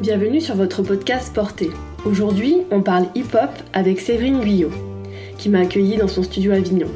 Bienvenue 0.00 0.40
sur 0.40 0.54
votre 0.56 0.82
podcast 0.82 1.34
Porté. 1.34 1.68
Aujourd'hui, 2.06 2.62
on 2.70 2.80
parle 2.80 3.08
hip-hop 3.14 3.50
avec 3.74 4.00
Séverine 4.00 4.40
Guyot, 4.40 4.70
qui 5.36 5.50
m'a 5.50 5.60
accueilli 5.60 5.98
dans 5.98 6.08
son 6.08 6.22
studio 6.22 6.52
Avignon. 6.52 6.88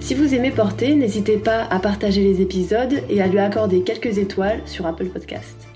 Si 0.00 0.14
vous 0.14 0.34
aimez 0.34 0.50
Porté, 0.50 0.94
n'hésitez 0.94 1.36
pas 1.36 1.64
à 1.64 1.78
partager 1.78 2.22
les 2.22 2.40
épisodes 2.40 3.02
et 3.10 3.20
à 3.20 3.26
lui 3.26 3.38
accorder 3.38 3.82
quelques 3.82 4.16
étoiles 4.16 4.62
sur 4.64 4.86
Apple 4.86 5.08
Podcast. 5.08 5.68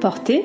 Porté, 0.00 0.44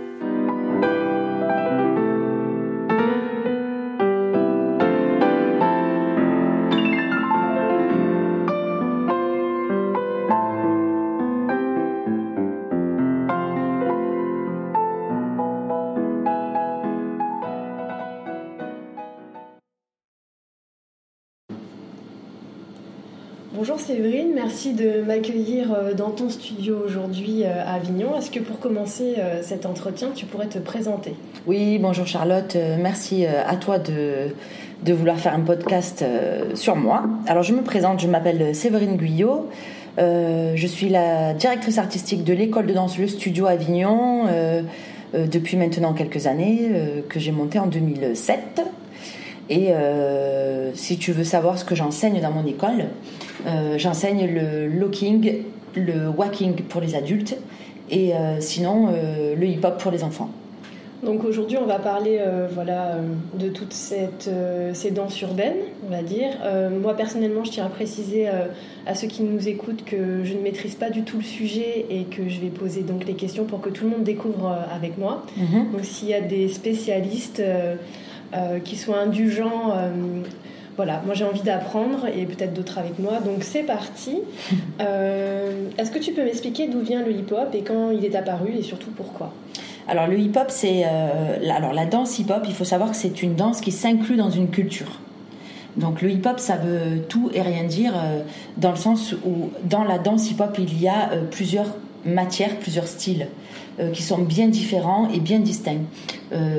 De 24.69 25.01
m'accueillir 25.01 25.73
euh, 25.73 25.93
dans 25.93 26.11
ton 26.11 26.29
studio 26.29 26.77
aujourd'hui 26.85 27.43
euh, 27.43 27.65
à 27.65 27.73
Avignon. 27.73 28.15
Est-ce 28.17 28.29
que 28.29 28.39
pour 28.39 28.59
commencer 28.59 29.15
euh, 29.17 29.41
cet 29.41 29.65
entretien, 29.65 30.09
tu 30.13 30.25
pourrais 30.25 30.45
te 30.45 30.59
présenter? 30.59 31.15
Oui, 31.47 31.79
bonjour 31.79 32.05
Charlotte, 32.05 32.55
merci 32.77 33.25
à 33.25 33.55
toi 33.55 33.79
de, 33.79 34.27
de 34.83 34.93
vouloir 34.93 35.17
faire 35.17 35.33
un 35.33 35.39
podcast 35.39 36.05
sur 36.53 36.75
moi. 36.75 37.05
Alors 37.25 37.41
je 37.41 37.53
me 37.53 37.63
présente, 37.63 37.99
je 37.99 38.07
m'appelle 38.07 38.53
Séverine 38.53 38.95
Guyot, 38.95 39.49
je 39.97 40.67
suis 40.67 40.89
la 40.89 41.33
directrice 41.33 41.79
artistique 41.79 42.23
de 42.23 42.33
l'école 42.33 42.67
de 42.67 42.73
danse 42.73 42.99
Le 42.99 43.07
Studio 43.07 43.47
Avignon 43.47 44.25
depuis 45.15 45.57
maintenant 45.57 45.93
quelques 45.93 46.27
années, 46.27 46.69
que 47.09 47.19
j'ai 47.19 47.31
monté 47.31 47.57
en 47.57 47.65
2007. 47.65 48.61
Et 49.49 49.69
si 50.75 50.97
tu 50.99 51.11
veux 51.11 51.23
savoir 51.23 51.57
ce 51.57 51.65
que 51.65 51.73
j'enseigne 51.73 52.21
dans 52.21 52.31
mon 52.31 52.45
école, 52.45 52.85
j'enseigne 53.77 54.27
le 54.27 54.67
locking, 54.67 55.43
le 55.75 56.09
walking 56.09 56.55
pour 56.55 56.81
les 56.81 56.95
adultes 56.95 57.37
et 57.89 58.13
euh, 58.13 58.39
sinon 58.39 58.89
euh, 58.89 59.35
le 59.35 59.45
hip-hop 59.45 59.77
pour 59.79 59.91
les 59.91 60.03
enfants. 60.03 60.29
Donc 61.03 61.23
aujourd'hui, 61.23 61.57
on 61.57 61.65
va 61.65 61.79
parler 61.79 62.19
voilà, 62.53 62.97
de 63.33 63.49
toutes 63.49 63.73
cette, 63.73 64.29
ces 64.73 64.91
danses 64.91 65.19
urbaines, 65.21 65.57
on 65.87 65.89
va 65.89 66.03
dire. 66.03 66.29
moi, 66.79 66.95
personnellement, 66.95 67.43
je 67.43 67.49
tiens 67.49 67.65
à 67.65 67.69
préciser 67.69 68.27
à 68.85 68.93
ceux 68.93 69.07
qui 69.07 69.23
nous 69.23 69.47
écoutent 69.47 69.83
que 69.83 70.23
je 70.23 70.35
ne 70.35 70.43
maîtrise 70.43 70.75
pas 70.75 70.91
du 70.91 71.01
tout 71.01 71.17
le 71.17 71.23
sujet 71.23 71.87
et 71.89 72.03
que 72.03 72.29
je 72.29 72.39
vais 72.39 72.49
poser 72.49 72.83
donc 72.83 73.07
les 73.07 73.15
questions 73.15 73.45
pour 73.45 73.61
que 73.61 73.69
tout 73.71 73.85
le 73.85 73.89
monde 73.89 74.03
découvre 74.03 74.55
avec 74.71 74.99
moi. 74.99 75.25
Mhm. 75.37 75.71
Donc 75.71 75.85
s'il 75.85 76.09
y 76.09 76.13
a 76.13 76.21
des 76.21 76.47
spécialistes 76.49 77.41
qui 78.63 78.75
soient 78.75 78.99
indulgents 78.99 79.73
voilà, 80.77 81.01
moi 81.05 81.13
j'ai 81.13 81.25
envie 81.25 81.41
d'apprendre 81.41 82.07
et 82.07 82.25
peut-être 82.25 82.53
d'autres 82.53 82.77
avec 82.77 82.99
moi. 82.99 83.19
Donc 83.19 83.43
c'est 83.43 83.63
parti. 83.63 84.19
Euh, 84.79 85.67
est-ce 85.77 85.91
que 85.91 85.99
tu 85.99 86.11
peux 86.11 86.23
m'expliquer 86.23 86.67
d'où 86.67 86.79
vient 86.79 87.03
le 87.03 87.11
hip-hop 87.11 87.53
et 87.53 87.61
quand 87.61 87.91
il 87.91 88.03
est 88.03 88.15
apparu 88.15 88.53
et 88.57 88.63
surtout 88.63 88.89
pourquoi? 88.89 89.31
Alors 89.87 90.07
le 90.07 90.17
hip-hop, 90.17 90.47
c'est 90.49 90.83
euh, 90.85 91.51
alors 91.55 91.73
la 91.73 91.85
danse 91.85 92.17
hip-hop. 92.17 92.43
Il 92.47 92.53
faut 92.53 92.63
savoir 92.63 92.89
que 92.89 92.95
c'est 92.95 93.21
une 93.21 93.35
danse 93.35 93.61
qui 93.61 93.71
s'inclut 93.71 94.15
dans 94.15 94.31
une 94.31 94.49
culture. 94.49 94.99
Donc 95.77 96.01
le 96.01 96.09
hip-hop, 96.09 96.39
ça 96.39 96.55
veut 96.55 97.01
tout 97.07 97.29
et 97.33 97.41
rien 97.41 97.63
dire 97.63 97.93
euh, 97.95 98.21
dans 98.57 98.71
le 98.71 98.77
sens 98.77 99.13
où 99.23 99.51
dans 99.63 99.83
la 99.83 99.99
danse 99.99 100.31
hip-hop, 100.31 100.57
il 100.57 100.81
y 100.81 100.87
a 100.87 101.09
plusieurs 101.29 101.75
matières, 102.05 102.57
plusieurs 102.57 102.87
styles 102.87 103.27
qui 103.93 104.03
sont 104.03 104.19
bien 104.19 104.47
différents 104.47 105.09
et 105.09 105.19
bien 105.19 105.39
distincts. 105.39 105.85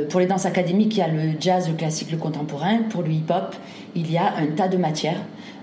pour 0.09 0.19
les 0.19 0.27
danses 0.27 0.47
académiques, 0.47 0.97
il 0.97 0.99
y 0.99 1.03
a 1.03 1.09
le 1.09 1.33
jazz, 1.39 1.69
le 1.69 1.75
classique, 1.75 2.11
le 2.11 2.17
contemporain. 2.17 2.78
Pour 2.91 3.03
le 3.03 3.11
hip-hop, 3.11 3.55
il 3.95 4.11
y 4.11 4.17
a 4.17 4.34
un 4.37 4.47
tas 4.56 4.69
de 4.69 4.77
matières. 4.77 5.21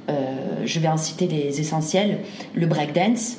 Euh, 0.09 0.63
je 0.65 0.79
vais 0.79 0.87
en 0.87 0.97
citer 0.97 1.27
les 1.27 1.59
essentiels 1.59 2.19
le 2.55 2.65
breakdance, 2.65 3.37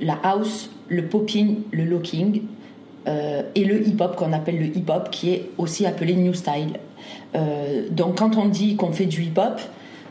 la 0.00 0.18
house, 0.22 0.70
le 0.88 1.06
popping, 1.06 1.58
le 1.72 1.84
locking 1.84 2.42
euh, 3.06 3.42
et 3.54 3.64
le 3.64 3.86
hip-hop 3.86 4.16
qu'on 4.16 4.32
appelle 4.32 4.58
le 4.58 4.66
hip-hop 4.66 5.10
qui 5.10 5.30
est 5.30 5.50
aussi 5.58 5.84
appelé 5.84 6.14
new 6.14 6.32
style. 6.32 6.78
Euh, 7.34 7.86
donc 7.90 8.18
quand 8.18 8.36
on 8.36 8.46
dit 8.46 8.76
qu'on 8.76 8.92
fait 8.92 9.06
du 9.06 9.22
hip-hop, 9.24 9.60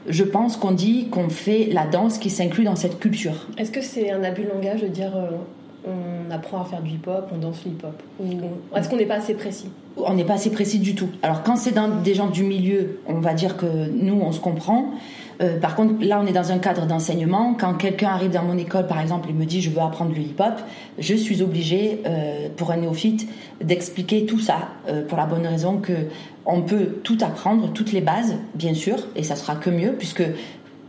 je 0.07 0.23
pense 0.23 0.57
qu'on 0.57 0.71
dit 0.71 1.07
qu'on 1.09 1.29
fait 1.29 1.69
la 1.71 1.87
danse 1.87 2.19
qui 2.19 2.29
s'inclut 2.29 2.65
dans 2.65 2.75
cette 2.75 2.99
culture. 2.99 3.47
Est-ce 3.57 3.71
que 3.71 3.81
c'est 3.81 4.11
un 4.11 4.23
abus 4.23 4.43
de 4.43 4.49
langage 4.49 4.81
de 4.81 4.87
dire 4.87 5.13
on 5.85 6.31
apprend 6.31 6.61
à 6.61 6.65
faire 6.65 6.81
du 6.81 6.91
hip-hop, 6.91 7.29
on 7.33 7.37
danse 7.37 7.63
le 7.65 7.71
hip-hop 7.71 8.01
Ou 8.19 8.75
est-ce 8.75 8.89
qu'on 8.89 8.97
n'est 8.97 9.05
pas 9.05 9.15
assez 9.15 9.33
précis? 9.33 9.69
On 9.97 10.13
n'est 10.13 10.25
pas 10.25 10.33
assez 10.33 10.51
précis 10.51 10.79
du 10.79 10.95
tout. 10.95 11.09
Alors 11.21 11.43
quand 11.43 11.55
c'est 11.55 11.71
dans 11.71 11.87
des 11.87 12.13
gens 12.13 12.27
du 12.27 12.43
milieu, 12.43 12.99
on 13.07 13.19
va 13.19 13.33
dire 13.33 13.57
que 13.57 13.65
nous, 13.65 14.19
on 14.21 14.31
se 14.31 14.39
comprend. 14.39 14.91
Euh, 15.41 15.59
par 15.59 15.75
contre, 15.75 15.95
là, 16.05 16.19
on 16.21 16.27
est 16.27 16.33
dans 16.33 16.51
un 16.51 16.59
cadre 16.59 16.85
d'enseignement. 16.85 17.55
Quand 17.59 17.73
quelqu'un 17.73 18.09
arrive 18.09 18.31
dans 18.31 18.43
mon 18.43 18.57
école, 18.57 18.87
par 18.87 18.99
exemple, 19.01 19.29
et 19.29 19.33
me 19.33 19.45
dit 19.45 19.61
je 19.61 19.69
veux 19.69 19.81
apprendre 19.81 20.11
le 20.13 20.21
hip-hop, 20.21 20.53
je 20.97 21.13
suis 21.13 21.41
obligée, 21.41 22.01
euh, 22.05 22.47
pour 22.55 22.71
un 22.71 22.77
néophyte, 22.77 23.27
d'expliquer 23.61 24.25
tout 24.25 24.39
ça, 24.39 24.69
euh, 24.87 25.05
pour 25.05 25.17
la 25.17 25.25
bonne 25.25 25.45
raison 25.45 25.77
que 25.77 25.93
on 26.45 26.61
peut 26.61 26.99
tout 27.03 27.17
apprendre, 27.21 27.73
toutes 27.73 27.91
les 27.91 28.01
bases, 28.01 28.35
bien 28.53 28.73
sûr, 28.73 28.97
et 29.15 29.23
ça 29.23 29.35
sera 29.35 29.55
que 29.55 29.69
mieux, 29.69 29.93
puisque 29.93 30.23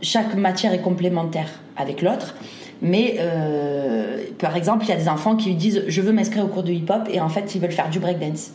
chaque 0.01 0.35
matière 0.35 0.73
est 0.73 0.81
complémentaire 0.81 1.49
avec 1.75 2.01
l'autre. 2.01 2.35
Mais 2.81 3.15
euh, 3.19 4.17
par 4.37 4.55
exemple, 4.55 4.85
il 4.85 4.89
y 4.89 4.91
a 4.91 4.97
des 4.97 5.09
enfants 5.09 5.35
qui 5.35 5.53
disent 5.55 5.83
je 5.87 6.01
veux 6.01 6.11
m'inscrire 6.11 6.45
au 6.45 6.47
cours 6.47 6.63
de 6.63 6.71
hip-hop 6.71 7.07
et 7.11 7.19
en 7.19 7.29
fait 7.29 7.55
ils 7.55 7.61
veulent 7.61 7.71
faire 7.71 7.89
du 7.89 7.99
breakdance. 7.99 8.51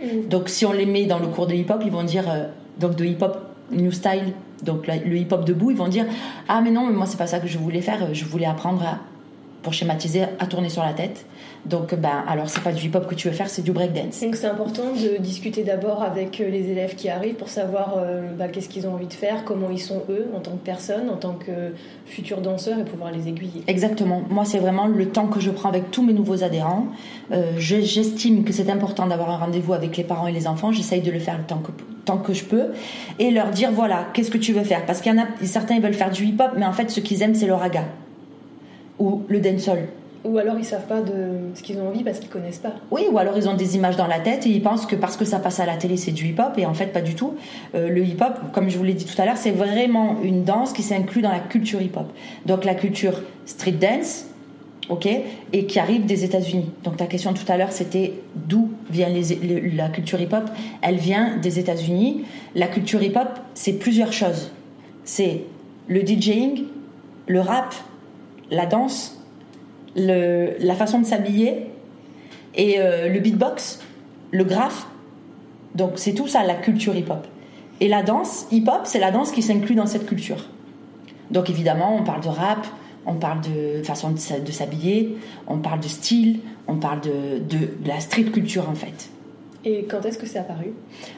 Mm. 0.00 0.28
Donc 0.28 0.48
si 0.48 0.64
on 0.66 0.72
les 0.72 0.86
met 0.86 1.06
dans 1.06 1.18
le 1.18 1.26
cours 1.26 1.46
de 1.46 1.54
hip-hop, 1.54 1.82
ils 1.84 1.90
vont 1.90 2.04
dire 2.04 2.30
euh, 2.30 2.46
donc 2.78 2.96
de 2.96 3.04
hip-hop 3.04 3.38
new 3.72 3.90
style, 3.90 4.32
donc 4.62 4.86
le 4.86 5.16
hip-hop 5.16 5.44
debout, 5.44 5.70
ils 5.72 5.76
vont 5.76 5.88
dire 5.88 6.06
ah 6.48 6.60
mais 6.62 6.70
non 6.70 6.86
mais 6.86 6.92
moi 6.92 7.06
c'est 7.06 7.16
pas 7.16 7.26
ça 7.26 7.40
que 7.40 7.48
je 7.48 7.58
voulais 7.58 7.80
faire, 7.80 8.14
je 8.14 8.24
voulais 8.24 8.46
apprendre 8.46 8.82
à, 8.82 8.98
pour 9.62 9.72
schématiser 9.72 10.22
à 10.38 10.46
tourner 10.46 10.68
sur 10.68 10.82
la 10.82 10.92
tête. 10.92 11.26
Donc, 11.68 11.94
ben, 11.94 12.24
alors, 12.28 12.48
c'est 12.48 12.62
pas 12.62 12.72
du 12.72 12.86
hip-hop 12.86 13.06
que 13.06 13.14
tu 13.14 13.28
veux 13.28 13.34
faire, 13.34 13.48
c'est 13.48 13.62
du 13.62 13.72
breakdance. 13.72 14.20
Donc, 14.20 14.36
c'est 14.36 14.46
important 14.46 14.92
de 14.92 15.20
discuter 15.20 15.64
d'abord 15.64 16.02
avec 16.02 16.40
euh, 16.40 16.48
les 16.48 16.70
élèves 16.70 16.94
qui 16.94 17.08
arrivent 17.08 17.34
pour 17.34 17.48
savoir 17.48 17.94
euh, 17.98 18.32
ben, 18.38 18.48
qu'est-ce 18.48 18.68
qu'ils 18.68 18.86
ont 18.86 18.94
envie 18.94 19.08
de 19.08 19.12
faire, 19.12 19.44
comment 19.44 19.70
ils 19.70 19.80
sont 19.80 20.02
eux 20.08 20.28
en 20.36 20.40
tant 20.40 20.52
que 20.52 20.64
personne, 20.64 21.10
en 21.10 21.16
tant 21.16 21.34
que 21.34 21.72
futurs 22.06 22.40
danseurs 22.40 22.78
et 22.78 22.84
pouvoir 22.84 23.10
les 23.10 23.28
aiguiller. 23.28 23.62
Exactement. 23.66 24.22
Moi, 24.30 24.44
c'est 24.44 24.58
vraiment 24.58 24.86
le 24.86 25.08
temps 25.08 25.26
que 25.26 25.40
je 25.40 25.50
prends 25.50 25.68
avec 25.68 25.90
tous 25.90 26.04
mes 26.04 26.12
nouveaux 26.12 26.44
adhérents. 26.44 26.86
Euh, 27.32 27.52
j'estime 27.58 28.44
que 28.44 28.52
c'est 28.52 28.70
important 28.70 29.06
d'avoir 29.06 29.30
un 29.30 29.38
rendez-vous 29.38 29.72
avec 29.72 29.96
les 29.96 30.04
parents 30.04 30.28
et 30.28 30.32
les 30.32 30.46
enfants. 30.46 30.70
J'essaye 30.70 31.00
de 31.00 31.10
le 31.10 31.18
faire 31.18 31.36
le 31.36 31.44
temps 31.44 31.58
que, 31.58 31.72
tant 32.04 32.18
que 32.18 32.32
je 32.32 32.44
peux 32.44 32.66
et 33.18 33.32
leur 33.32 33.50
dire 33.50 33.72
voilà, 33.72 34.06
qu'est-ce 34.12 34.30
que 34.30 34.38
tu 34.38 34.52
veux 34.52 34.64
faire? 34.64 34.86
Parce 34.86 35.00
qu'il 35.00 35.12
y 35.12 35.18
en 35.18 35.22
a 35.22 35.26
certains, 35.42 35.74
ils 35.74 35.82
veulent 35.82 35.94
faire 35.94 36.10
du 36.10 36.24
hip-hop, 36.24 36.52
mais 36.56 36.66
en 36.66 36.72
fait, 36.72 36.90
ce 36.90 37.00
qu'ils 37.00 37.22
aiment, 37.22 37.34
c'est 37.34 37.46
le 37.46 37.54
raga 37.54 37.84
ou 38.98 39.24
le 39.28 39.40
dancehall. 39.40 39.88
Ou 40.26 40.38
alors 40.38 40.58
ils 40.58 40.64
savent 40.64 40.86
pas 40.86 41.00
de 41.02 41.54
ce 41.54 41.62
qu'ils 41.62 41.78
ont 41.78 41.88
envie 41.88 42.02
parce 42.02 42.18
qu'ils 42.18 42.28
connaissent 42.28 42.58
pas. 42.58 42.72
Oui, 42.90 43.02
ou 43.10 43.18
alors 43.18 43.36
ils 43.36 43.48
ont 43.48 43.54
des 43.54 43.76
images 43.76 43.96
dans 43.96 44.08
la 44.08 44.18
tête 44.18 44.44
et 44.46 44.50
ils 44.50 44.62
pensent 44.62 44.84
que 44.84 44.96
parce 44.96 45.16
que 45.16 45.24
ça 45.24 45.38
passe 45.38 45.60
à 45.60 45.66
la 45.66 45.76
télé 45.76 45.96
c'est 45.96 46.10
du 46.10 46.26
hip-hop 46.26 46.58
et 46.58 46.66
en 46.66 46.74
fait 46.74 46.86
pas 46.86 47.00
du 47.00 47.14
tout. 47.14 47.34
Euh, 47.74 47.88
le 47.88 48.04
hip-hop, 48.04 48.52
comme 48.52 48.68
je 48.68 48.76
vous 48.76 48.84
l'ai 48.84 48.94
dit 48.94 49.04
tout 49.04 49.20
à 49.20 49.24
l'heure, 49.24 49.36
c'est 49.36 49.52
vraiment 49.52 50.16
une 50.22 50.42
danse 50.42 50.72
qui 50.72 50.82
s'inclut 50.82 51.22
dans 51.22 51.30
la 51.30 51.38
culture 51.38 51.80
hip-hop. 51.80 52.06
Donc 52.44 52.64
la 52.64 52.74
culture 52.74 53.22
street 53.44 53.72
dance, 53.72 54.26
ok, 54.88 55.06
et 55.52 55.66
qui 55.66 55.78
arrive 55.78 56.06
des 56.06 56.24
États-Unis. 56.24 56.70
Donc 56.82 56.96
ta 56.96 57.06
question 57.06 57.32
tout 57.32 57.50
à 57.50 57.56
l'heure 57.56 57.70
c'était 57.70 58.14
d'où 58.34 58.70
vient 58.90 59.08
la 59.08 59.88
culture 59.90 60.20
hip-hop? 60.20 60.50
Elle 60.82 60.96
vient 60.96 61.36
des 61.36 61.60
États-Unis. 61.60 62.24
La 62.56 62.66
culture 62.66 63.00
hip-hop 63.00 63.28
c'est 63.54 63.74
plusieurs 63.74 64.12
choses. 64.12 64.50
C'est 65.04 65.42
le 65.86 66.00
DJing, 66.04 66.64
le 67.28 67.40
rap, 67.40 67.74
la 68.50 68.66
danse, 68.66 69.12
la 69.96 70.74
façon 70.74 71.00
de 71.00 71.06
s'habiller 71.06 71.66
et 72.54 72.80
euh, 72.80 73.08
le 73.08 73.20
beatbox, 73.20 73.80
le 74.32 74.44
graphe. 74.44 74.86
Donc 75.74 75.92
c'est 75.96 76.14
tout 76.14 76.26
ça 76.26 76.42
la 76.42 76.54
culture 76.54 76.96
hip-hop. 76.96 77.26
Et 77.80 77.88
la 77.88 78.02
danse 78.02 78.46
hip-hop, 78.50 78.82
c'est 78.84 78.98
la 78.98 79.10
danse 79.10 79.30
qui 79.30 79.42
s'inclut 79.42 79.74
dans 79.74 79.86
cette 79.86 80.06
culture. 80.06 80.48
Donc 81.30 81.50
évidemment, 81.50 81.94
on 81.96 82.04
parle 82.04 82.22
de 82.22 82.28
rap, 82.28 82.66
on 83.04 83.14
parle 83.14 83.40
de 83.42 83.82
façon 83.82 84.10
de 84.10 84.18
s'habiller, 84.50 85.16
on 85.46 85.58
parle 85.58 85.80
de 85.80 85.88
style, 85.88 86.40
on 86.66 86.76
parle 86.76 87.00
de, 87.00 87.38
de, 87.38 87.68
la 87.84 88.00
street 88.00 88.24
culture 88.24 88.68
en 88.68 88.74
fait. 88.74 89.10
Et 89.68 89.84
quand 89.90 90.06
est-ce 90.06 90.16
que 90.16 90.26
c'est 90.26 90.38
apparu? 90.38 90.72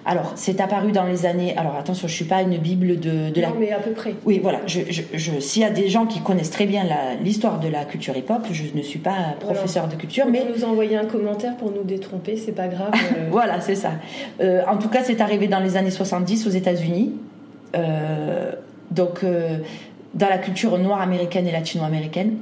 Alors, 0.07 0.33
c'est 0.35 0.59
apparu 0.63 0.91
dans 0.91 1.05
les 1.05 1.27
années. 1.27 1.55
Alors, 1.59 1.77
attention, 1.77 2.09
je 2.09 2.15
suis 2.15 2.25
pas 2.25 2.41
une 2.41 2.57
bible 2.57 2.99
de, 2.99 3.29
de 3.29 3.41
non, 3.43 3.49
mais 3.61 3.73
à 3.73 3.79
peu 3.79 3.91
près. 3.91 4.15
Oui, 4.25 4.41
voilà. 4.43 4.61
Je, 4.67 4.81
je, 4.89 5.39
S'il 5.39 5.61
y 5.61 5.67
a 5.67 5.71
des 5.71 5.91
gens 5.91 6.07
qui 6.07 6.23
connaissent 6.23 6.51
très 6.51 6.65
bien 6.65 6.83
l'histoire 7.23 7.61
de 7.61 7.69
la 7.69 7.85
culture 7.85 8.17
hip-hop, 8.17 8.47
je 8.51 8.65
ne 8.75 8.81
suis 8.81 9.01
pas 9.01 9.37
professeur 9.39 9.87
de 9.87 9.97
culture, 9.97 10.25
Vous 10.25 10.31
mais 10.31 10.47
nous 10.51 10.65
envoyer 10.65 10.97
un 10.97 11.05
commentaire 11.05 11.59
pour 11.59 11.71
nous 11.73 11.83
détromper, 11.83 12.39
c'est 12.39 12.53
pas 12.53 12.69
grave. 12.69 12.93
Euh. 12.95 13.27
voilà, 13.31 13.61
c'est 13.61 13.75
ça. 13.75 13.93
Euh, 14.41 14.63
en 14.67 14.79
tout 14.79 14.89
cas, 14.89 15.05
c'est 15.05 15.21
arrivé 15.21 15.47
dans 15.47 15.61
les 15.61 15.77
années 15.77 15.91
70 15.91 16.47
aux 16.47 16.51
États-Unis. 16.51 17.13
Euh, 17.77 18.53
donc, 18.91 19.27
dans 20.15 20.29
la 20.29 20.39
culture 20.39 20.79
noire 20.79 21.03
américaine 21.03 21.47
et 21.47 21.53
latino-américaine 21.53 22.39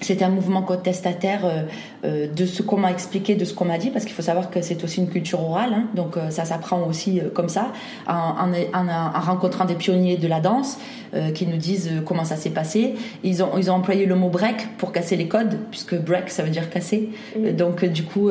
c'est 0.00 0.22
un 0.22 0.28
mouvement 0.28 0.62
contestataire 0.62 1.44
euh, 1.44 1.62
euh, 2.04 2.26
de 2.26 2.46
ce 2.46 2.62
qu'on 2.62 2.76
m'a 2.76 2.90
expliqué, 2.90 3.34
de 3.34 3.44
ce 3.44 3.54
qu'on 3.54 3.64
m'a 3.64 3.78
dit, 3.78 3.90
parce 3.90 4.04
qu'il 4.04 4.14
faut 4.14 4.22
savoir 4.22 4.50
que 4.50 4.60
c'est 4.62 4.82
aussi 4.84 5.00
une 5.00 5.08
culture 5.08 5.42
orale, 5.42 5.72
hein, 5.72 5.84
donc 5.94 6.16
euh, 6.16 6.30
ça 6.30 6.44
s'apprend 6.44 6.82
aussi 6.86 7.20
comme 7.34 7.48
ça, 7.48 7.72
en, 8.06 8.50
rencontrant 9.20 9.64
des 9.64 9.74
pionniers 9.74 10.16
de 10.16 10.28
la 10.28 10.40
danse 10.40 10.78
qui 11.34 11.46
nous 11.46 11.56
disent 11.56 11.90
comment 12.04 12.24
ça 12.24 12.36
s'est 12.36 12.50
passé. 12.50 12.94
Ils 13.24 13.42
ont, 13.42 13.56
ils 13.56 13.70
ont 13.70 13.74
employé 13.74 14.06
le 14.06 14.14
mot 14.14 14.28
break 14.28 14.76
pour 14.76 14.92
casser 14.92 15.16
les 15.16 15.28
codes, 15.28 15.58
puisque 15.70 15.94
break 15.94 16.30
ça 16.30 16.42
veut 16.42 16.50
dire 16.50 16.68
casser. 16.68 17.10
Donc 17.56 17.84
du 17.84 18.02
coup, 18.02 18.30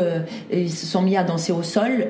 ils 0.51 0.71
se 0.71 0.85
sont 0.85 1.01
mis 1.01 1.17
à 1.17 1.23
danser 1.23 1.51
au 1.51 1.63
sol 1.63 2.09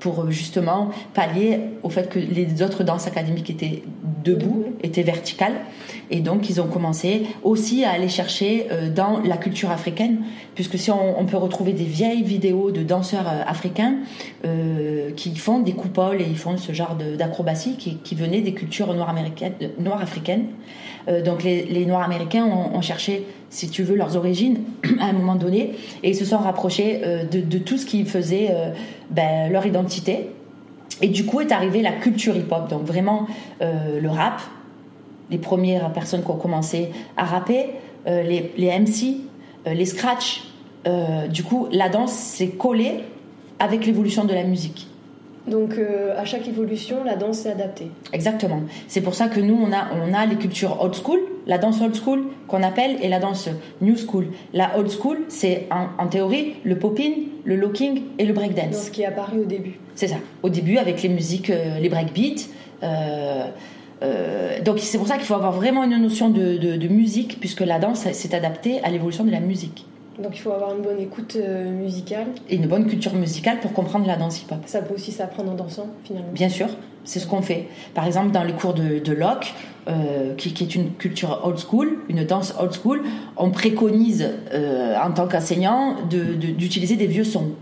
pour 0.00 0.30
justement 0.30 0.90
pallier 1.14 1.60
au 1.82 1.90
fait 1.90 2.08
que 2.08 2.18
les 2.18 2.62
autres 2.62 2.82
danses 2.82 3.06
académiques 3.06 3.50
étaient 3.50 3.82
debout, 4.24 4.66
étaient 4.82 5.02
verticales. 5.02 5.54
Et 6.10 6.20
donc, 6.20 6.50
ils 6.50 6.60
ont 6.60 6.66
commencé 6.66 7.26
aussi 7.42 7.84
à 7.84 7.92
aller 7.92 8.08
chercher 8.08 8.66
euh, 8.70 8.90
dans 8.90 9.20
la 9.20 9.36
culture 9.36 9.70
africaine, 9.70 10.24
puisque 10.54 10.78
si 10.78 10.90
on, 10.90 11.24
peut 11.24 11.36
retrouver 11.36 11.72
des 11.72 11.84
vieilles 11.84 12.22
vidéos 12.22 12.72
de 12.72 12.82
danseurs 12.82 13.28
euh, 13.28 13.42
africains 13.46 13.96
euh, 14.44 15.10
qui 15.12 15.36
font 15.36 15.60
des 15.60 15.72
coupoles 15.72 16.20
et 16.20 16.26
ils 16.28 16.38
font 16.38 16.56
ce 16.56 16.72
genre 16.72 16.96
d'acrobatie 16.96 17.76
qui, 17.76 17.98
qui 17.98 18.14
venaient 18.14 18.40
des 18.40 18.54
cultures 18.54 18.92
noires, 18.92 19.10
américaines, 19.10 19.54
noires 19.78 20.02
africaines. 20.02 20.46
Donc, 21.24 21.42
les, 21.42 21.86
Noirs 21.86 22.02
américains 22.02 22.44
ont, 22.44 22.80
cherché, 22.80 23.26
si 23.48 23.68
tu 23.68 23.82
veux, 23.82 23.96
leurs 23.96 24.16
origines 24.16 24.60
à 25.00 25.06
un 25.06 25.12
moment 25.12 25.34
donné, 25.34 25.72
et 26.02 26.10
ils 26.10 26.16
se 26.16 26.24
sont 26.24 26.38
rapprochés 26.38 27.00
de, 27.30 27.58
tout 27.58 27.78
ce 27.78 27.86
qui 27.86 28.04
faisait 28.04 28.50
ben, 29.10 29.50
leur 29.50 29.66
identité. 29.66 30.30
Et 31.02 31.08
du 31.08 31.24
coup 31.24 31.40
est 31.40 31.52
arrivée 31.52 31.80
la 31.80 31.92
culture 31.92 32.36
hip-hop, 32.36 32.68
donc 32.68 32.84
vraiment 32.84 33.26
le 33.60 34.08
rap, 34.08 34.40
les 35.30 35.38
premières 35.38 35.92
personnes 35.92 36.22
qui 36.22 36.30
ont 36.30 36.36
commencé 36.36 36.90
à 37.16 37.24
rapper, 37.24 37.66
euh, 38.06 38.22
les, 38.22 38.52
les, 38.56 38.78
MC, 38.78 39.20
euh, 39.66 39.74
les 39.74 39.84
scratch. 39.84 40.44
Euh, 40.86 41.26
du 41.26 41.42
coup, 41.42 41.68
la 41.70 41.88
danse 41.88 42.12
s'est 42.12 42.50
collée 42.50 43.00
avec 43.58 43.84
l'évolution 43.86 44.24
de 44.24 44.32
la 44.32 44.44
musique. 44.44 44.88
Donc 45.48 45.74
à 46.16 46.24
chaque 46.24 46.46
évolution, 46.46 47.02
la 47.04 47.16
danse 47.16 47.38
s'est 47.38 47.50
adaptée. 47.50 47.90
Exactement. 48.12 48.60
C'est 48.88 49.00
pour 49.00 49.14
ça 49.14 49.28
que 49.28 49.40
nous, 49.40 49.58
on 49.60 49.72
a, 49.72 49.88
on 49.94 50.12
a 50.12 50.26
les 50.26 50.36
cultures 50.36 50.80
old 50.80 50.94
school, 50.94 51.18
la 51.46 51.58
danse 51.58 51.80
old 51.80 51.94
school 51.94 52.24
qu'on 52.46 52.62
appelle, 52.62 52.98
et 53.02 53.08
la 53.08 53.18
danse 53.18 53.48
new 53.80 53.96
school. 53.96 54.26
La 54.52 54.78
old 54.78 54.90
school, 54.90 55.18
c'est 55.28 55.66
en, 55.70 56.06
théorie 56.08 56.56
le 56.64 56.78
popping, 56.78 57.28
le 57.44 57.56
locking 57.56 58.02
et 58.18 58.26
le 58.26 58.34
breakdance. 58.34 58.86
ce 58.86 58.90
qui 58.90 59.02
est 59.02 59.06
apparu 59.06 59.40
au 59.40 59.44
début. 59.44 59.78
C'est 59.94 60.08
ça. 60.08 60.16
Au 60.42 60.50
début, 60.50 60.76
avec 60.76 61.02
les 61.02 61.08
musiques, 61.08 61.48
les 61.80 61.88
breakbeats. 61.88 62.46
Euh, 64.02 64.60
donc 64.62 64.78
c'est 64.78 64.98
pour 64.98 65.06
ça 65.06 65.16
qu'il 65.16 65.26
faut 65.26 65.34
avoir 65.34 65.52
vraiment 65.52 65.84
une 65.84 65.96
notion 65.98 66.30
de, 66.30 66.88
musique, 66.88 67.38
puisque 67.40 67.60
la 67.60 67.78
danse 67.78 68.00
s'est 68.12 68.34
adaptée 68.34 68.82
à 68.82 68.90
l'évolution 68.90 69.24
de 69.24 69.30
la 69.30 69.40
musique. 69.40 69.86
Donc 70.22 70.36
il 70.36 70.40
faut 70.40 70.52
avoir 70.52 70.74
une 70.74 70.82
bonne 70.82 70.98
écoute 70.98 71.36
euh, 71.36 71.70
musicale. 71.70 72.26
Et 72.48 72.56
une 72.56 72.66
bonne 72.66 72.86
culture 72.86 73.14
musicale 73.14 73.60
pour 73.60 73.72
comprendre 73.72 74.06
la 74.06 74.16
danse 74.16 74.42
hip-hop. 74.42 74.58
Ça 74.66 74.82
peut 74.82 74.94
aussi 74.94 75.12
s'apprendre 75.12 75.52
en 75.52 75.54
dansant, 75.54 75.86
finalement. 76.04 76.32
Bien 76.32 76.48
sûr, 76.48 76.68
c'est 77.04 77.18
ce 77.18 77.26
qu'on 77.26 77.42
fait. 77.42 77.68
Par 77.94 78.06
exemple, 78.06 78.30
dans 78.30 78.44
les 78.44 78.52
cours 78.52 78.74
de, 78.74 78.98
de 78.98 79.12
Locke, 79.12 79.54
euh, 79.88 80.34
qui, 80.34 80.48
est 80.48 80.74
une 80.74 80.92
culture 80.92 81.40
old 81.44 81.58
school, 81.58 81.98
une 82.08 82.24
danse 82.24 82.54
old 82.60 82.72
school, 82.72 83.02
on 83.36 83.50
préconise 83.50 84.28
en 85.02 85.10
tant 85.12 85.26
qu'enseignant 85.26 85.96
d'utiliser 86.08 86.96
des 86.96 87.06
vieux 87.06 87.24
sons. 87.24 87.52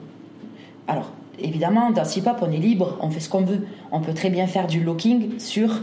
Alors, 0.89 1.13
évidemment, 1.39 1.91
dans 1.91 2.05
hip-hop, 2.05 2.39
on 2.43 2.51
est 2.51 2.59
libre, 2.59 2.99
on 3.01 3.11
fait 3.11 3.21
ce 3.21 3.29
qu'on 3.29 3.43
veut. 3.43 3.67
On 3.93 4.01
peut 4.01 4.15
très 4.15 4.31
bien 4.31 4.47
faire 4.47 4.67
du 4.67 4.83
locking 4.83 5.39
sur 5.39 5.71
euh, 5.71 5.77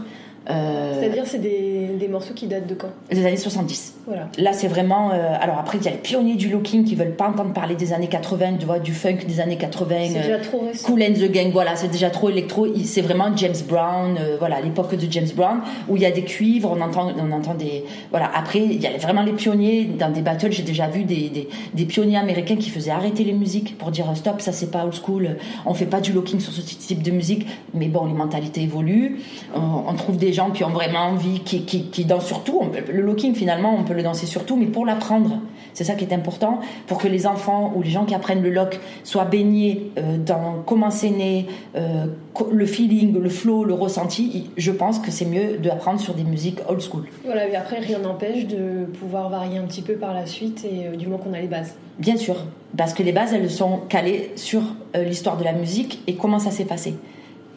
C'est-à-dire, 0.46 1.24
c'est 1.26 1.38
des, 1.38 1.88
des, 1.98 2.08
morceaux 2.08 2.34
qui 2.34 2.46
datent 2.46 2.66
de 2.66 2.74
quand? 2.74 2.90
Des 3.10 3.26
années 3.26 3.36
70. 3.36 3.94
Voilà. 4.06 4.28
Là, 4.38 4.52
c'est 4.52 4.68
vraiment. 4.68 5.10
Euh, 5.10 5.34
alors 5.40 5.58
après, 5.58 5.78
il 5.78 5.84
y 5.84 5.88
a 5.88 5.90
les 5.90 5.96
pionniers 5.96 6.36
du 6.36 6.48
looking 6.48 6.84
qui 6.84 6.94
veulent 6.94 7.16
pas 7.16 7.28
entendre 7.28 7.52
parler 7.52 7.74
des 7.74 7.92
années 7.92 8.06
80, 8.06 8.58
tu 8.58 8.66
vois, 8.66 8.78
du 8.78 8.92
funk 8.92 9.18
des 9.26 9.40
années 9.40 9.56
80. 9.56 9.96
C'est 10.08 10.22
déjà 10.22 10.38
trop 10.38 10.60
récent. 10.60 10.86
Cool 10.86 11.02
and 11.02 11.14
the 11.14 11.30
Gang, 11.30 11.50
voilà, 11.52 11.74
c'est 11.74 11.90
déjà 11.90 12.10
trop 12.10 12.30
électro. 12.30 12.66
C'est 12.84 13.00
vraiment 13.00 13.36
James 13.36 13.56
Brown, 13.68 14.16
euh, 14.20 14.36
voilà, 14.38 14.60
l'époque 14.60 14.94
de 14.94 15.10
James 15.10 15.28
Brown, 15.34 15.60
où 15.88 15.96
il 15.96 16.02
y 16.02 16.06
a 16.06 16.12
des 16.12 16.22
cuivres, 16.22 16.72
on 16.76 16.80
entend, 16.80 17.12
on 17.18 17.32
entend 17.32 17.54
des. 17.54 17.84
Voilà, 18.10 18.30
après, 18.34 18.60
il 18.60 18.80
y 18.80 18.86
a 18.86 18.96
vraiment 18.98 19.22
les 19.22 19.32
pionniers. 19.32 19.84
Dans 19.84 20.10
des 20.10 20.22
battles, 20.22 20.52
j'ai 20.52 20.62
déjà 20.62 20.86
vu 20.86 21.04
des, 21.04 21.28
des, 21.28 21.48
des, 21.74 21.84
pionniers 21.84 22.18
américains 22.18 22.56
qui 22.56 22.70
faisaient 22.70 22.90
arrêter 22.90 23.24
les 23.24 23.32
musiques 23.32 23.76
pour 23.78 23.90
dire 23.90 24.06
stop, 24.14 24.40
ça 24.40 24.52
c'est 24.52 24.70
pas 24.70 24.84
old 24.84 24.94
school, 24.94 25.36
on 25.64 25.74
fait 25.74 25.86
pas 25.86 26.00
du 26.00 26.12
looking 26.12 26.38
sur 26.38 26.52
ce 26.52 26.60
type 26.60 27.02
de 27.02 27.10
musique. 27.10 27.46
Mais 27.74 27.88
bon, 27.88 28.06
les 28.06 28.14
mentalités 28.14 28.62
évoluent. 28.62 29.20
On, 29.54 29.84
on 29.88 29.94
trouve 29.94 30.16
des 30.16 30.32
gens 30.36 30.50
qui 30.50 30.62
ont 30.62 30.70
vraiment 30.70 31.00
envie, 31.00 31.40
qui, 31.40 31.64
qui, 31.64 32.04
dansent 32.04 32.26
sur 32.26 32.44
tout. 32.44 32.62
Le 32.92 33.02
locking, 33.02 33.34
finalement, 33.34 33.74
on 33.76 33.82
peut 33.82 33.94
le 33.94 34.02
danser 34.02 34.26
sur 34.26 34.44
tout, 34.44 34.56
mais 34.56 34.66
pour 34.66 34.86
l'apprendre. 34.86 35.40
C'est 35.72 35.84
ça 35.84 35.94
qui 35.94 36.04
est 36.04 36.14
important, 36.14 36.60
pour 36.86 36.98
que 36.98 37.08
les 37.08 37.26
enfants 37.26 37.72
ou 37.74 37.82
les 37.82 37.90
gens 37.90 38.04
qui 38.04 38.14
apprennent 38.14 38.42
le 38.42 38.50
lock 38.50 38.78
soient 39.04 39.24
baignés 39.24 39.90
euh, 39.98 40.16
dans 40.16 40.62
comment 40.64 40.90
c'est 40.90 41.10
né, 41.10 41.46
euh, 41.76 42.06
le 42.50 42.66
feeling, 42.66 43.18
le 43.18 43.28
flow, 43.28 43.64
le 43.64 43.74
ressenti. 43.74 44.50
Je 44.56 44.70
pense 44.70 44.98
que 44.98 45.10
c'est 45.10 45.26
mieux 45.26 45.58
d'apprendre 45.58 46.00
sur 46.00 46.14
des 46.14 46.24
musiques 46.24 46.60
old 46.68 46.80
school. 46.80 47.04
Voilà, 47.24 47.46
mais 47.48 47.56
après, 47.56 47.80
rien 47.80 47.98
n'empêche 47.98 48.46
de 48.46 48.86
pouvoir 48.98 49.28
varier 49.28 49.58
un 49.58 49.64
petit 49.64 49.82
peu 49.82 49.94
par 49.94 50.14
la 50.14 50.26
suite, 50.26 50.64
et 50.64 50.86
euh, 50.86 50.96
du 50.96 51.06
moins 51.06 51.18
qu'on 51.18 51.34
a 51.34 51.40
les 51.40 51.48
bases. 51.48 51.74
Bien 51.98 52.16
sûr, 52.16 52.36
parce 52.76 52.94
que 52.94 53.02
les 53.02 53.12
bases, 53.12 53.32
elles 53.32 53.50
sont 53.50 53.80
calées 53.88 54.32
sur 54.36 54.62
l'histoire 54.94 55.36
de 55.36 55.44
la 55.44 55.52
musique 55.52 56.02
et 56.06 56.14
comment 56.14 56.38
ça 56.38 56.50
s'est 56.50 56.64
passé. 56.64 56.94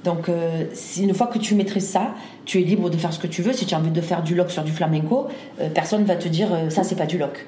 Donc, 0.04 0.30
euh, 0.30 0.66
une 0.98 1.14
fois 1.14 1.28
que 1.28 1.40
tu 1.40 1.56
maîtrises 1.56 1.88
ça, 1.88 2.14
tu 2.46 2.60
es 2.60 2.64
libre 2.64 2.90
de 2.90 2.98
faire 2.98 3.12
ce 3.12 3.20
que 3.20 3.28
tu 3.28 3.42
veux. 3.42 3.54
Si 3.54 3.66
tu 3.66 3.76
as 3.76 3.78
envie 3.78 3.92
de 3.92 4.02
faire 4.02 4.24
du 4.24 4.36
lock 4.36 4.50
sur 4.50 4.64
du 4.64 4.72
flamenco, 4.72 5.28
euh, 5.60 5.70
personne 5.70 6.04
va 6.06 6.16
te 6.16 6.28
dire 6.28 6.54
euh, 6.54 6.70
ça, 6.70 6.84
c'est 6.84 6.96
pas 6.96 7.06
du 7.06 7.18
lock. 7.18 7.46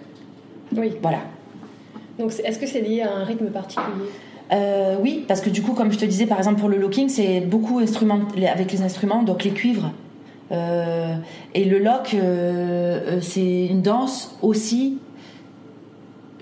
Oui. 0.75 0.93
Voilà. 1.01 1.19
Donc, 2.19 2.33
est-ce 2.43 2.59
que 2.59 2.67
c'est 2.67 2.81
lié 2.81 3.01
à 3.01 3.15
un 3.15 3.23
rythme 3.23 3.47
particulier? 3.47 3.87
Oui, 5.01 5.23
parce 5.29 5.39
que 5.39 5.49
du 5.49 5.61
coup, 5.61 5.71
comme 5.71 5.93
je 5.93 5.97
te 5.97 6.03
disais, 6.03 6.25
par 6.25 6.37
exemple, 6.37 6.59
pour 6.59 6.67
le 6.67 6.77
locking, 6.77 7.07
c'est 7.07 7.39
beaucoup 7.39 7.79
instrument, 7.79 8.19
avec 8.53 8.69
les 8.73 8.81
instruments, 8.81 9.23
donc 9.23 9.45
les 9.45 9.51
cuivres. 9.51 9.93
et 10.51 11.65
le 11.65 11.79
lock, 11.79 12.13
c'est 13.21 13.65
une 13.65 13.81
danse 13.81 14.37
aussi 14.41 14.97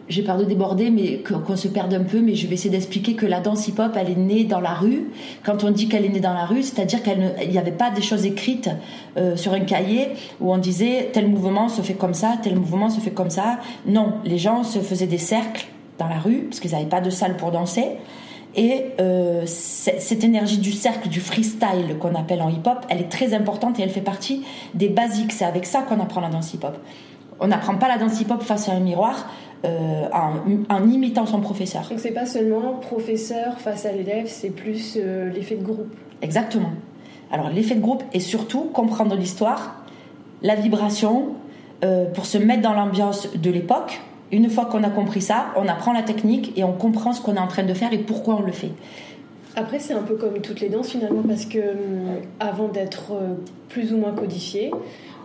j'ai 0.09 0.23
peur 0.23 0.37
de 0.37 0.43
déborder, 0.43 0.89
mais 0.89 1.19
qu'on 1.19 1.55
se 1.55 1.67
perde 1.67 1.93
un 1.93 2.03
peu, 2.03 2.19
mais 2.19 2.35
je 2.35 2.47
vais 2.47 2.55
essayer 2.55 2.71
d'expliquer 2.71 3.13
que 3.13 3.25
la 3.25 3.39
danse 3.39 3.67
hip-hop, 3.67 3.95
elle 3.95 4.09
est 4.09 4.15
née 4.15 4.43
dans 4.43 4.59
la 4.59 4.73
rue. 4.73 5.11
Quand 5.43 5.63
on 5.63 5.71
dit 5.71 5.87
qu'elle 5.87 6.03
est 6.03 6.09
née 6.09 6.19
dans 6.19 6.33
la 6.33 6.45
rue, 6.45 6.63
c'est-à-dire 6.63 7.03
qu'il 7.03 7.49
n'y 7.49 7.57
avait 7.57 7.71
pas 7.71 7.91
des 7.91 8.01
choses 8.01 8.25
écrites 8.25 8.69
euh, 9.17 9.35
sur 9.35 9.53
un 9.53 9.61
cahier 9.61 10.09
où 10.41 10.51
on 10.51 10.57
disait 10.57 11.09
tel 11.13 11.27
mouvement 11.27 11.69
se 11.69 11.81
fait 11.81 11.93
comme 11.93 12.15
ça, 12.15 12.37
tel 12.41 12.55
mouvement 12.55 12.89
se 12.89 12.99
fait 12.99 13.11
comme 13.11 13.29
ça. 13.29 13.59
Non, 13.85 14.13
les 14.25 14.37
gens 14.37 14.63
se 14.63 14.79
faisaient 14.79 15.07
des 15.07 15.19
cercles 15.19 15.67
dans 15.99 16.07
la 16.07 16.17
rue, 16.17 16.47
parce 16.49 16.59
qu'ils 16.59 16.71
n'avaient 16.71 16.85
pas 16.85 17.01
de 17.01 17.09
salle 17.09 17.37
pour 17.37 17.51
danser. 17.51 17.85
Et 18.55 18.85
euh, 18.99 19.43
cette 19.45 20.23
énergie 20.23 20.57
du 20.57 20.71
cercle, 20.71 21.07
du 21.07 21.19
freestyle 21.19 21.97
qu'on 21.99 22.15
appelle 22.15 22.41
en 22.41 22.49
hip-hop, 22.49 22.85
elle 22.89 22.99
est 22.99 23.09
très 23.09 23.35
importante 23.35 23.79
et 23.79 23.83
elle 23.83 23.91
fait 23.91 24.01
partie 24.01 24.43
des 24.73 24.89
basiques. 24.89 25.33
C'est 25.33 25.45
avec 25.45 25.65
ça 25.65 25.83
qu'on 25.83 25.99
apprend 25.99 26.21
la 26.21 26.29
danse 26.29 26.53
hip-hop. 26.53 26.77
On 27.39 27.47
n'apprend 27.47 27.75
pas 27.75 27.87
la 27.87 27.97
danse 27.97 28.19
hip-hop 28.19 28.41
face 28.41 28.67
à 28.67 28.73
un 28.73 28.79
miroir, 28.79 29.29
euh, 29.65 30.07
en, 30.69 30.89
imitant 30.89 31.25
son 31.25 31.41
professeur. 31.41 31.89
Donc 31.89 31.99
c'est 31.99 32.11
pas 32.11 32.25
seulement 32.25 32.75
professeur 32.75 33.59
face 33.59 33.85
à 33.85 33.91
l'élève, 33.91 34.27
c'est 34.27 34.51
plus 34.51 34.97
euh, 34.97 35.29
l'effet 35.29 35.55
de 35.55 35.63
groupe. 35.63 35.93
Exactement. 36.21 36.71
Alors 37.29 37.49
l'effet 37.49 37.75
de 37.75 37.81
groupe 37.81 38.03
est 38.13 38.21
surtout 38.21 38.61
comprendre 38.71 39.15
l'histoire, 39.15 39.83
la 40.41 40.55
vibration, 40.55 41.33
euh, 41.83 42.05
pour 42.05 42.25
se 42.25 42.37
mettre 42.37 42.61
dans 42.61 42.71
l'ambiance 42.71 43.35
de 43.35 43.51
l'époque. 43.51 43.99
Une 44.31 44.49
fois 44.49 44.65
qu'on 44.65 44.81
a 44.83 44.89
compris 44.89 45.21
ça, 45.21 45.47
on 45.57 45.67
apprend 45.67 45.91
la 45.91 46.03
technique 46.03 46.57
et 46.57 46.63
on 46.63 46.71
comprend 46.71 47.11
ce 47.11 47.21
qu'on 47.21 47.35
est 47.35 47.39
en 47.39 47.47
train 47.47 47.63
de 47.63 47.73
faire 47.73 47.91
et 47.91 47.97
pourquoi 47.97 48.35
on 48.35 48.41
le 48.41 48.53
fait. 48.53 48.71
Après, 49.57 49.79
c'est 49.79 49.93
un 49.93 50.03
peu 50.03 50.15
comme 50.15 50.39
toutes 50.39 50.61
les 50.61 50.69
danses 50.69 50.91
finalement, 50.91 51.23
parce 51.27 51.45
que 51.45 51.59
hum, 51.59 52.21
avant 52.39 52.69
d'être 52.69 53.11
plus 53.67 53.91
ou 53.91 53.97
moins 53.97 54.13
codifié, 54.13 54.71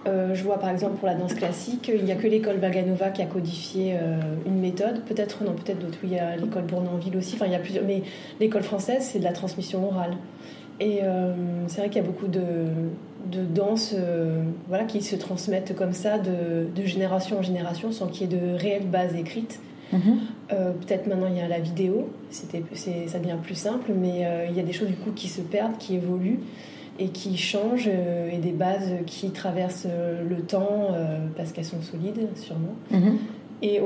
euh, 0.07 0.35
je 0.35 0.45
vois 0.45 0.59
par 0.59 0.71
exemple 0.71 0.97
pour 0.97 1.07
la 1.07 1.15
danse 1.15 1.35
classique, 1.35 1.91
il 1.93 2.05
n'y 2.05 2.13
a 2.13 2.17
que 2.17 2.27
l'école 2.27 2.57
Vaganova 2.57 3.11
qui 3.11 3.23
a 3.23 3.27
codifié 3.27 3.95
euh, 3.95 4.19
une 4.47 4.61
méthode. 4.61 5.03
Peut-être, 5.05 5.43
non, 5.45 5.53
peut-être 5.53 5.79
d'autres. 5.79 5.99
Oui, 6.03 6.11
il 6.13 6.17
y 6.17 6.19
a 6.19 6.37
l'école 6.37 6.65
Bournonville 6.65 7.17
aussi. 7.17 7.35
Enfin, 7.35 7.47
il 7.47 7.53
y 7.53 7.57
a 7.57 7.59
plusieurs. 7.59 7.85
Mais 7.85 8.03
l'école 8.41 8.63
française, 8.63 9.09
c'est 9.11 9.19
de 9.19 9.25
la 9.25 9.33
transmission 9.33 9.87
orale. 9.87 10.17
Et 10.81 11.01
euh, 11.03 11.33
c'est 11.69 11.81
vrai 11.81 11.89
qu'il 11.89 12.03
y 12.03 12.05
a 12.05 12.07
beaucoup 12.07 12.27
de, 12.27 12.43
de 13.31 13.45
danses 13.45 13.95
voilà, 14.69 14.85
qui 14.85 15.03
se 15.03 15.17
transmettent 15.17 15.75
comme 15.75 15.93
ça 15.93 16.19
de, 16.19 16.67
de 16.75 16.87
génération 16.87 17.39
en 17.39 17.43
génération 17.43 17.93
sans 17.93 18.09
qu'il 18.09 18.31
y 18.31 18.35
ait 18.35 18.39
de 18.39 18.55
réelles 18.55 18.89
bases 18.89 19.15
écrites. 19.15 19.61
Mhm. 19.93 20.19
Peut-être 20.49 21.07
maintenant 21.07 21.29
il 21.31 21.37
y 21.37 21.41
a 21.41 21.47
la 21.47 21.61
vidéo, 21.61 22.09
c'était, 22.31 22.65
ça 22.75 23.19
devient 23.21 23.37
plus 23.41 23.55
simple, 23.55 23.93
mais 23.95 24.27
il 24.51 24.57
y 24.57 24.61
a 24.61 24.65
des 24.65 24.73
choses 24.73 24.89
du 24.89 24.97
coup 24.97 25.13
qui 25.13 25.29
se 25.29 25.41
perdent, 25.41 25.79
qui 25.79 25.95
évoluent 25.95 26.41
et 26.99 27.09
qui 27.09 27.37
changent, 27.37 27.89
et 27.89 28.39
des 28.39 28.53
bases 28.53 28.93
qui 29.07 29.31
traversent 29.31 29.87
le 29.87 30.43
temps 30.43 30.89
parce 31.37 31.53
qu'elles 31.53 31.65
sont 31.65 31.83
solides, 31.83 32.29
sûrement. 32.37 32.75
Mhm. 32.91 33.19
Et 33.63 33.81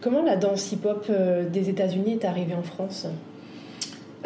comment 0.00 0.22
la 0.22 0.36
danse 0.36 0.72
hip-hop 0.72 1.10
des 1.52 1.70
États-Unis 1.70 2.18
est 2.20 2.24
arrivée 2.24 2.54
en 2.54 2.62
France? 2.62 3.06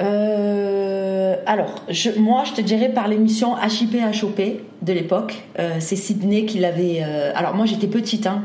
Euh, 0.01 1.37
alors, 1.47 1.85
moi, 2.19 2.45
je 2.45 2.53
te 2.53 2.61
dirais 2.61 2.89
par 2.89 3.09
l'émission 3.09 3.55
HIP 3.57 3.97
HOP 4.23 4.41
de 4.83 4.93
l'époque. 4.93 5.43
Euh, 5.59 5.77
c'est 5.81 5.97
Sydney 5.97 6.47
qui 6.47 6.59
l'avait. 6.59 7.03
Euh, 7.03 7.33
alors, 7.35 7.55
moi, 7.55 7.67
j'étais 7.67 7.87
petite. 7.87 8.27
Hein. 8.27 8.43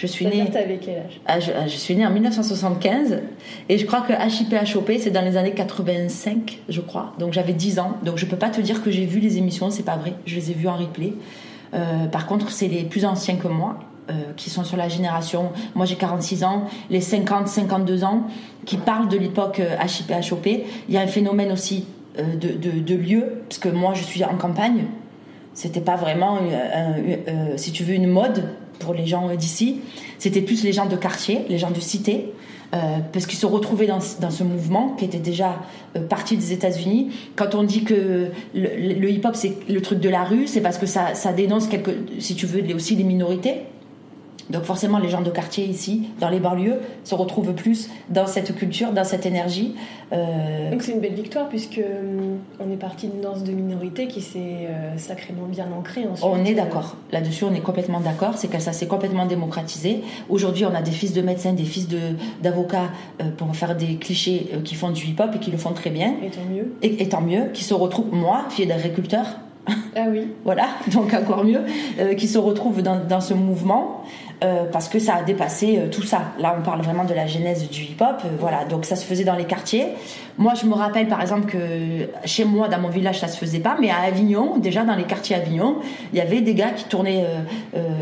Je 0.00 0.06
suis 0.06 0.24
née. 0.24 0.44
quel 0.50 0.96
âge? 0.96 1.20
Ah, 1.26 1.66
je, 1.66 1.76
suis 1.76 1.94
née 1.94 2.06
en 2.06 2.10
1975 2.10 3.20
et 3.68 3.76
je 3.76 3.84
crois 3.84 4.00
que 4.00 4.12
HIP 4.12 4.54
HOP 4.74 4.92
c'est 4.98 5.10
dans 5.10 5.20
les 5.20 5.36
années 5.36 5.52
85, 5.52 6.60
je 6.68 6.80
crois. 6.80 7.12
Donc 7.18 7.34
j'avais 7.34 7.52
10 7.52 7.80
ans. 7.80 7.98
Donc 8.02 8.16
je 8.16 8.24
peux 8.24 8.38
pas 8.38 8.48
te 8.48 8.62
dire 8.62 8.82
que 8.82 8.90
j'ai 8.90 9.04
vu 9.04 9.20
les 9.20 9.36
émissions, 9.36 9.70
c'est 9.70 9.82
pas 9.82 9.96
vrai. 9.96 10.14
Je 10.24 10.36
les 10.36 10.52
ai 10.52 10.54
vues 10.54 10.68
en 10.68 10.76
replay. 10.76 11.12
par 12.10 12.26
contre, 12.26 12.50
c'est 12.50 12.68
les 12.68 12.84
plus 12.84 13.04
anciens 13.04 13.36
que 13.36 13.48
moi 13.48 13.78
euh, 14.10 14.32
qui 14.36 14.50
sont 14.50 14.64
sur 14.64 14.76
la 14.76 14.88
génération, 14.88 15.52
moi 15.74 15.86
j'ai 15.86 15.94
46 15.94 16.42
ans, 16.42 16.64
les 16.88 17.00
50, 17.00 17.46
52 17.46 18.02
ans, 18.02 18.24
qui 18.64 18.76
parlent 18.76 19.08
de 19.08 19.16
l'époque 19.16 19.60
euh, 19.60 19.76
HOP. 20.32 20.46
Il 20.46 20.94
y 20.94 20.96
a 20.96 21.00
un 21.00 21.06
phénomène 21.06 21.52
aussi 21.52 21.86
euh, 22.18 22.34
de, 22.34 22.80
de, 22.80 22.94
lieu, 22.94 23.42
parce 23.48 23.58
que 23.58 23.68
moi 23.68 23.92
je 23.94 24.02
suis 24.02 24.24
en 24.24 24.36
campagne. 24.36 24.86
C'était 25.54 25.80
pas 25.80 25.96
vraiment, 25.96 26.38
si 27.56 27.72
tu 27.72 27.84
veux, 27.84 27.94
une 27.94 28.06
mode 28.06 28.48
pour 28.80 28.94
les 28.94 29.06
gens 29.06 29.34
d'ici. 29.36 29.80
C'était 30.18 30.42
plus 30.42 30.64
les 30.64 30.72
gens 30.72 30.86
de 30.86 30.96
quartier, 30.96 31.42
les 31.48 31.58
gens 31.58 31.70
de 31.70 31.80
cité. 31.80 32.32
parce 33.12 33.26
qu'ils 33.26 33.38
se 33.38 33.46
retrouvaient 33.46 33.86
dans, 33.86 34.00
dans, 34.20 34.30
ce 34.30 34.44
mouvement 34.44 34.94
qui 34.96 35.04
était 35.04 35.18
déjà 35.18 35.60
parti 36.08 36.36
des 36.36 36.52
États-Unis. 36.52 37.10
Quand 37.36 37.54
on 37.54 37.62
dit 37.62 37.84
que 37.84 38.30
le, 38.54 39.10
hip-hop 39.10 39.34
c'est 39.34 39.56
le 39.68 39.80
truc 39.82 40.00
de 40.00 40.08
la 40.08 40.24
rue, 40.24 40.46
c'est 40.46 40.60
parce 40.60 40.78
que 40.78 40.86
ça, 40.86 41.14
ça 41.14 41.32
dénonce 41.32 41.66
quelque, 41.66 41.90
si 42.18 42.34
tu 42.34 42.46
veux, 42.46 42.62
aussi 42.74 42.96
les 42.96 43.04
minorités. 43.04 43.62
Donc 44.50 44.64
forcément, 44.64 44.98
les 44.98 45.08
gens 45.08 45.22
de 45.22 45.30
quartier 45.30 45.64
ici, 45.64 46.08
dans 46.18 46.28
les 46.28 46.40
banlieues, 46.40 46.80
se 47.04 47.14
retrouvent 47.14 47.54
plus 47.54 47.88
dans 48.08 48.26
cette 48.26 48.54
culture, 48.54 48.92
dans 48.92 49.04
cette 49.04 49.24
énergie. 49.24 49.74
Euh, 50.12 50.70
Donc 50.70 50.82
c'est 50.82 50.92
une 50.92 51.00
belle 51.00 51.14
victoire 51.14 51.48
puisque 51.48 51.78
hum, 51.78 52.38
on 52.58 52.70
est 52.70 52.76
parti 52.76 53.06
d'une 53.06 53.20
danse 53.20 53.44
de 53.44 53.52
minorité 53.52 54.08
qui 54.08 54.20
s'est 54.20 54.66
euh, 54.68 54.98
sacrément 54.98 55.46
bien 55.46 55.66
ancrée. 55.76 56.06
Ensuite. 56.06 56.28
On 56.28 56.44
est 56.44 56.54
d'accord. 56.54 56.96
Là-dessus, 57.12 57.44
on 57.44 57.54
est 57.54 57.60
complètement 57.60 58.00
d'accord. 58.00 58.36
C'est 58.36 58.48
que 58.48 58.58
ça 58.58 58.72
s'est 58.72 58.88
complètement 58.88 59.26
démocratisé. 59.26 60.02
Aujourd'hui, 60.28 60.64
on 60.64 60.74
a 60.74 60.82
des 60.82 60.90
fils 60.90 61.12
de 61.12 61.22
médecins, 61.22 61.52
des 61.52 61.64
fils 61.64 61.88
d'avocats 62.42 62.90
euh, 63.20 63.30
pour 63.36 63.54
faire 63.54 63.76
des 63.76 63.96
clichés 63.96 64.50
qui 64.64 64.74
font 64.74 64.90
du 64.90 65.06
hip-hop 65.06 65.30
et 65.34 65.38
qui 65.38 65.50
le 65.50 65.58
font 65.58 65.72
très 65.72 65.90
bien. 65.90 66.14
Et 66.24 66.30
tant 66.30 66.44
mieux. 66.50 66.74
Et, 66.82 67.02
et 67.02 67.08
tant 67.08 67.20
mieux, 67.20 67.50
qui 67.52 67.62
se 67.62 67.74
retrouvent. 67.74 68.12
Moi, 68.12 68.44
fille 68.50 68.66
d'agriculteur, 68.66 69.26
ah 69.96 70.06
oui. 70.10 70.28
voilà, 70.44 70.68
donc 70.92 71.12
encore 71.14 71.44
mieux, 71.44 71.60
qui 72.16 72.26
se 72.28 72.38
retrouvent 72.38 72.82
dans, 72.82 73.04
dans 73.04 73.20
ce 73.20 73.34
mouvement. 73.34 74.02
Euh, 74.42 74.64
parce 74.72 74.88
que 74.88 74.98
ça 74.98 75.16
a 75.16 75.22
dépassé 75.22 75.78
euh, 75.78 75.88
tout 75.90 76.02
ça. 76.02 76.32
Là, 76.38 76.56
on 76.58 76.62
parle 76.62 76.80
vraiment 76.80 77.04
de 77.04 77.12
la 77.12 77.26
genèse 77.26 77.68
du 77.68 77.82
hip-hop. 77.82 78.22
Euh, 78.24 78.28
voilà, 78.38 78.64
donc 78.64 78.86
ça 78.86 78.96
se 78.96 79.04
faisait 79.04 79.24
dans 79.24 79.34
les 79.34 79.44
quartiers. 79.44 79.88
Moi, 80.38 80.54
je 80.54 80.64
me 80.64 80.72
rappelle 80.72 81.08
par 81.08 81.20
exemple 81.20 81.44
que 81.44 82.08
chez 82.24 82.46
moi, 82.46 82.68
dans 82.68 82.78
mon 82.78 82.88
village, 82.88 83.20
ça 83.20 83.28
se 83.28 83.36
faisait 83.36 83.58
pas, 83.58 83.76
mais 83.78 83.90
à 83.90 83.98
Avignon, 83.98 84.56
déjà 84.56 84.84
dans 84.84 84.94
les 84.94 85.04
quartiers 85.04 85.36
Avignon, 85.36 85.76
il 86.14 86.18
y 86.18 86.22
avait 86.22 86.40
des 86.40 86.54
gars 86.54 86.70
qui 86.70 86.84
tournaient, 86.84 87.26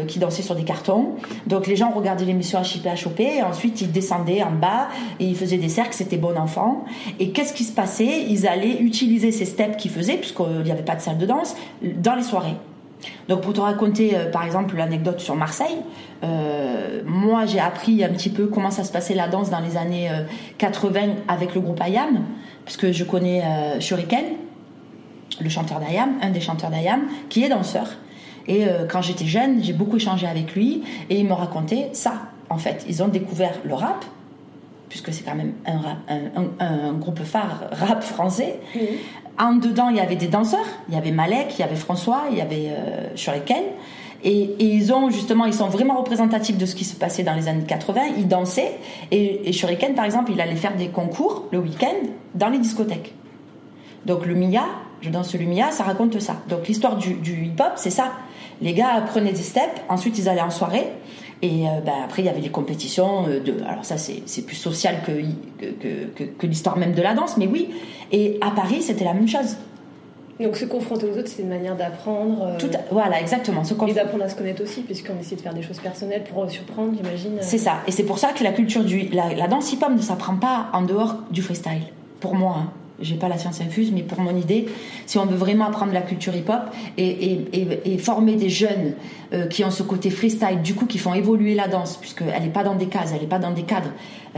qui 0.07 0.21
dansaient 0.21 0.43
sur 0.43 0.55
des 0.55 0.63
cartons. 0.63 1.15
Donc 1.49 1.67
les 1.67 1.75
gens 1.75 1.91
regardaient 1.91 2.27
l'émission 2.27 2.63
HIP 2.63 2.87
et 3.19 3.43
ensuite 3.43 3.81
ils 3.81 3.91
descendaient 3.91 4.43
en 4.45 4.53
bas 4.53 4.87
et 5.19 5.25
ils 5.25 5.37
faisaient 5.37 5.57
des 5.57 5.69
cercles. 5.69 5.95
C'était 5.95 6.19
bon 6.19 6.39
enfant. 6.39 6.85
Et 7.19 7.31
qu'est-ce 7.31 7.53
qui 7.53 7.65
se 7.65 7.73
passait? 7.73 8.23
Ils 8.29 8.47
allaient 8.47 8.79
utiliser 8.79 9.33
ces 9.33 9.47
steps 9.47 9.77
qu'ils 9.77 9.91
faisaient, 9.91 10.19
puisqu'il 10.19 10.63
n'y 10.63 10.71
avait 10.71 10.83
pas 10.83 10.95
de 10.95 11.01
salle 11.01 11.19
de 11.19 11.27
danse, 11.27 11.57
dans 11.83 12.15
les 12.15 12.23
soirées. 12.23 12.55
Donc 13.29 13.43
pour 13.43 13.53
te 13.53 13.61
raconter 13.61 14.17
euh, 14.17 14.31
par 14.31 14.45
exemple 14.45 14.77
l'anecdote 14.77 15.21
sur 15.21 15.37
Marseille, 15.37 15.77
euh, 16.25 17.03
moi 17.05 17.47
j'ai 17.47 17.61
appris 17.61 18.03
un 18.03 18.09
petit 18.09 18.31
peu 18.31 18.47
comment 18.47 18.71
ça 18.71 18.85
se 18.85 18.93
passait 18.93 19.15
la 19.15 19.29
danse 19.29 19.51
dans 19.51 19.61
les 19.61 19.77
années 19.77 20.11
80 20.59 21.01
euh, 21.01 21.07
avec 21.29 21.55
le 21.55 21.61
groupe 21.61 21.81
Ayam, 21.81 22.25
puisque 22.65 22.91
je 22.91 23.05
connais 23.05 23.43
Shuriken, 23.81 24.25
le 25.41 25.49
chanteur 25.49 25.81
d'Ayam, 25.81 26.15
un 26.23 26.31
des 26.31 26.41
chanteurs 26.41 26.71
d'Ayam, 26.71 27.03
qui 27.29 27.45
est 27.45 27.49
danseur. 27.49 27.89
Et 28.47 28.65
quand 28.89 29.03
j'étais 29.03 29.27
jeune, 29.27 29.63
j'ai 29.63 29.75
beaucoup 29.75 29.97
échangé 29.97 30.27
avec 30.27 30.55
lui 30.55 30.83
et 31.11 31.19
il 31.19 31.27
me 31.27 31.35
racontait 31.35 31.91
ça. 31.93 32.15
En 32.49 32.57
fait, 32.57 32.85
ils 32.89 33.03
ont 33.03 33.09
découvert 33.09 33.53
le 33.65 33.75
rap, 33.75 34.05
puisque 34.89 35.13
c'est 35.13 35.23
quand 35.23 35.35
même 35.35 35.53
un, 35.67 36.93
groupe 36.95 37.23
phare 37.23 37.69
rap 37.73 38.03
français, 38.03 38.59
en 39.39 39.55
dedans, 39.55 39.89
il 39.89 39.97
y 39.97 40.01
avait 40.01 40.17
des 40.17 40.27
danseurs. 40.27 40.67
Il 40.89 40.95
y 40.95 40.99
avait 40.99 41.11
Malek, 41.11 41.55
il 41.59 41.61
y 41.61 41.63
avait 41.63 41.77
François, 41.77 42.25
il 42.31 42.39
y 42.39 42.41
avait 42.41 42.71
euh, 42.71 43.17
Shuriken. 43.17 43.63
Et, 44.25 44.57
ils 44.59 44.93
ont 44.93 45.11
justement, 45.11 45.45
ils 45.45 45.55
sont 45.55 45.69
vraiment 45.69 45.97
représentatifs 45.99 46.59
de 46.59 46.67
ce 46.67 46.75
qui 46.75 46.85
se 46.85 46.97
passait 46.97 47.23
dans 47.23 47.35
les 47.35 47.49
années 47.49 47.65
80. 47.65 48.01
Ils 48.19 48.29
dansaient. 48.29 48.79
Et, 49.11 49.49
et 49.49 49.53
Shuriken, 49.53 49.95
par 49.95 50.05
exemple, 50.05 50.33
il 50.33 50.41
allait 50.41 50.57
faire 50.57 50.77
des 50.77 50.89
concours 50.89 51.47
le 51.53 51.59
week-end 51.59 52.09
dans 52.35 52.49
les 52.49 52.59
discothèques. 52.59 53.15
Donc 54.07 54.27
le 54.27 54.35
Mia, 54.35 54.65
je 55.01 55.11
danse 55.11 55.35
le 55.35 55.45
Mia, 55.45 55.71
ça 55.71 55.85
raconte 55.85 56.19
ça. 56.21 56.37
Donc 56.49 56.67
l'histoire 56.67 56.97
du, 56.97 57.15
du 57.15 57.45
hip-hop, 57.45 57.73
c'est 57.77 57.91
ça. 57.91 58.13
Les 58.61 58.73
gars 58.73 59.03
prenaient 59.07 59.33
des 59.33 59.43
steps, 59.43 59.83
ensuite 59.89 60.19
ils 60.19 60.29
allaient 60.29 60.41
en 60.41 60.51
soirée. 60.51 60.87
Et 61.43 61.65
ben, 61.85 61.93
après, 62.05 62.23
il 62.23 62.25
y 62.25 62.29
avait 62.29 62.41
des 62.41 62.51
compétitions. 62.51 63.27
Euh, 63.29 63.41
de, 63.41 63.55
alors 63.69 63.85
ça, 63.85 63.97
c'est 63.97 64.43
plus 64.43 64.57
social 64.57 64.97
que, 65.07 65.13
que, 65.61 66.25
que, 66.25 66.47
l'histoire 66.47 66.77
même 66.77 66.93
de 66.93 67.03
la 67.03 67.15
danse, 67.15 67.37
mais 67.37 67.47
oui. 67.47 67.71
Et 68.11 68.39
à 68.41 68.51
Paris, 68.51 68.83
c'était 68.83 69.05
la 69.05 69.15
même 69.15 69.29
chose. 69.29 69.57
Donc 70.41 70.57
se 70.57 70.65
confronter 70.65 71.07
aux 71.07 71.19
autres, 71.19 71.29
c'est 71.29 71.43
une 71.43 71.49
manière 71.49 71.77
d'apprendre. 71.77 72.57
Euh, 72.63 72.69
voilà, 72.93 73.21
exactement. 73.21 73.63
et 73.87 73.93
d'apprendre 73.93 74.25
à 74.25 74.29
se 74.29 74.37
connaître 74.37 74.63
aussi, 74.63 74.83
puisqu'on 74.83 75.19
essaie 75.21 75.35
de 75.35 75.41
faire 75.41 75.55
des 75.55 75.63
choses 75.63 75.81
personnelles 75.81 76.25
pour 76.25 76.49
surprendre, 76.51 76.93
j'imagine. 76.97 77.39
C'est 77.41 77.59
ça. 77.59 77.83
Et 77.87 77.93
c'est 77.93 78.05
pour 78.05 78.19
ça 78.19 78.33
que 78.33 78.45
la 78.45 78.53
culture 78.53 78.85
du... 78.85 79.09
La, 79.09 79.35
la 79.35 79.49
danse 79.49 79.73
hip-hop 79.73 79.91
ne 79.91 80.01
s'apprend 80.01 80.37
pas 80.37 80.69
en 80.73 80.83
dehors 80.83 81.17
du 81.31 81.43
freestyle. 81.43 81.83
Pour 82.21 82.35
moi. 82.35 82.57
Hein 82.59 82.73
j'ai 83.01 83.17
pas 83.17 83.29
la 83.29 83.39
science 83.39 83.61
infuse, 83.61 83.93
mais 83.93 84.03
pour 84.03 84.21
mon 84.21 84.37
idée, 84.37 84.67
si 85.07 85.19
on 85.19 85.27
veut 85.27 85.37
vraiment 85.37 85.67
apprendre 85.67 85.93
la 85.93 86.03
culture 86.03 86.35
hip-hop 86.35 86.63
et, 86.97 87.41
et, 87.85 87.99
former 87.99 88.37
des 88.37 88.49
jeunes 88.49 88.95
euh, 89.33 89.47
qui 89.47 89.65
ont 89.65 89.71
ce 89.71 89.83
côté 89.83 90.11
freestyle, 90.11 90.63
du 90.63 90.75
coup, 90.75 90.87
qui 90.87 90.99
font 90.99 91.15
évoluer 91.15 91.55
la 91.55 91.69
danse, 91.69 91.97
puisqu'elle 91.97 92.43
n'est 92.43 92.49
pas 92.49 92.65
dans 92.65 92.75
des 92.75 92.87
cases, 92.87 93.13
elle 93.15 93.21
n'est 93.21 93.27
pas 93.27 93.39
dans 93.39 93.53
des 93.53 93.63
cadres, 93.63 93.91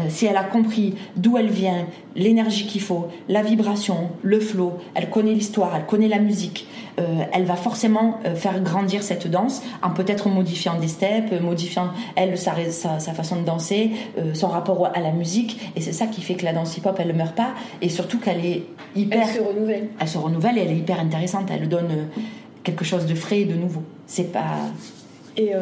si 0.09 0.27
elle 0.27 0.37
a 0.37 0.45
compris 0.45 0.95
d'où 1.17 1.37
elle 1.37 1.51
vient, 1.51 1.87
l'énergie 2.17 2.67
qu'il 2.67 2.81
faut, 2.81 3.09
la 3.29 3.43
vibration, 3.43 4.11
le 4.23 4.41
flow, 4.41 4.79
elle 4.95 5.11
connaît 5.11 5.33
l'histoire, 5.33 5.75
elle 5.77 5.87
connaît 5.87 6.09
la 6.09 6.19
musique, 6.19 6.67
euh, 6.99 7.23
elle 7.33 7.45
va 7.45 7.57
forcément 7.57 8.19
faire 8.35 8.61
grandir 8.61 9.03
cette 9.03 9.29
danse 9.29 9.63
en 9.83 9.91
peut-être 9.91 10.29
modifiant 10.29 10.79
des 10.79 10.89
steps, 10.89 11.33
modifiant 11.41 11.91
elle 12.17 12.37
sa, 12.37 12.55
sa, 12.71 13.13
façon 13.13 13.37
de 13.37 13.45
danser, 13.45 13.93
son 14.35 14.49
rapport 14.49 14.91
à 14.95 15.01
la 15.01 15.13
musique, 15.13 15.73
et 15.77 15.81
c'est 15.81 15.93
ça 15.93 16.07
qui 16.07 16.21
fait 16.23 16.35
que 16.35 16.45
la 16.45 16.53
danse 16.53 16.77
hip-hop 16.77 16.97
elle 16.99 17.09
ne 17.09 17.13
meurt 17.13 17.35
pas, 17.35 17.51
et 17.81 17.89
surtout 17.89 18.19
qu'elle 18.19 18.45
est 18.45 18.65
hyper. 18.97 19.23
Elle 19.23 19.35
se 19.35 19.41
renouvelle. 19.41 19.89
Elle 19.99 20.09
se 20.09 20.19
renouvelle 20.19 20.59
et 20.59 20.63
elle 20.63 20.71
est 20.71 20.79
hyper 20.79 21.01
intéressante, 21.01 21.49
elle 21.51 21.69
donne 21.69 22.09
quelque 22.63 22.85
chose 22.85 23.07
de 23.07 23.15
frais 23.15 23.41
et 23.41 23.47
de 23.47 23.55
nouveau. 23.55 23.83
C'est 24.07 24.33
pas 24.33 24.57
et 25.41 25.55
euh, 25.55 25.61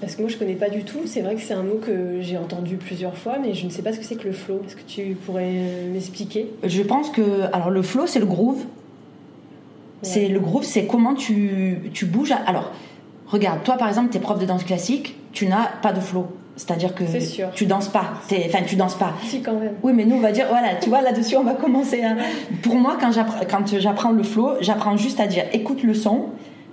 parce 0.00 0.14
que 0.14 0.22
moi 0.22 0.30
je 0.30 0.36
connais 0.36 0.54
pas 0.54 0.70
du 0.70 0.82
tout, 0.82 1.00
c'est 1.04 1.20
vrai 1.20 1.34
que 1.34 1.42
c'est 1.42 1.54
un 1.54 1.62
mot 1.62 1.80
que 1.84 2.20
j'ai 2.20 2.38
entendu 2.38 2.76
plusieurs 2.76 3.16
fois, 3.16 3.36
mais 3.40 3.54
je 3.54 3.66
ne 3.66 3.70
sais 3.70 3.82
pas 3.82 3.92
ce 3.92 3.98
que 3.98 4.04
c'est 4.04 4.16
que 4.16 4.26
le 4.26 4.32
flow. 4.32 4.62
Est-ce 4.66 4.76
que 4.76 4.86
tu 4.86 5.16
pourrais 5.26 5.52
euh, 5.52 5.92
m'expliquer? 5.92 6.50
Je 6.64 6.82
pense 6.82 7.10
que 7.10 7.42
alors 7.52 7.70
le 7.70 7.82
flow 7.82 8.06
c'est 8.06 8.20
le 8.20 8.26
groove. 8.26 8.64
C'est 10.02 10.28
le 10.28 10.40
groove, 10.40 10.64
c'est 10.64 10.86
comment 10.86 11.14
tu, 11.14 11.90
tu 11.92 12.06
bouges. 12.06 12.32
Alors 12.46 12.72
regarde, 13.26 13.62
toi 13.62 13.76
par 13.76 13.88
exemple, 13.88 14.10
t'es 14.10 14.18
prof 14.18 14.38
de 14.38 14.46
danse 14.46 14.64
classique, 14.64 15.16
tu 15.32 15.46
n'as 15.46 15.66
pas 15.82 15.92
de 15.92 16.00
flow. 16.00 16.26
C'est-à-dire 16.56 16.94
que 16.94 17.04
tu 17.54 17.64
danses 17.64 17.88
pas. 17.88 18.12
Enfin, 18.30 18.62
tu 18.66 18.76
danses 18.76 18.96
pas. 18.96 19.14
Si, 19.24 19.40
quand 19.40 19.54
même. 19.54 19.72
Oui, 19.82 19.94
mais 19.94 20.04
nous, 20.04 20.16
on 20.16 20.20
va 20.20 20.30
dire, 20.30 20.46
voilà, 20.50 20.74
tu 20.74 20.90
vois, 20.90 21.00
là-dessus, 21.00 21.36
on 21.36 21.44
va 21.44 21.54
commencer. 21.54 22.02
Pour 22.62 22.74
moi, 22.74 22.98
quand 23.00 23.10
j'apprends 23.12 24.10
le 24.10 24.22
flow, 24.22 24.50
j'apprends 24.60 24.94
juste 24.98 25.20
à 25.20 25.26
dire 25.26 25.44
écoute 25.54 25.82
le 25.82 25.94
son 25.94 26.26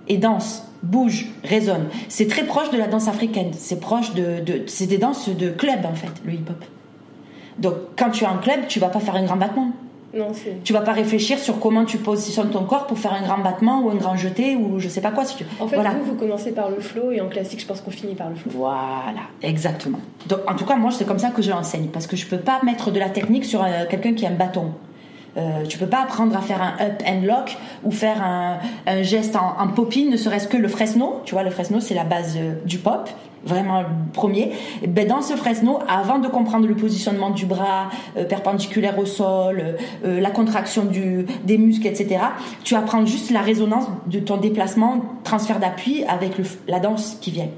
et 0.07 0.17
danse 0.17 0.63
bouge, 0.83 1.27
résonne. 1.43 1.87
C'est 2.07 2.27
très 2.27 2.43
proche 2.43 2.69
de 2.71 2.77
la 2.77 2.87
danse 2.87 3.07
africaine. 3.07 3.51
C'est 3.53 3.79
proche 3.79 4.13
de, 4.13 4.63
c'est 4.67 4.87
des 4.87 4.97
danses 4.97 5.29
de 5.29 5.49
club 5.49 5.85
en 5.85 5.95
fait, 5.95 6.11
le 6.25 6.33
hip-hop. 6.33 6.63
Donc 7.59 7.73
quand 7.97 8.11
tu 8.11 8.23
es 8.23 8.27
en 8.27 8.37
club, 8.37 8.67
tu 8.67 8.79
vas 8.79 8.89
pas 8.89 8.99
faire 8.99 9.15
un 9.15 9.23
grand 9.23 9.37
battement. 9.37 9.71
Non, 10.13 10.31
tu 10.63 10.71
vas 10.71 10.81
pas 10.81 10.93
réfléchir 10.93 11.37
sur 11.37 11.59
comment 11.59 11.83
tu 11.83 11.97
positionnes 11.97 12.49
ton 12.49 12.63
corps 12.63 12.87
pour 12.87 12.97
faire 12.97 13.13
un 13.13 13.21
grand 13.21 13.39
battement 13.39 13.81
ou 13.81 13.89
un 13.89 13.95
grand 13.95 14.15
jeté 14.15 14.55
ou 14.55 14.79
je 14.79 14.87
sais 14.87 15.01
pas 15.01 15.11
quoi. 15.11 15.25
Si 15.25 15.35
tu... 15.35 15.45
En 15.59 15.67
fait, 15.67 15.75
voilà. 15.75 15.91
vous, 15.91 16.11
vous 16.11 16.15
commencez 16.15 16.53
par 16.53 16.69
le 16.69 16.79
flow 16.79 17.11
et 17.11 17.19
en 17.19 17.27
classique, 17.27 17.59
je 17.59 17.65
pense 17.65 17.81
qu'on 17.81 17.91
finit 17.91 18.15
par 18.15 18.29
le 18.29 18.35
flow. 18.35 18.51
Voilà, 18.55 19.27
exactement. 19.43 19.99
Donc, 20.27 20.39
en 20.47 20.55
tout 20.55 20.65
cas, 20.65 20.77
moi, 20.77 20.91
c'est 20.91 21.05
comme 21.05 21.19
ça 21.19 21.29
que 21.29 21.41
je 21.41 21.51
l'enseigne 21.51 21.87
parce 21.87 22.07
que 22.07 22.15
je 22.15 22.25
peux 22.25 22.39
pas 22.39 22.61
mettre 22.63 22.89
de 22.89 22.99
la 22.99 23.09
technique 23.09 23.43
sur 23.43 23.61
euh, 23.61 23.85
quelqu'un 23.89 24.13
qui 24.13 24.25
a 24.25 24.29
un 24.29 24.33
bâton. 24.33 24.71
Euh, 25.37 25.63
tu 25.67 25.77
peux 25.77 25.87
pas 25.87 26.01
apprendre 26.01 26.35
à 26.35 26.41
faire 26.41 26.61
un 26.61 26.73
up 26.83 27.03
and 27.07 27.21
lock 27.25 27.57
ou 27.83 27.91
faire 27.91 28.23
un, 28.23 28.59
geste 29.03 29.35
en, 29.35 29.55
en 29.59 29.67
popping, 29.67 30.09
ne 30.09 30.17
serait-ce 30.17 30.47
que 30.47 30.57
le 30.57 30.67
fresno. 30.67 31.21
Tu 31.25 31.33
vois, 31.33 31.43
le 31.43 31.51
fresno, 31.51 31.79
c'est 31.79 31.93
la 31.93 32.03
base 32.03 32.35
euh, 32.37 32.53
du 32.65 32.79
pop 32.79 33.09
vraiment 33.43 33.81
le 33.81 33.87
premier. 34.13 34.51
Ben 34.87 35.07
dans 35.07 35.21
ce 35.21 35.35
fresno, 35.35 35.79
avant 35.87 36.19
de 36.19 36.27
comprendre 36.27 36.67
le 36.67 36.75
positionnement 36.75 37.29
du 37.29 37.45
bras 37.45 37.89
euh, 38.17 38.25
perpendiculaire 38.25 38.97
au 38.99 39.05
sol, 39.05 39.77
euh, 40.05 40.19
la 40.19 40.29
contraction 40.29 40.85
du, 40.85 41.25
des 41.45 41.57
muscles, 41.57 41.87
etc., 41.87 42.19
tu 42.63 42.75
apprends 42.75 43.05
juste 43.05 43.31
la 43.31 43.41
résonance 43.41 43.85
de 44.07 44.19
ton 44.19 44.37
déplacement, 44.37 45.01
transfert 45.23 45.59
d'appui 45.59 46.03
avec 46.05 46.33
la 46.67 46.79
danse 46.79 47.17
qui 47.21 47.31
vient. 47.31 47.49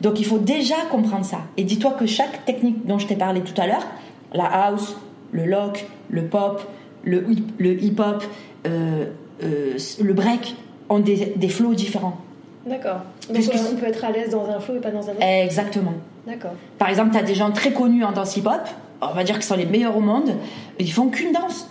Donc 0.00 0.20
il 0.20 0.26
faut 0.26 0.38
déjà 0.38 0.76
comprendre 0.90 1.24
ça. 1.24 1.38
Et 1.56 1.64
dis-toi 1.64 1.92
que 1.92 2.06
chaque 2.06 2.44
technique 2.44 2.86
dont 2.86 2.98
je 2.98 3.06
t'ai 3.06 3.16
parlé 3.16 3.40
tout 3.40 3.58
à 3.60 3.66
l'heure, 3.66 3.86
la 4.32 4.44
house, 4.44 4.96
le 5.32 5.46
lock, 5.46 5.86
le 6.10 6.26
pop, 6.26 6.62
le, 7.04 7.24
le 7.58 7.82
hip-hop, 7.82 8.24
euh, 8.66 9.06
euh, 9.42 9.76
le 10.00 10.12
break, 10.12 10.56
ont 10.88 10.98
des, 10.98 11.34
des 11.36 11.48
flows 11.48 11.74
différents. 11.74 12.18
D'accord. 12.66 13.00
Donc 13.32 13.42
on 13.72 13.76
peut 13.76 13.86
être 13.86 14.04
à 14.04 14.12
l'aise 14.12 14.30
dans 14.30 14.48
un 14.48 14.60
flow 14.60 14.76
et 14.76 14.80
pas 14.80 14.90
dans 14.90 15.08
un 15.08 15.12
autre 15.12 15.22
Exactement. 15.22 15.94
D'accord. 16.26 16.52
Par 16.78 16.88
exemple, 16.88 17.12
tu 17.12 17.18
as 17.18 17.22
des 17.22 17.34
gens 17.34 17.50
très 17.50 17.72
connus 17.72 18.04
en 18.04 18.12
danse 18.12 18.36
hip-hop, 18.36 18.60
on 19.00 19.14
va 19.14 19.24
dire 19.24 19.36
qu'ils 19.36 19.44
sont 19.44 19.56
les 19.56 19.66
meilleurs 19.66 19.96
au 19.96 20.00
monde, 20.00 20.34
ils 20.78 20.92
font 20.92 21.08
qu'une 21.08 21.32
danse. 21.32 21.68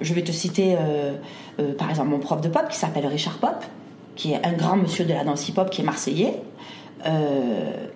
Je 0.00 0.12
vais 0.14 0.22
te 0.22 0.32
citer 0.32 0.76
euh, 0.78 1.14
par 1.78 1.88
exemple 1.90 2.10
mon 2.10 2.18
prof 2.18 2.40
de 2.40 2.48
pop 2.48 2.68
qui 2.68 2.76
s'appelle 2.76 3.06
Richard 3.06 3.38
Pop, 3.38 3.64
qui 4.16 4.32
est 4.32 4.46
un 4.46 4.52
grand 4.52 4.76
monsieur 4.76 5.04
de 5.04 5.12
la 5.12 5.24
danse 5.24 5.48
hip-hop 5.48 5.70
qui 5.70 5.80
est 5.80 5.84
marseillais. 5.84 6.34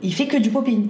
Il 0.02 0.14
fait 0.14 0.26
que 0.26 0.36
du 0.38 0.50
popping. 0.50 0.88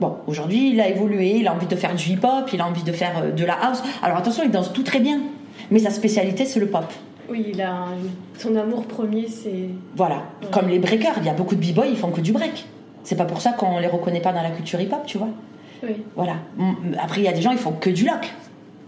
Bon, 0.00 0.16
aujourd'hui, 0.28 0.70
il 0.70 0.80
a 0.80 0.88
évolué, 0.88 1.38
il 1.38 1.48
a 1.48 1.54
envie 1.54 1.66
de 1.66 1.74
faire 1.74 1.94
du 1.94 2.10
hip-hop, 2.10 2.50
il 2.52 2.60
a 2.60 2.66
envie 2.66 2.84
de 2.84 2.92
faire 2.92 3.22
euh, 3.22 3.32
de 3.32 3.44
la 3.44 3.54
house. 3.54 3.82
Alors 4.02 4.16
attention, 4.18 4.44
il 4.44 4.50
danse 4.50 4.72
tout 4.72 4.84
très 4.84 5.00
bien, 5.00 5.20
mais 5.70 5.80
sa 5.80 5.90
spécialité, 5.90 6.44
c'est 6.44 6.60
le 6.60 6.66
pop. 6.66 6.84
Oui, 7.28 7.46
il 7.52 7.60
a 7.60 7.86
son 8.38 8.54
amour 8.56 8.84
premier, 8.84 9.26
c'est. 9.28 9.68
Voilà. 9.96 10.22
Comme 10.52 10.68
les 10.68 10.78
breakers, 10.78 11.14
il 11.18 11.26
y 11.26 11.28
a 11.28 11.34
beaucoup 11.34 11.56
de 11.56 11.60
b-boys, 11.60 11.86
ils 11.88 11.96
font 11.96 12.10
que 12.10 12.20
du 12.20 12.32
break. 12.32 12.66
C'est 13.02 13.16
pas 13.16 13.24
pour 13.24 13.40
ça 13.40 13.52
qu'on 13.52 13.78
les 13.78 13.88
reconnaît 13.88 14.20
pas 14.20 14.32
dans 14.32 14.42
la 14.42 14.50
culture 14.50 14.80
hip-hop, 14.80 15.02
tu 15.04 15.18
vois. 15.18 15.28
Oui. 15.82 15.96
Voilà. 16.14 16.36
Après, 17.00 17.20
il 17.20 17.24
y 17.24 17.28
a 17.28 17.32
des 17.32 17.42
gens, 17.42 17.52
ils 17.52 17.58
font 17.58 17.72
que 17.72 17.90
du 17.90 18.04
lock, 18.04 18.32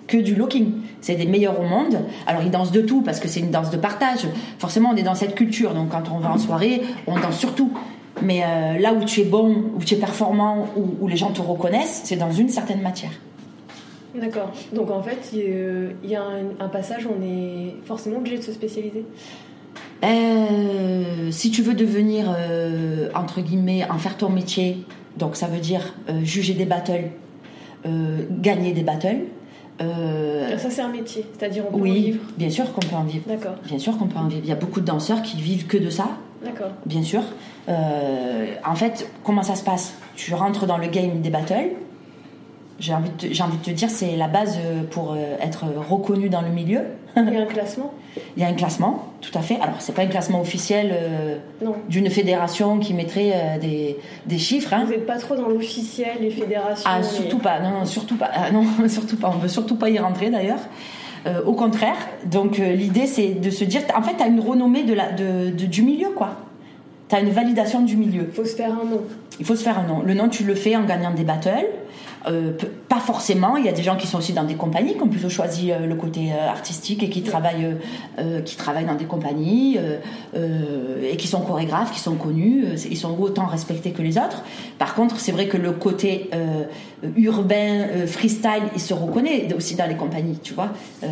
que 0.06 0.16
du 0.16 0.34
locking. 0.34 0.72
C'est 1.00 1.16
des 1.16 1.26
meilleurs 1.26 1.58
au 1.60 1.64
monde. 1.64 2.00
Alors, 2.26 2.42
ils 2.42 2.50
dansent 2.50 2.72
de 2.72 2.82
tout 2.82 3.02
parce 3.02 3.20
que 3.20 3.28
c'est 3.28 3.40
une 3.40 3.50
danse 3.50 3.70
de 3.70 3.76
partage. 3.76 4.26
Forcément, 4.58 4.90
on 4.92 4.96
est 4.96 5.02
dans 5.02 5.14
cette 5.14 5.34
culture. 5.34 5.74
Donc, 5.74 5.90
quand 5.90 6.10
on 6.12 6.18
va 6.18 6.30
en 6.30 6.38
soirée, 6.38 6.82
on 7.06 7.18
danse 7.18 7.38
sur 7.38 7.54
tout. 7.54 7.72
Mais 8.22 8.42
euh, 8.42 8.78
là 8.78 8.92
où 8.92 9.04
tu 9.04 9.20
es 9.20 9.24
bon, 9.24 9.64
où 9.76 9.82
tu 9.84 9.94
es 9.94 9.96
performant, 9.98 10.68
où, 10.76 11.04
où 11.04 11.08
les 11.08 11.16
gens 11.16 11.32
te 11.32 11.42
reconnaissent, 11.42 12.02
c'est 12.04 12.16
dans 12.16 12.32
une 12.32 12.48
certaine 12.48 12.82
matière. 12.82 13.12
D'accord. 14.14 14.50
Donc 14.72 14.90
en 14.90 15.02
fait, 15.02 15.30
il 15.32 15.42
euh, 15.44 15.90
y 16.04 16.16
a 16.16 16.22
un, 16.22 16.64
un 16.64 16.68
passage 16.68 17.06
où 17.06 17.10
on 17.18 17.22
est 17.22 17.76
forcément 17.84 18.18
obligé 18.18 18.38
de 18.38 18.42
se 18.42 18.52
spécialiser. 18.52 19.04
Euh, 20.02 21.30
si 21.30 21.50
tu 21.50 21.62
veux 21.62 21.74
devenir, 21.74 22.34
euh, 22.36 23.08
entre 23.14 23.40
guillemets, 23.40 23.84
en 23.90 23.98
faire 23.98 24.16
ton 24.16 24.30
métier, 24.30 24.84
donc 25.16 25.36
ça 25.36 25.46
veut 25.46 25.60
dire 25.60 25.94
euh, 26.08 26.24
juger 26.24 26.54
des 26.54 26.64
battles, 26.64 27.10
gagner 28.30 28.72
des 28.72 28.82
battles. 28.82 29.26
Ça, 29.78 30.68
c'est 30.68 30.82
un 30.82 30.88
métier. 30.90 31.24
C'est-à-dire, 31.38 31.64
on 31.68 31.72
peut 31.72 31.78
en 31.78 31.82
oui, 31.82 31.92
vivre. 31.92 32.20
bien 32.36 32.50
sûr 32.50 32.70
qu'on 32.72 32.80
peut 32.80 32.96
en 32.96 33.04
vivre. 33.04 33.24
D'accord. 33.26 33.54
Bien 33.66 33.78
sûr 33.78 33.96
qu'on 33.96 34.06
peut 34.06 34.18
en 34.18 34.28
vivre. 34.28 34.42
Il 34.44 34.48
y 34.48 34.52
a 34.52 34.56
beaucoup 34.56 34.80
de 34.80 34.84
danseurs 34.84 35.22
qui 35.22 35.40
vivent 35.40 35.66
que 35.66 35.78
de 35.78 35.88
ça, 35.88 36.18
D'accord. 36.44 36.70
bien 36.86 37.02
sûr. 37.02 37.22
Euh, 37.68 38.46
en 38.66 38.74
fait, 38.74 39.08
comment 39.24 39.42
ça 39.42 39.54
se 39.54 39.62
passe? 39.64 39.94
Tu 40.16 40.34
rentres 40.34 40.66
dans 40.66 40.78
le 40.78 40.86
game 40.88 41.20
des 41.20 41.30
battles. 41.30 41.72
J'ai 42.78 42.94
envie, 42.94 43.10
de 43.10 43.14
te- 43.28 43.32
j'ai 43.34 43.42
envie 43.42 43.58
de 43.58 43.62
te 43.62 43.70
dire, 43.70 43.90
c'est 43.90 44.16
la 44.16 44.26
base 44.26 44.56
euh, 44.58 44.82
pour 44.90 45.12
euh, 45.12 45.36
être 45.42 45.64
reconnu 45.88 46.30
dans 46.30 46.40
le 46.40 46.48
milieu. 46.48 46.80
Il 47.14 47.30
y 47.34 47.36
a 47.36 47.42
un 47.42 47.44
classement 47.46 47.92
Il 48.36 48.42
y 48.42 48.44
a 48.46 48.48
un 48.48 48.54
classement, 48.54 49.04
tout 49.20 49.36
à 49.38 49.42
fait. 49.42 49.56
Alors, 49.60 49.74
c'est 49.80 49.92
pas 49.94 50.00
un 50.02 50.06
classement 50.06 50.40
officiel 50.40 50.90
euh, 50.94 51.36
d'une 51.90 52.08
fédération 52.08 52.78
qui 52.78 52.94
mettrait 52.94 53.32
euh, 53.34 53.58
des, 53.58 53.98
des 54.24 54.38
chiffres. 54.38 54.72
hein. 54.72 54.84
Vous 54.86 54.92
n'êtes 54.92 55.06
pas 55.06 55.18
trop 55.18 55.36
dans 55.36 55.48
l'officiel, 55.48 56.16
les 56.22 56.30
fédérations. 56.30 56.88
Ah, 56.90 56.98
les- 56.98 57.04
surtout 57.04 57.38
pas, 57.38 57.60
non, 57.60 57.70
non, 57.70 57.84
surtout 57.84 58.16
pas, 58.16 58.30
Ah, 58.32 58.50
non, 58.50 58.64
surtout 58.88 59.16
pas, 59.16 59.28
on 59.28 59.38
veut 59.38 59.48
surtout 59.48 59.76
pas 59.76 59.90
y 59.90 59.98
rentrer 59.98 60.30
d'ailleurs. 60.30 60.60
Euh, 61.26 61.42
au 61.44 61.52
contraire, 61.52 61.96
donc 62.24 62.58
euh, 62.58 62.72
l'idée 62.72 63.06
c'est 63.06 63.28
de 63.28 63.50
se 63.50 63.64
dire, 63.64 63.82
en 63.96 64.02
fait, 64.02 64.16
tu 64.16 64.22
as 64.22 64.26
une 64.26 64.40
renommée 64.40 64.84
de 64.84 64.94
la, 64.94 65.12
de, 65.12 65.50
de- 65.50 65.66
du 65.66 65.82
milieu, 65.82 66.08
quoi. 66.16 66.30
Tu 67.08 67.14
as 67.16 67.20
une 67.20 67.30
validation 67.30 67.80
du 67.82 67.96
milieu. 67.96 68.26
Il 68.28 68.34
faut 68.34 68.44
se 68.44 68.54
faire 68.54 68.72
un 68.72 68.84
nom. 68.88 69.02
Il 69.38 69.44
faut 69.44 69.56
se 69.56 69.62
faire 69.62 69.78
un 69.78 69.86
nom. 69.86 70.00
Le 70.04 70.14
nom, 70.14 70.28
tu 70.28 70.44
le 70.44 70.54
fais 70.54 70.76
en 70.76 70.84
gagnant 70.84 71.10
des 71.12 71.24
battles. 71.24 71.66
Euh, 72.28 72.52
pas 72.88 73.00
forcément. 73.00 73.56
Il 73.56 73.64
y 73.64 73.68
a 73.68 73.72
des 73.72 73.82
gens 73.82 73.96
qui 73.96 74.06
sont 74.06 74.18
aussi 74.18 74.32
dans 74.34 74.44
des 74.44 74.54
compagnies, 74.54 74.94
qui 74.94 75.02
ont 75.02 75.08
plutôt 75.08 75.30
choisi 75.30 75.72
le 75.72 75.94
côté 75.94 76.32
artistique 76.32 77.02
et 77.02 77.08
qui 77.08 77.22
travaillent, 77.22 77.76
qui 78.44 78.56
travaillent 78.56 78.84
dans 78.84 78.94
des 78.94 79.06
compagnies 79.06 79.78
et 80.34 81.16
qui 81.16 81.26
sont 81.26 81.40
chorégraphes, 81.40 81.92
qui 81.92 81.98
sont 82.00 82.16
connus. 82.16 82.66
Ils 82.90 82.96
sont 82.98 83.18
autant 83.18 83.46
respectés 83.46 83.92
que 83.92 84.02
les 84.02 84.18
autres. 84.18 84.44
Par 84.78 84.94
contre, 84.94 85.18
c'est 85.18 85.32
vrai 85.32 85.46
que 85.48 85.56
le 85.56 85.72
côté 85.72 86.28
urbain, 87.16 87.86
euh, 87.90 88.06
freestyle, 88.06 88.64
il 88.74 88.80
se 88.80 88.94
reconnaît 88.94 89.52
aussi 89.54 89.74
dans 89.74 89.86
les 89.86 89.94
compagnies. 89.96 90.38
Tu 90.42 90.54
vois, 90.54 90.68
Euh, 91.02 91.06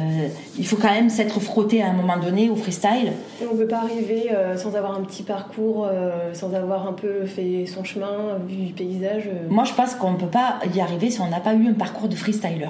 il 0.59 0.67
faut 0.67 0.77
quand 0.77 0.91
même 0.93 1.09
s'être 1.09 1.41
frotté 1.41 1.83
à 1.83 1.89
un 1.89 1.93
moment 1.95 2.19
donné 2.19 2.51
au 2.51 2.57
freestyle. 2.57 3.13
Et 3.43 3.47
on 3.51 3.55
ne 3.55 3.59
peut 3.59 3.67
pas 3.67 3.79
arriver 3.81 4.31
euh, 4.33 4.57
sans 4.57 4.75
avoir 4.77 4.95
un 4.99 5.03
petit 5.03 5.23
parcours, 5.23 5.87
euh, 5.91 6.35
sans 6.35 6.53
avoir 6.55 6.87
un 6.87 6.93
peu 6.93 7.25
fait 7.27 7.65
son 7.67 7.85
chemin, 7.85 8.07
euh, 8.07 8.37
vu 8.47 8.57
du 8.57 8.73
paysage. 8.73 9.25
euh. 9.27 9.47
Moi, 9.49 9.65
je 9.65 9.73
pense 9.73 9.95
qu'on 9.95 10.13
ne 10.13 10.17
peut 10.19 10.27
pas 10.27 10.59
y 10.75 10.81
arriver 10.81 11.11
si 11.11 11.21
on 11.21 11.29
n'a 11.29 11.41
pas 11.41 11.55
eu 11.55 11.67
un 11.69 11.73
parcours 11.73 12.09
de 12.09 12.15
freestyler. 12.17 12.69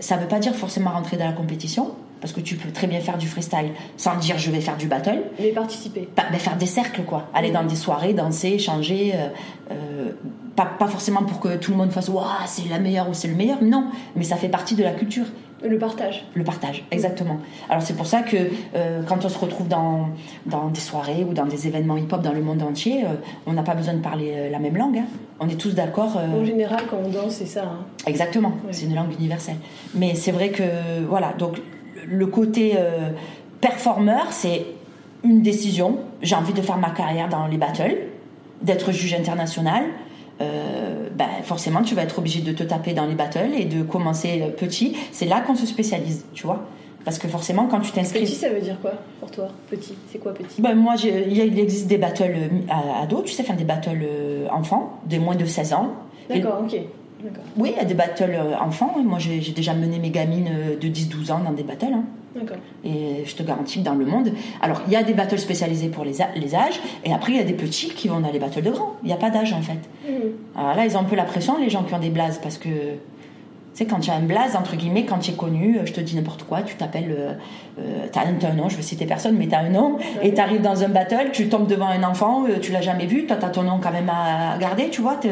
Ça 0.00 0.16
ne 0.16 0.20
veut 0.22 0.28
pas 0.28 0.38
dire 0.38 0.54
forcément 0.54 0.90
rentrer 0.90 1.16
dans 1.16 1.26
la 1.26 1.32
compétition, 1.32 1.92
parce 2.20 2.32
que 2.32 2.40
tu 2.40 2.56
peux 2.56 2.70
très 2.70 2.86
bien 2.86 3.00
faire 3.00 3.18
du 3.18 3.26
freestyle 3.28 3.70
sans 3.96 4.16
dire 4.16 4.38
je 4.38 4.50
vais 4.50 4.60
faire 4.60 4.76
du 4.76 4.86
battle. 4.86 5.22
Mais 5.38 5.48
participer. 5.50 6.08
Ben, 6.16 6.24
faire 6.38 6.56
des 6.56 6.66
cercles, 6.66 7.02
quoi. 7.02 7.28
Aller 7.34 7.50
dans 7.50 7.64
des 7.64 7.76
soirées, 7.76 8.12
danser, 8.14 8.48
échanger. 8.50 9.12
euh, 9.14 9.28
euh, 9.72 10.10
pas, 10.56 10.66
pas 10.66 10.88
forcément 10.88 11.22
pour 11.22 11.38
que 11.38 11.56
tout 11.56 11.70
le 11.70 11.76
monde 11.76 11.92
fasse 11.92 12.08
Waouh, 12.08 12.24
c'est 12.46 12.68
la 12.68 12.78
meilleure 12.80 13.08
ou 13.08 13.14
c'est 13.14 13.28
le 13.28 13.34
meilleur. 13.36 13.62
Non, 13.62 13.86
mais 14.16 14.24
ça 14.24 14.36
fait 14.36 14.48
partie 14.48 14.74
de 14.74 14.82
la 14.82 14.90
culture. 14.92 15.26
Le 15.62 15.76
partage. 15.76 16.24
Le 16.34 16.44
partage, 16.44 16.84
exactement. 16.92 17.38
Alors 17.68 17.82
c'est 17.82 17.96
pour 17.96 18.06
ça 18.06 18.22
que 18.22 18.36
euh, 18.76 19.02
quand 19.08 19.24
on 19.24 19.28
se 19.28 19.38
retrouve 19.38 19.66
dans, 19.66 20.08
dans 20.46 20.68
des 20.68 20.78
soirées 20.80 21.24
ou 21.28 21.32
dans 21.34 21.46
des 21.46 21.66
événements 21.66 21.96
hip-hop 21.96 22.22
dans 22.22 22.32
le 22.32 22.40
monde 22.42 22.62
entier, 22.62 23.04
euh, 23.04 23.08
on 23.46 23.52
n'a 23.54 23.64
pas 23.64 23.74
besoin 23.74 23.94
de 23.94 23.98
parler 24.00 24.32
euh, 24.36 24.50
la 24.50 24.60
même 24.60 24.76
langue. 24.76 24.98
hein. 24.98 25.06
On 25.40 25.48
est 25.48 25.60
tous 25.60 25.74
d'accord. 25.74 26.16
En 26.16 26.44
général, 26.44 26.80
quand 26.88 26.98
on 27.04 27.08
danse, 27.08 27.34
c'est 27.34 27.46
ça. 27.46 27.62
hein. 27.64 27.84
Exactement, 28.06 28.50
Ouais. 28.64 28.72
c'est 28.72 28.86
une 28.86 28.94
langue 28.94 29.12
universelle. 29.18 29.56
Mais 29.94 30.14
c'est 30.14 30.32
vrai 30.32 30.50
que, 30.50 30.62
voilà, 31.08 31.32
donc 31.38 31.60
le 32.08 32.26
côté 32.26 32.74
euh, 32.76 33.10
performeur, 33.60 34.26
c'est 34.32 34.64
une 35.24 35.42
décision. 35.42 35.98
J'ai 36.22 36.34
envie 36.36 36.52
de 36.52 36.62
faire 36.62 36.78
ma 36.78 36.90
carrière 36.90 37.28
dans 37.28 37.46
les 37.46 37.56
battles, 37.56 37.96
d'être 38.62 38.92
juge 38.92 39.14
international. 39.14 39.84
Euh, 40.40 41.08
ben, 41.16 41.26
forcément, 41.42 41.82
tu 41.82 41.94
vas 41.94 42.02
être 42.02 42.18
obligé 42.18 42.40
de 42.40 42.52
te 42.52 42.62
taper 42.62 42.92
dans 42.92 43.06
les 43.06 43.14
battles 43.16 43.50
et 43.58 43.64
de 43.64 43.82
commencer 43.82 44.42
euh, 44.42 44.50
petit. 44.50 44.96
C'est 45.12 45.26
là 45.26 45.40
qu'on 45.40 45.56
se 45.56 45.66
spécialise, 45.66 46.24
tu 46.34 46.44
vois. 46.46 46.62
Parce 47.04 47.18
que 47.18 47.26
forcément, 47.28 47.66
quand 47.66 47.78
tu 47.80 47.90
Petit, 47.90 48.00
t'inscris. 48.00 48.26
ça 48.26 48.50
veut 48.50 48.60
dire 48.60 48.78
quoi 48.80 48.92
pour 49.18 49.30
toi 49.30 49.48
Petit, 49.70 49.94
c'est 50.12 50.18
quoi 50.18 50.32
petit? 50.34 50.60
Ben, 50.60 50.74
moi, 50.74 50.94
il 51.02 51.58
existe 51.58 51.86
des 51.86 51.96
battles 51.98 52.36
à- 52.68 53.02
ados, 53.02 53.24
tu 53.24 53.32
sais, 53.32 53.42
faire 53.42 53.56
des 53.56 53.64
battles 53.64 54.06
enfants, 54.52 54.98
des 55.06 55.18
moins 55.18 55.34
de 55.36 55.44
16 55.46 55.72
ans. 55.72 55.92
D'accord, 56.28 56.62
ok. 56.64 56.78
Oui, 57.56 57.72
il 57.74 57.76
y 57.78 57.80
a 57.80 57.84
des 57.84 57.94
battles 57.94 58.30
euh, 58.30 58.56
enfants. 58.60 58.94
Moi, 59.02 59.18
j'ai 59.18 59.40
déjà 59.52 59.74
mené 59.74 59.98
mes 59.98 60.10
gamines 60.10 60.48
euh, 60.50 60.76
de 60.78 60.88
10-12 60.88 61.32
ans 61.32 61.40
dans 61.40 61.52
des 61.52 61.64
battles. 61.64 61.86
hein. 61.92 62.04
Et 62.84 63.24
je 63.26 63.34
te 63.34 63.42
garantis 63.42 63.80
que 63.80 63.84
dans 63.84 63.94
le 63.94 64.04
monde. 64.04 64.30
Alors, 64.62 64.82
il 64.86 64.92
y 64.92 64.96
a 64.96 65.02
des 65.02 65.14
battles 65.14 65.38
spécialisés 65.38 65.88
pour 65.88 66.04
les, 66.04 66.12
les 66.36 66.54
âges. 66.54 66.80
Et 67.04 67.12
après, 67.12 67.32
il 67.32 67.38
y 67.38 67.40
a 67.40 67.44
des 67.44 67.54
petits 67.54 67.88
qui 67.88 68.06
vont 68.08 68.20
dans 68.20 68.30
les 68.30 68.38
battles 68.38 68.62
de 68.62 68.70
grands. 68.70 68.94
Il 69.02 69.06
n'y 69.06 69.12
a 69.12 69.16
pas 69.16 69.30
d'âge, 69.30 69.52
en 69.52 69.62
fait. 69.62 69.78
Mhm. 70.08 70.32
Alors 70.56 70.76
là, 70.76 70.84
ils 70.86 70.96
ont 70.96 71.00
un 71.00 71.04
peu 71.04 71.16
la 71.16 71.24
pression, 71.24 71.58
les 71.58 71.70
gens 71.70 71.82
qui 71.82 71.94
ont 71.94 71.98
des 71.98 72.10
blazes. 72.10 72.38
Parce 72.40 72.58
que, 72.58 72.68
tu 72.68 72.76
sais, 73.74 73.86
quand 73.86 73.98
tu 73.98 74.10
as 74.10 74.14
un 74.14 74.20
blaze, 74.22 74.54
entre 74.54 74.76
guillemets, 74.76 75.04
quand 75.04 75.18
tu 75.18 75.32
es 75.32 75.34
connu, 75.34 75.78
euh, 75.78 75.86
je 75.86 75.92
te 75.92 76.00
dis 76.00 76.14
n'importe 76.14 76.44
quoi, 76.44 76.62
tu 76.62 76.76
t'appelles. 76.76 77.12
Euh, 77.18 77.32
euh, 77.80 78.06
t'as 78.12 78.20
un, 78.26 78.34
t'as 78.38 78.52
nom, 78.52 78.68
je 78.68 78.76
veux 78.76 78.82
citer 78.82 79.06
personne, 79.06 79.36
mais 79.36 79.48
tu 79.48 79.54
as 79.56 79.60
un 79.60 79.70
nom. 79.70 79.96
Et 80.22 80.32
tu 80.34 80.40
arrives 80.40 80.62
dans 80.62 80.84
un 80.84 80.88
battle, 80.88 81.30
tu 81.32 81.48
tombes 81.48 81.66
devant 81.66 81.88
un 81.88 82.04
enfant, 82.04 82.44
tu 82.62 82.70
l'as 82.70 82.82
jamais 82.82 83.06
vu. 83.06 83.26
Toi, 83.26 83.36
tu 83.36 83.44
as 83.44 83.48
ton 83.50 83.64
nom 83.64 83.80
quand 83.82 83.90
même 83.92 84.10
à 84.10 84.56
garder, 84.58 84.88
tu 84.90 85.00
vois. 85.00 85.16
t'es- 85.16 85.30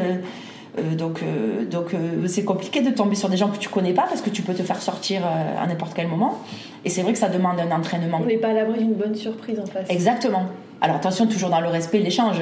euh, 0.77 0.95
donc, 0.95 1.21
euh, 1.23 1.65
donc 1.65 1.93
euh, 1.93 2.27
c'est 2.27 2.43
compliqué 2.43 2.81
de 2.81 2.91
tomber 2.91 3.15
sur 3.15 3.29
des 3.29 3.37
gens 3.37 3.49
que 3.49 3.57
tu 3.57 3.69
connais 3.69 3.93
pas 3.93 4.03
parce 4.03 4.21
que 4.21 4.29
tu 4.29 4.41
peux 4.41 4.53
te 4.53 4.63
faire 4.63 4.81
sortir 4.81 5.21
à 5.25 5.65
n'importe 5.67 5.93
quel 5.95 6.07
moment. 6.07 6.39
Et 6.85 6.89
c'est 6.89 7.01
vrai 7.01 7.13
que 7.13 7.19
ça 7.19 7.29
demande 7.29 7.59
un 7.59 7.75
entraînement. 7.75 8.19
On 8.21 8.25
n'est 8.25 8.37
pas 8.37 8.49
à 8.49 8.53
l'abri 8.53 8.79
d'une 8.79 8.93
bonne 8.93 9.15
surprise 9.15 9.59
en 9.59 9.65
face. 9.65 9.87
Exactement. 9.89 10.43
Alors 10.81 10.97
attention, 10.97 11.25
toujours 11.25 11.49
dans 11.49 11.61
le 11.61 11.67
respect, 11.67 11.99
l'échange. 11.99 12.37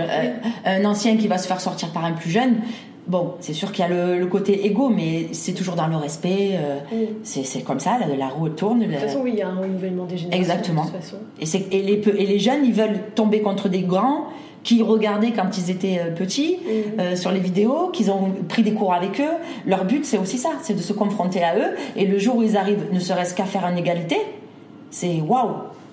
Un 0.65 0.85
ancien 0.85 1.15
qui 1.17 1.27
va 1.27 1.37
se 1.37 1.47
faire 1.47 1.61
sortir 1.61 1.89
par 1.89 2.03
un 2.03 2.11
plus 2.11 2.29
jeune, 2.29 2.57
bon, 3.07 3.35
c'est 3.39 3.53
sûr 3.53 3.71
qu'il 3.71 3.83
y 3.83 3.85
a 3.85 3.89
le, 3.89 4.19
le 4.19 4.25
côté 4.25 4.65
égo, 4.65 4.89
mais 4.89 5.29
c'est 5.31 5.53
toujours 5.53 5.75
dans 5.75 5.87
le 5.87 5.95
respect. 5.95 6.59
Mhm. 6.91 7.07
c'est 7.23 7.63
comme 7.63 7.79
ça, 7.79 7.97
la, 7.97 8.13
la 8.15 8.27
roue 8.27 8.49
tourne. 8.49 8.79
De 8.79 8.85
toute 8.85 8.95
façon, 8.95 9.21
oui, 9.23 9.31
il 9.33 9.39
y 9.39 9.41
a 9.41 9.47
un 9.47 9.55
renouvellement 9.55 10.05
des 10.05 10.17
générations. 10.17 10.41
Exactement. 10.41 10.85
De 10.85 10.91
toute 10.91 11.01
façon. 11.01 11.17
Et, 11.71 11.81
les, 11.81 11.93
et 11.93 12.25
les 12.25 12.39
jeunes, 12.39 12.65
ils 12.65 12.73
veulent 12.73 12.99
tomber 13.15 13.41
contre 13.41 13.69
des 13.69 13.81
grands 13.81 14.27
qui 14.65 14.81
regardaient 14.81 15.31
quand 15.31 15.57
ils 15.59 15.69
étaient 15.69 15.99
euh, 15.99 16.11
petits 16.11 16.57
Mhm. 16.57 16.99
euh, 16.99 17.15
sur 17.15 17.31
les 17.31 17.39
vidéos, 17.39 17.89
qu'ils 17.93 18.09
ont 18.11 18.31
pris 18.49 18.63
des 18.63 18.73
cours 18.73 18.93
avec 18.93 19.21
eux. 19.21 19.35
Leur 19.65 19.85
but, 19.85 20.03
c'est 20.05 20.17
aussi 20.17 20.37
ça, 20.39 20.49
c'est 20.63 20.73
de 20.73 20.81
se 20.81 20.91
confronter 20.91 21.43
à 21.43 21.55
eux. 21.55 21.71
Et 21.95 22.05
le 22.05 22.17
jour 22.17 22.37
où 22.37 22.43
ils 22.43 22.57
arrivent, 22.57 22.85
ne 22.91 22.99
serait-ce 22.99 23.35
qu'à 23.35 23.45
faire 23.45 23.65
une 23.67 23.77
égalité, 23.77 24.17
c'est 24.89 25.21
waouh. 25.21 25.51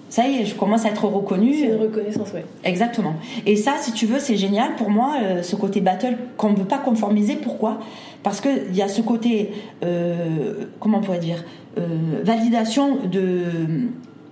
Ça 0.09 0.27
y 0.27 0.41
est, 0.41 0.45
je 0.47 0.55
commence 0.55 0.85
à 0.87 0.89
être 0.89 1.05
reconnue. 1.07 1.55
C'est 1.55 1.67
une 1.67 1.81
reconnaissance, 1.83 2.33
ouais. 2.35 2.45
Exactement. 2.65 3.15
Et 3.47 3.57
ça, 3.57 3.75
si 3.79 3.93
tu 3.93 4.07
veux, 4.07 4.19
c'est 4.19 4.37
génial 4.37 4.75
pour 4.77 4.91
moi, 4.91 5.17
euh, 5.23 5.43
ce 5.43 5.55
côté 5.57 5.81
battle 5.83 6.17
qu'on 6.39 6.51
ne 6.51 6.57
veut 6.57 6.65
pas 6.65 6.79
conformiser. 6.79 7.37
Pourquoi? 7.37 7.79
Parce 8.23 8.41
qu'il 8.41 8.75
y 8.75 8.83
a 8.83 8.89
ce 8.89 9.03
côté, 9.03 9.53
euh, 9.85 10.65
comment 10.81 10.99
on 10.99 11.01
pourrait 11.03 11.19
dire, 11.19 11.45
euh, 11.79 11.83
validation 12.25 12.99
de 13.11 13.43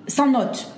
sans 0.06 0.28
note. 0.30 0.70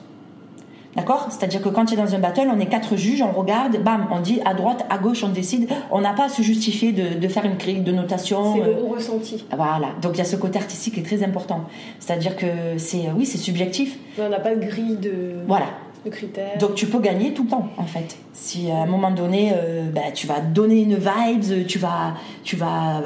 D'accord 0.96 1.28
C'est-à-dire 1.30 1.62
que 1.62 1.68
quand 1.70 1.86
tu 1.86 1.94
es 1.94 1.96
dans 1.96 2.14
un 2.14 2.18
battle, 2.18 2.48
on 2.54 2.60
est 2.60 2.66
quatre 2.66 2.96
juges, 2.96 3.22
on 3.22 3.32
regarde, 3.32 3.82
bam, 3.82 4.06
on 4.10 4.20
dit 4.20 4.40
à 4.44 4.52
droite, 4.52 4.84
à 4.90 4.98
gauche, 4.98 5.24
on 5.24 5.28
décide. 5.28 5.68
On 5.90 6.00
n'a 6.02 6.12
pas 6.12 6.24
à 6.24 6.28
se 6.28 6.42
justifier 6.42 6.92
de, 6.92 7.18
de 7.18 7.28
faire 7.28 7.44
une 7.46 7.56
grille 7.56 7.80
de 7.80 7.92
notation. 7.92 8.54
C'est 8.54 8.60
euh, 8.62 8.76
le 8.76 8.84
ressenti. 8.94 9.44
voilà. 9.56 9.88
Donc 10.02 10.12
il 10.14 10.18
y 10.18 10.20
a 10.20 10.24
ce 10.26 10.36
côté 10.36 10.58
artistique 10.58 10.94
qui 10.94 11.00
est 11.00 11.04
très 11.04 11.22
important. 11.24 11.64
C'est-à-dire 11.98 12.36
que 12.36 12.46
c'est, 12.76 13.04
oui, 13.16 13.24
c'est 13.24 13.38
subjectif. 13.38 13.96
On 14.18 14.28
n'a 14.28 14.38
pas 14.40 14.54
de 14.54 14.60
grille 14.60 14.96
de, 14.96 15.36
Voilà. 15.46 15.66
de 16.04 16.10
critères. 16.10 16.58
Donc 16.58 16.74
tu 16.74 16.86
peux 16.86 16.98
gagner 17.00 17.32
tout 17.32 17.44
le 17.44 17.48
temps 17.50 17.68
en 17.78 17.84
fait. 17.86 18.18
Si 18.34 18.70
à 18.70 18.82
un 18.82 18.86
moment 18.86 19.10
donné, 19.10 19.52
euh, 19.54 19.84
bah, 19.90 20.10
tu 20.12 20.26
vas 20.26 20.40
donner 20.40 20.82
une 20.82 20.96
vibes, 20.96 21.66
tu 21.66 21.78
vas, 21.78 22.14
tu 22.44 22.56
vas, 22.56 23.02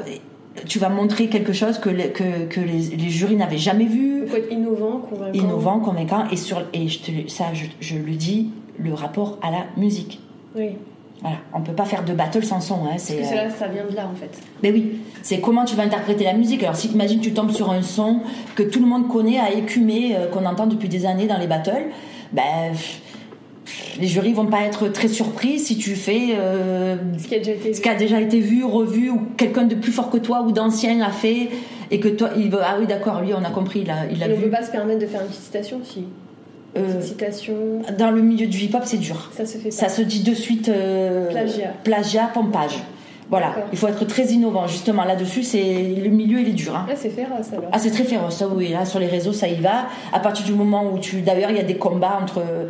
tu 0.65 0.79
vas 0.79 0.89
montrer 0.89 1.27
quelque 1.27 1.53
chose 1.53 1.77
que, 1.77 1.89
les- 1.89 2.09
que, 2.11 2.45
que 2.45 2.59
les, 2.59 2.95
les 2.95 3.09
jurys 3.09 3.35
n'avaient 3.35 3.57
jamais 3.57 3.85
vu, 3.85 4.21
Il 4.23 4.27
faut 4.27 4.37
être 4.37 4.51
innovant, 4.51 4.99
convaincant. 4.99 5.33
innovant, 5.37 5.79
convaincant, 5.79 6.23
et 6.31 6.35
sur 6.37 6.63
et 6.73 6.87
je 6.87 6.99
te, 6.99 7.11
ça 7.29 7.45
je, 7.53 7.65
je 7.79 7.95
le 7.97 8.13
dis, 8.13 8.49
le 8.79 8.93
rapport 8.93 9.37
à 9.41 9.51
la 9.51 9.65
musique. 9.77 10.19
Oui. 10.55 10.71
Voilà, 11.21 11.37
on 11.53 11.61
peut 11.61 11.73
pas 11.73 11.85
faire 11.85 12.05
de 12.05 12.13
battle 12.13 12.43
sans 12.43 12.61
son. 12.61 12.85
Hein, 12.85 12.97
c'est, 12.97 13.15
Parce 13.15 13.31
que 13.31 13.35
euh, 13.37 13.49
ça 13.49 13.67
vient 13.67 13.85
de 13.89 13.95
là, 13.95 14.07
en 14.11 14.15
fait. 14.15 14.29
mais 14.61 14.71
oui, 14.71 14.99
c'est 15.23 15.39
comment 15.39 15.65
tu 15.65 15.75
vas 15.75 15.81
interpréter 15.83 16.23
la 16.23 16.33
musique. 16.33 16.61
Alors, 16.61 16.75
si 16.75 16.89
imagine 16.89 17.19
tu 17.19 17.33
tombes 17.33 17.49
sur 17.51 17.71
un 17.71 17.81
son 17.81 18.19
que 18.55 18.61
tout 18.61 18.79
le 18.79 18.85
monde 18.85 19.07
connaît, 19.07 19.39
a 19.39 19.51
écumé, 19.51 20.15
euh, 20.15 20.27
qu'on 20.27 20.45
entend 20.45 20.67
depuis 20.67 20.89
des 20.89 21.07
années 21.07 21.25
dans 21.25 21.39
les 21.39 21.47
battles, 21.47 21.87
ben 22.33 22.71
les 23.99 24.07
jurys 24.07 24.33
vont 24.33 24.45
pas 24.45 24.61
être 24.61 24.87
très 24.89 25.07
surpris 25.07 25.59
si 25.59 25.77
tu 25.77 25.95
fais 25.95 26.35
euh, 26.37 26.95
Ce 27.17 27.27
qui 27.27 27.35
a 27.35 27.39
déjà 27.39 27.51
été 27.51 27.73
ce 27.73 27.81
qui 27.81 27.89
a 27.89 27.95
déjà 27.95 28.21
été 28.21 28.39
vu, 28.39 28.63
revu, 28.63 29.09
ou 29.09 29.21
quelqu'un 29.37 29.63
de 29.63 29.75
plus 29.75 29.91
fort 29.91 30.09
que 30.09 30.17
toi 30.17 30.41
ou 30.41 30.51
d'ancien 30.51 31.01
a 31.01 31.11
fait, 31.11 31.49
et 31.91 31.99
que 31.99 32.07
toi, 32.09 32.29
il 32.37 32.49
veut 32.49 32.59
ah 32.63 32.77
oui 32.79 32.85
d'accord, 32.87 33.21
lui 33.21 33.33
on 33.33 33.43
a 33.43 33.49
compris, 33.49 33.81
il 33.81 33.89
a, 33.91 34.05
il 34.11 34.21
a 34.23 34.27
On 34.27 34.29
ne 34.29 34.35
vu. 34.35 34.43
peut 34.43 34.49
pas 34.51 34.63
se 34.63 34.71
permettre 34.71 34.99
de 34.99 35.07
faire 35.07 35.21
une 35.21 35.27
petite 35.27 35.43
citation, 35.43 35.79
si. 35.83 36.05
Euh, 36.75 37.01
citation, 37.01 37.55
dans 37.97 38.11
le 38.11 38.21
milieu 38.21 38.45
du 38.45 38.57
hip-hop, 38.59 38.83
c'est 38.85 38.97
dur. 38.97 39.31
ça 39.35 39.45
se 39.45 39.57
fait 39.57 39.69
pas. 39.69 39.75
Ça 39.75 39.89
se 39.89 40.01
dit 40.03 40.21
de 40.21 40.33
suite 40.35 40.69
euh, 40.69 41.29
Plagiat. 41.31 41.73
plagiat, 41.83 42.29
pompage. 42.33 42.83
Voilà, 43.29 43.55
il 43.73 43.77
faut 43.77 43.87
être 43.87 44.05
très 44.05 44.27
innovant 44.27 44.67
justement 44.67 45.03
là-dessus. 45.03 45.43
C'est 45.43 45.95
le 46.01 46.09
milieu, 46.09 46.39
il 46.39 46.47
est 46.47 46.53
dur. 46.53 46.73
hein. 46.75 46.85
Ah, 46.89 46.93
c'est 46.95 47.09
féroce 47.09 47.51
alors. 47.51 47.65
Ah, 47.73 47.77
c'est 47.79 47.91
très 47.91 48.05
féroce, 48.05 48.37
ça 48.37 48.47
oui. 48.47 48.69
Là, 48.69 48.85
sur 48.85 48.99
les 48.99 49.07
réseaux, 49.07 49.33
ça 49.33 49.49
y 49.49 49.55
va. 49.55 49.87
À 50.13 50.19
partir 50.19 50.45
du 50.45 50.53
moment 50.53 50.85
où 50.93 50.97
tu. 50.97 51.21
D'ailleurs, 51.21 51.51
il 51.51 51.57
y 51.57 51.59
a 51.59 51.63
des 51.63 51.75
combats 51.77 52.19
entre. 52.21 52.39
euh, 52.39 52.67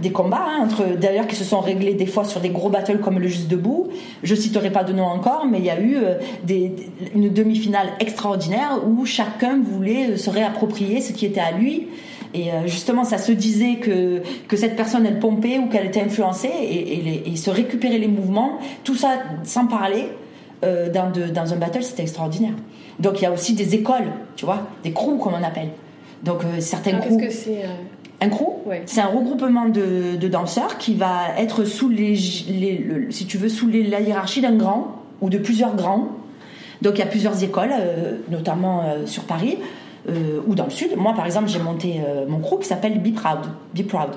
des 0.00 0.10
combats, 0.10 0.42
hein, 0.44 0.64
entre. 0.64 0.96
D'ailleurs, 0.98 1.28
qui 1.28 1.36
se 1.36 1.44
sont 1.44 1.60
réglés 1.60 1.94
des 1.94 2.06
fois 2.06 2.24
sur 2.24 2.40
des 2.40 2.48
gros 2.50 2.68
battles 2.68 2.98
comme 2.98 3.20
le 3.20 3.28
Juste 3.28 3.46
Debout. 3.48 3.88
Je 4.24 4.34
citerai 4.34 4.70
pas 4.70 4.82
de 4.82 4.92
nom 4.92 5.04
encore, 5.04 5.46
mais 5.48 5.58
il 5.58 5.64
y 5.64 5.70
a 5.70 5.78
eu 5.80 5.96
euh, 5.96 6.14
des, 6.42 6.72
une 7.14 7.28
demi-finale 7.32 7.88
extraordinaire 8.00 8.80
où 8.84 9.06
chacun 9.06 9.60
voulait 9.62 10.10
euh, 10.10 10.16
se 10.16 10.30
réapproprier 10.30 11.00
ce 11.00 11.12
qui 11.12 11.26
était 11.26 11.40
à 11.40 11.52
lui. 11.52 11.86
Et 12.34 12.50
euh, 12.50 12.66
justement, 12.66 13.04
ça 13.04 13.18
se 13.18 13.32
disait 13.32 13.76
que, 13.76 14.22
que 14.48 14.56
cette 14.56 14.74
personne, 14.76 15.04
elle 15.06 15.18
pompait 15.18 15.58
ou 15.58 15.68
qu'elle 15.68 15.86
était 15.86 16.00
influencée 16.00 16.48
et, 16.48 16.94
et, 16.98 17.02
les- 17.02 17.22
et 17.32 17.36
se 17.36 17.50
récupérer 17.50 17.98
les 17.98 18.08
mouvements. 18.08 18.58
Tout 18.84 18.94
ça 18.94 19.10
sans 19.44 19.66
parler 19.66 20.08
euh, 20.64 20.90
dans, 20.90 21.10
de- 21.10 21.26
dans 21.26 21.52
un 21.52 21.56
battle, 21.56 21.82
c'était 21.82 22.02
extraordinaire. 22.02 22.54
Donc 22.98 23.20
il 23.20 23.24
y 23.24 23.26
a 23.26 23.32
aussi 23.32 23.52
des 23.54 23.74
écoles, 23.74 24.10
tu 24.36 24.44
vois, 24.46 24.66
des 24.84 24.92
crews 24.92 25.18
comme 25.18 25.34
on 25.34 25.42
appelle. 25.44 25.68
Donc 26.22 26.44
euh, 26.44 26.60
certains 26.60 26.92
Ah, 26.94 27.00
crews. 27.06 27.18
Que 27.18 27.30
c'est 27.30 27.64
euh, 27.64 27.68
Un 28.22 28.28
crew, 28.28 28.46
Ouais. 28.64 28.82
c'est 28.86 29.00
un 29.00 29.06
regroupement 29.08 29.66
de, 29.68 30.16
de 30.16 30.28
danseurs 30.28 30.78
qui 30.78 30.94
va 30.94 31.38
être 31.38 31.64
sous 31.64 31.88
les, 31.88 32.14
les- 32.48 32.78
le- 32.78 33.10
si 33.10 33.26
tu 33.26 33.36
veux, 33.38 33.48
sous 33.48 33.66
les- 33.68 33.82
la 33.82 34.00
hiérarchie 34.00 34.40
d'un 34.40 34.54
grand 34.56 35.02
ou 35.20 35.28
de 35.28 35.38
plusieurs 35.38 35.74
grands. 35.74 36.08
Donc 36.80 36.94
il 36.94 36.98
y 37.00 37.02
a 37.02 37.06
plusieurs 37.06 37.42
écoles, 37.44 37.72
notamment 38.30 38.82
sur 39.06 39.22
Paris 39.24 39.56
euh, 40.08 40.40
ou 40.46 40.54
dans 40.54 40.64
le 40.64 40.70
sud. 40.70 40.96
Moi, 40.96 41.12
par 41.14 41.26
exemple, 41.26 41.48
j'ai 41.48 41.58
monté 41.60 42.00
euh, 42.06 42.24
mon 42.28 42.38
crew 42.40 42.58
qui 42.60 42.66
s'appelle 42.68 43.00
Be 43.00 43.14
Proud. 43.14 43.40
Be 43.74 43.82
Proud. 43.86 44.10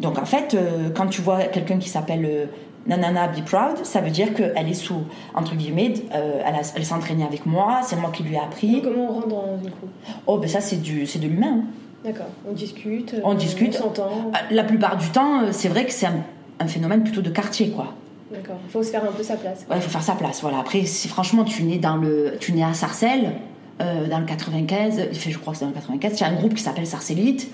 Donc 0.00 0.18
en 0.18 0.24
fait, 0.24 0.54
euh, 0.54 0.90
quand 0.94 1.06
tu 1.06 1.20
vois 1.22 1.44
quelqu'un 1.44 1.78
qui 1.78 1.88
s'appelle 1.88 2.24
euh, 2.24 2.46
Nanana 2.86 3.28
Be 3.28 3.42
Proud, 3.44 3.84
ça 3.84 4.00
veut 4.00 4.10
dire 4.10 4.32
qu'elle 4.34 4.68
est 4.68 4.74
sous, 4.74 5.02
entre 5.34 5.54
guillemets, 5.54 5.94
elle, 6.12 6.54
a- 6.54 6.72
elle 6.74 6.84
s'est 6.84 6.94
entraînée 6.94 7.24
avec 7.24 7.44
moi, 7.46 7.80
c'est 7.82 7.96
moi 7.96 8.10
qui 8.12 8.22
lui 8.22 8.34
ai 8.34 8.38
appris. 8.38 8.80
Comment 8.82 9.10
on 9.10 9.12
rentre 9.14 9.28
dans 9.28 9.44
une 9.62 9.70
crew? 9.70 9.86
Oh, 10.26 10.38
ben 10.38 10.48
ça, 10.48 10.60
c'est 10.60 10.80
du- 10.80 11.06
c'est 11.06 11.18
de 11.18 11.26
l'humain. 11.28 11.58
hein. 11.58 11.64
D'accord. 12.04 12.26
On 12.48 12.52
discute. 12.52 13.14
On 13.24 13.34
discute. 13.34 13.76
On 13.80 13.82
s'entend. 13.88 14.10
La 14.52 14.62
plupart 14.64 14.96
du 14.96 15.08
temps, 15.08 15.40
c'est 15.50 15.68
vrai 15.68 15.84
que 15.84 15.92
c'est 15.92 16.06
un, 16.06 16.22
un 16.60 16.66
phénomène 16.68 17.02
plutôt 17.02 17.20
de 17.22 17.30
quartier, 17.30 17.70
quoi. 17.70 17.94
D'accord. 18.32 18.56
Il 18.66 18.70
faut 18.70 18.82
se 18.84 18.90
faire 18.90 19.02
un 19.04 19.12
peu 19.12 19.22
sa 19.24 19.34
place. 19.36 19.66
Ouais, 19.68 19.76
il 19.76 19.82
faut 19.82 19.90
faire 19.90 20.02
sa 20.02 20.12
place. 20.14 20.40
Voilà. 20.40 20.58
Après, 20.60 20.84
si 20.84 21.08
franchement 21.08 21.42
tu 21.44 21.64
nais 21.64 21.78
dans 21.78 21.96
le, 21.96 22.34
tu 22.38 22.52
nais 22.52 22.62
à 22.62 22.72
Sarcelles, 22.72 23.32
dans 23.78 24.18
le 24.18 24.26
95, 24.26 25.08
il 25.12 25.18
fait, 25.18 25.30
je 25.30 25.38
crois 25.38 25.52
que 25.52 25.58
c'est 25.58 25.64
dans 25.64 25.70
le 25.70 25.76
95, 25.76 26.18
il 26.18 26.20
y 26.20 26.24
a 26.24 26.28
un 26.28 26.34
groupe 26.34 26.54
qui 26.54 26.62
s'appelle 26.62 26.86
Sarcellite. 26.86 27.50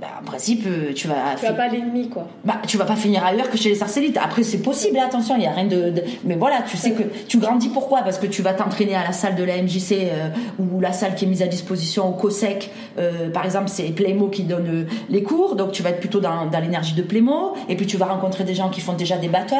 Ben, 0.00 0.06
en 0.20 0.24
principe, 0.24 0.64
euh, 0.66 0.92
tu 0.94 1.08
vas, 1.08 1.34
Tu 1.38 1.44
vas 1.44 1.52
pas 1.52 1.68
l'ennemi, 1.68 2.08
quoi. 2.08 2.26
bah, 2.44 2.54
tu 2.66 2.78
vas 2.78 2.86
pas 2.86 2.96
finir 2.96 3.22
ailleurs 3.22 3.50
que 3.50 3.58
chez 3.58 3.68
les 3.68 3.74
Sarcellites. 3.74 4.16
Après, 4.16 4.42
c'est 4.42 4.62
possible, 4.62 4.96
hein, 4.98 5.04
attention, 5.06 5.36
il 5.36 5.42
y 5.42 5.46
a 5.46 5.50
rien 5.52 5.66
de, 5.66 5.90
de- 5.90 6.02
Mais 6.24 6.36
voilà, 6.36 6.62
tu 6.62 6.78
sais 6.78 6.92
que 6.92 7.02
tu 7.28 7.36
grandis 7.36 7.68
pourquoi? 7.68 8.00
Parce 8.00 8.16
que 8.16 8.26
tu 8.26 8.40
vas 8.40 8.54
t'entraîner 8.54 8.94
à 8.94 9.04
la 9.04 9.12
salle 9.12 9.34
de 9.34 9.44
la 9.44 9.58
MJC 9.60 9.92
euh, 10.10 10.28
ou 10.58 10.80
la 10.80 10.92
salle 10.92 11.14
qui 11.16 11.26
est 11.26 11.28
mise 11.28 11.42
à 11.42 11.46
disposition 11.48 12.08
au 12.08 12.12
COSEC. 12.12 12.70
Euh, 12.98 13.28
par 13.30 13.44
exemple, 13.44 13.68
c'est 13.68 13.82
Playmo 13.92 14.28
qui 14.28 14.44
donne 14.44 14.68
euh, 14.68 14.84
les 15.10 15.22
cours, 15.22 15.54
donc 15.54 15.72
tu 15.72 15.82
vas 15.82 15.90
être 15.90 16.00
plutôt 16.00 16.20
dans, 16.20 16.46
dans 16.46 16.60
l'énergie 16.60 16.94
de 16.94 17.02
Playmo. 17.02 17.52
Et 17.68 17.76
puis 17.76 17.86
tu 17.86 17.98
vas 17.98 18.06
rencontrer 18.06 18.44
des 18.44 18.54
gens 18.54 18.70
qui 18.70 18.80
font 18.80 18.94
déjà 18.94 19.18
des 19.18 19.28
battles, 19.28 19.54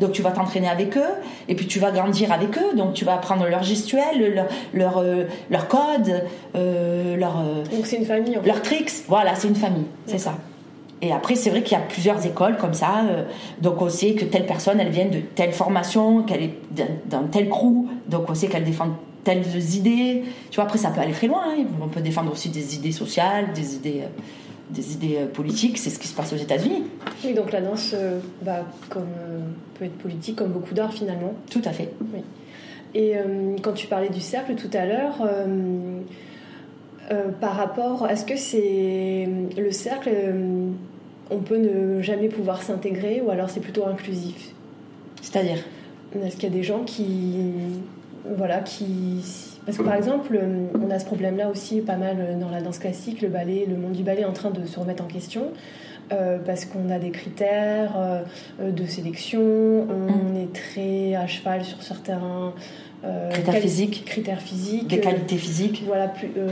donc 0.00 0.12
tu 0.12 0.20
vas 0.20 0.30
t'entraîner 0.30 0.68
avec 0.68 0.94
eux. 0.98 1.00
Et 1.48 1.54
puis 1.54 1.66
tu 1.66 1.78
vas 1.78 1.90
grandir 1.90 2.32
avec 2.32 2.58
eux, 2.58 2.76
donc 2.76 2.92
tu 2.92 3.06
vas 3.06 3.14
apprendre 3.14 3.46
leur 3.48 3.62
gestuelle, 3.62 4.34
leur, 4.34 4.46
leur, 4.74 5.02
leur 5.50 5.68
code, 5.68 6.22
leur. 6.54 7.42
Donc 7.72 7.86
c'est 7.86 7.96
une 7.96 8.04
famille, 8.04 8.36
en 8.36 8.42
fait. 8.42 8.46
leurs 8.48 8.60
tricks, 8.62 8.90
voilà, 9.08 9.34
c'est 9.34 9.48
une 9.48 9.54
famille, 9.54 9.85
c'est 10.06 10.18
ça. 10.18 10.34
Et 11.02 11.12
après, 11.12 11.34
c'est 11.34 11.50
vrai 11.50 11.62
qu'il 11.62 11.76
y 11.76 11.80
a 11.80 11.84
plusieurs 11.84 12.24
écoles 12.24 12.56
comme 12.56 12.72
ça. 12.72 13.04
euh, 13.06 13.24
donc, 13.60 13.82
on 13.82 13.90
sait 13.90 14.14
que 14.14 14.24
telle 14.24 14.46
personne, 14.46 14.80
elle 14.80 14.88
vient 14.88 15.04
de 15.04 15.20
telle 15.34 15.52
formation, 15.52 16.22
qu'elle 16.22 16.42
est 16.42 16.54
d'un 16.72 17.24
tel 17.30 17.50
crew. 17.50 17.86
Donc, 18.08 18.30
on 18.30 18.34
sait 18.34 18.46
qu'elle 18.48 18.64
défend 18.64 18.88
telles 19.22 19.44
idées. 19.74 20.22
Tu 20.50 20.56
vois, 20.56 20.64
après, 20.64 20.78
ça 20.78 20.88
peut 20.88 21.00
aller 21.00 21.12
très 21.12 21.26
loin. 21.26 21.42
hein. 21.48 21.64
On 21.82 21.88
peut 21.88 22.00
défendre 22.00 22.32
aussi 22.32 22.48
des 22.48 22.76
idées 22.76 22.92
sociales, 22.92 23.52
des 23.52 23.74
idées, 23.74 24.00
euh, 24.04 24.20
des 24.70 24.94
idées 24.94 25.18
euh, 25.18 25.26
politiques. 25.26 25.76
C'est 25.76 25.90
ce 25.90 25.98
qui 25.98 26.08
se 26.08 26.14
passe 26.14 26.32
aux 26.32 26.36
États-Unis. 26.36 26.84
Oui, 27.22 27.34
donc 27.34 27.52
la 27.52 27.60
danse 27.60 27.94
bah, 28.40 28.64
comme, 28.88 29.04
peut 29.78 29.84
être 29.84 29.98
politique, 29.98 30.36
comme 30.36 30.52
beaucoup 30.52 30.72
d'art 30.72 30.94
finalement. 30.94 31.34
Tout 31.50 31.62
à 31.66 31.72
fait. 31.72 31.92
Et 32.94 33.14
quand 33.62 33.72
tu 33.72 33.88
parlais 33.88 34.08
du 34.08 34.22
cercle 34.22 34.54
tout 34.54 34.70
à 34.72 34.86
l'heure, 34.86 35.18
euh, 37.10 37.14
euh, 37.14 37.28
par 37.40 37.56
rapport, 37.56 38.08
est-ce 38.08 38.24
que 38.24 38.36
c'est 38.36 39.28
le 39.56 39.70
cercle, 39.70 40.10
euh, 40.12 40.70
on 41.30 41.38
peut 41.38 41.58
ne 41.58 42.02
jamais 42.02 42.28
pouvoir 42.28 42.62
s'intégrer 42.62 43.22
ou 43.24 43.30
alors 43.30 43.50
c'est 43.50 43.60
plutôt 43.60 43.86
inclusif? 43.86 44.52
C'est-à-dire? 45.22 45.58
Est-ce 46.24 46.36
qu'il 46.36 46.48
y 46.48 46.52
a 46.52 46.54
des 46.56 46.62
gens 46.62 46.84
qui, 46.84 47.52
voilà, 48.36 48.60
qui, 48.60 49.24
parce 49.66 49.78
que 49.78 49.82
par 49.82 49.94
exemple, 49.94 50.38
euh, 50.40 50.66
on 50.74 50.90
a 50.90 50.98
ce 50.98 51.04
problème-là 51.04 51.50
aussi 51.50 51.80
pas 51.80 51.96
mal 51.96 52.38
dans 52.40 52.50
la 52.50 52.60
danse 52.60 52.78
classique, 52.78 53.22
le 53.22 53.28
ballet, 53.28 53.66
le 53.68 53.76
monde 53.76 53.92
du 53.92 54.02
ballet 54.02 54.22
est 54.22 54.26
en 54.26 54.32
train 54.32 54.50
de 54.50 54.64
se 54.66 54.78
remettre 54.78 55.02
en 55.02 55.08
question. 55.08 55.52
euh, 56.12 56.38
parce 56.44 56.64
qu'on 56.64 56.90
a 56.90 56.98
des 56.98 57.10
critères 57.10 57.92
euh, 57.96 58.22
euh, 58.60 58.70
de 58.70 58.86
sélection, 58.86 59.40
on 59.40 60.34
est 60.36 60.52
très 60.52 61.14
à 61.14 61.26
cheval 61.26 61.64
sur 61.64 61.82
certains 61.82 62.20
euh, 62.22 62.50
Critères 63.30 63.54
quali- 63.54 63.62
physiques. 63.62 64.04
critères 64.06 64.40
physiques, 64.40 64.86
Des 64.88 64.98
euh, 64.98 65.00
qualités 65.00 65.36
physiques. 65.36 65.82
voilà, 65.86 66.08
plus, 66.08 66.30
euh, 66.36 66.48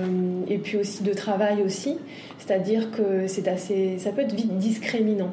et 0.49 0.59
puis 0.59 0.77
aussi 0.77 1.03
de 1.03 1.12
travail 1.12 1.62
aussi. 1.64 1.97
C'est-à-dire 2.38 2.90
que 2.90 3.27
c'est 3.27 3.49
assez, 3.49 3.99
ça 3.99 4.11
peut 4.11 4.23
être 4.23 4.35
vite 4.35 4.57
discriminant. 4.59 5.31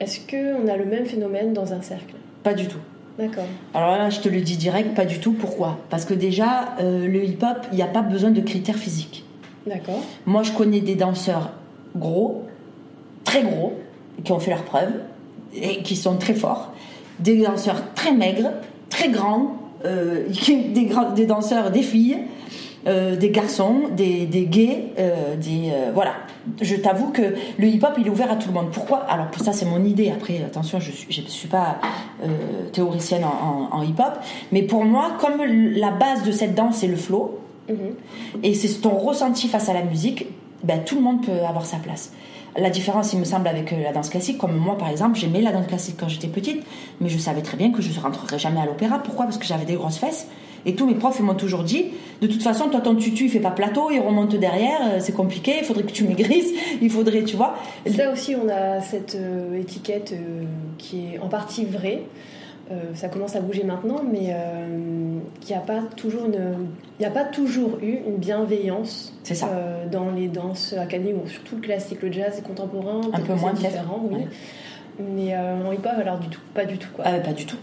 Est-ce 0.00 0.20
que 0.20 0.54
on 0.62 0.68
a 0.68 0.76
le 0.76 0.84
même 0.84 1.06
phénomène 1.06 1.52
dans 1.52 1.72
un 1.72 1.82
cercle? 1.82 2.14
Pas 2.42 2.54
du 2.54 2.66
tout. 2.66 2.78
D'accord. 3.18 3.44
Alors 3.74 3.96
là, 3.96 4.10
je 4.10 4.20
te 4.20 4.28
le 4.28 4.40
dis 4.40 4.56
direct, 4.56 4.94
pas 4.94 5.04
du 5.04 5.18
tout. 5.18 5.32
Pourquoi? 5.32 5.78
Parce 5.90 6.04
que 6.04 6.14
déjà, 6.14 6.74
euh, 6.80 7.06
le 7.06 7.24
hip-hop, 7.24 7.66
il 7.70 7.76
n'y 7.76 7.82
a 7.82 7.86
pas 7.86 8.00
besoin 8.02 8.30
de 8.30 8.40
critères 8.40 8.76
physiques. 8.78 9.24
D'accord. 9.66 10.00
Moi, 10.26 10.42
je 10.42 10.52
connais 10.52 10.80
des 10.80 10.94
danseurs 10.94 11.52
gros, 11.96 12.44
très 13.24 13.42
gros, 13.42 13.74
qui 14.24 14.32
ont 14.32 14.38
fait 14.40 14.50
leurs 14.50 14.64
preuves 14.64 14.92
et 15.54 15.82
qui 15.82 15.94
sont 15.96 16.16
très 16.16 16.34
forts. 16.34 16.72
Des 17.20 17.42
danseurs 17.42 17.82
très 17.94 18.12
maigres, 18.12 18.50
très 18.88 19.08
grands, 19.10 19.56
euh, 19.84 20.28
des, 21.16 21.26
danseurs, 21.26 21.70
des 21.70 21.82
filles, 21.82 22.18
euh, 22.86 23.16
des 23.16 23.30
garçons, 23.30 23.88
des, 23.96 24.26
des 24.26 24.44
gays, 24.44 24.92
euh, 24.98 25.36
des, 25.36 25.72
voilà. 25.94 26.14
Je 26.60 26.74
t'avoue 26.74 27.10
que 27.10 27.22
le 27.58 27.68
hip-hop, 27.68 27.92
il 27.98 28.08
est 28.08 28.10
ouvert 28.10 28.30
à 28.30 28.36
tout 28.36 28.48
le 28.48 28.54
monde. 28.54 28.70
Pourquoi? 28.72 28.98
Alors, 29.08 29.28
pour 29.30 29.44
ça, 29.44 29.52
c'est 29.52 29.64
mon 29.64 29.84
idée. 29.84 30.10
Après, 30.10 30.42
attention, 30.44 30.80
je 30.80 30.90
ne 30.90 31.28
suis, 31.28 31.48
pas 31.48 31.78
théoricienne 32.72 33.22
en, 33.24 33.82
hip-hop. 33.82 34.18
Mais 34.50 34.62
pour 34.62 34.84
moi, 34.84 35.12
comme 35.20 35.42
la 35.44 35.92
base 35.92 36.24
de 36.24 36.32
cette 36.32 36.56
danse, 36.56 36.78
c'est 36.78 36.88
le 36.88 36.96
flow, 36.96 37.38
mhm. 37.68 37.76
et 38.42 38.54
c'est 38.54 38.80
ton 38.80 38.96
ressenti 38.96 39.46
face 39.46 39.68
à 39.68 39.72
la 39.72 39.82
musique, 39.82 40.26
ben, 40.64 40.82
tout 40.84 40.96
le 40.96 41.02
monde 41.02 41.24
peut 41.24 41.44
avoir 41.48 41.64
sa 41.64 41.76
place. 41.76 42.12
La 42.56 42.68
différence, 42.68 43.12
il 43.12 43.18
me 43.18 43.24
semble, 43.24 43.48
avec 43.48 43.72
euh, 43.72 43.82
la 43.82 43.92
danse 43.92 44.10
classique, 44.10 44.36
comme 44.38 44.56
moi 44.56 44.76
par 44.76 44.90
exemple, 44.90 45.18
j'aimais 45.18 45.40
la 45.40 45.52
danse 45.52 45.66
classique 45.66 45.96
quand 45.98 46.08
j'étais 46.08 46.28
petite, 46.28 46.62
mais 47.00 47.08
je 47.08 47.16
savais 47.18 47.40
très 47.40 47.56
bien 47.56 47.72
que 47.72 47.80
je 47.80 47.88
ne 47.88 48.02
rentrerais 48.02 48.38
jamais 48.38 48.60
à 48.60 48.66
l'opéra. 48.66 48.98
Pourquoi? 48.98 49.24
Parce 49.24 49.38
que 49.38 49.46
j'avais 49.46 49.64
des 49.64 49.74
grosses 49.74 49.96
fesses. 49.96 50.26
Et 50.64 50.74
tous 50.74 50.86
mes 50.86 50.94
profs 50.94 51.18
m'ont 51.20 51.34
toujours 51.34 51.64
dit, 51.64 51.86
de 52.20 52.26
toute 52.26 52.42
façon, 52.42 52.68
toi 52.68 52.80
ton 52.80 52.94
tutu 52.94 53.24
il 53.24 53.30
fait 53.30 53.40
pas 53.40 53.50
plateau, 53.50 53.90
il 53.90 53.98
remonte 53.98 54.36
derrière, 54.36 54.80
euh, 54.82 54.98
c'est 55.00 55.14
compliqué, 55.14 55.54
il 55.58 55.64
faudrait 55.64 55.82
que 55.82 55.92
tu 55.92 56.04
maigrisses, 56.04 56.52
il 56.82 56.90
faudrait, 56.90 57.24
tu 57.24 57.36
vois. 57.36 57.56
Ça 57.96 58.12
aussi, 58.12 58.36
on 58.36 58.48
a 58.48 58.80
cette 58.80 59.16
euh, 59.16 59.58
étiquette 59.58 60.14
qui 60.78 61.14
est 61.14 61.18
en 61.18 61.28
partie 61.28 61.64
vraie. 61.64 62.02
Ça 62.94 63.08
commence 63.08 63.36
à 63.36 63.40
bouger 63.40 63.64
maintenant, 63.64 64.02
mais 64.10 64.34
il 65.42 65.46
n'y 65.48 65.54
a 65.54 65.60
pas 65.60 65.82
toujours 65.96 66.26
il 67.00 67.06
a 67.06 67.10
pas 67.10 67.24
toujours 67.24 67.78
eu 67.82 67.98
une 68.06 68.16
bienveillance 68.16 69.14
ça. 69.24 69.48
dans 69.90 70.10
les 70.10 70.28
danses 70.28 70.74
académiques, 70.74 71.28
surtout 71.28 71.56
le 71.56 71.62
classique, 71.62 72.02
le 72.02 72.12
jazz 72.12 72.38
et 72.38 72.42
contemporain, 72.42 73.00
un 73.12 73.20
peu 73.20 73.34
moins 73.34 73.52
différent, 73.52 74.04
oui. 74.10 74.24
Mais 74.98 75.36
en 75.36 75.72
hip-hop, 75.72 75.92
alors 75.98 76.18
du 76.18 76.28
tout, 76.28 76.40
pas 76.54 76.64
du 76.64 76.78
tout 76.78 76.88
quoi. 76.94 77.04
Ah, 77.06 77.18
pas 77.18 77.32
du 77.32 77.46
tout. 77.46 77.56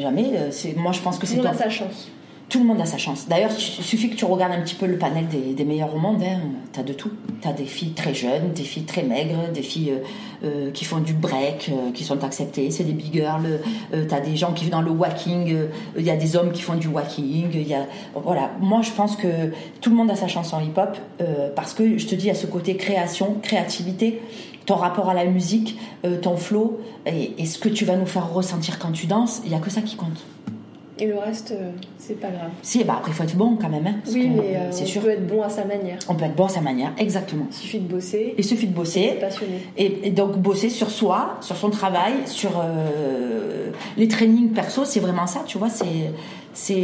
Jamais. 0.00 0.32
Euh, 0.34 0.50
moi, 0.76 0.92
je 0.92 1.00
pense 1.00 1.18
que 1.18 1.26
c'est. 1.26 1.36
Monde 1.36 1.46
a 1.46 1.54
sa 1.54 1.68
chance. 1.68 2.10
Tout 2.48 2.60
le 2.60 2.64
monde 2.64 2.80
a 2.80 2.86
sa 2.86 2.96
chance. 2.96 3.26
D'ailleurs, 3.28 3.50
il 3.50 3.84
suffit 3.84 4.08
que 4.08 4.14
tu 4.14 4.24
regardes 4.24 4.52
un 4.52 4.60
petit 4.60 4.76
peu 4.76 4.86
le 4.86 4.98
panel 4.98 5.26
des, 5.26 5.64
meilleurs 5.64 5.92
au 5.94 5.98
monde. 5.98 6.22
Hein. 6.22 6.40
Tu 6.72 6.78
as 6.78 6.84
de 6.84 6.92
tout. 6.92 7.10
Tu 7.42 7.48
as 7.48 7.52
des 7.52 7.64
filles 7.64 7.92
très 7.92 8.14
jeunes, 8.14 8.52
des 8.54 8.62
filles 8.62 8.84
très 8.84 9.02
maigres, 9.02 9.50
des 9.52 9.62
filles 9.62 9.90
euh, 9.92 10.46
euh, 10.46 10.70
qui 10.70 10.84
font 10.84 10.98
du 10.98 11.12
break, 11.12 11.72
qui 11.92 12.04
sont 12.04 12.22
acceptées. 12.22 12.70
C'est 12.70 12.84
des 12.84 12.92
big 12.92 13.12
girls. 13.12 13.60
tu 13.90 14.14
as 14.14 14.20
des 14.20 14.36
gens 14.36 14.52
qui 14.52 14.64
vont 14.66 14.70
dans 14.70 14.82
le 14.82 14.92
walking. 14.92 15.56
Il 15.98 16.04
y 16.04 16.10
a 16.10 16.16
des 16.16 16.36
hommes 16.36 16.52
qui 16.52 16.62
font 16.62 16.76
du 16.76 16.86
walking. 16.86 17.52
Y 17.52 17.74
a, 17.74 17.86
voilà. 18.14 18.52
Moi, 18.60 18.82
je 18.82 18.92
pense 18.92 19.16
que 19.16 19.26
tout 19.80 19.90
le 19.90 19.96
monde 19.96 20.10
a 20.10 20.16
sa 20.16 20.28
chance 20.28 20.52
en 20.52 20.60
hip-hop 20.60 20.96
parce 21.56 21.74
que 21.74 21.98
je 21.98 22.06
te 22.06 22.14
dis, 22.14 22.30
à 22.30 22.34
ce 22.34 22.46
côté 22.46 22.76
création, 22.76 23.38
créativité 23.42 24.20
ton 24.66 24.74
rapport 24.74 25.08
à 25.08 25.14
la 25.14 25.24
musique, 25.24 25.78
euh, 26.04 26.20
ton 26.20 26.36
flow 26.36 26.80
et, 27.06 27.46
ce 27.46 27.58
que 27.58 27.68
tu 27.68 27.84
vas 27.84 27.96
nous 27.96 28.06
faire 28.06 28.30
ressentir 28.32 28.78
quand 28.78 28.90
tu 28.90 29.06
danses, 29.06 29.40
il 29.44 29.50
n'y 29.50 29.56
a 29.56 29.60
que 29.60 29.70
ça 29.70 29.80
qui 29.80 29.96
compte. 29.96 30.24
Et 30.98 31.06
le 31.06 31.18
reste, 31.18 31.52
euh, 31.52 31.70
c'est 31.98 32.18
pas 32.18 32.28
grave. 32.28 32.50
Si, 32.62 32.82
bah 32.82 32.94
après, 32.98 33.10
il 33.10 33.14
faut 33.14 33.24
être 33.24 33.36
bon 33.36 33.56
quand 33.60 33.68
même. 33.68 33.86
Hein, 33.86 33.96
oui, 34.12 34.30
mais 34.34 34.56
euh, 34.56 34.70
on 34.70 35.00
peut 35.00 35.10
être 35.10 35.26
bon 35.26 35.42
à 35.42 35.50
sa 35.50 35.64
manière. 35.64 35.98
On 36.08 36.14
peut 36.14 36.24
être 36.24 36.34
bon 36.34 36.46
à 36.46 36.48
sa 36.48 36.62
manière, 36.62 36.92
exactement. 36.96 37.46
Il 37.50 37.54
suffit 37.54 37.80
de 37.80 37.88
bosser. 37.92 38.34
Il 38.38 38.44
suffit 38.44 38.66
de 38.66 38.74
bosser. 38.74 39.16
passionné. 39.20 39.60
Et, 39.76 40.10
donc, 40.10 40.38
bosser 40.38 40.70
sur 40.70 40.90
soi, 40.90 41.36
sur 41.42 41.56
son 41.56 41.68
travail, 41.68 42.14
sur 42.24 42.62
les 43.98 44.08
trainings 44.08 44.50
perso, 44.50 44.84
c'est 44.84 45.00
vraiment 45.00 45.26
ça, 45.26 45.42
tu 45.46 45.58
vois. 45.58 45.68
C'est 45.68 46.12
c'est 46.54 46.74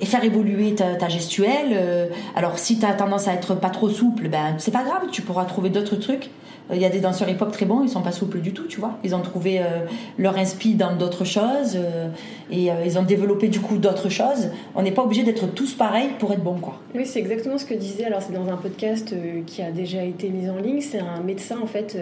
et 0.00 0.04
faire 0.04 0.24
évoluer 0.24 0.74
ta, 0.74 0.96
ta 0.96 1.08
gestuelle. 1.08 2.10
alors 2.34 2.58
si 2.58 2.80
tu 2.80 2.84
as 2.84 2.92
tendance 2.92 3.28
à 3.28 3.34
être 3.34 3.54
pas 3.54 3.70
trop 3.70 3.88
souple, 3.88 4.28
ben 4.28 4.56
c'est 4.58 4.72
pas 4.72 4.82
grave, 4.82 5.02
tu 5.12 5.22
pourras 5.22 5.44
trouver 5.44 5.70
d'autres 5.70 5.94
trucs. 5.94 6.30
Il 6.70 6.80
y 6.80 6.84
a 6.84 6.88
des 6.88 7.00
danseurs 7.00 7.28
hip-hop 7.28 7.50
très 7.52 7.66
bons, 7.66 7.82
ils 7.82 7.88
sont 7.88 8.02
pas 8.02 8.12
souples 8.12 8.40
du 8.40 8.52
tout, 8.52 8.66
tu 8.66 8.80
vois. 8.80 8.98
Ils 9.04 9.14
ont 9.14 9.20
trouvé 9.20 9.58
euh, 9.58 9.84
leur 10.16 10.38
inspi 10.38 10.74
dans 10.74 10.96
d'autres 10.96 11.24
choses 11.24 11.76
euh, 11.76 12.08
et 12.50 12.70
euh, 12.70 12.84
ils 12.84 12.98
ont 12.98 13.02
développé 13.02 13.48
du 13.48 13.60
coup 13.60 13.78
d'autres 13.78 14.08
choses. 14.08 14.50
On 14.74 14.82
n'est 14.82 14.92
pas 14.92 15.02
obligé 15.02 15.22
d'être 15.22 15.52
tous 15.52 15.74
pareils 15.74 16.10
pour 16.18 16.32
être 16.32 16.42
bon, 16.42 16.54
quoi. 16.54 16.80
Oui, 16.94 17.04
c'est 17.04 17.18
exactement 17.18 17.58
ce 17.58 17.66
que 17.66 17.74
disait. 17.74 18.04
Alors 18.04 18.22
c'est 18.22 18.32
dans 18.32 18.48
un 18.48 18.56
podcast 18.56 19.14
qui 19.46 19.60
a 19.60 19.70
déjà 19.70 20.02
été 20.04 20.28
mis 20.30 20.48
en 20.48 20.56
ligne. 20.56 20.80
C'est 20.80 21.00
un 21.00 21.20
médecin 21.20 21.58
en 21.62 21.66
fait 21.66 21.98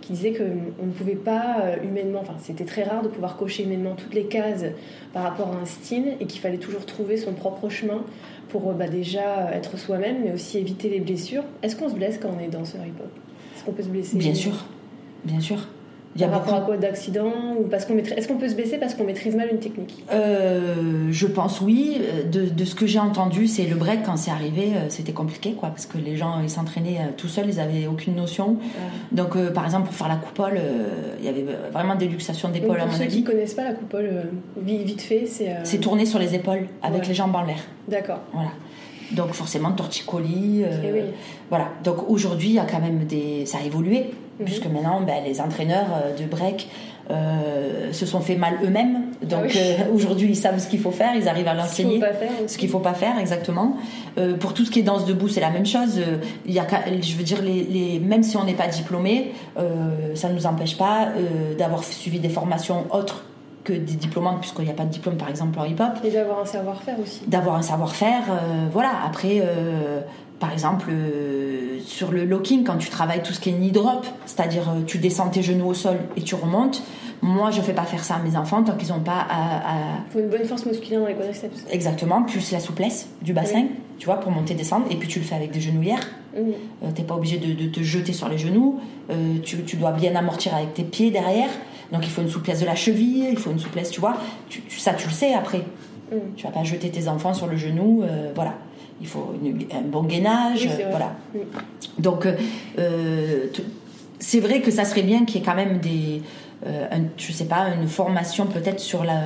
qui 0.00 0.12
disait 0.12 0.32
que 0.32 0.44
on 0.82 0.86
ne 0.86 0.92
pouvait 0.92 1.14
pas 1.14 1.76
humainement, 1.84 2.20
enfin 2.20 2.34
c'était 2.42 2.64
très 2.64 2.82
rare 2.82 3.02
de 3.02 3.08
pouvoir 3.08 3.36
cocher 3.36 3.64
humainement 3.64 3.94
toutes 3.96 4.14
les 4.14 4.24
cases 4.24 4.64
par 5.12 5.22
rapport 5.22 5.48
à 5.48 5.62
un 5.62 5.66
style 5.66 6.14
et 6.20 6.26
qu'il 6.26 6.40
fallait 6.40 6.58
toujours 6.58 6.86
trouver 6.86 7.16
son 7.16 7.32
propre 7.32 7.68
chemin 7.68 8.02
pour 8.48 8.72
bah, 8.72 8.88
déjà 8.88 9.50
être 9.52 9.78
soi-même, 9.78 10.22
mais 10.24 10.32
aussi 10.32 10.58
éviter 10.58 10.88
les 10.88 11.00
blessures. 11.00 11.44
Est-ce 11.62 11.76
qu'on 11.76 11.88
se 11.88 11.94
blesse 11.94 12.18
quand 12.18 12.30
on 12.36 12.42
est 12.42 12.48
danseur 12.48 12.84
hip-hop? 12.84 13.10
Est-ce 13.60 13.66
qu'on 13.66 13.72
peut 13.72 13.82
se 13.82 13.88
blesser 13.88 14.16
Bien 14.16 14.34
sûr, 14.34 14.54
bien 15.22 15.38
sûr. 15.38 15.58
Il 16.16 16.20
y 16.22 16.24
a 16.24 16.28
Par 16.28 16.40
rapport 16.40 16.54
à 16.54 16.60
quoi 16.62 16.76
d'accident 16.78 17.30
ou 17.60 17.64
parce 17.68 17.84
qu'on 17.84 17.96
Est-ce 17.98 18.26
qu'on 18.26 18.38
peut 18.38 18.48
se 18.48 18.54
blesser 18.54 18.78
parce 18.78 18.94
qu'on 18.94 19.04
maîtrise 19.04 19.36
mal 19.36 19.48
une 19.52 19.58
technique? 19.58 20.02
Euh, 20.12 21.08
Je 21.10 21.26
pense 21.26 21.60
oui. 21.60 22.00
De, 22.32 22.46
de 22.46 22.64
ce 22.64 22.74
que 22.74 22.86
j'ai 22.86 22.98
entendu, 22.98 23.46
c'est 23.46 23.66
le 23.66 23.76
break 23.76 24.02
quand 24.04 24.16
c'est 24.16 24.30
arrivé, 24.30 24.72
euh, 24.74 24.86
c'était 24.88 25.12
compliqué 25.12 25.52
quoi, 25.52 25.68
parce 25.68 25.84
que 25.86 25.98
les 25.98 26.16
gens 26.16 26.40
ils 26.42 26.50
s'entraînaient 26.50 26.98
euh, 26.98 27.10
tout 27.16 27.28
seuls, 27.28 27.46
ils 27.48 27.60
avaient 27.60 27.86
aucune 27.86 28.16
notion. 28.16 28.56
Ah. 28.60 28.78
Donc 29.12 29.36
par 29.52 29.66
exemple 29.66 29.86
pour 29.86 29.94
faire 29.94 30.08
la 30.08 30.16
coupole, 30.16 30.58
il 31.20 31.24
y 31.24 31.28
avait 31.28 31.44
vraiment 31.72 31.94
des 31.96 32.08
luxations 32.08 32.48
d'épaule 32.48 32.80
à 32.80 32.86
mon 32.86 32.92
ceux 32.92 33.02
avis. 33.02 33.16
qui 33.18 33.24
connaissent 33.24 33.54
pas 33.54 33.64
la 33.64 33.74
coupole, 33.74 34.30
vite 34.64 35.02
fait, 35.02 35.26
c'est. 35.26 35.54
C'est 35.64 35.78
tourner 35.78 36.06
sur 36.06 36.18
les 36.18 36.34
épaules 36.34 36.66
avec 36.82 37.06
les 37.06 37.14
jambes 37.14 37.36
en 37.36 37.42
l'air. 37.42 37.60
D'accord. 37.88 38.20
Voilà. 38.32 38.50
Donc 39.12 39.32
forcément 39.32 39.72
torticolis. 39.72 40.62
Euh, 40.64 40.82
eh 40.84 41.14
voilà. 41.48 41.68
Donc 41.84 42.08
aujourd'hui, 42.08 42.48
il 42.48 42.54
y 42.54 42.58
a 42.58 42.64
quand 42.64 42.80
même 42.80 43.04
des. 43.04 43.44
Ça 43.46 43.58
a 43.58 43.66
évolué, 43.66 44.10
mhm. 44.38 44.44
puisque 44.44 44.66
maintenant, 44.66 45.00
ben, 45.00 45.24
les 45.24 45.40
entraîneurs 45.40 45.86
euh, 45.92 46.16
de 46.16 46.24
break 46.24 46.68
euh, 47.10 47.92
se 47.92 48.06
sont 48.06 48.20
fait 48.20 48.36
mal 48.36 48.58
eux-mêmes. 48.62 49.06
Donc 49.22 49.56
ah 49.56 49.84
aujourd'hui, 49.92 50.28
ils 50.28 50.36
savent 50.36 50.58
ce 50.58 50.68
qu'il 50.68 50.78
faut 50.78 50.92
faire, 50.92 51.14
ils 51.16 51.28
arrivent 51.28 51.48
à 51.48 51.54
l'enseigner. 51.54 52.00
Ce 52.46 52.56
qu'il 52.56 52.68
ne 52.68 52.72
faut 52.72 52.78
pas 52.78 52.94
faire, 52.94 53.18
exactement. 53.18 53.76
pour 54.38 54.54
tout 54.54 54.64
ce 54.64 54.70
qui 54.70 54.78
est 54.78 54.84
danse 54.84 55.06
debout, 55.06 55.28
c'est 55.28 55.40
la 55.40 55.50
même 55.50 55.66
chose. 55.66 56.00
il 56.46 56.52
y 56.52 56.60
a, 56.60 56.66
je 57.02 57.16
veux 57.16 57.24
dire, 57.24 57.42
les, 57.42 57.64
les 57.64 57.98
même 57.98 58.22
si 58.22 58.36
on 58.36 58.44
n'est 58.44 58.54
pas 58.54 58.68
diplômé, 58.68 59.32
ça 60.14 60.28
ne 60.28 60.34
nous 60.34 60.46
empêche 60.46 60.78
pas 60.78 61.08
d'avoir 61.58 61.82
suivi 61.82 62.20
des 62.20 62.28
formations 62.28 62.86
autres 62.92 63.24
que 63.64 63.72
des 63.72 63.94
diplômantes, 63.94 64.40
puisqu'il 64.40 64.64
n'y 64.64 64.70
a 64.70 64.74
pas 64.74 64.84
de 64.84 64.90
diplôme 64.90 65.16
par 65.16 65.28
exemple 65.28 65.58
en 65.58 65.64
hip-hop. 65.64 65.98
Et 66.04 66.10
d'avoir 66.10 66.40
un 66.40 66.46
savoir-faire 66.46 66.98
aussi. 67.00 67.22
D'avoir 67.26 67.56
un 67.56 67.62
savoir-faire, 67.62 68.24
euh, 68.30 68.66
voilà. 68.72 68.92
Après, 69.04 69.42
euh, 69.42 70.00
par 70.38 70.52
exemple, 70.52 70.88
euh, 70.90 71.78
sur 71.84 72.10
le 72.10 72.24
locking, 72.24 72.64
quand 72.64 72.78
tu 72.78 72.88
travailles 72.88 73.22
tout 73.22 73.32
ce 73.32 73.40
qui 73.40 73.50
est 73.50 73.52
knee 73.52 73.72
drop, 73.72 74.06
c'est-à-dire 74.26 74.64
tu 74.86 74.98
descends 74.98 75.28
tes 75.28 75.42
genoux 75.42 75.66
au 75.66 75.74
sol 75.74 75.98
et 76.16 76.22
tu 76.22 76.34
remontes, 76.34 76.82
moi 77.22 77.50
je 77.50 77.58
ne 77.58 77.62
fais 77.62 77.74
pas 77.74 77.82
faire 77.84 78.02
ça 78.02 78.14
à 78.14 78.18
mes 78.20 78.36
enfants 78.36 78.62
tant 78.62 78.74
qu'ils 78.76 78.88
n'ont 78.88 79.00
pas 79.00 79.26
à. 79.30 79.54
Il 80.08 80.12
faut 80.12 80.20
une 80.20 80.30
bonne 80.30 80.46
force 80.46 80.64
musculaire 80.64 81.00
dans 81.00 81.06
les 81.06 81.14
quadriceps. 81.14 81.66
Exactement, 81.70 82.22
plus 82.22 82.52
la 82.52 82.60
souplesse 82.60 83.08
du 83.20 83.34
bassin, 83.34 83.66
tu 83.98 84.06
vois, 84.06 84.16
pour 84.16 84.32
monter, 84.32 84.54
descendre, 84.54 84.86
et 84.90 84.96
puis 84.96 85.08
tu 85.08 85.18
le 85.18 85.24
fais 85.26 85.34
avec 85.34 85.50
des 85.50 85.60
genouillères. 85.60 86.08
Tu 86.34 86.40
n'es 86.40 87.06
pas 87.06 87.16
obligé 87.16 87.36
de, 87.36 87.66
te 87.66 87.82
jeter 87.82 88.14
sur 88.14 88.28
les 88.30 88.38
genoux, 88.38 88.80
tu, 89.44 89.62
tu 89.64 89.76
dois 89.76 89.92
bien 89.92 90.14
amortir 90.16 90.54
avec 90.54 90.72
tes 90.72 90.84
pieds 90.84 91.10
derrière. 91.10 91.50
Donc 91.92 92.04
il 92.04 92.10
faut 92.10 92.22
une 92.22 92.28
souplesse 92.28 92.60
de 92.60 92.66
la 92.66 92.74
cheville, 92.74 93.28
il 93.30 93.38
faut 93.38 93.50
une 93.50 93.58
souplesse, 93.58 93.90
tu 93.90 94.00
vois. 94.00 94.16
Tu, 94.48 94.62
ça, 94.78 94.94
tu 94.94 95.08
le 95.08 95.12
sais 95.12 95.34
après. 95.34 95.64
Mm. 96.10 96.34
Tu 96.36 96.44
vas 96.44 96.52
pas 96.52 96.62
jeter 96.62 96.90
tes 96.90 97.08
enfants 97.08 97.34
sur 97.34 97.46
le 97.46 97.56
genou, 97.56 98.02
euh, 98.02 98.32
voilà. 98.34 98.54
Il 99.00 99.06
faut 99.06 99.34
un 99.72 99.80
bon 99.80 100.02
gainage, 100.02 100.68
voilà. 100.90 101.16
Mm. 101.34 101.38
Donc, 101.98 102.26
euh, 102.78 103.46
c'est 104.18 104.40
vrai 104.40 104.60
que 104.60 104.70
ça 104.70 104.84
serait 104.84 105.02
bien 105.02 105.24
qu'il 105.24 105.40
y 105.40 105.42
ait 105.42 105.46
quand 105.46 105.54
même 105.54 105.78
des, 105.78 106.22
euh, 106.66 106.86
je 107.16 107.32
sais 107.32 107.46
pas, 107.46 107.68
une 107.80 107.88
formation 107.88 108.46
peut-être 108.46 108.80
sur 108.80 109.04
la 109.04 109.20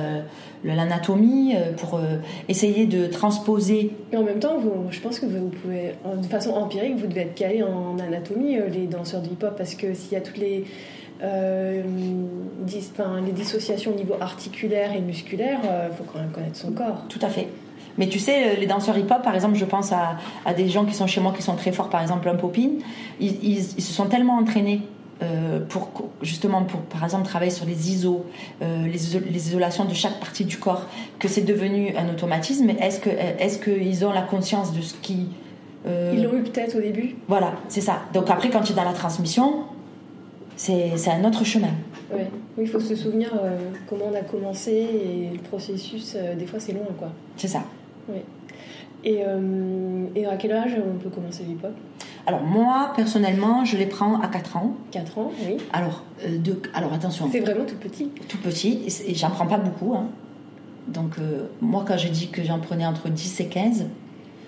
l'anatomie 0.63 1.53
pour 1.77 1.99
essayer 2.49 2.87
de 2.87 3.05
transposer. 3.05 3.91
Et 4.11 4.17
en 4.17 4.23
même 4.23 4.39
temps, 4.39 4.55
je 4.89 4.99
pense 4.99 5.19
que 5.19 5.27
vous 5.27 5.49
pouvez, 5.49 5.93
de 6.19 6.25
façon 6.25 6.53
empirique, 6.53 6.95
vous 6.97 7.05
devez 7.05 7.21
être 7.21 7.35
calé 7.35 7.61
en 7.61 7.99
anatomie, 7.99 8.57
les 8.71 8.87
danseurs 8.87 9.21
de 9.21 9.27
hip-hop, 9.27 9.55
parce 9.55 9.75
que 9.75 9.93
s'il 9.93 10.13
y 10.13 10.15
a 10.15 10.21
toutes 10.21 10.39
les 10.39 10.65
euh, 11.23 11.83
les 13.25 13.31
dissociations 13.31 13.91
au 13.91 13.95
niveau 13.95 14.15
articulaire 14.19 14.93
et 14.93 14.99
musculaire, 14.99 15.59
il 15.63 15.69
euh, 15.69 15.91
faut 15.91 16.03
quand 16.03 16.19
même 16.19 16.31
connaître 16.31 16.57
son 16.57 16.71
corps. 16.71 17.03
Tout 17.09 17.19
à 17.21 17.29
fait. 17.29 17.47
Mais 17.97 18.07
tu 18.07 18.19
sais, 18.19 18.49
euh, 18.49 18.59
les 18.59 18.67
danseurs 18.67 18.97
hip-hop, 18.97 19.21
par 19.23 19.35
exemple, 19.35 19.55
je 19.55 19.65
pense 19.65 19.91
à, 19.91 20.17
à, 20.45 20.53
des 20.53 20.67
gens 20.67 20.85
qui 20.85 20.93
sont 20.93 21.07
chez 21.07 21.21
moi 21.21 21.33
qui 21.35 21.41
sont 21.41 21.55
très 21.55 21.71
forts, 21.71 21.89
par 21.89 22.01
exemple 22.01 22.27
un 22.27 22.35
popine, 22.35 22.79
ils, 23.19 23.43
ils, 23.43 23.63
se 23.63 23.93
sont 23.93 24.07
tellement 24.07 24.37
entraînés 24.37 24.81
euh, 25.23 25.61
pour 25.61 25.89
justement 26.21 26.63
pour 26.63 26.81
par 26.81 27.03
exemple 27.03 27.25
travailler 27.25 27.51
sur 27.51 27.65
les 27.65 27.91
ISO, 27.91 28.25
euh, 28.61 28.85
les, 28.85 29.19
les, 29.31 29.47
isolations 29.47 29.85
de 29.85 29.93
chaque 29.93 30.19
partie 30.19 30.43
du 30.43 30.57
corps, 30.57 30.87
que 31.19 31.27
c'est 31.27 31.41
devenu 31.45 31.95
un 31.95 32.09
automatisme. 32.09 32.69
Est-ce 32.81 32.99
que 32.99 33.09
est-ce 33.09 33.59
qu'ils 33.59 34.05
ont 34.05 34.11
la 34.11 34.23
conscience 34.23 34.73
de 34.73 34.81
ce 34.81 34.93
qui 34.95 35.27
ils 35.87 36.23
l'ont 36.23 36.35
eu 36.35 36.41
peut-être 36.41 36.75
au 36.75 36.81
début. 36.81 37.15
Voilà, 37.27 37.53
c'est 37.67 37.79
ça. 37.79 37.99
Donc 38.11 38.31
après, 38.31 38.49
quand 38.49 38.61
tu 38.61 38.71
es 38.71 38.75
dans 38.75 38.83
la 38.83 38.93
transmission, 38.93 39.65
c'est 40.55 41.09
un 41.09 41.23
autre 41.25 41.43
chemin. 41.43 41.73
Oui, 42.13 42.21
il 42.57 42.67
faut 42.67 42.79
se 42.79 42.95
souvenir 42.95 43.31
euh, 43.33 43.57
comment 43.87 44.05
on 44.11 44.15
a 44.15 44.21
commencé 44.21 44.71
et 44.71 45.29
le 45.33 45.39
processus, 45.39 46.13
euh, 46.15 46.35
des 46.35 46.45
fois 46.45 46.59
c'est 46.59 46.73
long 46.73 46.87
quoi. 46.97 47.09
C'est 47.35 47.47
ça. 47.47 47.63
Oui. 48.09 48.19
Et, 49.03 49.23
euh, 49.25 50.05
et, 50.15 50.25
à 50.25 50.35
quel 50.35 50.51
âge 50.51 50.75
on 50.77 50.97
peut 50.97 51.09
commencer 51.09 51.43
l'hip-hop? 51.43 51.73
Alors 52.25 52.41
moi, 52.41 52.91
personnellement, 52.95 53.63
je 53.63 53.77
les 53.77 53.85
prends 53.85 54.19
à 54.19 54.27
4 54.27 54.57
ans. 54.57 54.75
4 54.91 55.17
ans, 55.19 55.31
oui. 55.45 55.57
Alors, 55.73 56.03
de, 56.27 56.59
alors 56.73 56.91
attention. 56.91 57.29
C'est 57.31 57.41
vraiment 57.41 57.65
tout 57.65 57.75
petit 57.75 58.09
Tout 58.27 58.39
petit, 58.39 58.81
et, 59.07 59.13
j'en 59.13 59.29
prends 59.29 59.45
pas 59.45 59.57
beaucoup. 59.57 59.93
Hein. 59.93 60.07
Donc 60.87 61.17
moi, 61.61 61.83
quand 61.87 61.97
j'ai 61.97 62.09
dit 62.09 62.29
que 62.29 62.43
j'en 62.43 62.59
prenais 62.59 62.85
entre 62.85 63.09
10 63.09 63.41
et 63.41 63.47
15, 63.47 63.85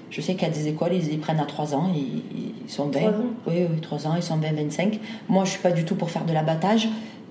Je 0.09 0.21
sais 0.21 0.35
qu'il 0.35 0.47
y 0.47 0.51
a 0.51 0.53
des 0.53 0.67
écoles, 0.67 0.93
ils 0.93 1.13
y 1.13 1.17
prennent 1.17 1.39
à 1.39 1.45
3 1.45 1.75
ans, 1.75 1.91
ils 1.93 2.69
sont 2.69 2.87
bien. 2.87 3.01
3 3.01 3.13
ans 3.13 3.25
Oui, 3.47 3.55
oui, 3.69 3.81
3 3.81 4.07
ans, 4.07 4.15
ils 4.15 4.23
sont 4.23 4.37
20, 4.37 4.53
25. 4.53 4.99
Moi, 5.27 5.45
je 5.45 5.51
suis 5.51 5.61
pas 5.61 5.71
du 5.71 5.83
tout 5.83 5.95
pour 5.95 6.09
faire 6.09 6.25
de 6.25 6.33
l'abattage. 6.33 6.87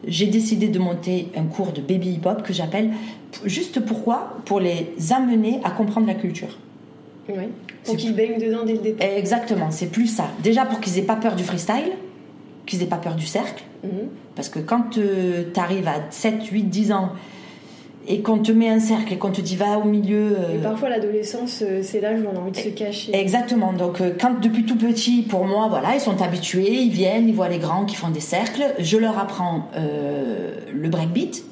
J'ai 0.07 0.27
décidé 0.27 0.69
de 0.69 0.79
monter 0.79 1.29
un 1.37 1.45
cours 1.45 1.73
de 1.73 1.81
baby 1.81 2.11
hip-hop 2.11 2.43
que 2.43 2.53
j'appelle 2.53 2.91
juste 3.45 3.81
pourquoi? 3.81 4.37
Pour 4.45 4.61
les 4.61 4.95
amener 5.11 5.61
à 5.65 5.71
comprendre 5.71 6.07
la 6.07 6.15
culture. 6.15 6.59
Oui. 7.29 7.45
Pour 7.85 7.97
qu'ils 7.97 8.15
baignent 8.15 8.39
dedans 8.39 8.65
dès 8.65 8.75
le 8.75 8.79
départ. 8.79 9.09
Exactement, 9.09 9.71
c'est 9.71 9.87
plus 9.87 10.07
ça. 10.07 10.29
Déjà 10.43 10.65
pour 10.65 10.81
qu'ils 10.81 10.99
aient 10.99 11.03
pas 11.03 11.17
peur 11.17 11.35
du 11.35 11.45
freestyle, 11.45 11.93
qu'ils 12.67 12.83
aient 12.83 12.87
pas 12.87 12.99
peur 12.99 13.15
du 13.15 13.27
cercle. 13.27 13.65
Mhm. 13.83 14.09
Parce 14.35 14.49
que 14.49 14.59
quand 14.59 14.91
tu 14.91 15.01
arrives 15.57 15.89
à 15.89 16.03
7, 16.11 16.45
8, 16.45 16.65
10 16.65 16.93
ans 16.93 17.13
et 18.09 18.21
qu'on 18.21 18.39
te 18.39 18.53
met 18.53 18.69
un 18.69 18.79
cercle 18.81 19.13
et 19.13 19.17
qu'on 19.19 19.33
te 19.33 19.41
dit 19.41 19.57
va 19.57 19.79
au 19.79 19.85
milieu. 19.85 20.33
Et 20.33 20.57
euh, 20.59 20.63
parfois, 20.63 20.89
l'adolescence, 20.89 21.63
euh, 21.63 21.81
c'est 21.83 22.01
l'âge 22.01 22.21
où 22.21 22.27
on 22.33 22.37
a 22.37 22.41
envie 22.41 22.53
de 22.53 22.57
se 22.57 22.69
cacher. 22.69 23.15
Exactement. 23.17 23.73
Donc, 23.73 24.01
euh, 24.01 24.13
quand 24.21 24.41
depuis 24.41 24.65
tout 24.65 24.77
petit, 24.77 25.23
pour 25.23 25.45
moi, 25.45 25.67
voilà, 25.69 25.95
ils 25.95 26.01
sont 26.01 26.21
habitués, 26.23 26.73
ils 26.83 26.91
viennent, 26.93 27.29
ils 27.29 27.35
voient 27.35 27.49
les 27.49 27.59
grands 27.59 27.85
qui 27.85 27.97
font 27.97 28.11
des 28.11 28.21
cercles. 28.21 28.63
Je 28.79 28.97
leur 28.97 29.19
apprends 29.19 29.69
euh, 29.77 30.53
le 30.73 30.89
breakbeat, 30.89 31.43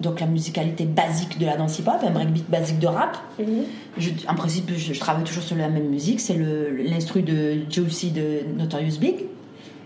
donc 0.00 0.20
la 0.20 0.26
musicalité 0.26 0.84
basique 0.84 1.38
de 1.38 1.44
la 1.46 1.56
danse 1.56 1.78
hip-hop, 1.78 1.96
un 2.06 2.10
breakbeat 2.10 2.48
basique 2.48 2.78
de 2.78 2.86
rap. 2.86 3.18
Mhm. 3.38 3.46
Je- 3.98 4.10
en 4.28 4.34
principe, 4.34 4.70
je, 4.74 4.92
je 4.94 5.00
travaille 5.00 5.24
toujours 5.24 5.42
sur 5.42 5.56
la 5.56 5.68
même 5.68 5.88
musique. 5.88 6.20
C'est 6.20 6.36
l'instru 6.88 7.22
de 7.22 7.54
Juicy 7.70 8.10
de 8.12 8.40
Notorious 8.58 8.98
Big. 9.00 9.16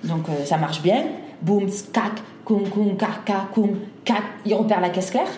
Donc, 0.04 0.28
euh, 0.28 0.44
ça 0.44 0.56
marche 0.56 0.82
bien. 0.82 1.02
Boum, 1.42 1.68
skak, 1.68 2.12
koum, 2.44 2.68
koum, 2.68 2.96
kaka, 2.96 3.48
koum, 3.52 3.70
kak. 4.04 4.22
Ils 4.46 4.54
repèrent 4.54 4.80
la 4.80 4.90
caisse 4.90 5.10
claire. 5.10 5.28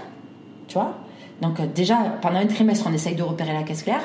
Tu 0.72 0.78
vois 0.78 0.94
Donc, 1.42 1.60
euh, 1.60 1.64
déjà, 1.74 1.96
pendant 2.22 2.38
un 2.38 2.46
trimestre, 2.46 2.86
on 2.90 2.94
essaye 2.94 3.14
de 3.14 3.22
repérer 3.22 3.52
la 3.52 3.62
caisse 3.62 3.82
claire. 3.82 4.00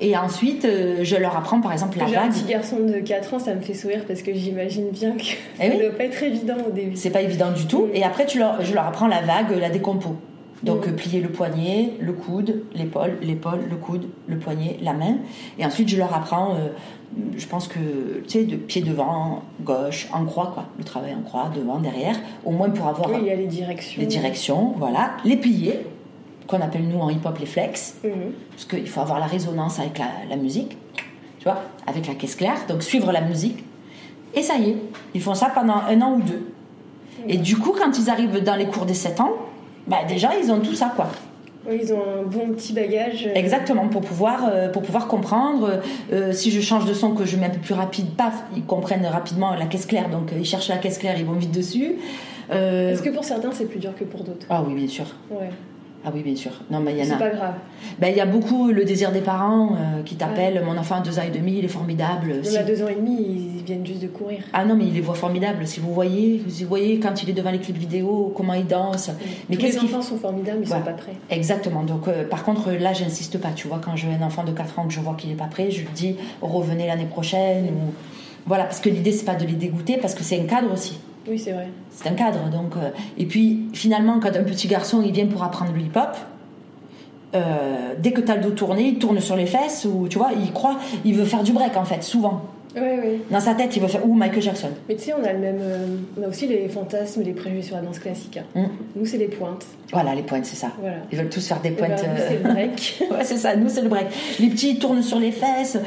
Et 0.00 0.16
ensuite, 0.16 0.64
euh, 0.64 0.98
je 1.02 1.16
leur 1.16 1.36
apprends, 1.36 1.60
par 1.60 1.72
exemple, 1.72 1.98
la 1.98 2.06
J'ai 2.06 2.16
un 2.16 2.22
vague. 2.28 2.32
petit 2.32 2.44
garçon 2.44 2.76
de 2.78 3.00
4 3.00 3.34
ans, 3.34 3.38
ça 3.40 3.54
me 3.56 3.60
fait 3.60 3.74
sourire 3.74 4.04
parce 4.06 4.22
que 4.22 4.32
j'imagine 4.32 4.90
bien 4.90 5.12
que 5.16 5.22
Eh 5.60 5.68
ça 5.70 5.74
oui. 5.74 5.80
doit 5.82 5.96
pas 5.96 6.04
être 6.04 6.22
évident 6.22 6.54
au 6.68 6.70
début. 6.70 6.94
C'est 6.94 7.10
pas 7.10 7.22
évident 7.22 7.50
du 7.50 7.66
tout. 7.66 7.88
Et 7.92 8.04
après, 8.04 8.24
tu 8.26 8.38
leur, 8.38 8.62
je 8.62 8.72
leur 8.74 8.86
apprends 8.86 9.08
la 9.08 9.22
vague, 9.22 9.50
la 9.58 9.68
décompo. 9.70 10.14
Donc, 10.62 10.86
Mhm. 10.86 10.92
euh, 10.92 10.96
plier 10.96 11.20
le 11.20 11.28
poignet, 11.30 11.92
le 11.98 12.12
coude, 12.12 12.62
l'épaule, 12.74 13.18
l'épaule, 13.22 13.60
le 13.68 13.76
coude, 13.76 14.06
le 14.28 14.38
poignet, 14.38 14.78
la 14.82 14.92
main. 14.92 15.16
Et 15.58 15.64
ensuite, 15.66 15.88
je 15.88 15.96
leur 15.96 16.14
apprends, 16.14 16.54
euh, 16.54 16.68
je 17.36 17.46
pense 17.46 17.66
que, 17.66 17.78
tu 18.26 18.28
sais, 18.28 18.44
de 18.44 18.56
pied 18.56 18.82
devant, 18.82 19.42
gauche, 19.62 20.08
en 20.12 20.24
croix, 20.24 20.50
quoi. 20.54 20.66
Le 20.78 20.84
travail 20.84 21.14
en 21.14 21.22
croix, 21.22 21.50
devant, 21.54 21.78
derrière. 21.78 22.16
Au 22.44 22.50
moins 22.52 22.70
pour 22.70 22.86
avoir 22.86 23.10
Oui, 23.10 23.16
il 23.22 23.26
y 23.26 23.30
a 23.30 23.34
les 23.36 23.46
directions. 23.46 24.00
les 24.00 24.06
directions, 24.06 24.74
voilà. 24.76 25.12
Les 25.24 25.36
pliés, 25.36 25.80
qu'on 26.46 26.60
appelle 26.60 26.86
nous 26.86 26.98
en 27.00 27.10
hip-hop 27.10 27.38
les 27.38 27.46
flex. 27.46 27.96
Mhm. 28.04 28.10
Parce 28.50 28.64
qu'il 28.64 28.88
faut 28.88 29.00
avoir 29.00 29.18
la 29.20 29.26
résonance 29.26 29.78
avec 29.80 29.98
la, 29.98 30.06
la 30.30 30.36
musique, 30.36 30.76
tu 31.38 31.44
vois, 31.44 31.58
avec 31.86 32.06
la 32.06 32.14
caisse 32.14 32.34
claire. 32.34 32.56
Donc, 32.68 32.82
suivre 32.82 33.12
la 33.12 33.20
musique. 33.20 33.64
Et 34.34 34.42
ça 34.42 34.56
y 34.56 34.70
est, 34.70 34.76
ils 35.14 35.22
font 35.22 35.34
ça 35.34 35.50
pendant 35.54 35.76
un 35.88 36.00
an 36.02 36.14
ou 36.18 36.22
deux. 36.22 36.52
Et 37.28 37.38
du 37.38 37.56
coup, 37.56 37.72
quand 37.76 37.98
ils 37.98 38.10
arrivent 38.10 38.42
dans 38.42 38.54
les 38.56 38.66
cours 38.66 38.84
des 38.86 38.94
7 38.94 39.20
ans, 39.20 39.32
bah 39.86 39.98
déjà, 40.06 40.30
ils 40.40 40.50
ont 40.52 40.60
tout 40.60 40.74
ça, 40.74 40.92
quoi. 40.94 41.08
Ils 41.72 41.92
ont 41.92 42.02
un 42.20 42.22
bon 42.22 42.52
petit 42.52 42.72
bagage. 42.72 43.26
euh, 43.26 43.34
Exactement, 43.34 43.88
pour 43.88 44.02
pouvoir, 44.02 44.48
euh, 44.48 44.68
pour 44.68 44.82
pouvoir 44.82 45.08
comprendre. 45.08 45.80
euh, 46.12 46.32
si 46.32 46.52
je 46.52 46.60
change 46.60 46.84
de 46.84 46.94
son, 46.94 47.12
que 47.14 47.24
je 47.24 47.36
mets 47.36 47.46
un 47.46 47.50
peu 47.50 47.58
plus 47.58 47.74
rapide, 47.74 48.10
paf, 48.16 48.34
ils 48.54 48.62
comprennent 48.64 49.06
rapidement 49.06 49.52
la 49.54 49.66
caisse 49.66 49.86
claire. 49.86 50.08
Donc, 50.10 50.30
ils 50.36 50.44
cherchent 50.44 50.68
la 50.68 50.76
caisse 50.76 50.98
claire, 50.98 51.18
ils 51.18 51.24
vont 51.24 51.32
vite 51.32 51.50
dessus. 51.50 51.96
Euh, 52.52 52.92
Est-ce 52.92 53.02
que 53.02 53.10
pour 53.10 53.24
certains, 53.24 53.50
c'est 53.52 53.64
plus 53.64 53.80
dur 53.80 53.90
que 53.98 54.04
pour 54.04 54.22
d'autres? 54.22 54.46
Ah 54.48 54.62
oui, 54.64 54.74
bien 54.74 54.86
sûr. 54.86 55.06
Ouais. 55.30 55.50
Ah 56.08 56.12
oui, 56.14 56.22
bien 56.22 56.36
sûr. 56.36 56.52
Non, 56.70 56.78
mais 56.78 56.92
il 56.92 56.98
y 56.98 57.02
en 57.02 57.04
C'est 57.04 57.12
a. 57.14 57.16
pas 57.16 57.30
grave. 57.30 57.54
Ben, 57.98 58.08
il 58.12 58.16
y 58.16 58.20
a 58.20 58.26
beaucoup 58.26 58.68
le 58.68 58.84
désir 58.84 59.10
des 59.10 59.20
parents 59.22 59.70
euh, 59.72 60.02
qui 60.04 60.14
t'appellent. 60.14 60.62
Mon 60.64 60.78
enfant 60.78 60.94
a 60.96 61.00
deux 61.00 61.18
ans 61.18 61.22
et 61.26 61.36
demi, 61.36 61.58
il 61.58 61.64
est 61.64 61.68
formidable. 61.68 62.28
Même 62.28 62.44
Si- 62.44 62.56
à 62.56 62.62
deux 62.62 62.80
ans 62.80 62.86
et 62.88 62.94
demi, 62.94 63.16
ils 63.58 63.64
viennent 63.64 63.84
juste 63.84 64.02
de 64.02 64.06
courir. 64.06 64.38
Ah 64.52 64.64
non, 64.64 64.76
mais 64.76 64.84
il 64.86 64.94
les 64.94 65.00
voit 65.00 65.16
formidables. 65.16 65.66
Si 65.66 65.80
vous 65.80 65.92
voyez, 65.92 66.40
vous 66.46 66.68
voyez 66.68 67.00
quand 67.00 67.24
il 67.24 67.30
est 67.30 67.32
devant 67.32 67.50
les 67.50 67.58
clips 67.58 67.76
vidéo, 67.76 68.32
comment 68.36 68.54
il 68.54 68.68
danse. 68.68 69.10
Mais 69.50 69.56
qu'est-ce 69.56 69.80
enfants 69.82 70.00
sont 70.00 70.16
formidables, 70.16 70.58
mais 70.60 70.66
ils 70.66 70.72
Ouais. 70.72 70.78
sont 70.78 70.84
pas 70.84 70.92
prêts. 70.92 71.16
Exactement. 71.28 71.82
Donc, 71.82 72.06
euh, 72.06 72.22
par 72.28 72.44
contre, 72.44 72.70
là, 72.70 72.92
j'insiste 72.92 73.38
pas. 73.38 73.50
Tu 73.56 73.66
vois, 73.66 73.80
quand 73.84 73.96
j'ai 73.96 74.06
un 74.08 74.24
enfant 74.24 74.44
de 74.44 74.52
4 74.52 74.78
ans 74.78 74.86
que 74.86 74.92
je 74.92 75.00
vois 75.00 75.14
qu'il 75.14 75.32
est 75.32 75.34
pas 75.34 75.46
prêt, 75.46 75.72
je 75.72 75.80
lui 75.80 75.88
dis 75.92 76.14
revenez 76.40 76.86
l'année 76.86 77.06
prochaine. 77.06 77.64
Ou... 77.66 77.92
Voilà, 78.46 78.62
parce 78.62 78.78
que 78.78 78.88
l'idée, 78.88 79.10
c'est 79.10 79.24
pas 79.24 79.34
de 79.34 79.44
les 79.44 79.54
dégoûter, 79.54 79.96
parce 79.96 80.14
que 80.14 80.22
c'est 80.22 80.38
un 80.40 80.44
cadre 80.44 80.72
aussi. 80.72 81.00
Oui, 81.28 81.38
c'est 81.38 81.52
vrai. 81.52 81.68
C'est 81.90 82.08
un 82.08 82.14
cadre. 82.14 82.50
Donc, 82.50 82.76
euh, 82.76 82.90
Et 83.18 83.26
puis, 83.26 83.68
finalement, 83.72 84.20
quand 84.20 84.34
un 84.36 84.44
petit 84.44 84.68
garçon 84.68 85.02
il 85.02 85.12
vient 85.12 85.26
pour 85.26 85.42
apprendre 85.42 85.72
le 85.72 85.80
hip-hop, 85.80 86.16
euh, 87.34 87.94
dès 87.98 88.12
que 88.12 88.20
tu 88.20 88.30
as 88.30 88.36
le 88.36 88.42
dos 88.42 88.50
tourné, 88.50 88.88
il 88.88 88.98
tourne 88.98 89.20
sur 89.20 89.36
les 89.36 89.46
fesses, 89.46 89.86
ou 89.90 90.08
tu 90.08 90.18
vois, 90.18 90.30
il 90.40 90.52
croit, 90.52 90.78
il 91.04 91.14
veut 91.14 91.24
faire 91.24 91.42
du 91.42 91.52
break 91.52 91.76
en 91.76 91.84
fait, 91.84 92.02
souvent. 92.02 92.42
Oui, 92.76 92.82
oui. 93.02 93.22
Dans 93.30 93.40
sa 93.40 93.54
tête, 93.54 93.74
il 93.74 93.80
veut 93.80 93.88
faire 93.88 94.06
ou 94.06 94.12
Michael 94.14 94.42
Jackson. 94.42 94.68
Mais 94.88 94.96
tu 94.96 95.04
sais, 95.04 95.14
on 95.18 95.24
a 95.24 95.32
le 95.32 95.38
même. 95.38 95.58
euh, 95.62 95.86
on 96.20 96.22
a 96.24 96.28
aussi 96.28 96.46
les 96.46 96.68
fantasmes, 96.68 97.22
les 97.22 97.32
préjugés 97.32 97.62
sur 97.62 97.76
la 97.76 97.82
danse 97.82 97.98
classique. 97.98 98.38
hein. 98.38 98.60
Mm. 98.60 98.66
Nous, 98.96 99.06
c'est 99.06 99.16
les 99.16 99.28
pointes. 99.28 99.64
Voilà, 99.92 100.14
les 100.14 100.22
pointes, 100.22 100.44
c'est 100.44 100.56
ça. 100.56 100.72
Voilà. 100.80 100.96
Ils 101.10 101.16
veulent 101.18 101.30
tous 101.30 101.46
faire 101.46 101.60
des 101.60 101.70
ben, 101.70 101.86
pointes. 101.86 102.04
nous, 102.04 102.20
euh, 102.20 102.26
c'est 102.28 102.34
le 102.42 102.52
break. 102.52 103.02
ouais, 103.10 103.24
c'est 103.24 103.36
ça, 103.38 103.56
nous 103.56 103.68
c'est 103.68 103.80
le 103.82 103.88
break. 103.88 104.06
Les 104.40 104.48
petits 104.48 104.70
ils 104.72 104.78
tournent 104.78 105.02
sur 105.02 105.18
les 105.18 105.32
fesses. 105.32 105.78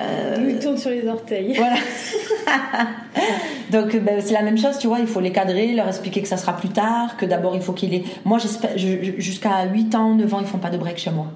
euh, 0.00 0.36
Nous, 0.38 0.48
ils 0.50 0.58
tournent 0.58 0.78
sur 0.78 0.90
les 0.90 1.06
orteils. 1.06 1.54
Voilà. 1.54 1.76
Donc 3.70 3.94
ben, 3.96 4.20
c'est 4.20 4.32
la 4.32 4.42
même 4.42 4.56
chose, 4.56 4.78
tu 4.78 4.86
vois, 4.86 5.00
il 5.00 5.06
faut 5.06 5.20
les 5.20 5.32
cadrer, 5.32 5.74
leur 5.74 5.88
expliquer 5.88 6.22
que 6.22 6.28
ça 6.28 6.36
sera 6.38 6.56
plus 6.56 6.70
tard, 6.70 7.16
que 7.18 7.26
d'abord 7.26 7.54
il 7.54 7.60
faut 7.62 7.72
qu'il 7.74 7.92
ait... 7.94 8.04
Moi, 8.24 8.38
j'espère, 8.38 8.70
jusqu'à 8.78 9.66
8 9.70 9.94
ans, 9.94 10.14
9 10.14 10.32
ans, 10.34 10.40
ils 10.40 10.46
font 10.46 10.58
pas 10.58 10.70
de 10.70 10.78
break 10.78 10.96
chez 10.98 11.10
moi. 11.10 11.26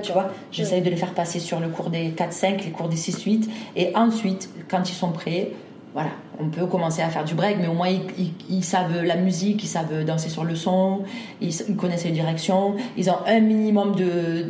Tu 0.00 0.12
vois, 0.12 0.30
j'essaye 0.50 0.80
de 0.82 0.88
les 0.90 0.96
faire 0.96 1.12
passer 1.14 1.38
sur 1.40 1.60
le 1.60 1.68
cours 1.68 1.90
des 1.90 2.10
4-5, 2.10 2.64
les 2.64 2.70
cours 2.70 2.88
des 2.88 2.96
6-8, 2.96 3.48
et 3.76 3.94
ensuite, 3.96 4.48
quand 4.70 4.88
ils 4.88 4.94
sont 4.94 5.10
prêts, 5.12 5.50
voilà, 5.94 6.10
on 6.40 6.48
peut 6.48 6.64
commencer 6.66 7.02
à 7.02 7.08
faire 7.10 7.24
du 7.24 7.34
break, 7.34 7.58
mais 7.60 7.66
au 7.68 7.74
moins 7.74 7.88
ils, 7.88 8.00
ils- 8.18 8.32
ils 8.48 8.64
savent 8.64 9.02
la 9.04 9.16
musique, 9.16 9.62
ils 9.62 9.68
savent 9.68 10.04
danser 10.04 10.30
sur 10.30 10.44
le 10.44 10.54
son, 10.54 11.00
ils, 11.42 11.50
ils 11.68 11.76
connaissent 11.76 12.04
les 12.04 12.12
directions, 12.12 12.76
ils 12.96 13.10
ont 13.10 13.18
un 13.26 13.40
minimum 13.40 13.94
de 13.94 14.46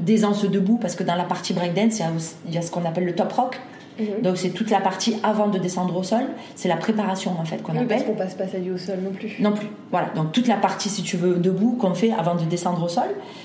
d'aisance 0.00 0.44
debout, 0.44 0.78
parce 0.80 0.94
que 0.94 1.02
dans 1.02 1.16
la 1.16 1.24
partie 1.24 1.52
breakdance, 1.52 1.98
il 1.98 2.02
y 2.02 2.04
a, 2.04 2.12
aussi- 2.12 2.34
il 2.48 2.54
y 2.54 2.58
a 2.58 2.62
ce 2.62 2.70
qu'on 2.70 2.84
appelle 2.84 3.04
le 3.04 3.14
top 3.14 3.32
rock, 3.32 3.58
Mhm. 4.00 4.22
donc 4.22 4.36
c'est 4.38 4.50
toute 4.50 4.70
la 4.70 4.80
partie 4.80 5.16
avant 5.22 5.48
de 5.48 5.58
descendre 5.58 5.96
au 5.96 6.02
sol, 6.02 6.22
c'est 6.56 6.68
la 6.68 6.76
préparation 6.76 7.32
en 7.38 7.44
fait 7.44 7.62
qu'on 7.62 7.72
Oui, 7.72 7.84
parce 7.86 8.00
appelle. 8.02 8.14
qu'on 8.14 8.18
passe 8.18 8.34
pas 8.34 8.48
sa 8.48 8.58
vie 8.58 8.70
au 8.70 8.78
sol 8.78 8.98
non 9.04 9.10
plus. 9.12 9.36
Non 9.40 9.52
plus. 9.52 9.68
Voilà. 9.90 10.08
Donc 10.16 10.32
toute 10.32 10.46
la 10.48 10.56
partie, 10.56 10.88
si 10.88 11.02
tu 11.02 11.16
veux, 11.16 11.34
debout 11.36 11.76
qu'on 11.78 11.94
fait 11.94 12.12
avant 12.12 12.34
de 12.34 12.44
descendre 12.44 12.82
au 12.82 12.88
sol. 12.88 13.04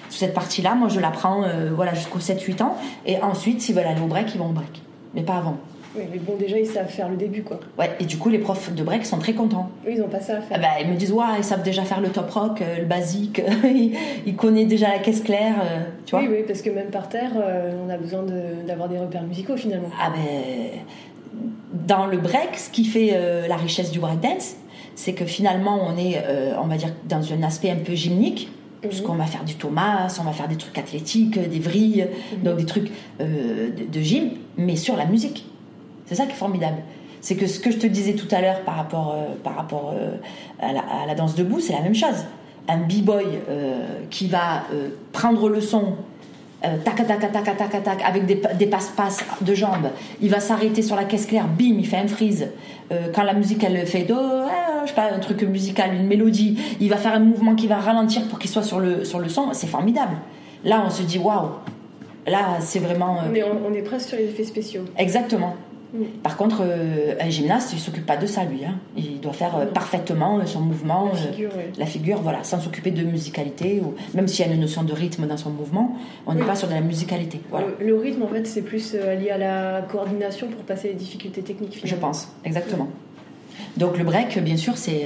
Cette 0.09 0.33
partie-là, 0.33 0.75
moi, 0.75 0.87
je 0.87 0.99
la 0.99 1.09
prends 1.11 1.43
euh, 1.43 1.71
voilà, 1.75 1.93
jusqu'aux 1.93 2.19
7-8 2.19 2.61
ans. 2.63 2.75
Et 3.05 3.21
ensuite, 3.21 3.61
s'ils 3.61 3.75
veulent 3.75 3.85
aller 3.85 4.01
au 4.01 4.07
break, 4.07 4.33
ils 4.33 4.37
vont 4.39 4.49
au 4.49 4.53
break. 4.53 4.81
Mais 5.13 5.23
pas 5.23 5.35
avant. 5.37 5.57
Oui, 5.97 6.03
mais 6.11 6.19
bon, 6.19 6.35
déjà, 6.37 6.57
ils 6.59 6.65
savent 6.67 6.87
faire 6.89 7.09
le 7.09 7.15
début, 7.15 7.43
quoi. 7.43 7.59
Ouais. 7.79 7.89
Et 7.99 8.05
du 8.05 8.17
coup, 8.17 8.29
les 8.29 8.39
profs 8.39 8.73
de 8.73 8.83
break 8.83 9.05
sont 9.05 9.17
très 9.19 9.33
contents. 9.33 9.69
Oui, 9.85 9.93
ils 9.97 10.01
ont 10.01 10.07
pas 10.09 10.19
ça 10.21 10.33
à 10.33 10.35
Ah 10.37 10.41
faire. 10.41 10.59
bah, 10.61 10.67
ils 10.81 10.87
me 10.89 10.95
disent, 10.95 11.11
ouais, 11.11 11.23
ils 11.37 11.43
savent 11.43 11.63
déjà 11.63 11.83
faire 11.83 12.01
le 12.01 12.09
top 12.09 12.29
rock, 12.31 12.61
euh, 12.61 12.79
le 12.79 12.85
basique. 12.85 13.41
ils, 13.63 13.93
ils 14.25 14.35
connaissent 14.35 14.67
déjà 14.67 14.89
la 14.89 14.99
caisse 14.99 15.21
claire. 15.21 15.55
euh, 15.63 15.81
tu 16.05 16.11
vois 16.11 16.21
oui, 16.21 16.27
oui, 16.31 16.43
parce 16.47 16.61
que 16.61 16.69
même 16.69 16.87
par 16.91 17.07
terre, 17.09 17.31
euh, 17.37 17.71
on 17.85 17.89
a 17.89 17.97
besoin 17.97 18.23
de- 18.23 18.67
d'avoir 18.67 18.89
des 18.89 18.97
repères 18.99 19.23
musicaux, 19.23 19.55
finalement. 19.57 19.89
Ah 20.01 20.09
ben, 20.15 20.79
dans 21.87 22.05
le 22.05 22.17
break, 22.17 22.55
ce 22.55 22.69
qui 22.69 22.85
fait 22.85 23.17
la 23.47 23.55
richesse 23.57 23.91
du 23.91 23.99
breakdance, 23.99 24.55
c'est 24.95 25.13
que 25.13 25.25
finalement, 25.25 25.79
on 25.85 25.97
est, 25.97 26.21
on 26.61 26.67
va 26.67 26.77
dire, 26.77 26.93
dans 27.09 27.33
un 27.33 27.43
aspect 27.43 27.69
un 27.69 27.75
peu 27.77 27.93
gymnique. 27.93 28.49
Parce 28.81 28.99
Mhm. 29.01 29.07
qu'on 29.07 29.15
va 29.15 29.25
faire 29.25 29.43
du 29.43 29.55
Thomas, 29.55 30.15
on 30.21 30.23
va 30.25 30.31
faire 30.31 30.47
des 30.47 30.57
trucs 30.57 30.77
athlétiques, 30.77 31.39
des 31.49 31.59
vrilles, 31.59 32.07
Mhm. 32.37 32.43
donc 32.43 32.57
des 32.57 32.65
trucs 32.65 32.91
euh, 33.19 33.69
de, 33.71 33.83
de 33.91 33.99
gym, 34.01 34.29
mais 34.57 34.75
sur 34.75 34.95
la 34.95 35.05
musique. 35.05 35.47
C'est 36.05 36.15
ça 36.15 36.25
qui 36.25 36.31
est 36.31 36.35
formidable. 36.35 36.77
C'est 37.21 37.35
que 37.35 37.47
ce 37.47 37.59
que 37.59 37.71
je 37.71 37.77
te 37.77 37.87
disais 37.87 38.13
tout 38.13 38.27
à 38.35 38.41
l'heure 38.41 38.61
par 38.61 38.75
rapport, 38.75 39.15
euh, 39.17 39.33
par 39.43 39.55
rapport 39.55 39.93
euh, 39.95 40.15
à, 40.61 40.73
la, 40.73 40.81
à 40.81 41.05
la 41.07 41.15
danse 41.15 41.35
debout, 41.35 41.59
c'est 41.59 41.73
la 41.73 41.81
même 41.81 41.95
chose. 41.95 42.25
Un 42.67 42.77
b-boy 42.77 43.25
euh, 43.49 43.87
qui 44.09 44.27
va 44.27 44.63
prendre 45.11 45.49
le 45.49 45.61
son, 45.61 45.95
tac, 46.61 46.95
tac, 46.95 47.07
tac, 47.07 47.31
tac, 47.31 47.57
tac, 47.57 47.83
tac, 47.83 48.01
avec 48.03 48.25
des, 48.25 48.41
des 48.57 48.65
passe-passe 48.65 49.23
de 49.41 49.53
jambes, 49.53 49.89
il 50.19 50.29
va 50.31 50.39
s'arrêter 50.39 50.81
sur 50.81 50.95
la 50.95 51.03
caisse 51.03 51.27
claire, 51.27 51.47
bim, 51.47 51.75
il 51.77 51.85
fait 51.85 51.97
un 51.97 52.07
freeze. 52.07 52.47
Euh, 52.91 53.07
quand 53.13 53.23
la 53.23 53.33
musique 53.33 53.63
elle 53.63 53.85
fait 53.85 54.03
do, 54.03 54.15
euh, 54.15 54.45
je 54.83 54.89
sais 54.89 54.95
pas, 54.95 55.11
un 55.13 55.19
truc 55.19 55.41
musical, 55.43 55.93
une 55.93 56.07
mélodie, 56.07 56.59
il 56.79 56.89
va 56.89 56.97
faire 56.97 57.13
un 57.13 57.19
mouvement 57.19 57.53
qui 57.55 57.67
va 57.67 57.77
ralentir 57.77 58.27
pour 58.27 58.39
qu'il 58.39 58.49
soit 58.49 58.63
sur 58.63 58.79
le, 58.79 59.03
sur 59.03 59.19
le 59.19 59.29
son, 59.29 59.53
c'est 59.53 59.67
formidable. 59.67 60.15
Là, 60.63 60.83
on 60.85 60.89
se 60.89 61.03
dit 61.03 61.19
waouh, 61.19 61.49
là, 62.25 62.57
c'est 62.61 62.79
vraiment. 62.79 63.17
euh, 63.17 63.29
On 63.29 63.35
est, 63.35 63.43
on 63.43 63.73
est 63.73 63.81
presque 63.83 64.09
sur 64.09 64.17
les 64.17 64.25
effets 64.25 64.43
spéciaux. 64.43 64.85
Exactement. 64.97 65.55
Par 66.23 66.37
contre, 66.37 66.57
euh, 66.61 67.15
un 67.19 67.29
gymnaste, 67.29 67.73
il 67.73 67.79
s'occupe 67.79 68.05
pas 68.05 68.17
de 68.17 68.25
ça, 68.25 68.43
lui. 68.43 68.65
hein. 68.65 68.75
Il 68.97 69.19
doit 69.21 69.33
faire 69.33 69.55
euh, 69.55 69.65
Non. 69.65 69.71
parfaitement 69.73 70.39
euh, 70.39 70.45
son 70.45 70.61
mouvement, 70.61 71.11
La 71.13 71.15
figure, 71.17 71.49
oui. 71.55 71.63
la 71.77 71.85
figure, 71.85 72.21
voilà, 72.21 72.43
sans 72.43 72.59
s'occuper 72.59 72.91
de 72.91 73.03
musicalité, 73.03 73.81
ou 73.83 73.93
même 74.15 74.27
s'il 74.27 74.45
y 74.45 74.49
a 74.49 74.53
une 74.53 74.59
notion 74.59 74.83
de 74.83 74.93
rythme 74.93 75.27
dans 75.27 75.37
son 75.37 75.49
mouvement, 75.51 75.95
on 76.27 76.33
n'est 76.33 76.41
Oui. 76.41 76.47
pas 76.47 76.55
sur 76.55 76.67
de 76.67 76.73
la 76.73 76.81
musicalité. 76.81 77.39
Voilà, 77.49 77.67
Le, 77.79 77.85
le 77.87 77.95
rythme, 77.97 78.23
en 78.23 78.27
fait, 78.27 78.45
c'est 78.45 78.61
plus 78.61 78.93
lié 78.93 79.29
à 79.31 79.37
la 79.37 79.81
coordination 79.83 80.47
pour 80.47 80.63
passer 80.63 80.89
les 80.89 80.93
difficultés 80.95 81.41
techniques, 81.41 81.75
je 81.75 81.87
finalement. 81.87 82.07
pense, 82.07 82.29
exactement. 82.43 82.87
Donc 83.77 83.97
le 83.97 84.03
break, 84.03 84.37
bien 84.39 84.57
sûr, 84.57 84.77
c'est. 84.77 85.05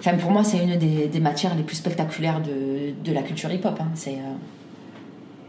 Enfin, 0.00 0.16
pour 0.16 0.30
moi, 0.30 0.42
c'est 0.44 0.58
une 0.58 0.76
des, 0.76 1.06
des 1.06 1.20
matières 1.20 1.54
les 1.54 1.62
plus 1.62 1.76
spectaculaires 1.76 2.40
de, 2.42 2.92
de 3.08 3.14
la 3.14 3.22
culture 3.22 3.50
hip-hop. 3.52 3.76
hein. 3.80 3.88
C'est. 3.94 4.16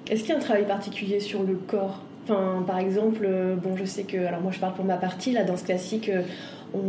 Est-ce 0.09 0.21
qu'il 0.21 0.29
y 0.29 0.33
a 0.33 0.37
un 0.37 0.39
travail 0.41 0.65
particulier 0.67 1.19
sur 1.19 1.43
le 1.43 1.55
corps? 1.55 2.01
Par 2.27 2.79
exemple, 2.79 3.27
bon, 3.61 3.75
je 3.75 3.85
sais 3.85 4.03
que, 4.03 4.25
alors 4.25 4.41
moi 4.41 4.51
je 4.51 4.59
parle 4.59 4.73
pour 4.73 4.85
ma 4.85 4.97
partie, 4.97 5.31
la 5.33 5.43
danse 5.43 5.63
classique, 5.63 6.09
on, 6.73 6.79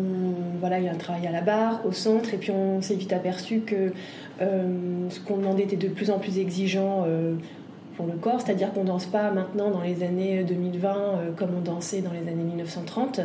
voilà, 0.61 0.79
il 0.79 0.85
y 0.85 0.89
a 0.89 0.93
un 0.93 0.97
travail 0.97 1.27
à 1.27 1.33
la 1.33 1.41
barre, 1.41 1.81
au 1.85 1.93
centre, 1.93 2.33
et 2.35 2.37
puis 2.37 2.53
on 2.53 2.81
s'est 2.81 2.95
vite 2.95 3.13
aperçu 3.13 3.61
que 3.61 3.93
ce 4.41 5.21
qu'on 5.27 5.39
demandait 5.39 5.65
était 5.65 5.77
de 5.77 5.89
plus 5.89 6.11
en 6.11 6.19
plus 6.19 6.39
exigeant 6.39 7.05
pour 7.97 8.07
le 8.07 8.13
corps, 8.13 8.41
c'est-à-dire 8.41 8.73
qu'on 8.73 8.85
danse 8.85 9.07
pas 9.07 9.33
maintenant 9.33 9.71
dans 9.71 9.83
les 9.83 10.05
années 10.05 10.45
2020 10.45 11.35
comme 11.37 11.51
on 11.59 11.61
dansait 11.61 12.01
dans 12.01 12.13
les 12.13 12.31
années 12.31 12.45
1930. 12.45 13.21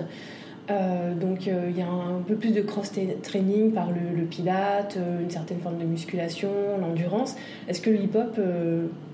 Euh, 0.70 1.16
donc 1.16 1.48
euh, 1.48 1.68
il 1.70 1.78
y 1.78 1.82
a 1.82 1.90
un, 1.90 2.22
peu 2.28 2.36
plus 2.36 2.52
de 2.52 2.62
cross-training 2.62 3.72
par 3.72 3.90
le, 3.92 4.24
pilate, 4.26 4.98
euh, 4.98 5.22
une 5.22 5.32
certaine 5.32 5.60
forme 5.60 5.80
de 5.80 5.86
musculation, 5.86 6.50
l'endurance. 6.80 7.36
Est-ce 7.68 7.82
que 7.82 7.90
le 7.90 8.02
hip-hop, 8.02 8.40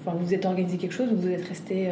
enfin, 0.01 0.17
vous 0.19 0.33
êtes 0.33 0.45
organisé 0.45 0.77
quelque 0.77 0.93
chose 0.93 1.09
ou 1.11 1.15
vous 1.15 1.29
êtes 1.29 1.47
resté 1.47 1.91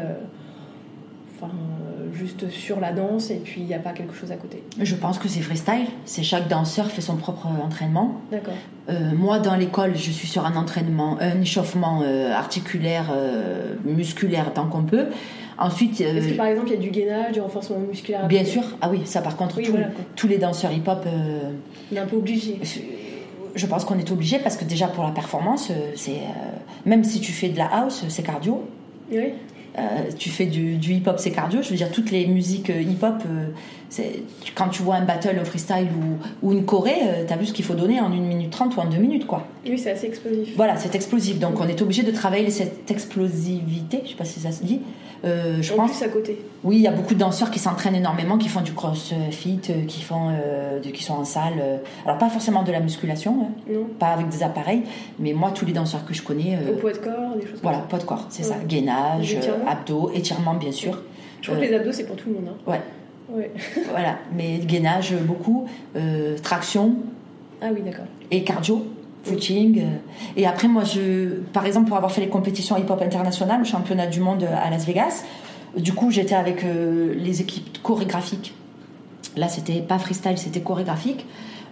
enfin, 1.46 2.14
juste 2.14 2.50
sur 2.50 2.80
la 2.80 2.94
danse 2.94 3.32
et 3.32 3.42
puis 3.44 3.62
il 3.62 3.68
n'y 3.68 3.74
a 3.74 3.80
pas 3.80 3.92
quelque 3.92 4.14
chose 4.14 4.32
à 4.32 4.36
côté 4.36 4.64
Je 4.80 4.96
pense 4.96 5.18
que 5.18 5.28
c'est 5.28 5.42
freestyle. 5.42 5.88
C'est 6.06 6.24
chaque 6.24 6.48
danseur 6.48 6.88
fait 6.92 7.02
son 7.02 7.16
propre 7.16 7.48
entraînement. 7.48 8.22
D'accord. 8.32 8.54
moi, 9.16 9.40
dans 9.40 9.56
l'école, 9.56 9.96
je 9.96 10.12
suis 10.12 10.28
sur 10.28 10.46
un 10.46 10.56
entraînement, 10.56 11.18
un 11.20 11.42
échauffement 11.42 12.04
articulaire, 12.36 13.14
musculaire 13.86 14.54
tant 14.54 14.68
qu'on 14.68 14.84
peut. 14.84 15.08
Ensuite, 15.58 16.02
est-ce 16.02 16.30
que 16.30 16.34
par 16.34 16.48
exemple 16.48 16.70
il 16.70 16.74
y 16.74 16.78
a 16.78 16.80
du 16.80 16.90
gainage, 16.90 17.34
du 17.34 17.42
renforcement 17.42 17.80
musculaire 17.80 18.28
Bien 18.28 18.46
sûr. 18.46 18.64
Ah 18.82 18.90
oui, 18.90 19.02
ça 19.06 19.22
par 19.22 19.38
contre, 19.38 19.60
tous 20.16 20.28
les 20.28 20.38
danseurs 20.38 20.72
hip-hop. 20.72 21.04
Euh, 21.06 21.40
on 21.92 21.96
est 21.96 22.00
un 22.00 22.06
peu 22.06 22.18
obligé. 22.18 22.60
Je 23.56 23.68
pense 23.68 23.86
qu'on 23.86 24.00
est 24.00 24.12
obligé 24.12 24.40
parce 24.40 24.58
que 24.58 24.66
déjà 24.66 24.88
pour 24.88 25.04
la 25.04 25.12
performance, 25.12 25.70
euh, 25.70 25.92
c'est 25.96 26.12
euh, 26.12 26.58
même 26.88 27.04
si 27.04 27.20
tu 27.20 27.32
fais 27.32 27.50
de 27.50 27.58
la 27.60 27.68
house, 27.68 28.04
c'est 28.10 28.24
cardio. 28.24 28.64
Oui. 29.12 29.34
Tu 30.18 30.30
fais 30.30 30.46
du, 30.46 30.76
hip-hop, 30.76 31.20
c'est 31.20 31.32
cardio. 31.32 31.62
Je 31.62 31.70
veux 31.70 31.76
dire, 31.76 31.92
toutes 31.92 32.12
les 32.12 32.28
musiques 32.28 32.70
hip-hop, 32.70 33.24
quand 34.56 34.70
tu 34.70 34.82
vois 34.82 34.96
un 34.96 35.06
battle 35.06 35.40
au 35.42 35.46
freestyle 35.46 35.88
ou, 36.42 36.52
une 36.52 36.66
choré, 36.66 36.96
tu 37.28 37.34
as 37.34 37.38
vu 37.38 37.46
ce 37.46 37.54
qu'il 37.54 37.66
faut 37.66 37.76
donner 37.76 38.00
en 38.00 38.08
1 38.08 38.10
minute 38.10 38.52
30 38.52 38.76
ou 38.76 38.80
en 38.80 38.86
2 38.86 38.98
minutes, 38.98 39.28
quoi. 39.28 39.46
Oui, 39.66 39.78
c'est 39.78 39.92
assez 39.92 40.08
explosif. 40.08 40.54
Voilà, 40.56 40.78
c'est 40.78 40.96
explosif. 40.96 41.40
Donc 41.40 41.60
on 41.60 41.68
est 41.68 41.82
obligé 41.82 42.04
de 42.04 42.12
travailler 42.12 42.50
cette 42.50 42.90
explosivité, 42.92 44.02
je 44.04 44.10
sais 44.10 44.16
pas 44.16 44.26
si 44.26 44.40
ça 44.40 44.52
se 44.52 44.64
dit, 44.64 44.82
euh, 45.26 45.62
je 45.62 45.74
pense. 45.74 45.92
Plus 45.92 46.06
à 46.06 46.10
côté. 46.10 46.46
Oui, 46.64 46.78
il 46.78 46.82
y 46.82 46.88
a 46.88 46.92
beaucoup 46.92 47.14
de 47.14 47.20
danseurs 47.20 47.50
qui 47.50 47.60
s'entraînent 47.60 47.96
énormément, 47.96 48.38
qui 48.38 48.50
font 48.50 48.62
du 48.62 48.74
crossfit, 48.74 49.60
euh, 49.70 49.86
qui 49.88 50.02
font, 50.02 50.32
euh, 50.32 50.82
qui 50.82 51.04
sont 51.04 51.14
en 51.14 51.26
salle. 51.26 51.82
Alors 52.06 52.18
pas 52.18 52.30
forcément 52.30 52.64
de 52.64 52.72
la 52.72 52.82
musculation, 52.82 53.48
hein. 53.70 53.74
pas 54.00 54.08
avec 54.08 54.30
des 54.30 54.44
appareils, 54.44 54.84
mais 55.20 55.34
moi 55.34 55.52
tous 55.52 55.66
les 55.66 55.74
danseurs 55.74 56.06
que 56.06 56.14
je 56.14 56.22
connais. 56.22 56.58
Au 56.70 56.76
poids 56.76 56.92
de 56.92 56.98
corps, 56.98 57.36
des 57.36 57.42
choses 57.42 57.52
comme 57.52 57.62
voilà, 57.62 57.80
poids 57.80 58.00
de 58.00 58.04
corps, 58.04 58.26
c'est 58.30 58.44
ça. 58.44 58.56
Gainage, 58.68 59.38
abdos, 59.68 60.12
étirement 60.14 60.56
bien 60.56 60.72
sûr. 60.72 61.02
Je 61.42 61.52
crois 61.52 61.62
que 61.62 61.66
les 61.66 61.76
abdos 61.76 61.92
c'est 61.92 62.06
pour 62.06 62.16
tout 62.16 62.30
le 62.30 62.36
monde. 62.36 62.50
Hein. 62.50 62.72
Ouais. 62.72 62.82
Ouais. 63.30 63.52
voilà, 63.90 64.18
mais 64.36 64.60
gainage 64.60 65.14
beaucoup, 65.22 65.68
traction. 66.42 66.96
Ah 67.62 67.68
oui, 67.74 67.82
d'accord. 67.82 68.06
Et 68.32 68.44
cardio 68.44 68.86
footing. 69.24 69.80
Euh. 69.80 69.98
Et 70.36 70.46
après, 70.46 70.68
moi, 70.68 70.84
je, 70.84 71.40
par 71.54 71.66
exemple, 71.66 71.88
pour 71.88 71.98
avoir 71.98 72.12
fait 72.12 72.22
les 72.22 72.30
compétitions 72.30 72.78
hip-hop 72.78 73.02
internationales, 73.02 73.60
le 73.60 73.66
championnat 73.66 74.08
du 74.08 74.20
monde 74.20 74.44
à 74.44 74.70
Las 74.70 74.86
Vegas, 74.86 75.24
du 75.78 75.94
coup, 75.94 76.12
j'étais 76.12 76.36
avec 76.36 76.64
euh, 76.64 77.16
les 77.18 77.42
équipes 77.42 77.82
chorégraphiques. 77.82 78.54
Là, 79.36 79.48
c'était 79.48 79.82
pas 79.82 79.98
freestyle, 79.98 80.38
c'était 80.38 80.62
chorégraphique. 80.62 81.26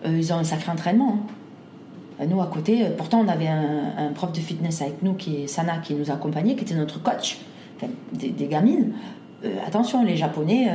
Euh, 0.06 0.18
ils 0.18 0.34
ont 0.34 0.38
un 0.38 0.44
sacré 0.44 0.72
entraînement. 0.72 1.20
Hein. 2.20 2.26
Nous, 2.28 2.42
à 2.42 2.48
côté, 2.48 2.86
pourtant, 2.98 3.20
on 3.20 3.28
avait 3.28 3.48
un, 3.48 4.12
prof 4.14 4.32
de 4.32 4.40
fitness 4.40 4.82
avec 4.82 5.02
nous, 5.02 5.14
qui 5.14 5.44
est 5.44 5.48
Sana, 5.48 5.78
qui 5.78 5.96
nous 5.96 6.12
accompagnait, 6.12 6.56
qui 6.56 6.64
était 6.64 6.76
notre 6.76 7.02
coach, 7.02 7.40
des, 8.14 8.30
des, 8.30 8.46
gamines. 8.46 8.94
attention, 9.66 10.04
les 10.04 10.16
Japonais 10.16 10.70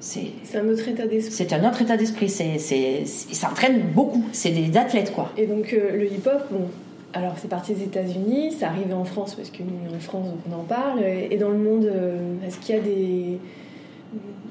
c'est 0.00 0.58
un 0.58 0.68
autre 0.68 0.88
état 0.88 1.06
d'esprit. 1.06 1.32
C'est 1.32 1.52
un 1.52 1.68
autre 1.68 1.82
état 1.82 1.96
d'esprit. 1.96 2.26
Ils 2.26 3.36
s'entraînent 3.36 3.82
beaucoup. 3.94 4.24
C'est 4.32 4.50
des 4.50 4.76
athlètes, 4.76 5.12
quoi. 5.12 5.32
Et 5.36 5.46
donc, 5.46 5.72
euh, 5.72 5.96
le 5.96 6.04
hip-hop, 6.06 6.42
bon, 6.50 6.66
alors 7.12 7.34
c'est 7.38 7.48
parti 7.48 7.74
des 7.74 7.84
États-Unis, 7.84 8.54
c'est 8.58 8.66
arrivé 8.66 8.92
en 8.92 9.04
France 9.04 9.34
parce 9.34 9.50
que 9.50 9.62
nous, 9.62 9.94
en 9.94 9.98
France, 9.98 10.26
donc 10.26 10.38
on 10.50 10.60
en 10.60 10.64
parle. 10.64 11.00
Et 11.02 11.36
dans 11.38 11.50
le 11.50 11.58
monde, 11.58 11.84
euh, 11.86 12.18
est-ce 12.46 12.58
qu'il 12.58 12.74
y 12.74 12.78
a 12.78 12.82
des, 12.82 13.38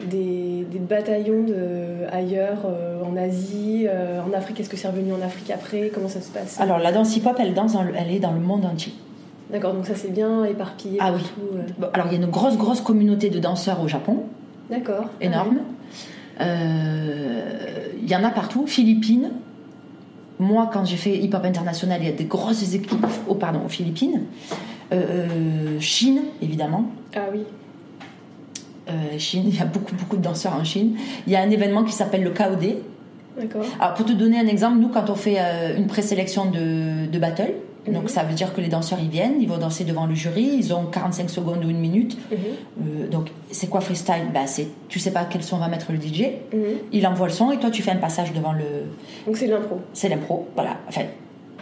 des, 0.10 0.66
des 0.66 0.80
bataillons 0.80 1.44
de, 1.44 2.12
ailleurs, 2.12 2.66
euh, 2.66 3.04
en 3.04 3.16
Asie, 3.16 3.88
en 4.28 4.34
Afrique? 4.34 4.60
Est-ce 4.60 4.70
que 4.70 4.78
c'est 4.78 4.88
revenu 4.88 5.14
en 5.14 5.22
Afrique 5.24 5.52
après? 5.52 5.92
Comment 5.94 6.10
ça 6.10 6.22
se 6.22 6.32
passe? 6.32 6.60
Alors, 6.60 6.80
la 6.80 6.92
danse 6.92 7.16
hip-hop, 7.16 7.38
elle, 7.40 7.54
danse 7.54 7.76
elle 7.96 8.12
est 8.12 8.20
dans 8.20 8.34
le 8.34 8.40
monde 8.40 8.66
entier. 8.66 8.94
D'accord, 9.52 9.76
donc 9.76 9.86
ça 9.86 9.94
c'est 9.94 10.12
bien 10.12 10.44
éparpillé. 10.44 10.98
Ah 11.00 11.14
oui. 11.14 11.22
alors, 11.94 12.08
il 12.08 12.14
y 12.14 12.16
a 12.16 12.26
une 12.26 12.32
grosse, 12.32 12.58
grosse 12.58 12.82
communauté 12.82 13.30
de 13.30 13.38
danseurs 13.38 13.80
au 13.80 13.88
Japon. 13.88 14.24
D'accord. 14.70 15.10
Énorme. 15.22 15.60
Euh, 16.42 17.88
il 18.02 18.10
y 18.10 18.16
en 18.16 18.24
a 18.24 18.30
partout. 18.30 18.66
Philippines. 18.68 19.32
Moi, 20.38 20.70
quand 20.72 20.84
j'ai 20.84 20.98
fait 20.98 21.18
Hip 21.18 21.30
Hop 21.34 21.46
International, 21.46 22.00
il 22.02 22.08
y 22.08 22.10
a 22.10 22.16
des 22.16 22.26
grosses 22.26 22.74
équipes 22.74 23.06
oh, 23.28 23.36
pardon, 23.36 23.62
aux 23.66 23.70
Philippines. 23.70 24.24
Euh, 24.92 24.96
euh, 25.10 25.80
Chine, 25.80 26.22
évidemment. 26.42 26.90
Ah 27.16 27.22
oui. 27.32 27.44
Chine, 29.18 29.46
il 29.48 29.56
y 29.56 29.62
a 29.62 29.66
beaucoup, 29.66 29.96
beaucoup 29.96 30.18
de 30.18 30.22
danseurs 30.22 30.54
en 30.54 30.64
Chine. 30.64 30.96
Il 31.26 31.34
y 31.34 31.36
a 31.36 31.42
un 31.42 31.50
événement 31.50 31.84
qui 31.84 31.94
s'appelle 31.94 32.24
le 32.24 32.32
KOD. 32.32 32.76
D'accord. 33.38 33.66
Alors, 33.80 33.94
pour 33.96 34.06
te 34.06 34.12
donner 34.12 34.38
un 34.38 34.46
exemple, 34.46 34.78
nous, 34.78 34.90
quand 34.90 35.10
on 35.10 35.16
fait 35.16 35.40
une 35.76 35.88
présélection 35.88 36.52
de, 36.52 37.08
de 37.08 37.20
battle, 37.20 37.54
donc 37.88 38.10
ça 38.10 38.24
veut 38.24 38.34
dire 38.34 38.54
que 38.54 38.62
les 38.62 38.68
danseurs 38.68 39.00
ils 39.02 39.10
viennent, 39.10 39.42
ils 39.42 39.48
vont 39.48 39.58
danser 39.58 39.84
devant 39.84 40.06
le 40.06 40.16
jury, 40.16 40.44
ils 40.58 40.74
ont 40.74 40.86
45 40.86 41.30
secondes 41.30 41.64
ou 41.64 41.70
une 41.70 41.80
minute. 41.80 42.18
Mhm. 42.32 42.38
Euh, 42.82 43.08
donc 43.08 43.30
c'est 43.52 43.68
quoi 43.68 43.82
freestyle? 43.82 44.32
Bah, 44.34 44.48
c'est 44.48 44.68
tu 44.90 45.00
sais 45.00 45.12
pas 45.12 45.26
quel 45.26 45.44
son 45.44 45.58
va 45.58 45.68
mettre 45.68 45.92
le 45.92 45.98
DJ, 46.00 46.32
mhm. 46.54 46.60
il 46.92 47.06
envoie 47.08 47.28
le 47.28 47.34
son 47.34 47.52
et 47.52 47.58
toi 47.58 47.70
tu 47.70 47.82
fais 47.84 47.92
un 47.92 47.98
passage 47.98 48.34
devant 48.34 48.54
le. 48.54 48.64
Donc 49.26 49.38
c'est 49.38 49.48
l'impro. 49.48 49.80
C'est 49.94 50.10
l'impro, 50.10 50.48
voilà. 50.56 50.78
Enfin 50.88 51.04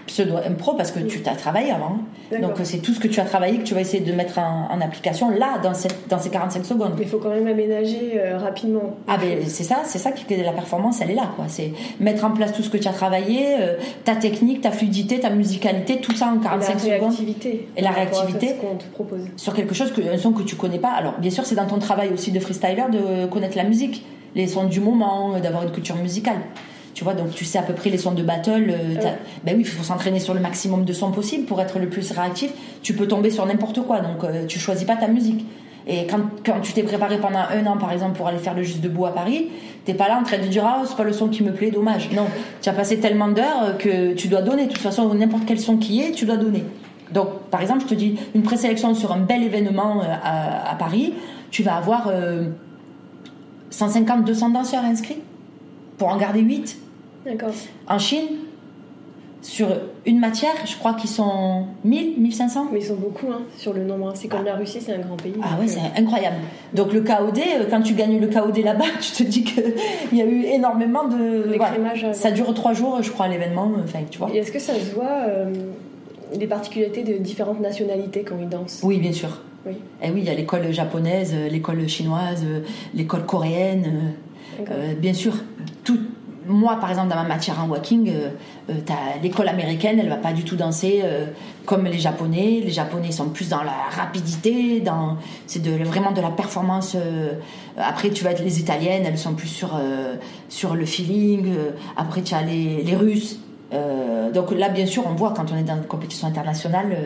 pseudo-impro 0.08 0.74
parce 0.74 0.92
que 0.92 1.00
tu 1.00 1.22
t'as 1.22 1.36
travaillé 1.36 1.72
avant. 1.72 2.00
Donc 2.42 2.54
c'est 2.64 2.80
tout 2.80 2.94
ce 2.94 3.00
que 3.00 3.08
tu 3.08 3.20
as 3.20 3.26
travaillé 3.26 3.60
que 3.60 3.64
tu 3.64 3.74
vas 3.74 3.82
essayer 3.82 4.04
de 4.04 4.12
mettre 4.12 4.40
en, 4.40 4.82
application 4.82 5.30
là, 5.30 5.60
dans, 5.62 5.74
cette, 5.74 6.08
dans 6.10 6.20
ces 6.20 6.30
45 6.30 6.66
secondes. 6.66 6.94
Mais 6.98 7.04
il 7.04 7.10
faut 7.10 7.20
quand 7.20 7.30
même 7.30 7.48
aménager 7.48 8.14
euh, 8.16 8.38
rapidement. 8.38 8.98
Ah 9.08 9.18
ben 9.18 9.40
c'est 9.46 9.64
ça, 9.64 9.84
c'est 9.86 10.00
ça 10.00 10.12
qui 10.12 10.26
fait 10.26 10.42
la 10.42 10.52
performance, 10.52 11.00
elle 11.02 11.12
est 11.12 11.16
là. 11.16 11.30
quoi. 11.36 11.46
C'est 11.48 11.72
mettre 12.00 12.26
en 12.26 12.32
place 12.32 12.54
tout 12.54 12.64
ce 12.64 12.70
que 12.70 12.78
tu 12.78 12.88
as 12.88 12.92
travaillé, 12.94 13.56
euh, 13.60 13.76
ta 14.04 14.16
technique, 14.16 14.62
ta 14.62 14.72
fluidité, 14.72 15.20
ta 15.20 15.30
musicalité, 15.30 15.98
tout 15.98 16.16
ça 16.16 16.28
en 16.28 16.40
45 16.40 16.80
secondes. 16.80 16.84
Et 16.86 16.90
la 16.90 16.98
réactivité. 16.98 17.68
Et 17.78 17.82
la 17.82 17.92
réactivité. 17.92 18.56
qu'on 18.56 18.76
te 18.76 18.86
propose. 18.86 19.22
Sur 19.38 19.54
quelque 19.54 19.76
chose, 19.76 19.92
que, 19.94 20.02
un 20.02 20.18
son 20.18 20.32
que 20.32 20.44
tu 20.44 20.56
connais 20.56 20.80
pas. 20.80 20.92
Alors 20.92 21.20
bien 21.20 21.32
sûr 21.32 21.46
c'est 21.46 21.56
dans 21.56 21.68
ton 21.68 21.80
travail 21.80 22.10
aussi 22.14 22.32
de 22.32 22.40
freestyler 22.40 22.86
de 22.92 23.26
connaître 23.28 23.58
la 23.58 23.64
musique, 23.64 24.04
les 24.36 24.48
sons 24.48 24.66
du 24.66 24.80
moment, 24.80 25.40
d'avoir 25.40 25.64
une 25.64 25.72
culture 25.72 25.96
musicale. 25.96 26.40
Tu 26.94 27.04
vois, 27.04 27.14
donc 27.14 27.32
tu 27.32 27.44
sais 27.44 27.58
à 27.58 27.64
peu 27.64 27.74
près 27.74 27.90
les 27.90 27.98
sons 27.98 28.12
de 28.12 28.22
battle. 28.22 28.70
Euh, 28.70 28.96
ben 29.44 29.56
oui, 29.56 29.62
il 29.62 29.68
faut 29.68 29.84
s'entraîner 29.84 30.20
sur 30.20 30.34
le 30.34 30.40
maximum 30.40 30.86
de 30.86 30.94
sons 30.94 31.12
possible 31.12 31.46
pour 31.46 31.60
être 31.60 31.80
le 31.80 31.90
plus 31.90 32.12
réactif. 32.12 32.52
Tu 32.84 32.94
peux 32.94 33.08
tomber 33.08 33.32
sur 33.32 33.46
n'importe 33.46 33.82
quoi, 33.82 34.00
donc 34.00 34.24
euh, 34.24 34.46
tu 34.46 34.60
choisis 34.60 34.86
pas 34.86 34.96
ta 34.96 35.08
musique. 35.08 35.46
Et 35.86 36.06
quand, 36.08 36.20
quand 36.46 36.62
tu 36.62 36.72
t'es 36.72 36.84
préparé 36.84 37.18
pendant 37.18 37.40
un 37.40 37.66
an, 37.66 37.78
par 37.78 37.92
exemple, 37.92 38.16
pour 38.16 38.28
aller 38.28 38.38
faire 38.38 38.54
le 38.54 38.64
Juste 38.64 38.80
Debout 38.80 39.06
à 39.06 39.14
Paris, 39.14 39.50
t'es 39.86 39.94
pas 39.94 40.08
là 40.08 40.18
en 40.18 40.24
train 40.24 40.38
de 40.38 40.48
dire 40.48 40.64
ah 40.66 40.84
c'est 40.86 40.96
pas 40.96 41.04
le 41.04 41.12
son 41.12 41.28
qui 41.28 41.44
me 41.44 41.52
plaît, 41.52 41.72
dommage. 41.72 42.10
Non, 42.12 42.28
tu 42.62 42.70
as 42.70 42.74
passé 42.74 43.00
tellement 43.00 43.28
d'heures 43.28 43.78
que 43.80 44.14
tu 44.14 44.28
dois 44.28 44.42
donner. 44.42 44.68
De 44.68 44.72
toute 44.72 44.82
façon, 44.82 45.14
n'importe 45.14 45.44
quel 45.46 45.60
son 45.60 45.78
qui 45.78 46.02
est, 46.02 46.12
tu 46.12 46.26
dois 46.26 46.38
donner. 46.38 46.64
Donc, 47.12 47.28
par 47.52 47.62
exemple, 47.62 47.82
je 47.82 47.88
te 47.88 47.96
dis 47.96 48.18
une 48.34 48.44
présélection 48.44 48.94
sur 48.94 49.12
un 49.12 49.20
bel 49.20 49.44
événement 49.44 50.02
euh, 50.02 50.06
à, 50.24 50.72
à 50.72 50.76
Paris, 50.76 51.14
tu 51.52 51.64
vas 51.64 51.76
avoir 51.76 52.12
150, 53.70 54.26
200 54.26 54.50
danseurs 54.50 54.84
inscrits 54.84 55.20
pour 56.04 56.12
en 56.12 56.18
garder 56.18 56.42
8. 56.42 56.78
D'accord. 57.26 57.54
En 57.88 57.98
Chine, 57.98 58.28
sur 59.42 59.70
une 60.06 60.20
matière, 60.20 60.52
je 60.66 60.76
crois 60.76 60.96
qu'ils 60.96 61.10
sont 61.10 61.66
1000, 61.86 62.20
1500. 62.20 62.68
Mais 62.74 62.80
ils 62.80 62.86
sont 62.88 62.96
beaucoup 62.96 63.28
hein, 63.32 63.44
sur 63.58 63.72
le 63.72 63.86
nombre. 63.86 64.12
C'est 64.14 64.28
comme 64.28 64.42
ah. 64.44 64.50
la 64.50 64.56
Russie, 64.58 64.80
c'est 64.82 64.94
un 64.94 65.00
grand 65.00 65.16
pays. 65.16 65.34
Ah 65.42 65.58
oui, 65.62 65.70
c'est 65.70 65.80
incroyable. 65.98 66.36
Donc 66.74 66.92
le 66.92 67.00
KOD, 67.00 67.38
euh, 67.38 67.64
quand 67.70 67.82
tu 67.84 67.94
gagnes 67.94 68.20
le 68.20 68.28
KOD 68.28 68.58
là-bas, 68.58 68.84
tu 69.00 69.12
te 69.14 69.24
dis 69.24 69.46
qu'il 69.46 69.64
y 70.12 70.22
a 70.22 70.26
eu 70.26 70.44
énormément 70.44 71.08
de. 71.08 71.58
ça 72.12 72.32
dure 72.32 72.54
trois 72.54 72.74
jours, 72.74 73.02
je 73.02 73.10
crois, 73.10 73.30
l'événement. 73.30 73.72
Enfin, 73.82 74.00
tu 74.12 74.20
vois. 74.20 74.30
Et 74.34 74.40
est-ce 74.40 74.52
que 74.52 74.60
ça 74.60 74.74
se 74.74 74.94
voit 74.94 75.24
euh, 75.30 75.54
les 76.38 76.48
particularités 76.48 77.04
de 77.04 77.14
différentes 77.14 77.62
nationalités 77.62 78.24
quand 78.24 78.36
ils 78.42 78.50
dansent? 78.50 78.82
Oui, 78.84 78.98
bien 78.98 79.14
sûr. 79.14 79.40
Oui. 79.66 79.76
Et 80.02 80.08
eh 80.08 80.12
oui, 80.12 80.20
il 80.20 80.26
y 80.26 80.30
a 80.30 80.34
l'école 80.34 80.70
japonaise, 80.74 81.34
l'école 81.50 81.88
chinoise, 81.88 82.44
l'école 82.94 83.26
coréenne. 83.26 84.16
Euh, 84.70 84.94
bien 84.96 85.14
sûr, 85.14 85.34
moi, 86.48 86.78
par 86.80 86.90
exemple, 86.90 87.10
dans 87.10 87.16
ma 87.16 87.24
matière 87.24 87.60
en 87.64 87.68
walking, 87.68 88.10
euh, 88.10 88.30
euh, 88.70 88.74
l'école 89.22 89.48
américaine, 89.48 90.00
elle 90.00 90.10
va 90.10 90.18
pas 90.18 90.34
du 90.34 90.44
tout 90.44 90.56
danser 90.56 91.02
euh, 91.04 91.26
comme 91.66 91.86
les 91.86 92.00
Japonais. 92.00 92.62
Les 92.64 92.72
Japonais 92.72 93.12
sont 93.12 93.30
plus 93.30 93.50
dans 93.50 93.64
la 93.64 93.90
rapidité, 93.90 94.84
c'est 95.48 95.62
de, 95.62 95.84
vraiment 95.84 96.12
de 96.12 96.22
la 96.22 96.32
performance. 96.32 96.98
après, 97.78 98.10
tu 98.10 98.24
vas 98.24 98.32
être 98.32 98.44
les 98.44 98.60
Italiennes, 98.60 99.04
elles 99.06 99.18
sont 99.18 99.34
plus 99.34 99.48
sur 99.48 99.80
sur 100.50 100.76
le 100.76 100.86
feeling. 100.86 101.54
après, 101.96 102.22
tu 102.22 102.34
as 102.34 102.42
les, 102.42 102.84
les 102.84 102.96
Russes. 102.96 103.40
donc 104.34 104.52
là, 104.52 104.70
bien 104.70 104.86
sûr, 104.86 105.04
on 105.08 105.14
voit 105.14 105.34
quand 105.34 105.52
on 105.52 105.58
est 105.58 105.64
dans 105.64 105.78
une 105.78 105.86
compétition 105.86 106.28
internationale 106.28 106.98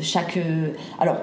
chaque. 0.00 0.38
alors, 0.98 1.16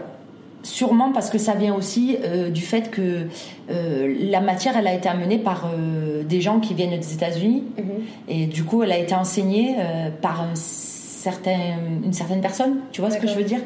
sûrement 0.64 1.12
parce 1.12 1.30
que 1.30 1.38
ça 1.38 1.53
vient 1.53 1.74
aussi 1.74 2.18
euh, 2.24 2.49
du 2.49 2.62
fait 2.62 2.91
que 2.91 3.28
euh, 3.70 4.16
la 4.20 4.41
matière, 4.41 4.76
elle 4.78 4.88
a 4.88 4.93
été 4.93 5.07
amenée 5.07 5.38
par 5.38 5.68
euh, 5.68 6.24
des 6.24 6.41
gens 6.41 6.60
qui 6.60 6.74
viennent 6.74 6.97
des 6.97 7.14
États-Unis. 7.14 7.64
Mhm. 7.78 7.84
Et 8.28 8.45
du 8.45 8.64
coup, 8.64 8.84
elle 8.84 8.91
a 8.91 8.97
été 8.97 9.16
enseignée 9.16 9.76
par 10.22 10.41
un 10.41 10.55
certain, 10.55 11.57
une 12.03 12.14
certaine 12.14 12.41
personne. 12.41 12.78
Tu 12.91 13.01
vois 13.01 13.10
ce 13.10 13.18
que 13.18 13.28
je 13.28 13.36
veux 13.36 13.43
dire? 13.43 13.60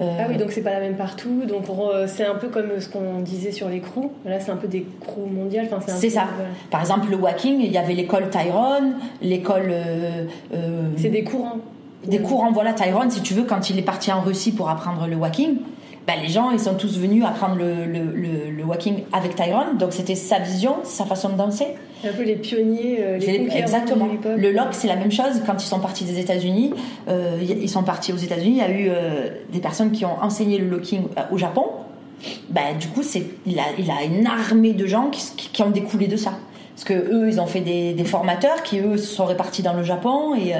Ah 0.00 0.26
oui, 0.28 0.36
donc 0.36 0.50
c'est 0.50 0.62
pas 0.62 0.72
la 0.72 0.80
même 0.80 0.96
partout. 0.96 1.44
Donc 1.46 1.64
c'est 2.08 2.26
un 2.26 2.34
peu 2.34 2.48
comme 2.48 2.80
ce 2.80 2.88
qu'on 2.88 3.20
disait 3.20 3.52
sur 3.52 3.68
les 3.68 3.78
crews. 3.78 4.10
Là, 4.24 4.40
c'est 4.40 4.50
un 4.50 4.56
peu 4.56 4.66
des 4.66 4.84
crews 5.00 5.26
mondiales. 5.30 5.68
Enfin, 5.70 5.80
c'est 5.86 6.10
ça. 6.10 6.26
voilà. 6.34 6.50
Par 6.70 6.80
exemple, 6.80 7.08
le 7.10 7.16
walking, 7.16 7.60
il 7.60 7.70
y 7.70 7.78
avait 7.78 7.94
l'école 7.94 8.28
Tyrone, 8.30 8.94
l'école. 9.20 9.72
C'est 10.96 11.10
des 11.10 11.22
courants. 11.22 11.58
des 12.04 12.18
courants. 12.18 12.50
Voilà, 12.50 12.72
Tyrone, 12.72 13.10
si 13.10 13.22
tu 13.22 13.34
veux, 13.34 13.44
quand 13.44 13.70
il 13.70 13.78
est 13.78 13.82
parti 13.82 14.10
en 14.10 14.22
Russie 14.22 14.52
pour 14.52 14.68
apprendre 14.68 15.06
le 15.06 15.14
walking, 15.14 15.58
ben, 16.06 16.14
les 16.20 16.28
gens, 16.28 16.50
ils 16.50 16.58
sont 16.60 16.74
tous 16.74 16.98
venus 16.98 17.24
apprendre 17.24 17.56
le, 17.56 17.84
le, 17.86 18.00
le, 18.04 18.50
le 18.50 18.64
walking 18.64 19.04
avec 19.12 19.36
Tyrone. 19.36 19.78
Donc 19.78 19.92
c'était 19.92 20.16
sa 20.16 20.38
vision, 20.40 20.76
sa 20.82 21.04
façon 21.04 21.28
de 21.28 21.34
danser. 21.36 21.66
Un 22.04 22.12
peu 22.12 22.24
les 22.24 22.34
pionniers, 22.34 22.98
euh, 23.00 23.18
les 23.18 23.48
Exactement. 23.56 24.08
Le 24.24 24.50
lock, 24.50 24.68
c'est 24.72 24.88
la 24.88 24.96
même 24.96 25.12
chose. 25.12 25.40
Quand 25.46 25.62
ils 25.62 25.66
sont 25.66 25.78
partis 25.78 26.04
des 26.04 26.18
États-Unis, 26.18 26.74
euh, 27.08 27.38
ils 27.40 27.68
sont 27.70 27.84
partis 27.84 28.12
aux 28.12 28.16
États-Unis. 28.16 28.56
Il 28.56 28.58
y 28.58 28.60
a 28.60 28.70
eu 28.70 28.88
euh, 28.88 29.28
des 29.52 29.60
personnes 29.60 29.92
qui 29.92 30.04
ont 30.04 30.20
enseigné 30.20 30.58
le 30.58 30.68
locking 30.68 31.02
euh, 31.16 31.22
au 31.30 31.38
Japon. 31.38 31.66
Ben, 32.50 32.76
du 32.80 32.88
coup, 32.88 33.02
c'est, 33.04 33.22
il, 33.46 33.58
a, 33.60 33.64
il 33.78 33.88
a 33.90 34.02
une 34.04 34.26
armée 34.26 34.72
de 34.72 34.86
gens 34.86 35.08
qui, 35.10 35.48
qui- 35.52 35.62
ont 35.62 35.70
découlé 35.70 36.08
de 36.08 36.16
ça. 36.16 36.32
Parce 36.74 36.84
que 36.84 36.94
eux, 36.94 37.28
ils 37.28 37.40
ont 37.40 37.46
fait 37.46 37.60
des, 37.60 37.92
des 37.92 38.04
formateurs 38.04 38.62
qui, 38.64 38.80
eux, 38.80 38.96
se 38.96 39.14
sont 39.14 39.24
répartis 39.26 39.62
dans 39.62 39.74
le 39.74 39.82
Japon. 39.84 40.34
Et, 40.34 40.52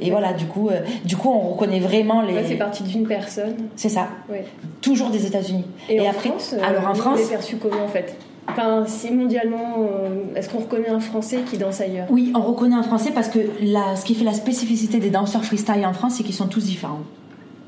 et 0.00 0.10
voilà, 0.10 0.32
du 0.32 0.44
coup, 0.46 0.68
euh, 0.68 0.80
du 1.04 1.16
coup, 1.16 1.28
on 1.30 1.40
reconnaît 1.50 1.80
vraiment 1.80 2.22
les. 2.22 2.34
Ouais, 2.34 2.44
c'est 2.46 2.54
parti 2.56 2.82
d'une 2.84 3.06
personne. 3.06 3.54
c'est 3.76 3.88
ça. 3.88 4.08
Ouais. 4.30 4.44
Toujours 4.80 5.10
des 5.10 5.26
États-Unis. 5.26 5.64
Et, 5.88 6.00
en 6.00 6.10
après, 6.10 6.28
France, 6.30 6.54
euh, 6.56 6.62
alors 6.64 6.88
en 6.88 6.94
France, 6.94 7.18
l'avez 7.18 7.28
perçu 7.30 7.56
comment 7.56 7.82
en 7.84 7.88
fait? 7.88 8.14
Enfin, 8.50 8.84
si 8.86 9.10
mondialement, 9.10 9.74
euh, 9.80 10.34
est-ce 10.34 10.48
qu'on 10.48 10.58
reconnaît 10.60 10.88
un 10.88 11.00
Français 11.00 11.40
qui 11.50 11.58
danse 11.58 11.80
ailleurs? 11.82 12.06
Oui, 12.08 12.32
on 12.34 12.40
reconnaît 12.40 12.76
un 12.76 12.82
Français 12.82 13.10
parce 13.14 13.28
que 13.28 13.40
la, 13.60 13.94
ce 13.96 14.04
qui 14.06 14.14
fait 14.14 14.24
la 14.24 14.32
spécificité 14.32 14.98
des 15.00 15.10
danseurs 15.10 15.44
freestyle 15.44 15.84
en 15.84 15.92
France, 15.92 16.14
c'est 16.16 16.22
qu'ils 16.22 16.34
sont 16.34 16.46
tous 16.46 16.64
différents. 16.64 17.00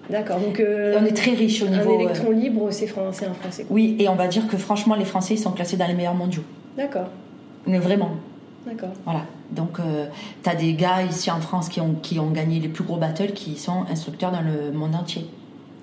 D'accord, 0.08 0.38
donc 0.40 0.58
euh, 0.58 0.98
on 1.00 1.04
est 1.04 1.12
très 1.12 1.32
riche 1.32 1.62
au 1.62 1.66
un 1.66 1.70
niveau. 1.70 1.90
euh, 1.90 2.00
électron 2.00 2.30
libre, 2.30 2.68
c'est 2.70 2.86
fran- 2.86 3.12
c'est 3.12 3.26
un 3.26 3.34
Français. 3.34 3.66
Oui, 3.70 3.94
et 3.98 4.08
on 4.08 4.14
va 4.16 4.26
dire 4.26 4.48
que 4.48 4.56
franchement, 4.56 4.94
les 4.96 5.04
Français, 5.04 5.34
ils 5.34 5.38
sont 5.38 5.52
classés 5.52 5.76
dans 5.76 5.86
les 5.86 5.94
meilleurs 5.94 6.14
mondiaux. 6.14 6.42
D'accord, 6.76 7.08
Mais 7.66 7.78
vraiment, 7.78 8.10
d'accord. 8.66 8.90
voilà. 9.04 9.22
Donc, 9.50 9.80
euh, 9.80 10.06
t'as 10.42 10.54
des 10.54 10.74
gars 10.74 11.02
ici 11.02 11.30
en 11.30 11.40
France 11.40 11.68
qui 11.68 11.80
ont, 11.80 11.94
qui 12.02 12.18
ont 12.18 12.30
gagné 12.30 12.60
les 12.60 12.68
plus 12.68 12.84
gros 12.84 12.96
battles 12.96 13.32
qui 13.32 13.56
sont 13.56 13.84
instructeurs 13.90 14.30
dans 14.32 14.42
le 14.42 14.70
monde 14.72 14.94
entier. 14.94 15.26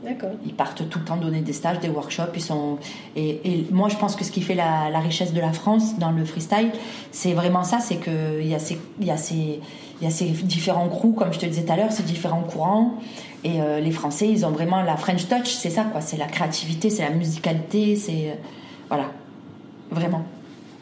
D'accord. 0.03 0.29
Ils 0.45 0.53
partent 0.53 0.87
tout 0.89 0.99
le 0.99 1.05
temps 1.05 1.17
donner 1.17 1.41
des 1.41 1.53
stages, 1.53 1.79
des 1.79 1.89
workshops. 1.89 2.31
Ils 2.35 2.41
sont... 2.41 2.77
et, 3.15 3.41
et 3.43 3.67
moi, 3.71 3.89
je 3.89 3.97
pense 3.97 4.15
que 4.15 4.23
ce 4.23 4.31
qui 4.31 4.41
fait 4.41 4.53
la, 4.55 4.89
la 4.89 4.99
richesse 4.99 5.33
de 5.33 5.41
la 5.41 5.51
France 5.51 5.97
dans 5.97 6.11
le 6.11 6.23
freestyle, 6.23 6.69
c'est 7.11 7.33
vraiment 7.33 7.63
ça 7.63 7.79
c'est 7.79 7.97
qu'il 7.97 8.47
y, 8.47 8.53
a 8.55 8.59
ces- 8.59 8.79
y, 9.01 9.09
a 9.11 9.17
ces- 9.17 9.59
il 9.99 10.03
y 10.03 10.07
a 10.07 10.11
ces 10.11 10.25
différents 10.27 10.87
crews, 10.87 11.13
comme 11.13 11.33
je 11.33 11.39
te 11.39 11.45
disais 11.47 11.63
tout 11.65 11.73
à 11.73 11.75
l'heure, 11.75 11.91
ces 11.91 12.03
différents 12.03 12.43
courants. 12.43 12.93
Et 13.43 13.59
euh, 13.61 13.79
les 13.79 13.91
Français, 13.91 14.29
ils 14.29 14.45
ont 14.45 14.51
vraiment 14.51 14.81
la 14.83 14.97
French 14.97 15.27
touch, 15.27 15.49
c'est 15.49 15.71
ça, 15.71 15.83
quoi. 15.83 15.99
C'est 15.99 16.17
la 16.17 16.27
créativité, 16.27 16.89
c'est 16.91 17.03
la 17.03 17.09
musicalité, 17.11 17.95
c'est. 17.95 18.29
euh, 18.29 18.33
voilà. 18.89 19.05
Vraiment. 19.89 20.23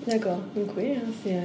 D'accord. 0.06 0.38
Donc 0.56 0.68
oui, 0.78 0.90
hein, 0.98 1.10
c'est, 1.24 1.34
euh, 1.34 1.40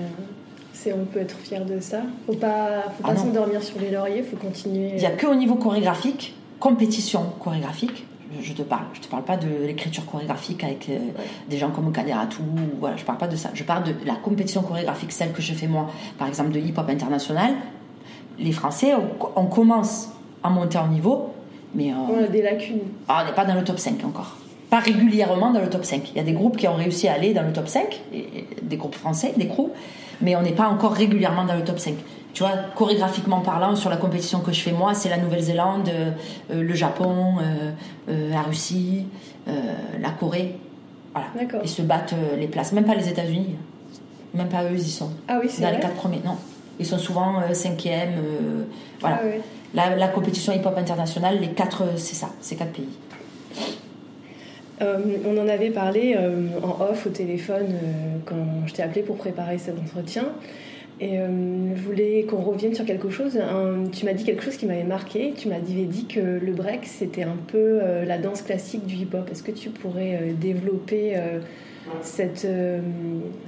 c'est, 0.83 0.93
on 0.93 1.05
peut 1.05 1.21
être 1.21 1.37
fier 1.39 1.65
de 1.65 1.79
ça. 1.81 2.01
Faut 2.27 2.33
pas, 2.35 2.83
faut 2.97 3.03
Ah 3.05 3.09
pas 3.09 3.15
non. 3.15 3.21
s'endormir 3.21 3.63
sur 3.63 3.79
les 3.81 3.91
lauriers, 3.91 4.23
faut 4.23 4.37
continuer. 4.37 4.91
Il 4.95 4.97
n'y 4.99 5.07
a 5.07 5.11
que 5.11 5.27
au 5.27 5.35
niveau 5.35 5.55
chorégraphique, 5.57 6.35
compétition 6.59 7.25
chorégraphique. 7.41 8.07
je- 8.39 8.47
Je 8.49 8.53
te 8.53 8.63
parle. 8.63 8.85
Je 8.95 9.01
te 9.01 9.09
parle 9.09 9.25
pas 9.25 9.37
de 9.37 9.49
l'écriture 9.67 10.07
chorégraphique 10.07 10.63
avec 10.65 10.89
euh, 10.89 10.99
des 11.49 11.59
gens 11.59 11.71
comme 11.71 11.91
Kaderatou. 11.93 12.43
Voilà, 12.79 12.97
je 12.97 13.05
parle 13.05 13.19
pas 13.19 13.27
de 13.29 13.37
ça. 13.37 13.51
Je 13.55 13.65
parle 13.65 13.85
de 13.85 13.95
la 14.07 14.15
compétition 14.15 14.63
chorégraphique, 14.63 15.13
celle 15.13 15.33
que 15.33 15.43
je 15.43 15.53
fais 15.53 15.67
moi, 15.67 15.89
par 16.19 16.29
exemple 16.29 16.51
de 16.53 16.61
hip-hop 16.61 16.89
international. 16.89 17.53
Les 18.39 18.53
Français, 18.53 18.93
on, 18.95 19.41
on 19.41 19.47
commence 19.47 20.11
à 20.43 20.49
monter 20.49 20.79
en 20.79 20.87
niveau, 20.89 21.31
mais 21.75 21.91
euh, 21.93 21.97
On 22.09 22.25
a 22.25 22.29
des 22.29 22.41
lacunes. 22.43 22.79
ah, 23.09 23.23
on 23.23 23.27
n'est 23.29 23.35
pas 23.35 23.45
dans 23.45 23.55
le 23.55 23.65
top 23.65 23.79
5 23.79 24.03
encore. 24.05 24.37
Pas 24.71 24.79
régulièrement 24.79 25.51
dans 25.53 25.61
le 25.61 25.69
top 25.69 25.85
5. 25.85 26.11
Il 26.13 26.17
y 26.17 26.21
a 26.21 26.23
des 26.23 26.33
groupes 26.33 26.57
qui 26.57 26.69
ont 26.69 26.75
réussi 26.77 27.09
à 27.09 27.15
aller 27.15 27.35
dans 27.35 27.43
le 27.43 27.53
top 27.53 27.67
5, 27.69 28.01
et- 28.15 28.19
et 28.19 28.47
des 28.63 28.77
groupes 28.77 28.95
français, 28.95 29.35
des 29.37 29.49
crews, 29.49 29.71
mais 30.21 30.37
on 30.37 30.43
n'est 30.43 30.55
pas 30.55 30.69
encore 30.69 30.93
régulièrement 30.93 31.45
dans 31.45 31.55
le 31.55 31.65
top 31.65 31.79
5. 31.79 31.95
Tu 32.33 32.43
vois, 32.43 32.53
chorégraphiquement 32.75 33.41
parlant, 33.41 33.75
sur 33.75 33.91
la 33.91 33.97
compétition 33.97 34.41
que 34.41 34.53
je 34.53 34.61
fais 34.61 34.73
moi, 34.73 34.95
c'est 34.95 35.09
la 35.09 35.19
Nouvelle-Zélande, 35.19 35.89
euh, 35.89 36.11
euh, 36.53 36.63
le 36.63 36.75
Japon, 36.75 37.37
euh, 38.09 38.31
la 38.31 38.43
Russie, 38.43 39.07
la 39.47 40.11
Corée. 40.11 40.57
Voilà. 41.13 41.29
Ils 41.65 41.69
se 41.69 41.83
battent 41.83 42.15
les 42.39 42.47
places, 42.47 42.73
même 42.73 42.85
pas 42.85 42.95
les 42.95 43.09
États-Unis. 43.09 43.57
Même 44.33 44.49
pas 44.49 44.63
eux, 44.65 44.75
ils 44.75 44.87
y 44.87 44.91
sont. 44.91 45.11
Ah 45.27 45.39
oui, 45.43 45.49
c'est 45.51 45.63
Dans 45.63 45.71
les 45.71 45.81
quatre 45.81 45.97
premiers, 45.97 46.21
non. 46.25 46.37
Ils 46.79 46.87
sont 46.87 46.99
souvent 46.99 47.43
cinquième. 47.53 48.13
voilà. 49.01 49.21
Ah. 49.23 49.27
La, 49.75 49.97
la 49.97 50.09
compétition 50.09 50.53
hip-hop 50.53 50.77
internationale, 50.77 51.39
les 51.41 51.51
quatre, 51.51 51.85
c'est 51.97 52.15
ça, 52.15 52.29
c'est 52.41 52.57
quatre 52.57 52.73
pays. 52.73 52.89
Euh, 54.81 54.99
on 55.27 55.37
en 55.39 55.49
avait 55.49 55.71
parlé 55.71 56.17
euh, 56.17 56.49
en 56.63 56.91
off 56.91 57.07
au 57.07 57.11
téléphone 57.11 57.67
euh, 57.69 58.17
quand 58.25 58.67
je 58.67 58.73
t'ai 58.73 58.83
appelé 58.83 59.03
pour 59.03 59.17
préparer 59.17 59.59
cet 59.59 59.79
entretien. 59.79 60.29
Et 61.03 61.17
je 61.17 61.81
voulais 61.81 62.27
qu'on 62.29 62.43
revienne 62.43 62.75
sur 62.75 62.85
quelque 62.85 63.09
chose. 63.09 63.41
Tu 63.91 64.05
m'as 64.05 64.13
dit 64.13 64.23
quelque 64.23 64.43
chose 64.43 64.59
qui 64.59 64.67
m'avait 64.67 64.85
marqué. 64.85 65.33
Tu 65.35 65.49
m'avais 65.49 65.85
dit 65.85 66.05
que 66.05 66.21
le 66.21 66.53
break, 66.53 66.81
c'était 66.85 67.23
un 67.23 67.39
peu 67.47 67.81
la 68.07 68.19
danse 68.19 68.43
classique 68.43 68.85
du 68.85 68.97
hip-hop. 68.97 69.27
Est-ce 69.33 69.43
que 69.43 69.51
tu 69.51 69.71
pourrais 69.71 70.35
développer 70.39 71.17
cette, 72.03 72.47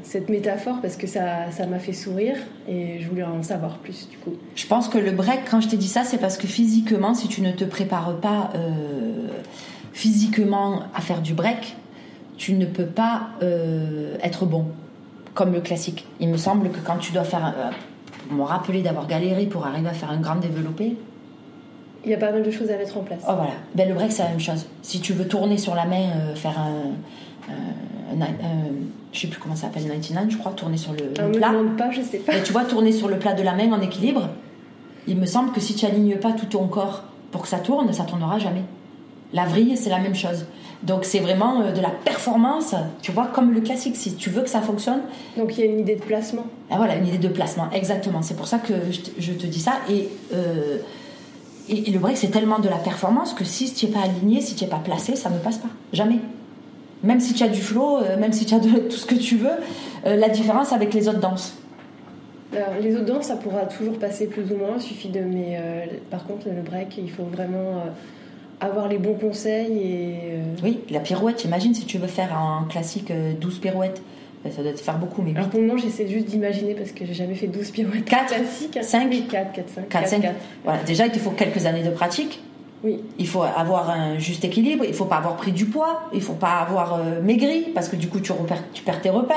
cette 0.03 0.30
métaphore? 0.30 0.78
Parce 0.80 0.97
que 0.97 1.07
ça 1.07 1.51
ça 1.51 1.66
m'a 1.66 1.78
fait 1.78 1.93
sourire 1.93 2.39
et 2.66 3.01
je 3.01 3.09
voulais 3.11 3.22
en 3.22 3.43
savoir 3.43 3.76
plus 3.80 4.09
du 4.09 4.16
coup. 4.16 4.33
Je 4.55 4.66
pense 4.66 4.89
que 4.89 4.97
le 4.97 5.11
break, 5.11 5.41
quand 5.51 5.61
je 5.61 5.68
t'ai 5.68 5.76
dit 5.76 5.89
ça, 5.89 6.05
c'est 6.05 6.16
parce 6.16 6.39
que 6.39 6.47
physiquement, 6.47 7.12
si 7.12 7.28
tu 7.28 7.43
ne 7.43 7.53
te 7.53 7.64
prépares 7.64 8.18
pas 8.22 8.51
physiquement 9.93 10.82
à 10.95 11.01
faire 11.01 11.20
du 11.20 11.34
break, 11.34 11.76
tu 12.36 12.55
ne 12.55 12.66
peux 12.66 12.86
pas 12.86 13.28
euh, 13.43 14.16
être 14.22 14.47
bon, 14.47 14.66
comme 15.34 15.53
le 15.53 15.61
classique. 15.61 16.07
Il 16.20 16.28
me 16.28 16.36
semble 16.36 16.70
que 16.70 16.78
quand 16.84 16.97
tu 16.99 17.12
dois 17.12 17.24
faire, 17.24 17.55
euh, 17.57 17.70
pour 18.26 18.36
me 18.36 18.43
rappeler 18.43 18.82
d'avoir 18.82 19.07
galéré 19.07 19.47
pour 19.47 19.66
arriver 19.66 19.88
à 19.88 19.93
faire 19.93 20.11
un 20.11 20.18
grand 20.20 20.36
développé, 20.36 20.97
Il 22.05 22.11
y 22.11 22.14
a 22.14 22.18
pas 22.18 22.32
mal 22.32 22.43
de 22.43 22.51
choses 22.51 22.70
à 22.70 22.76
mettre 22.76 22.97
en 22.99 23.03
place. 23.03 23.20
oh 23.28 23.32
voilà, 23.36 23.53
ben, 23.74 23.88
le 23.88 23.95
break 23.95 24.11
c'est 24.12 24.22
la 24.24 24.30
même 24.30 24.40
chose. 24.40 24.66
Si 24.82 25.01
tu 25.01 25.12
veux 25.12 25.28
tourner 25.28 25.57
sur 25.59 25.74
la 25.74 25.84
main, 25.84 26.11
euh, 26.16 26.34
faire 26.34 26.59
un, 26.59 27.53
un, 27.53 28.20
un- 28.20 28.24
un- 28.24 28.72
je 29.12 29.20
sais 29.20 29.26
plus 29.28 29.38
comment 29.38 29.55
ça 29.55 29.62
s'appelle, 29.68 29.84
99, 29.84 30.30
je 30.30 30.36
crois, 30.38 30.53
tourner 30.53 30.78
sur 30.78 30.93
le, 30.95 31.12
Un 31.22 31.26
le 31.28 31.32
plat. 31.32 31.53
pas, 31.78 31.90
je 31.90 32.01
sais 32.03 32.18
pas. 32.18 32.32
Mais 32.32 32.43
tu 32.43 32.53
vois, 32.53 32.64
tourner 32.64 32.93
sur 32.93 33.09
le 33.09 33.18
plat 33.18 33.34
de 33.34 33.43
la 33.43 33.53
main 33.55 33.70
en 33.72 33.80
équilibre, 33.80 34.30
il 35.07 35.16
me 35.18 35.26
semble 35.26 35.53
que 35.53 35.61
si 35.61 35.74
tu 35.74 35.84
alignes 35.86 36.16
pas 36.16 36.32
tout 36.32 36.47
ton 36.47 36.66
corps 36.66 37.03
pour 37.30 37.43
que 37.43 37.49
ça 37.49 37.59
tourne, 37.59 37.93
ça 37.93 38.05
tournera 38.05 38.38
jamais. 38.38 38.62
La 39.33 39.45
vrille, 39.47 39.76
c'est 39.76 39.91
la 39.91 39.99
même 39.99 40.14
chose. 40.14 40.47
Donc 40.83 41.05
c'est 41.05 41.20
vraiment 41.20 41.61
euh, 41.61 41.72
de 41.72 41.80
la 41.80 41.91
performance, 41.91 42.74
tu 43.03 43.12
vois, 43.12 43.26
comme 43.26 43.53
le 43.53 43.61
classique. 43.61 43.97
Si 43.97 44.14
tu 44.14 44.30
veux 44.30 44.43
que 44.43 44.51
ça 44.51 44.61
fonctionne, 44.61 45.01
Donc 45.37 45.57
il 45.57 45.64
y 45.64 45.68
a 45.68 45.70
une 45.70 45.80
idée 45.80 45.95
de 45.97 46.03
placement. 46.03 46.45
ah, 46.70 46.76
voilà, 46.76 46.97
une 46.97 47.07
idée 47.07 47.18
de 47.18 47.28
placement, 47.28 47.70
exactement. 47.72 48.22
C'est 48.22 48.37
pour 48.37 48.47
ça 48.47 48.59
que 48.59 48.74
je 48.91 49.01
te, 49.01 49.11
je 49.18 49.33
te 49.33 49.47
dis 49.47 49.61
ça. 49.61 49.74
Et, 49.89 50.09
euh, 50.35 50.78
et, 51.68 51.89
et 51.89 51.93
le 51.93 51.99
break, 52.01 52.16
c'est 52.16 52.30
tellement 52.33 52.59
de 52.59 52.68
la 52.68 52.76
performance 52.76 53.33
que 53.33 53.45
si 53.45 53.72
tu 53.72 53.87
n'es 53.87 53.93
pas 53.93 54.01
aligné, 54.01 54.41
si 54.41 54.55
tu 54.57 54.64
n'es 54.64 54.70
pas 54.70 54.80
placé, 54.85 55.14
ça 55.14 55.30
ne 55.30 55.39
passe 55.39 55.59
pas. 55.59 55.68
Jamais. 55.93 56.18
Même 57.05 57.20
si 57.20 57.33
tu 57.33 57.43
as 57.45 57.49
du 57.49 57.61
flow, 57.61 57.99
euh, 57.99 58.18
même 58.18 58.33
si 58.33 58.45
tu 58.45 58.55
as 58.55 58.59
de, 58.59 58.68
tout 58.91 58.97
ce 58.97 59.07
que 59.07 59.14
tu 59.14 59.37
veux, 59.37 59.51
euh, 60.07 60.16
la 60.16 60.28
différence 60.28 60.72
avec 60.72 60.93
les 60.95 61.09
autres 61.09 61.20
danses. 61.20 61.55
Alors, 62.55 62.74
les 62.83 62.95
autres 62.97 63.07
danses, 63.07 63.26
ça 63.26 63.37
pourra 63.37 63.64
toujours 63.66 63.99
passer 63.99 64.26
plus 64.26 64.53
ou 64.53 64.57
moins. 64.57 64.74
Il 64.76 64.83
suffit 64.83 65.09
de. 65.09 65.20
Mais 65.20 65.59
par 66.11 66.26
contre, 66.26 66.49
le 66.49 66.61
break, 66.61 66.99
il 66.99 67.11
faut 67.11 67.22
vraiment 67.22 67.83
avoir 68.63 68.89
les 68.89 68.99
bons 68.99 69.15
conseils 69.15 69.79
et. 69.79 70.15
euh, 70.33 70.43
Oui, 70.63 70.81
la 70.91 71.01
pirouette, 71.01 71.45
imagine 71.45 71.75
si 71.75 71.85
tu 71.85 71.99
veux 71.99 72.07
faire 72.09 72.37
un 72.37 72.67
classique 72.69 73.11
euh, 73.11 73.33
12 73.41 73.59
pirouettes, 73.59 74.03
ben, 74.45 74.53
ça 74.53 74.63
doit 74.63 74.73
te 74.73 74.81
faire 74.81 74.99
beaucoup, 74.99 75.23
mais 75.23 75.31
Alors 75.33 75.45
8. 75.47 75.51
pour 75.51 75.61
le 75.61 75.67
moment, 75.67 75.79
j'essaie 75.79 76.09
juste 76.09 76.27
d'imaginer 76.27 76.75
parce 76.75 76.91
que 76.93 77.05
j'ai 77.05 77.15
jamais 77.15 77.35
fait 77.35 77.47
12 77.47 77.71
pirouettes 77.71 78.05
Quatre, 78.05 78.35
classiques. 78.35 78.79
cinq, 78.83 79.11
4, 79.31 79.53
4, 79.53 79.69
5. 79.69 79.89
4, 79.89 80.09
5. 80.09 80.25
Voilà, 80.65 80.83
déjà, 80.85 81.07
il 81.07 81.13
te 81.13 81.19
faut 81.19 81.31
quelques 81.31 81.65
années 81.67 81.83
de 81.85 81.91
pratique. 81.91 82.41
Oui. 82.85 82.99
Il 83.18 83.28
faut 83.28 83.43
avoir 83.43 83.91
un 83.91 84.18
juste 84.18 84.45
équilibre, 84.45 84.85
il 84.85 84.93
faut 84.95 85.05
pas 85.05 85.16
avoir 85.16 85.37
pris 85.37 85.53
du 85.53 85.66
poids, 85.66 86.03
il 86.12 86.20
faut 86.20 86.33
pas 86.33 86.59
avoir 86.61 86.95
euh, 86.95 87.20
maigri, 87.22 87.66
parce 87.74 87.89
que 87.89 87.95
du 87.97 88.09
coup, 88.09 88.18
tu, 88.20 88.33
repères, 88.33 88.62
tu 88.72 88.83
perds 88.83 89.01
tes 89.01 89.11
repères. 89.11 89.37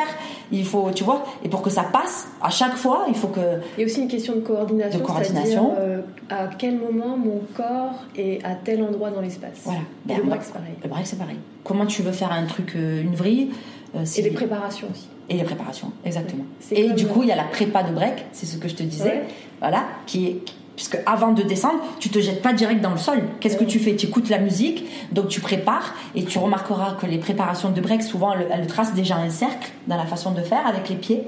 Il 0.52 0.66
faut, 0.66 0.90
tu 0.92 1.04
vois, 1.04 1.24
et 1.44 1.50
pour 1.50 1.62
que 1.62 1.70
ça 1.70 1.84
passe, 1.84 2.28
à 2.42 2.50
chaque 2.50 2.76
fois, 2.76 3.06
il 3.08 3.16
faut 3.16 3.28
que. 3.28 3.40
Il 3.78 3.82
y 3.82 3.84
a 3.84 3.86
aussi 3.86 4.02
une 4.02 4.08
question 4.08 4.34
de 4.36 4.40
coordination. 4.42 5.00
De 5.00 5.04
coordination. 5.06 5.76
euh, 5.78 6.02
à 6.30 6.48
quel 6.58 6.78
moment 6.80 7.18
mon 7.18 7.42
corps 7.56 7.94
est 8.18 8.44
à 8.44 8.56
tel 8.56 8.82
endroit 8.82 9.12
dans 9.12 9.22
l'espace? 9.22 9.60
Voilà. 9.64 9.82
Ben, 10.06 10.18
le 10.18 10.24
break, 10.24 10.42
c'est 10.44 10.54
pareil. 10.54 10.74
Le 10.84 10.90
break, 10.90 11.06
c'est 11.06 11.18
pareil. 11.20 11.38
Comment 11.64 11.86
tu 11.86 12.02
veux 12.02 12.12
faire 12.12 12.32
un 12.32 12.46
truc, 12.46 12.74
euh, 12.76 13.02
une 13.02 13.16
vrille 13.16 13.52
euh, 13.96 14.02
si- 14.06 14.22
Et 14.22 14.24
les 14.24 14.32
préparations 14.32 14.88
aussi. 14.92 15.08
Et 15.30 15.36
les 15.38 15.44
préparations, 15.44 15.92
exactement. 16.04 16.44
Et 16.72 16.90
du 16.92 17.08
coup, 17.08 17.24
il 17.24 17.30
y 17.30 17.32
a 17.32 17.36
la 17.36 17.44
prépa 17.46 17.82
de 17.84 17.92
break, 17.94 18.26
c'est 18.32 18.46
ce 18.46 18.58
que 18.58 18.68
je 18.68 18.76
te 18.76 18.84
disais, 18.84 19.04
Ouais. 19.10 19.24
voilà, 19.60 19.84
qui 20.06 20.28
est 20.28 20.38
puisque 20.76 20.98
avant 21.06 21.32
de 21.32 21.42
descendre, 21.44 21.80
tu 22.00 22.10
te 22.10 22.20
jettes 22.20 22.42
pas 22.42 22.54
direct 22.54 22.82
dans 22.82 22.92
le 22.92 22.98
sol. 22.98 23.20
Qu'est-ce 23.40 23.58
que 23.58 23.64
tu 23.64 23.80
fais? 23.80 23.96
Tu 23.96 24.08
écoutes 24.08 24.30
la 24.30 24.40
musique, 24.40 24.86
donc 25.12 25.28
tu 25.30 25.42
prépares, 25.42 25.94
et 26.16 26.24
tu 26.24 26.38
remarqueras 26.38 26.96
que 27.00 27.06
les 27.06 27.18
préparations 27.18 27.70
de 27.70 27.82
break, 27.82 28.04
souvent, 28.04 28.34
elles, 28.34 28.48
elles 28.52 28.68
tracent 28.68 28.94
déjà 28.94 29.18
un 29.18 29.30
cercle 29.30 29.72
dans 29.88 29.98
la 29.98 30.06
façon 30.06 30.32
de 30.32 30.42
faire 30.42 30.66
avec 30.68 30.90
les 30.90 30.96
pieds. 30.96 31.24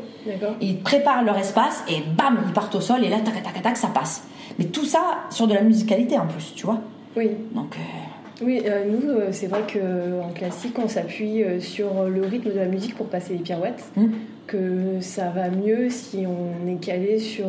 Ils 0.61 0.79
préparent 0.79 1.23
leur 1.23 1.37
espace 1.37 1.83
et 1.89 2.01
bam, 2.17 2.37
ils 2.45 2.53
partent 2.53 2.75
au 2.75 2.81
sol 2.81 3.03
et 3.03 3.09
là, 3.09 3.17
tac, 3.23 3.41
tac, 3.41 3.61
tac, 3.61 3.77
ça 3.77 3.87
passe. 3.87 4.23
Mais 4.59 4.65
tout 4.65 4.85
ça 4.85 5.19
sur 5.29 5.47
de 5.47 5.53
la 5.53 5.61
musicalité 5.61 6.17
en 6.17 6.27
plus, 6.27 6.53
tu 6.55 6.65
vois. 6.65 6.79
Oui. 7.15 7.29
Donc, 7.53 7.75
euh, 7.75 8.43
Oui, 8.45 8.61
euh, 8.65 8.85
nous, 8.85 9.09
euh, 9.09 9.29
c'est 9.31 9.47
vrai 9.47 9.61
qu'en 9.71 10.29
classique, 10.29 10.77
on 10.77 10.87
s'appuie 10.87 11.43
sur 11.59 12.03
le 12.03 12.21
rythme 12.21 12.51
de 12.51 12.57
la 12.57 12.65
musique 12.65 12.95
pour 12.95 13.07
passer 13.07 13.33
les 13.33 13.39
pirouettes. 13.39 13.83
Mm. 13.95 14.07
Que 14.45 15.01
ça 15.01 15.29
va 15.29 15.49
mieux 15.49 15.89
si 15.89 16.25
on 16.25 16.67
est 16.67 16.79
calé 16.79 17.19
sur 17.19 17.47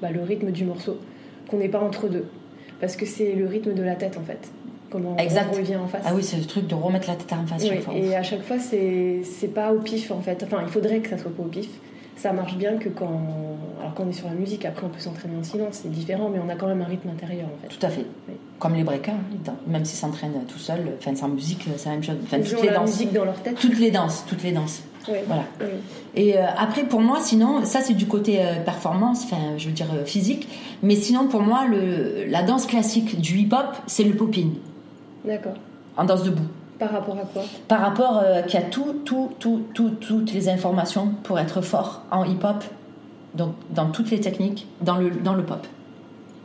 bah, 0.00 0.08
le 0.10 0.22
rythme 0.22 0.52
du 0.52 0.64
morceau, 0.64 0.98
qu'on 1.54 1.60
n'est 1.60 1.68
pas 1.68 1.80
entre 1.80 2.08
deux. 2.08 2.26
Parce 2.80 2.96
que 2.96 3.06
c'est 3.06 3.32
le 3.34 3.46
rythme 3.46 3.72
de 3.74 3.82
la 3.82 3.94
tête, 3.94 4.16
en 4.18 4.22
fait. 4.24 4.50
Comment 4.90 5.16
Exact. 5.16 5.48
on 5.52 5.56
revient 5.56 5.76
en 5.76 5.88
face. 5.88 6.02
ah 6.04 6.12
oui, 6.14 6.22
c'est 6.22 6.36
le 6.36 6.44
truc 6.44 6.66
de 6.68 6.74
remettre 6.74 7.08
la 7.08 7.16
tête 7.16 7.32
en 7.32 7.46
face 7.46 7.62
Oui, 7.62 7.68
chaque 7.70 7.80
fois. 7.82 7.94
et 7.94 8.14
à 8.14 8.22
chaque 8.22 8.42
fois, 8.42 8.56
c'est 8.60 9.22
pas 9.54 9.72
au 9.72 9.78
pif 9.80 10.10
en 10.12 10.20
fait. 10.20 10.42
Enfin, 10.44 10.58
il 10.64 10.68
faudrait 10.70 11.00
que 11.00 11.08
ça 11.08 11.18
soit 11.18 11.34
pas 11.34 11.42
au 11.42 11.46
pif. 11.46 11.68
Ça 12.16 12.32
marche 12.32 12.56
bien 12.56 12.76
que 12.76 12.88
quand. 12.88 13.20
Alors 13.80 13.92
qu'on 13.94 14.08
est 14.08 14.12
sur 14.12 14.28
la 14.28 14.34
musique, 14.34 14.64
après 14.64 14.86
on 14.86 14.90
peut 14.90 15.00
s'entraîner 15.00 15.36
en 15.36 15.42
silence, 15.42 15.80
c'est 15.82 15.90
différent, 15.90 16.30
mais 16.32 16.38
on 16.38 16.48
a 16.48 16.54
quand 16.54 16.68
même 16.68 16.80
un 16.80 16.84
rythme 16.84 17.08
intérieur 17.08 17.46
en 17.46 17.60
fait. 17.68 17.76
Tout 17.76 17.84
à 17.84 17.88
fait. 17.90 18.04
Oui. 18.28 18.34
Comme 18.60 18.74
les 18.76 18.84
breakers, 18.84 19.14
hein, 19.14 19.52
même 19.66 19.84
s'ils 19.84 19.98
s'entraînent 19.98 20.44
tout 20.46 20.58
seuls, 20.60 20.92
enfin 21.00 21.16
sans 21.16 21.28
musique, 21.28 21.64
c'est 21.76 21.86
la 21.88 21.94
même 21.96 22.04
chose. 22.04 22.14
Enfin, 22.22 22.36
Ils 22.38 22.44
toutes 22.48 22.58
ont 22.60 22.62
les 22.62 22.68
la 22.68 22.74
danses. 22.76 22.90
musique 22.90 23.12
dans 23.12 23.24
leur 23.24 23.42
tête. 23.42 23.56
Toutes 23.56 23.80
les 23.80 23.90
danses, 23.90 24.24
toutes 24.28 24.44
les 24.44 24.52
danses. 24.52 24.82
Voilà. 25.06 25.42
Oui. 25.60 25.66
Et 26.14 26.38
euh, 26.38 26.42
après, 26.56 26.84
pour 26.84 27.00
moi, 27.00 27.18
sinon, 27.20 27.64
ça 27.64 27.80
c'est 27.80 27.94
du 27.94 28.06
côté 28.06 28.38
euh, 28.40 28.60
performance, 28.64 29.24
enfin, 29.24 29.56
je 29.58 29.66
veux 29.66 29.72
dire 29.72 29.88
euh, 29.94 30.04
physique. 30.04 30.48
Mais 30.82 30.96
sinon, 30.96 31.26
pour 31.28 31.40
moi, 31.42 31.66
le, 31.66 32.24
la 32.28 32.42
danse 32.42 32.66
classique 32.66 33.20
du 33.20 33.38
hip-hop, 33.38 33.66
c'est 33.86 34.04
le 34.04 34.14
popping, 34.14 34.52
D'accord. 35.24 35.54
en 35.96 36.04
danse 36.04 36.22
debout. 36.24 36.42
Par 36.78 36.90
rapport 36.90 37.16
à 37.16 37.22
quoi? 37.26 37.42
Par 37.68 37.80
rapport 37.80 38.22
qu'il 38.46 38.58
y 38.58 38.62
a 38.62 38.66
tout, 38.66 38.94
tout, 39.04 39.30
tout, 39.38 39.62
tout, 39.74 39.90
toutes 39.90 40.32
les 40.32 40.48
informations 40.48 41.08
pour 41.22 41.38
être 41.38 41.60
fort 41.60 42.02
en 42.10 42.24
hip-hop, 42.24 42.64
donc 43.34 43.52
dans 43.70 43.86
toutes 43.90 44.10
les 44.10 44.20
techniques, 44.20 44.66
dans 44.80 44.96
le, 44.96 45.10
dans 45.10 45.34
le 45.34 45.42
pop. 45.44 45.66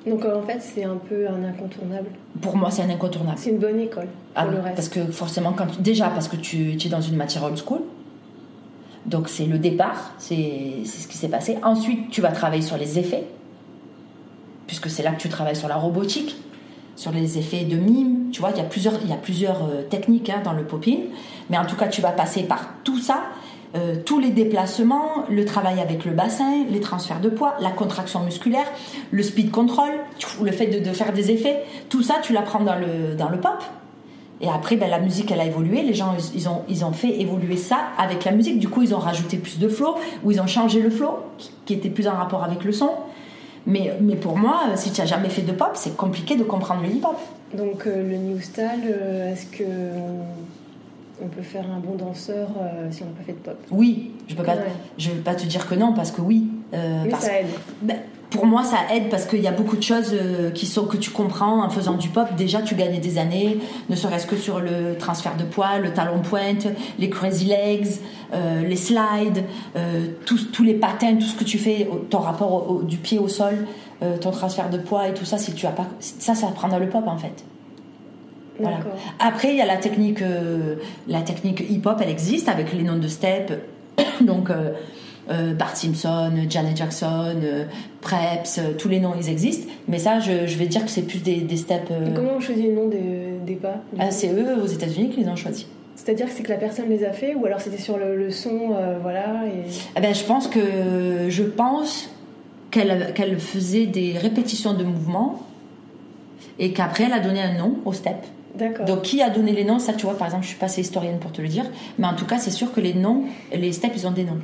Donc 0.07 0.23
en 0.25 0.41
fait, 0.43 0.59
c'est 0.61 0.85
un 0.85 0.95
peu 0.95 1.27
un 1.27 1.43
incontournable. 1.43 2.07
Pour 2.41 2.55
moi, 2.55 2.71
c'est 2.71 2.83
un 2.83 2.89
incontournable. 2.89 3.37
C'est 3.37 3.49
une 3.49 3.57
bonne 3.57 3.79
école 3.79 4.05
pour 4.05 4.11
Ah, 4.35 4.45
le 4.45 4.59
reste. 4.59 4.75
parce 4.75 4.89
que 4.89 5.05
forcément, 5.11 5.51
quand 5.51 5.67
tu- 5.67 5.81
déjà 5.81 6.07
parce 6.09 6.27
que 6.27 6.35
tu, 6.37 6.77
tu 6.77 6.87
es 6.87 6.89
dans 6.89 7.01
une 7.01 7.15
matière 7.17 7.43
old 7.43 7.57
school, 7.57 7.81
donc 9.05 9.29
c'est 9.29 9.45
le 9.45 9.57
départ, 9.57 10.11
c'est 10.17 10.83
ce 10.85 11.07
qui 11.07 11.17
s'est 11.17 11.29
passé. 11.29 11.57
Ensuite, 11.63 12.09
tu 12.09 12.21
vas 12.21 12.31
travailler 12.31 12.61
sur 12.61 12.77
les 12.77 12.99
effets, 12.99 13.25
puisque 14.67 14.89
c'est 14.89 15.03
là 15.03 15.11
que 15.11 15.21
tu 15.21 15.29
travailles 15.29 15.55
sur 15.55 15.67
la 15.67 15.77
robotique, 15.77 16.35
sur 16.95 17.11
les 17.11 17.37
effets 17.37 17.63
de 17.63 17.77
mime. 17.77 18.29
Tu 18.31 18.41
vois, 18.41 18.51
il 18.51 18.57
y 18.57 18.61
a 18.61 18.65
plusieurs, 18.65 18.95
il 19.03 19.09
y 19.09 19.13
a 19.13 19.17
plusieurs 19.17 19.63
euh, 19.63 19.81
techniques 19.89 20.29
hein, 20.29 20.41
dans 20.43 20.53
le 20.53 20.63
popping, 20.63 21.05
mais 21.49 21.57
en 21.57 21.65
tout 21.65 21.75
cas, 21.75 21.87
tu 21.87 22.01
vas 22.01 22.11
passer 22.11 22.43
par 22.43 22.69
tout 22.83 22.99
ça. 22.99 23.23
euh, 23.75 23.95
tous 24.03 24.19
les 24.19 24.31
déplacements, 24.31 25.25
le 25.29 25.45
travail 25.45 25.79
avec 25.79 26.05
le 26.05 26.11
bassin, 26.11 26.65
les 26.69 26.79
transferts 26.79 27.21
de 27.21 27.29
poids, 27.29 27.55
la 27.59 27.69
contraction 27.69 28.21
musculaire, 28.21 28.65
le 29.11 29.23
speed 29.23 29.51
control, 29.51 29.91
le 30.41 30.51
fait 30.51 30.67
de, 30.67 30.79
de 30.79 30.93
faire 30.93 31.13
des 31.13 31.31
effets, 31.31 31.63
tout 31.89 32.01
ça 32.01 32.15
tu 32.21 32.33
l'apprends 32.33 32.63
dans 32.63 32.75
le, 32.75 33.15
dans 33.15 33.29
le 33.29 33.39
pop. 33.39 33.63
Et 34.41 34.47
après, 34.49 34.77
ben, 34.77 34.89
la 34.89 34.99
musique, 34.99 35.31
elle 35.31 35.41
a 35.41 35.45
évolué. 35.45 35.81
Les 35.81 35.93
gens, 35.93 36.15
ils, 36.17 36.37
ils 36.41 36.49
ont, 36.49 36.61
ils 36.69 36.85
ont 36.85 36.93
fait 36.93 37.19
évoluer 37.19 37.57
ça 37.57 37.77
avec 37.97 38.23
la 38.25 38.31
musique. 38.31 38.57
Du 38.59 38.69
coup, 38.69 38.81
ils 38.81 38.95
ont 38.95 38.99
rajouté 38.99 39.37
plus 39.37 39.59
de 39.59 39.67
flow, 39.67 39.95
ou 40.23 40.31
ils 40.31 40.39
ont 40.39 40.47
changé 40.47 40.81
le 40.81 40.89
flow, 40.89 41.19
qui, 41.37 41.51
qui 41.65 41.73
était 41.73 41.89
plus 41.89 42.07
en 42.07 42.13
rapport 42.13 42.43
avec 42.43 42.63
le 42.63 42.71
son. 42.71 42.91
Mais, 43.67 43.93
mais 43.99 44.15
pour 44.15 44.37
moi, 44.37 44.61
euh, 44.69 44.73
si 44.77 44.91
tu 44.91 45.01
n'as 45.01 45.07
jamais 45.07 45.29
fait 45.29 45.41
de 45.41 45.51
pop, 45.51 45.71
c'est 45.73 45.95
compliqué 45.97 46.35
de 46.37 46.43
comprendre 46.43 46.81
le 46.81 46.89
hip-hop. 46.89 47.17
Donc 47.53 47.85
euh, 47.85 48.09
le 48.09 48.15
new 48.17 48.39
style, 48.39 48.63
euh, 48.85 49.33
est-ce 49.33 49.45
que 49.47 49.63
on, 51.21 51.27
peut 51.27 51.41
faire 51.41 51.65
un 51.69 51.79
bon 51.79 51.95
danseur 51.95 52.47
euh, 52.61 52.87
si 52.91 53.03
on 53.03 53.07
n'a 53.07 53.11
pas 53.11 53.23
fait 53.23 53.33
de 53.33 53.37
pop? 53.39 53.57
Oui, 53.71 54.11
je 54.27 54.35
peux 54.35 54.43
pas, 54.43 54.55
je 54.97 55.11
vais 55.11 55.19
pas 55.19 55.35
te 55.35 55.45
dire 55.45 55.67
que 55.67 55.75
non, 55.75 55.93
parce 55.93 56.11
que 56.11 56.21
oui. 56.21 56.47
euh, 56.73 57.03
Oui, 57.03 57.09
parce- 57.09 57.25
ça 57.25 57.39
aide. 57.41 57.47
Ben, 57.81 57.97
pour 58.29 58.45
moi, 58.45 58.63
ça 58.63 58.77
aide 58.93 59.09
parce 59.09 59.25
qu'il 59.25 59.41
y 59.41 59.47
a 59.47 59.51
beaucoup 59.51 59.75
de 59.75 59.81
choses 59.81 60.11
euh, 60.13 60.51
qui 60.51 60.65
sont 60.67 60.85
que 60.85 60.97
tu 60.97 61.09
comprends 61.09 61.63
en 61.65 61.69
faisant 61.69 61.95
du 61.95 62.09
pop. 62.09 62.27
Déjà, 62.37 62.61
tu 62.61 62.75
gagnes 62.75 62.99
des 62.99 63.17
années, 63.17 63.57
ne 63.89 63.95
serait-ce 63.95 64.27
que 64.27 64.35
sur 64.35 64.59
le 64.59 64.95
transfert 64.99 65.35
de 65.35 65.43
poids, 65.43 65.79
le 65.79 65.91
talon 65.93 66.19
pointe, 66.19 66.67
les 66.99 67.09
crazy 67.09 67.45
legs, 67.45 67.87
euh, 68.33 68.61
les 68.61 68.75
slides, 68.75 69.43
euh, 69.75 70.05
tous, 70.27 70.51
tous 70.51 70.63
les 70.63 70.75
patins, 70.75 71.15
tout 71.15 71.25
ce 71.25 71.35
que 71.35 71.43
tu 71.43 71.57
fais, 71.57 71.89
ton 72.11 72.19
rapport 72.19 72.51
au- 72.69 72.73
au- 72.75 72.83
du 72.83 72.97
pied 72.97 73.17
au 73.17 73.27
sol, 73.27 73.65
euh, 74.03 74.17
ton 74.17 74.29
transfert 74.31 74.69
de 74.69 74.77
poids 74.77 75.07
et 75.07 75.13
tout 75.15 75.25
ça. 75.25 75.37
Si 75.39 75.53
tu 75.53 75.65
as 75.65 75.71
pas, 75.71 75.87
ça, 75.99 76.35
ça 76.35 76.47
apprend 76.47 76.67
dans 76.67 76.79
le 76.79 76.87
pop 76.87 77.03
en 77.07 77.17
fait. 77.17 77.43
Voilà. 78.59 78.77
Après, 79.19 79.49
il 79.51 79.55
y 79.55 79.61
a 79.61 79.65
la 79.65 79.77
technique, 79.77 80.19
la 81.07 81.21
technique 81.21 81.63
hip-hop, 81.69 81.97
elle 82.01 82.09
existe 82.09 82.49
avec 82.49 82.73
les 82.73 82.83
noms 82.83 82.97
de 82.97 83.07
step. 83.07 83.53
Donc, 84.21 84.51
euh, 85.29 85.53
Bart 85.53 85.75
Simpson, 85.75 86.31
Janet 86.49 86.75
Jackson, 86.77 87.35
euh, 87.43 87.65
Preps, 88.01 88.57
euh, 88.57 88.73
tous 88.77 88.89
les 88.89 88.99
noms, 88.99 89.13
ils 89.19 89.29
existent. 89.29 89.67
Mais 89.87 89.99
ça, 89.99 90.19
je, 90.19 90.47
je 90.47 90.57
vais 90.57 90.65
dire 90.65 90.83
que 90.83 90.91
c'est 90.91 91.03
plus 91.03 91.19
des, 91.19 91.41
des 91.41 91.57
steps. 91.57 91.91
Et 91.91 92.13
comment 92.13 92.33
on 92.37 92.39
choisit 92.39 92.65
le 92.65 92.73
nom 92.73 92.87
des, 92.87 93.39
des 93.45 93.55
pas 93.55 93.75
ah, 93.97 94.11
c'est 94.11 94.31
eux 94.31 94.61
aux 94.63 94.67
États-Unis 94.67 95.09
qui 95.09 95.21
les 95.21 95.29
ont 95.29 95.35
choisis. 95.35 95.67
C'est-à-dire 95.95 96.27
que 96.27 96.31
c'est 96.31 96.43
que 96.43 96.51
la 96.51 96.57
personne 96.57 96.89
les 96.89 97.03
a 97.03 97.11
fait 97.11 97.35
ou 97.35 97.45
alors 97.45 97.59
c'était 97.59 97.81
sur 97.81 97.97
le, 97.97 98.15
le 98.15 98.31
son, 98.31 98.71
voilà. 99.01 99.45
Et... 99.47 99.69
Eh 99.97 99.99
ben, 99.99 100.15
je 100.15 100.23
pense 100.23 100.47
que 100.47 101.27
je 101.27 101.43
pense 101.43 102.09
qu'elle 102.71 103.13
qu'elle 103.13 103.37
faisait 103.37 103.85
des 103.85 104.13
répétitions 104.17 104.73
de 104.73 104.85
mouvements 104.85 105.41
et 106.57 106.71
qu'après 106.71 107.03
elle 107.05 107.13
a 107.13 107.19
donné 107.19 107.41
un 107.41 107.57
nom 107.57 107.75
au 107.85 107.91
step. 107.91 108.15
D'accord. 108.55 108.85
Donc 108.85 109.01
qui 109.03 109.21
a 109.21 109.29
donné 109.29 109.51
les 109.51 109.63
noms? 109.63 109.79
Ça, 109.79 109.93
tu 109.93 110.05
vois, 110.05 110.17
par 110.17 110.27
exemple, 110.27 110.43
je 110.43 110.49
suis 110.49 110.57
pas 110.57 110.65
assez 110.65 110.81
historienne 110.81 111.19
pour 111.19 111.31
te 111.31 111.41
le 111.41 111.47
dire, 111.47 111.65
mais 111.97 112.07
en 112.07 112.15
tout 112.15 112.25
cas, 112.25 112.37
c'est 112.37 112.51
sûr 112.51 112.71
que 112.73 112.81
les 112.81 112.93
noms, 112.93 113.23
les 113.53 113.71
steps, 113.71 113.93
ils 113.95 114.07
ont 114.07 114.11
des 114.11 114.23
noms. 114.23 114.39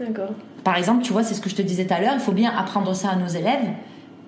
D'accord. 0.00 0.30
Par 0.64 0.76
exemple, 0.76 1.02
tu 1.02 1.12
vois, 1.12 1.22
c'est 1.22 1.34
ce 1.34 1.40
que 1.40 1.50
je 1.50 1.56
te 1.56 1.62
disais 1.62 1.86
tout 1.86 1.94
à 1.94 2.00
l'heure, 2.00 2.14
il 2.14 2.20
faut 2.20 2.32
bien 2.32 2.50
apprendre 2.56 2.94
ça 2.94 3.10
à 3.10 3.16
nos 3.16 3.26
élèves 3.26 3.68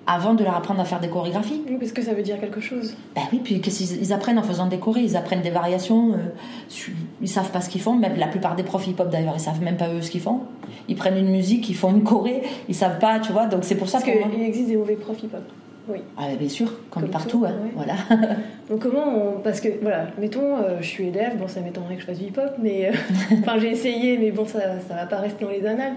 avant 0.07 0.33
de 0.33 0.43
leur 0.43 0.55
apprendre 0.55 0.81
à 0.81 0.85
faire 0.85 0.99
des 0.99 1.09
chorégraphies. 1.09 1.61
Oui, 1.67 1.77
parce 1.79 1.91
que 1.91 2.01
ça 2.01 2.13
veut 2.13 2.23
dire 2.23 2.39
quelque 2.39 2.59
chose. 2.59 2.95
Ben 3.15 3.21
oui, 3.31 3.39
puis 3.43 3.61
qu'est-ce 3.61 3.77
qu'ils 3.77 4.01
ils 4.01 4.13
apprennent 4.13 4.39
en 4.39 4.43
faisant 4.43 4.65
des 4.65 4.77
chorés? 4.79 5.01
Ils 5.01 5.15
apprennent 5.15 5.41
des 5.41 5.51
variations, 5.51 6.13
euh, 6.13 6.87
ils 7.21 7.29
savent 7.29 7.51
pas 7.51 7.61
ce 7.61 7.69
qu'ils 7.69 7.81
font, 7.81 7.95
même 7.95 8.15
la 8.17 8.27
plupart 8.27 8.55
des 8.55 8.63
profs 8.63 8.87
hip-hop 8.87 9.09
d'ailleurs, 9.09 9.35
ils 9.35 9.41
savent 9.41 9.61
même 9.61 9.77
pas 9.77 9.89
eux 9.89 10.01
ce 10.01 10.09
qu'ils 10.09 10.21
font. 10.21 10.41
Ils 10.87 10.95
prennent 10.95 11.17
une 11.17 11.31
musique, 11.31 11.69
ils 11.69 11.75
font 11.75 11.91
une 11.91 12.03
choré, 12.03 12.41
ils 12.67 12.75
savent 12.75 12.99
pas, 12.99 13.19
tu 13.19 13.31
vois, 13.31 13.45
donc 13.45 13.63
c'est 13.63 13.75
pour 13.75 13.89
ça 13.89 13.99
Parce 13.99 14.11
qu'il 14.11 14.41
existe 14.41 14.69
des 14.69 14.77
mauvais 14.77 14.95
profs 14.95 15.21
hip-hop. 15.21 15.43
Oui. 15.91 15.99
Ah, 16.17 16.27
bien 16.39 16.47
sûr, 16.49 16.67
comme, 16.89 17.03
Comme 17.03 17.11
partout, 17.11 17.39
tout, 17.39 17.45
hein, 17.45 17.53
ouais. 17.63 17.71
voilà. 17.75 17.93
Donc 18.69 18.79
comment 18.79 19.03
on... 19.05 19.39
Parce 19.39 19.59
que, 19.59 19.67
voilà, 19.81 20.05
mettons, 20.17 20.57
euh, 20.57 20.77
je 20.79 20.87
suis 20.87 21.07
élève, 21.07 21.37
bon, 21.37 21.47
ça 21.47 21.59
m'étonnerait 21.59 21.95
que 21.95 22.01
je 22.01 22.05
fasse 22.05 22.19
du 22.19 22.25
hip-hop, 22.25 22.53
mais... 22.59 22.87
euh, 22.87 22.91
Enfin, 23.39 23.59
j'ai 23.59 23.71
essayé, 23.71 24.17
mais 24.17 24.31
bon, 24.31 24.45
ça, 24.45 24.59
ça 24.87 24.95
va 24.95 25.05
pas 25.05 25.17
rester 25.17 25.43
dans 25.43 25.51
les 25.51 25.65
annales. 25.65 25.93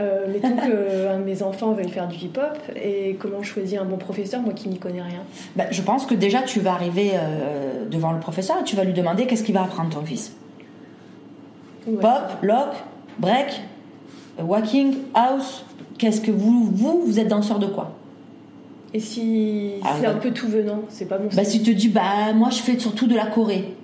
Euh, 0.00 0.26
mettons 0.32 0.56
qu'un 0.56 1.18
de 1.18 1.24
mes 1.24 1.42
enfants 1.42 1.72
veuille 1.72 1.88
faire 1.88 2.08
du 2.08 2.16
hip-hop, 2.16 2.58
et 2.74 3.16
comment 3.20 3.42
je 3.42 3.48
choisis 3.50 3.78
un 3.78 3.84
bon 3.84 3.96
professeur, 3.96 4.40
moi 4.40 4.52
qui 4.54 4.68
n'y 4.68 4.78
connais 4.78 5.02
rien? 5.02 5.22
Ben, 5.54 5.66
je 5.70 5.82
pense 5.82 6.06
que 6.06 6.14
déjà 6.14 6.42
tu 6.42 6.60
vas 6.60 6.72
arriver 6.72 7.12
devant 7.90 8.12
le 8.12 8.20
professeur 8.20 8.56
et 8.60 8.64
tu 8.64 8.74
vas 8.76 8.84
lui 8.84 8.92
demander 8.92 9.26
qu'est-ce 9.26 9.44
qu'il 9.44 9.54
va 9.54 9.62
apprendre 9.62 9.90
ton 9.90 10.04
fils. 10.04 10.34
Ouais. 11.86 12.00
Pop, 12.00 12.38
lock, 12.42 12.68
break, 13.18 13.62
walking, 14.38 14.96
house. 15.14 15.64
Qu'est-ce 15.98 16.20
que 16.20 16.30
vous, 16.30 16.68
vous, 16.72 17.02
vous 17.06 17.18
êtes 17.20 17.28
danseur 17.28 17.58
de 17.58 17.66
quoi? 17.66 17.92
Et 18.96 19.00
si 19.00 19.72
Ah, 19.84 19.92
c'est 19.96 20.06
bah- 20.06 20.12
un 20.12 20.14
peu 20.18 20.30
tout 20.30 20.48
venant, 20.48 20.80
c'est 20.88 21.04
pas 21.04 21.18
bon 21.18 21.28
Bah, 21.36 21.44
si 21.44 21.62
tu 21.62 21.74
te 21.74 21.78
dis, 21.78 21.88
bah, 21.88 22.32
moi 22.34 22.48
je 22.50 22.60
fais 22.62 22.78
surtout 22.78 23.06
de 23.06 23.14
la 23.14 23.26
Corée. 23.26 23.74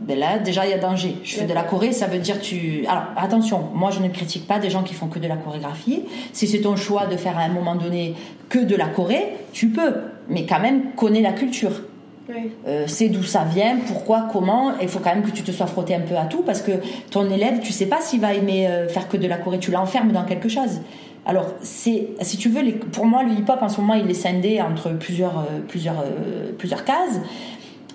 Ben 0.00 0.18
là, 0.18 0.38
déjà, 0.38 0.64
il 0.66 0.70
y 0.70 0.74
a 0.74 0.78
danger. 0.78 1.14
Je 1.22 1.36
fais 1.36 1.44
de 1.44 1.52
la. 1.54 1.62
Corée, 1.62 1.92
ça 1.92 2.06
veut 2.06 2.18
dire 2.18 2.40
tu. 2.40 2.84
Alors, 2.88 3.04
attention, 3.16 3.68
moi 3.74 3.90
je 3.90 4.00
ne 4.00 4.08
critique 4.08 4.46
pas 4.48 4.58
des 4.58 4.70
gens 4.70 4.82
qui 4.82 4.94
font 4.94 5.06
que 5.06 5.18
de 5.20 5.26
la 5.28 5.36
chorégraphie. 5.36 6.02
Si 6.32 6.46
c'est 6.48 6.60
ton 6.60 6.74
choix 6.76 7.06
de 7.06 7.16
faire 7.16 7.36
à 7.38 7.42
un 7.42 7.48
moment 7.48 7.76
donné 7.76 8.14
que 8.48 8.58
de 8.58 8.74
la 8.76 8.86
Corée, 8.86 9.26
tu 9.52 9.68
peux. 9.68 9.94
Mais 10.28 10.44
quand 10.44 10.60
même, 10.60 10.92
connais 10.96 11.20
la 11.20 11.32
culture. 11.32 11.82
Ouais. 12.28 12.50
Euh, 12.66 12.84
c'est 12.86 13.08
d'où 13.08 13.22
ça 13.22 13.44
vient, 13.44 13.76
pourquoi, 13.86 14.28
comment. 14.32 14.72
Il 14.82 14.88
faut 14.88 14.98
quand 14.98 15.14
même 15.14 15.22
que 15.24 15.30
tu 15.30 15.42
te 15.42 15.50
sois 15.50 15.66
frotté 15.66 15.94
un 15.94 16.00
peu 16.00 16.16
à 16.16 16.26
tout 16.26 16.42
parce 16.42 16.62
que 16.62 16.72
ton 17.10 17.28
élève, 17.30 17.60
tu 17.60 17.72
sais 17.72 17.86
pas 17.86 18.00
s'il 18.00 18.20
va 18.20 18.34
aimer 18.34 18.66
euh, 18.68 18.86
faire 18.88 19.08
que 19.08 19.16
de 19.16 19.26
la 19.28 19.36
Corée. 19.36 19.58
Tu 19.60 19.70
l'enfermes 19.70 20.12
dans 20.12 20.24
quelque 20.24 20.48
chose. 20.48 20.80
Alors, 21.26 21.46
c'est, 21.60 22.08
si 22.22 22.36
tu 22.38 22.48
veux, 22.48 22.62
les- 22.62 22.72
pour 22.72 23.04
moi, 23.06 23.22
le 23.22 23.32
hip-hop 23.32 23.58
en 23.60 23.68
ce 23.68 23.80
moment, 23.80 23.94
il 23.94 24.10
est 24.10 24.14
scindé 24.14 24.60
entre 24.62 24.90
plusieurs, 24.90 25.38
euh, 25.40 25.60
plusieurs, 25.66 26.00
euh, 26.00 26.52
plusieurs 26.56 26.84
cases. 26.84 27.20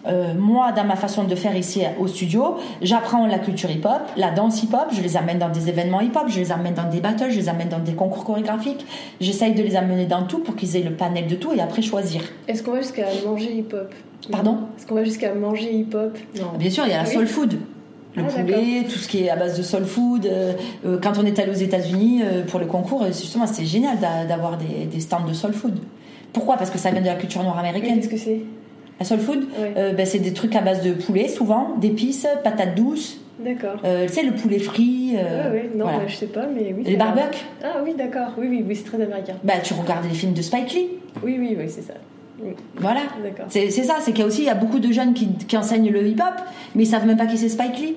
Euh, 0.06 0.34
moi, 0.38 0.74
dans 0.74 0.84
ma 0.84 0.98
façon 0.98 1.24
de 1.24 1.34
faire 1.34 1.56
ici 1.56 1.82
au 1.98 2.08
studio, 2.08 2.58
j'apprends 2.82 3.26
la 3.26 3.40
culture 3.40 3.72
hip-hop, 3.72 4.02
la 4.18 4.32
danse 4.32 4.62
hip-hop, 4.62 4.88
je 4.92 5.02
les 5.02 5.16
amène 5.16 5.40
dans 5.40 5.48
des 5.48 5.70
événements 5.70 6.02
hip-hop, 6.02 6.26
je 6.28 6.40
les 6.42 6.52
amène 6.52 6.74
dans 6.74 6.90
des 6.90 7.00
battles, 7.00 7.32
je 7.32 7.38
les 7.40 7.48
amène 7.48 7.70
dans 7.70 7.80
des 7.80 7.94
concours 7.94 8.26
chorégraphiques. 8.26 8.86
J'essaye 9.22 9.54
de 9.54 9.64
les 9.64 9.78
amener 9.78 10.06
dans 10.06 10.24
tout 10.24 10.40
pour 10.40 10.58
qu'ils 10.58 10.76
aient 10.76 10.84
le 10.84 10.92
panel 10.92 11.28
de 11.28 11.36
tout 11.36 11.54
et 11.54 11.62
après 11.62 11.82
choisir. 11.82 12.22
Est-ce 12.50 12.62
qu'on 12.62 12.74
va 12.74 12.82
jusqu'à 12.82 13.06
manger 13.26 13.54
hip-hop? 13.56 13.94
Pardon? 14.30 14.58
Est-ce 14.78 14.86
qu'on 14.88 14.96
va 14.96 15.06
jusqu'à 15.06 15.34
manger 15.34 15.74
hip-hop? 15.74 16.18
Non. 16.38 16.58
Bien 16.60 16.70
sûr, 16.70 16.84
il 16.86 16.92
y 16.92 16.94
a 16.94 17.04
la 17.04 17.06
soul 17.06 17.26
food. 17.26 17.56
Le 18.16 18.24
Ah, 18.28 18.32
poulet, 18.32 18.84
tout 18.84 19.00
ce 19.00 19.08
qui 19.08 19.24
est 19.24 19.30
à 19.30 19.36
base 19.36 19.58
de 19.58 19.64
soul 19.64 19.86
food. 19.86 20.26
Euh, 20.28 20.54
euh, 20.86 20.98
quand 21.02 21.14
on 21.18 21.26
est 21.26 21.40
allé 21.40 21.50
aux 21.52 21.56
États-Unis 21.56 22.22
euh, 22.24 22.44
pour 22.46 22.60
le 22.60 22.68
concours, 22.68 23.04
justement, 23.08 23.48
c'était 23.48 23.66
génial 23.66 23.98
d'a- 24.00 24.26
d'avoir 24.26 24.58
des, 24.58 24.86
des 24.86 25.00
stands 25.00 25.26
de 25.28 25.34
soul 25.34 25.54
food. 25.54 25.80
Pourquoi? 26.32 26.58
Parce 26.58 26.70
que 26.70 26.78
ça 26.78 26.92
vient 26.92 27.02
de 27.02 27.08
la 27.08 27.16
culture 27.16 27.42
nord-américaine. 27.44 27.96
Qu'est-ce 28.00 28.10
que 28.10 28.18
c'est? 28.18 28.42
La 29.00 29.06
soul 29.06 29.18
food, 29.20 29.46
euh, 29.60 29.94
ben, 29.94 30.06
c'est 30.06 30.20
des 30.20 30.34
trucs 30.34 30.56
à 30.56 30.62
base 30.62 30.84
de 30.84 30.94
poulet, 30.94 31.28
souvent, 31.28 31.76
d'épices, 31.82 32.28
patates 32.44 32.76
douces, 32.76 33.20
D'accord. 33.44 33.82
tu 33.82 34.14
sais, 34.14 34.22
le 34.24 34.34
poulet 34.34 34.60
frit. 34.60 35.16
Ah 35.18 35.50
ouais, 35.50 35.72
non, 35.76 35.86
voilà. 35.86 35.98
bah, 36.00 36.04
je 36.08 36.16
sais 36.16 36.28
pas, 36.28 36.46
mais 36.46 36.74
oui. 36.78 36.84
Les 36.86 36.96
barbecues 36.96 37.44
Ah 37.64 37.78
oui, 37.84 37.96
d'accord. 37.98 38.30
Oui, 38.38 38.46
oui, 38.50 38.64
oui, 38.68 38.76
c'est 38.76 38.84
très 38.86 39.02
américain. 39.02 39.34
bah, 39.44 39.54
Tu 39.64 39.74
regardes 39.74 40.06
les 40.08 40.14
films 40.14 40.34
de 40.34 40.42
Spike 40.44 40.72
Lee. 40.74 40.88
Oui, 41.24 41.38
oui, 41.40 41.56
oui, 41.58 41.66
c'est 41.68 41.82
ça. 41.82 41.96
Voilà. 42.78 43.02
C'est 43.50 43.70
c'est 43.70 43.84
ça, 43.84 43.96
c'est 44.02 44.12
qu'il 44.12 44.22
y 44.22 44.24
a 44.24 44.28
aussi 44.28 44.42
il 44.42 44.48
y 44.48 44.50
a 44.50 44.56
beaucoup 44.56 44.80
de 44.80 44.92
jeunes 44.92 45.14
qui, 45.14 45.28
qui 45.48 45.56
enseignent 45.56 45.90
le 45.92 46.06
hip-hop, 46.08 46.34
mais 46.76 46.84
ils 46.84 46.88
savent 46.88 47.06
même 47.06 47.18
pas 47.18 47.28
qui 47.28 47.38
c'est 47.38 47.50
Spike 47.50 47.78
Lee. 47.80 47.96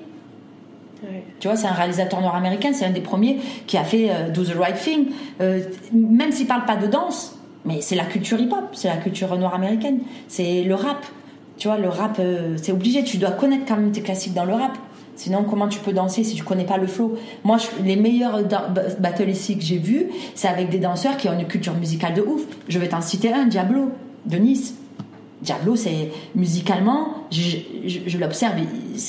Ouais. 1.03 1.23
Tu 1.39 1.47
vois, 1.47 1.57
c'est 1.57 1.67
un 1.67 1.73
réalisateur 1.73 2.21
nord-américain, 2.21 2.69
c'est 2.73 2.85
un 2.85 2.91
des 2.91 3.01
premiers 3.01 3.39
qui 3.67 3.77
a 3.77 3.83
fait 3.83 4.09
euh, 4.09 4.29
Do 4.29 4.43
the 4.43 4.55
Right 4.57 4.75
Thing. 4.79 5.07
Euh, 5.41 5.61
même 5.93 6.31
s'il 6.31 6.47
parle 6.47 6.65
pas 6.65 6.75
de 6.75 6.87
danse, 6.87 7.37
mais 7.65 7.81
c'est 7.81 7.95
la 7.95 8.05
culture 8.05 8.39
hip-hop, 8.39 8.69
c'est 8.73 8.87
la 8.87 8.97
culture 8.97 9.35
nord-américaine, 9.37 9.99
c'est 10.27 10.63
le 10.63 10.75
rap. 10.75 11.05
Tu 11.57 11.67
vois, 11.67 11.77
le 11.77 11.89
rap, 11.89 12.17
euh, 12.19 12.55
c'est 12.61 12.71
obligé, 12.71 13.03
tu 13.03 13.17
dois 13.17 13.31
connaître 13.31 13.65
quand 13.67 13.77
même 13.77 13.91
tes 13.91 14.01
classiques 14.01 14.33
dans 14.33 14.45
le 14.45 14.53
rap. 14.53 14.77
Sinon, 15.15 15.43
comment 15.43 15.67
tu 15.67 15.79
peux 15.79 15.93
danser 15.93 16.23
si 16.23 16.35
tu 16.35 16.43
connais 16.43 16.65
pas 16.65 16.77
le 16.77 16.85
flow? 16.85 17.15
Moi, 17.43 17.57
je- 17.57 17.83
les 17.83 17.95
meilleurs 17.95 18.43
battles 18.99 19.29
ici 19.29 19.57
que 19.57 19.63
j'ai 19.63 19.79
vus, 19.79 20.07
c'est 20.35 20.47
avec 20.47 20.69
des 20.69 20.77
danseurs 20.77 21.17
qui 21.17 21.27
ont 21.27 21.33
une 21.33 21.47
culture 21.47 21.73
musicale 21.73 22.13
de 22.13 22.21
ouf. 22.21 22.41
Je 22.69 22.77
vais 22.77 22.87
t'en 22.87 23.01
citer 23.01 23.33
un, 23.33 23.45
Diablo, 23.47 23.89
de 24.27 24.37
Nice. 24.37 24.75
Diablo, 25.41 25.75
c'est 25.75 26.09
musicalement, 26.35 27.09
je, 27.31 27.57
je- 27.85 27.99
je 28.07 28.17
l'observe, 28.17 28.55
il, 28.59 28.99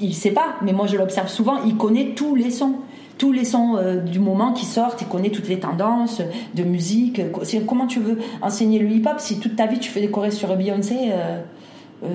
il 0.00 0.14
sait 0.14 0.30
pas, 0.30 0.54
mais 0.62 0.72
moi 0.72 0.86
je 0.86 0.96
l'observe 0.96 1.28
souvent, 1.28 1.62
il 1.66 1.76
connaît 1.76 2.12
tous 2.14 2.34
les 2.34 2.50
sons. 2.50 2.74
Tous 3.18 3.32
les 3.32 3.44
sons 3.44 3.76
euh, 3.76 3.96
du 3.96 4.20
moment 4.20 4.52
qui 4.52 4.64
sortent, 4.64 5.02
il 5.02 5.08
connaît 5.08 5.30
toutes 5.30 5.48
les 5.48 5.58
tendances 5.58 6.22
de 6.54 6.62
musique. 6.62 7.20
Comment 7.66 7.88
tu 7.88 7.98
veux 7.98 8.18
enseigner 8.42 8.78
le 8.78 8.88
hip-hop 8.92 9.16
si 9.18 9.40
toute 9.40 9.56
ta 9.56 9.66
vie 9.66 9.80
tu 9.80 9.90
fais 9.90 10.00
des 10.00 10.08
chorés 10.08 10.30
sur 10.30 10.54
Beyoncé 10.56 10.94
euh, 11.10 11.40
euh, 12.04 12.06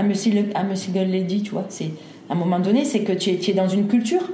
I'm, 0.00 0.10
a 0.10 0.14
single, 0.14 0.46
I'm 0.56 0.72
a 0.72 0.74
single 0.74 1.04
lady, 1.08 1.42
tu 1.42 1.52
vois 1.52 1.66
c'est, 1.68 1.92
À 2.28 2.32
un 2.32 2.36
moment 2.36 2.58
donné, 2.58 2.84
c'est 2.84 3.04
que 3.04 3.12
tu 3.12 3.30
es, 3.30 3.36
tu 3.38 3.52
es 3.52 3.54
dans 3.54 3.68
une 3.68 3.86
culture 3.86 4.28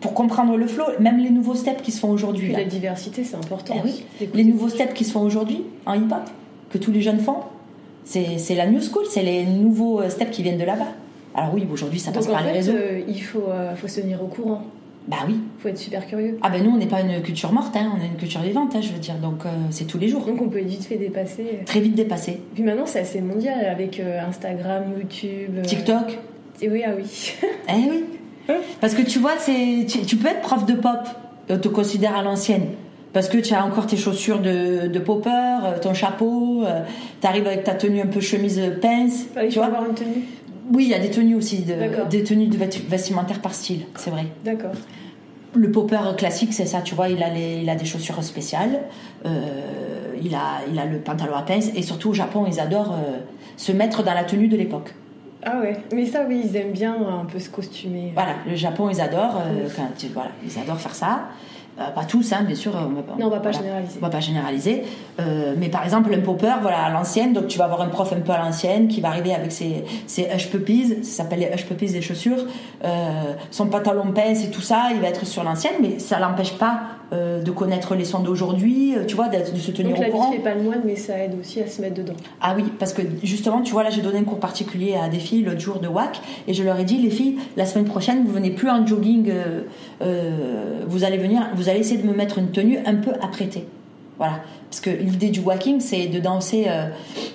pour 0.00 0.14
comprendre 0.14 0.56
le 0.56 0.66
flow, 0.66 0.84
même 1.00 1.18
les 1.18 1.28
nouveaux 1.28 1.54
steps 1.54 1.82
qui 1.82 1.92
se 1.92 2.00
font 2.00 2.10
aujourd'hui. 2.10 2.52
La 2.52 2.64
diversité, 2.64 3.22
c'est 3.24 3.36
important. 3.36 3.74
Eh 3.76 3.86
oui. 4.20 4.28
Les 4.32 4.44
nouveaux 4.44 4.70
steps 4.70 4.94
qui 4.94 5.04
se 5.04 5.12
font 5.12 5.20
aujourd'hui 5.20 5.60
en 5.84 5.92
hip-hop, 5.92 6.30
que 6.70 6.78
tous 6.78 6.92
les 6.92 7.00
jeunes 7.00 7.18
font, 7.20 7.36
c'est 8.04 8.54
la 8.54 8.66
new 8.66 8.80
school, 8.80 9.04
c'est 9.08 9.22
les 9.22 9.44
nouveaux 9.44 10.00
euh, 10.00 10.08
steps 10.08 10.30
qui 10.30 10.42
viennent 10.42 10.58
de 10.58 10.64
là-bas. 10.64 10.88
Alors 11.34 11.52
oui, 11.54 11.66
aujourd'hui 11.70 12.00
ça 12.00 12.10
passe 12.10 12.26
Donc 12.26 12.34
en 12.34 12.38
par 12.38 12.46
les 12.46 12.52
réseaux. 12.52 12.72
euh, 12.72 13.00
il 13.06 13.22
faut, 13.22 13.44
euh, 13.48 13.74
faut 13.76 13.86
se 13.88 14.00
tenir 14.00 14.22
au 14.22 14.26
courant. 14.26 14.62
Bah 15.06 15.18
oui. 15.26 15.34
Il 15.58 15.62
faut 15.62 15.68
être 15.68 15.78
super 15.78 16.06
curieux. 16.06 16.38
Ah 16.42 16.50
ben 16.50 16.62
nous 16.62 16.70
on 16.70 16.76
n'est 16.76 16.86
pas 16.86 17.00
une 17.00 17.22
culture 17.22 17.52
morte, 17.52 17.74
hein, 17.76 17.92
on 17.96 18.02
est 18.02 18.06
une 18.08 18.16
culture 18.16 18.40
vivante, 18.42 18.74
hein, 18.74 18.80
je 18.82 18.88
veux 18.90 18.98
dire, 18.98 19.14
donc 19.16 19.44
euh, 19.46 19.48
c'est 19.70 19.86
tous 19.86 19.98
les 19.98 20.08
jours. 20.08 20.24
Donc 20.24 20.40
on 20.42 20.48
peut 20.48 20.58
vite 20.60 20.84
fait 20.84 20.96
dépasser. 20.96 21.60
Très 21.66 21.80
vite 21.80 21.94
dépassé. 21.94 22.40
Puis 22.54 22.62
maintenant, 22.62 22.84
c'est 22.86 23.00
assez 23.00 23.20
mondial 23.20 23.64
avec 23.66 24.00
euh, 24.00 24.20
Instagram, 24.26 24.84
YouTube. 24.98 25.56
euh, 25.58 25.62
TikTok, 25.62 26.18
Et 26.60 26.68
oui, 26.68 26.82
ah 26.86 26.90
oui. 26.96 27.32
eh 27.68 27.90
oui. 27.90 28.54
Parce 28.80 28.94
que 28.94 29.02
tu 29.02 29.18
vois, 29.18 29.32
c'est 29.38 29.84
tu, 29.86 30.00
tu 30.00 30.16
peux 30.16 30.28
être 30.28 30.40
prof 30.40 30.64
de 30.66 30.74
pop, 30.74 31.00
on 31.50 31.58
te 31.58 31.68
considère 31.68 32.16
à 32.16 32.22
l'ancienne. 32.22 32.66
Parce 33.14 33.28
que 33.28 33.38
tu 33.38 33.54
as 33.54 33.64
encore 33.64 33.86
tes 33.86 33.96
chaussures 33.96 34.40
de, 34.40 34.86
de 34.88 34.98
popper, 34.98 35.58
ton 35.80 35.94
chapeau, 35.94 36.47
tu 37.20 37.26
arrives 37.26 37.46
avec 37.46 37.64
ta 37.64 37.74
tenue 37.74 38.00
un 38.00 38.06
peu 38.06 38.20
chemise 38.20 38.58
euh, 38.58 38.78
pince. 38.80 39.26
Ah, 39.36 39.46
tu 39.48 39.58
vois 39.58 39.66
avoir 39.66 39.84
une 39.86 39.94
tenue. 39.94 40.24
Oui, 40.72 40.84
il 40.84 40.90
y 40.90 40.94
a 40.94 40.98
des 40.98 41.10
tenues 41.10 41.34
aussi, 41.34 41.60
de- 41.62 42.08
des 42.10 42.22
tenues 42.24 42.46
de 42.48 42.56
vestimentaires 42.88 43.40
par 43.40 43.54
style, 43.54 43.86
c'est 43.96 44.10
vrai. 44.10 44.26
D'accord. 44.44 44.72
Le 45.54 45.70
popper 45.72 45.98
classique, 46.18 46.52
c'est 46.52 46.66
ça, 46.66 46.82
tu 46.82 46.94
vois, 46.94 47.08
il 47.08 47.22
a, 47.22 47.30
les- 47.30 47.60
il 47.62 47.70
a 47.70 47.74
des 47.74 47.86
chaussures 47.86 48.22
spéciales, 48.22 48.80
euh, 49.24 50.14
il, 50.22 50.34
a, 50.34 50.60
il 50.70 50.78
a 50.78 50.84
le 50.84 50.98
pantalon 50.98 51.34
à 51.34 51.42
pince, 51.42 51.70
et 51.74 51.82
surtout 51.82 52.10
au 52.10 52.14
Japon, 52.14 52.44
ils 52.46 52.60
adorent 52.60 52.92
euh, 52.92 53.18
se 53.56 53.72
mettre 53.72 54.02
dans 54.02 54.12
la 54.14 54.24
tenue 54.24 54.48
de 54.48 54.56
l'époque. 54.58 54.94
Ah 55.44 55.58
ouais. 55.60 55.74
Mais 55.94 56.04
ça, 56.04 56.24
oui, 56.28 56.42
ils 56.44 56.54
aiment 56.56 56.72
bien 56.72 56.94
un 56.94 57.24
peu 57.24 57.38
se 57.38 57.48
costumer. 57.48 58.10
Voilà, 58.12 58.32
le 58.46 58.54
Japon, 58.56 58.90
ils 58.90 59.00
adorent, 59.00 59.38
euh, 59.38 59.68
quand 59.74 59.88
tu- 59.96 60.08
voilà, 60.08 60.30
ils 60.44 60.60
adorent 60.60 60.80
faire 60.80 60.94
ça. 60.94 61.20
Euh, 61.80 61.90
pas 61.90 62.04
tous, 62.04 62.32
hein, 62.32 62.42
bien 62.44 62.56
sûr. 62.56 62.72
On 62.74 62.88
va, 62.92 63.02
Non, 63.18 63.26
on 63.26 63.30
va 63.30 63.36
pas 63.36 63.50
voilà. 63.50 63.58
généraliser. 63.58 63.98
On 64.00 64.04
va 64.04 64.10
pas 64.10 64.20
généraliser. 64.20 64.82
Euh, 65.20 65.54
mais 65.56 65.68
par 65.68 65.84
exemple, 65.84 66.12
un 66.12 66.20
popper, 66.20 66.54
voilà, 66.60 66.84
à 66.84 66.90
l'ancienne, 66.90 67.32
donc 67.32 67.46
tu 67.46 67.58
vas 67.58 67.64
avoir 67.66 67.82
un 67.82 67.88
prof 67.88 68.12
un 68.12 68.20
peu 68.20 68.32
à 68.32 68.38
l'ancienne 68.38 68.88
qui 68.88 69.00
va 69.00 69.08
arriver 69.08 69.32
avec 69.32 69.52
ses, 69.52 69.84
ses 70.06 70.28
hush 70.34 70.50
puppies, 70.50 71.04
ça 71.04 71.22
s'appelle 71.22 71.40
les 71.40 71.50
hush 71.54 71.66
puppies 71.66 71.92
des 71.92 72.02
chaussures, 72.02 72.44
euh, 72.84 73.34
son 73.50 73.66
pantalon 73.66 74.12
pince 74.12 74.44
et 74.44 74.50
tout 74.50 74.60
ça, 74.60 74.88
il 74.92 75.00
va 75.00 75.08
être 75.08 75.24
sur 75.24 75.44
l'ancienne, 75.44 75.74
mais 75.80 75.98
ça 75.98 76.18
l'empêche 76.18 76.54
pas 76.54 76.80
euh, 77.12 77.42
de 77.42 77.50
connaître 77.50 77.94
les 77.94 78.04
sons 78.04 78.20
d'aujourd'hui, 78.20 78.94
euh, 78.96 79.04
tu 79.06 79.16
vois, 79.16 79.28
de 79.28 79.58
se 79.58 79.70
tenir 79.70 79.90
Donc 79.90 79.98
au 79.98 80.02
la 80.02 80.10
courant. 80.10 80.30
vie 80.30 80.36
fait 80.36 80.42
pas 80.42 80.54
le 80.54 80.62
moine, 80.62 80.82
mais 80.84 80.96
ça 80.96 81.18
aide 81.18 81.34
aussi 81.40 81.60
à 81.60 81.66
se 81.66 81.80
mettre 81.80 81.94
dedans. 81.94 82.14
Ah 82.40 82.54
oui, 82.56 82.64
parce 82.78 82.92
que 82.92 83.02
justement, 83.22 83.62
tu 83.62 83.72
vois, 83.72 83.82
là, 83.82 83.90
j'ai 83.90 84.02
donné 84.02 84.18
un 84.18 84.24
cours 84.24 84.40
particulier 84.40 84.94
à 84.94 85.08
des 85.08 85.18
filles 85.18 85.42
l'autre 85.42 85.60
jour 85.60 85.80
de 85.80 85.88
WAC, 85.88 86.20
et 86.46 86.54
je 86.54 86.62
leur 86.62 86.78
ai 86.78 86.84
dit, 86.84 86.98
les 86.98 87.10
filles, 87.10 87.36
la 87.56 87.66
semaine 87.66 87.86
prochaine, 87.86 88.24
vous 88.24 88.32
venez 88.32 88.50
plus 88.50 88.68
en 88.68 88.86
jogging, 88.86 89.30
euh, 89.30 89.62
euh, 90.02 90.84
vous 90.86 91.04
allez 91.04 91.18
venir, 91.18 91.48
vous 91.54 91.68
allez 91.68 91.80
essayer 91.80 92.00
de 92.00 92.06
me 92.06 92.14
mettre 92.14 92.38
une 92.38 92.50
tenue 92.50 92.78
un 92.84 92.96
peu 92.96 93.12
apprêtée. 93.22 93.66
Voilà. 94.18 94.40
Parce 94.68 94.80
que 94.80 94.90
l'idée 94.90 95.30
du 95.30 95.40
walking, 95.40 95.80
c'est 95.80 96.08
de 96.08 96.18
danser, 96.18 96.66
euh, 96.68 96.88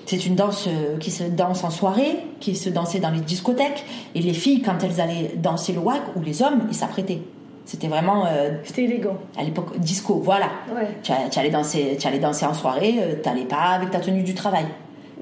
c'est 0.06 0.26
une 0.26 0.36
danse 0.36 0.68
euh, 0.68 0.98
qui 0.98 1.10
se 1.10 1.24
danse 1.24 1.64
en 1.64 1.70
soirée, 1.70 2.20
qui 2.40 2.56
se 2.56 2.70
dansait 2.70 3.00
dans 3.00 3.10
les 3.10 3.22
discothèques, 3.22 3.86
et 4.14 4.22
les 4.22 4.34
filles, 4.34 4.62
quand 4.62 4.84
elles 4.84 5.02
allaient 5.02 5.32
danser 5.38 5.74
le 5.74 5.80
wack, 5.80 6.02
ou 6.16 6.22
les 6.22 6.44
hommes, 6.44 6.68
ils 6.70 6.76
s'apprêtaient. 6.76 7.22
C'était 7.66 7.88
vraiment, 7.88 8.26
euh, 8.26 8.50
C'était 8.66 8.84
élégant. 8.84 9.18
à 9.38 9.44
l'époque, 9.44 9.78
disco, 9.80 10.16
voilà. 10.24 10.48
Ouais. 10.76 10.88
Tu, 11.02 11.12
allais 11.40 11.50
danser, 11.50 11.96
tu 12.00 12.08
allais 12.08 12.20
danser 12.20 12.46
en 12.46 12.54
soirée, 12.54 12.96
euh, 13.00 13.16
t'allais 13.24 13.46
pas 13.46 13.72
avec 13.76 13.90
ta 13.92 14.00
tenue 14.00 14.24
du 14.24 14.34
travail. 14.34 14.66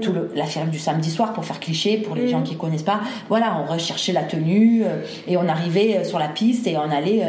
Tout 0.01 0.13
le, 0.13 0.31
la 0.35 0.45
fière 0.45 0.65
du 0.65 0.79
samedi 0.79 1.11
soir 1.11 1.33
pour 1.33 1.45
faire 1.45 1.59
cliché 1.59 1.97
pour 1.97 2.15
les 2.15 2.23
Mm. 2.23 2.29
gens 2.29 2.41
qui 2.41 2.55
connaissent 2.55 2.81
pas. 2.81 3.01
Voilà, 3.29 3.57
on 3.61 3.71
recherchait 3.71 4.13
la 4.13 4.23
tenue 4.23 4.81
euh, 4.83 5.03
et 5.27 5.37
on 5.37 5.47
arrivait 5.47 5.97
euh, 5.97 6.03
sur 6.03 6.17
la 6.17 6.29
piste 6.29 6.65
et 6.65 6.75
on 6.77 6.89
allait 6.89 7.21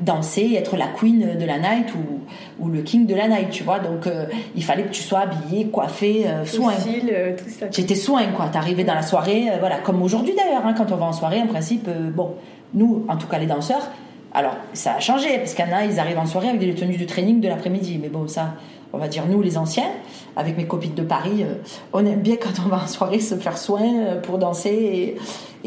danser, 0.00 0.52
être 0.58 0.76
la 0.76 0.88
queen 0.88 1.38
de 1.38 1.44
la 1.46 1.58
night 1.58 1.86
ou, 1.94 2.20
ou 2.62 2.68
le 2.68 2.82
king 2.82 3.06
de 3.06 3.14
la 3.14 3.28
night, 3.28 3.48
tu 3.50 3.62
vois. 3.62 3.78
Donc 3.78 4.06
il 4.54 4.62
fallait 4.64 4.82
que 4.82 4.90
tu 4.92 5.02
sois 5.02 5.20
habillé, 5.20 5.68
coiffé, 5.68 6.26
soin. 6.44 6.72
style, 6.74 7.14
tout 7.38 7.44
ça. 7.48 7.66
J'étais 7.70 7.94
soin 7.94 8.24
quoi. 8.36 8.46
T'arrivais 8.52 8.84
dans 8.84 8.94
la 8.94 9.02
soirée, 9.02 9.46
voilà, 9.60 9.78
comme 9.78 10.02
aujourd'hui 10.02 10.34
d'ailleurs. 10.36 10.66
hein, 10.66 10.74
quand 10.76 10.92
on 10.92 10.96
va 10.96 11.06
en 11.06 11.12
soirée, 11.12 11.40
en 11.40 11.46
principe, 11.46 11.88
bon, 12.14 12.34
nous, 12.74 13.06
en 13.08 13.16
tout 13.16 13.28
cas 13.28 13.38
les 13.38 13.46
danseurs. 13.46 13.88
Alors 14.32 14.56
ça 14.74 14.94
a 14.94 15.00
changé 15.00 15.38
parce 15.38 15.54
qu'il 15.54 15.64
y 15.64 15.68
en 15.68 15.76
a, 15.76 15.84
ils 15.84 15.98
arrivent 15.98 16.18
en 16.18 16.26
soirée 16.26 16.48
avec 16.48 16.60
des 16.60 16.74
tenues 16.74 16.96
de 16.96 17.04
training 17.04 17.40
de 17.40 17.48
l'après-midi. 17.48 17.98
Mais 18.00 18.08
bon, 18.08 18.28
ça, 18.28 18.54
on 18.92 18.98
va 18.98 19.08
dire 19.08 19.26
nous 19.26 19.40
les 19.42 19.56
anciens, 19.56 19.88
avec 20.36 20.56
mes 20.56 20.66
copines 20.66 20.94
de 20.94 21.02
Paris, 21.02 21.42
euh, 21.42 21.54
on 21.92 22.04
aime 22.04 22.20
bien 22.20 22.36
quand 22.40 22.62
on 22.64 22.68
va 22.68 22.82
en 22.84 22.86
soirée 22.86 23.20
se 23.20 23.34
faire 23.36 23.58
soin 23.58 23.82
euh, 23.82 24.20
pour 24.20 24.38
danser 24.38 24.70
et, 24.70 25.16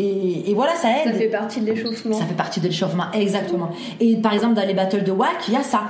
et, 0.01 0.51
et 0.51 0.53
voilà, 0.53 0.76
ça 0.76 0.89
aide. 0.89 1.12
Ça 1.12 1.14
fait 1.14 1.28
partie 1.28 1.62
de 1.62 1.72
l'échauffement. 1.72 2.18
Ça 2.18 2.26
fait 2.26 2.34
partie 2.34 2.59
de 2.59 2.68
l'échauffement, 2.68 3.05
exactement. 3.14 3.72
Et 3.99 4.16
par 4.18 4.34
exemple, 4.34 4.53
dans 4.53 4.66
les 4.66 4.74
battles 4.74 5.03
de 5.03 5.12
WAC, 5.12 5.47
il 5.47 5.53
y 5.53 5.57
a 5.57 5.64
ça. 5.64 5.84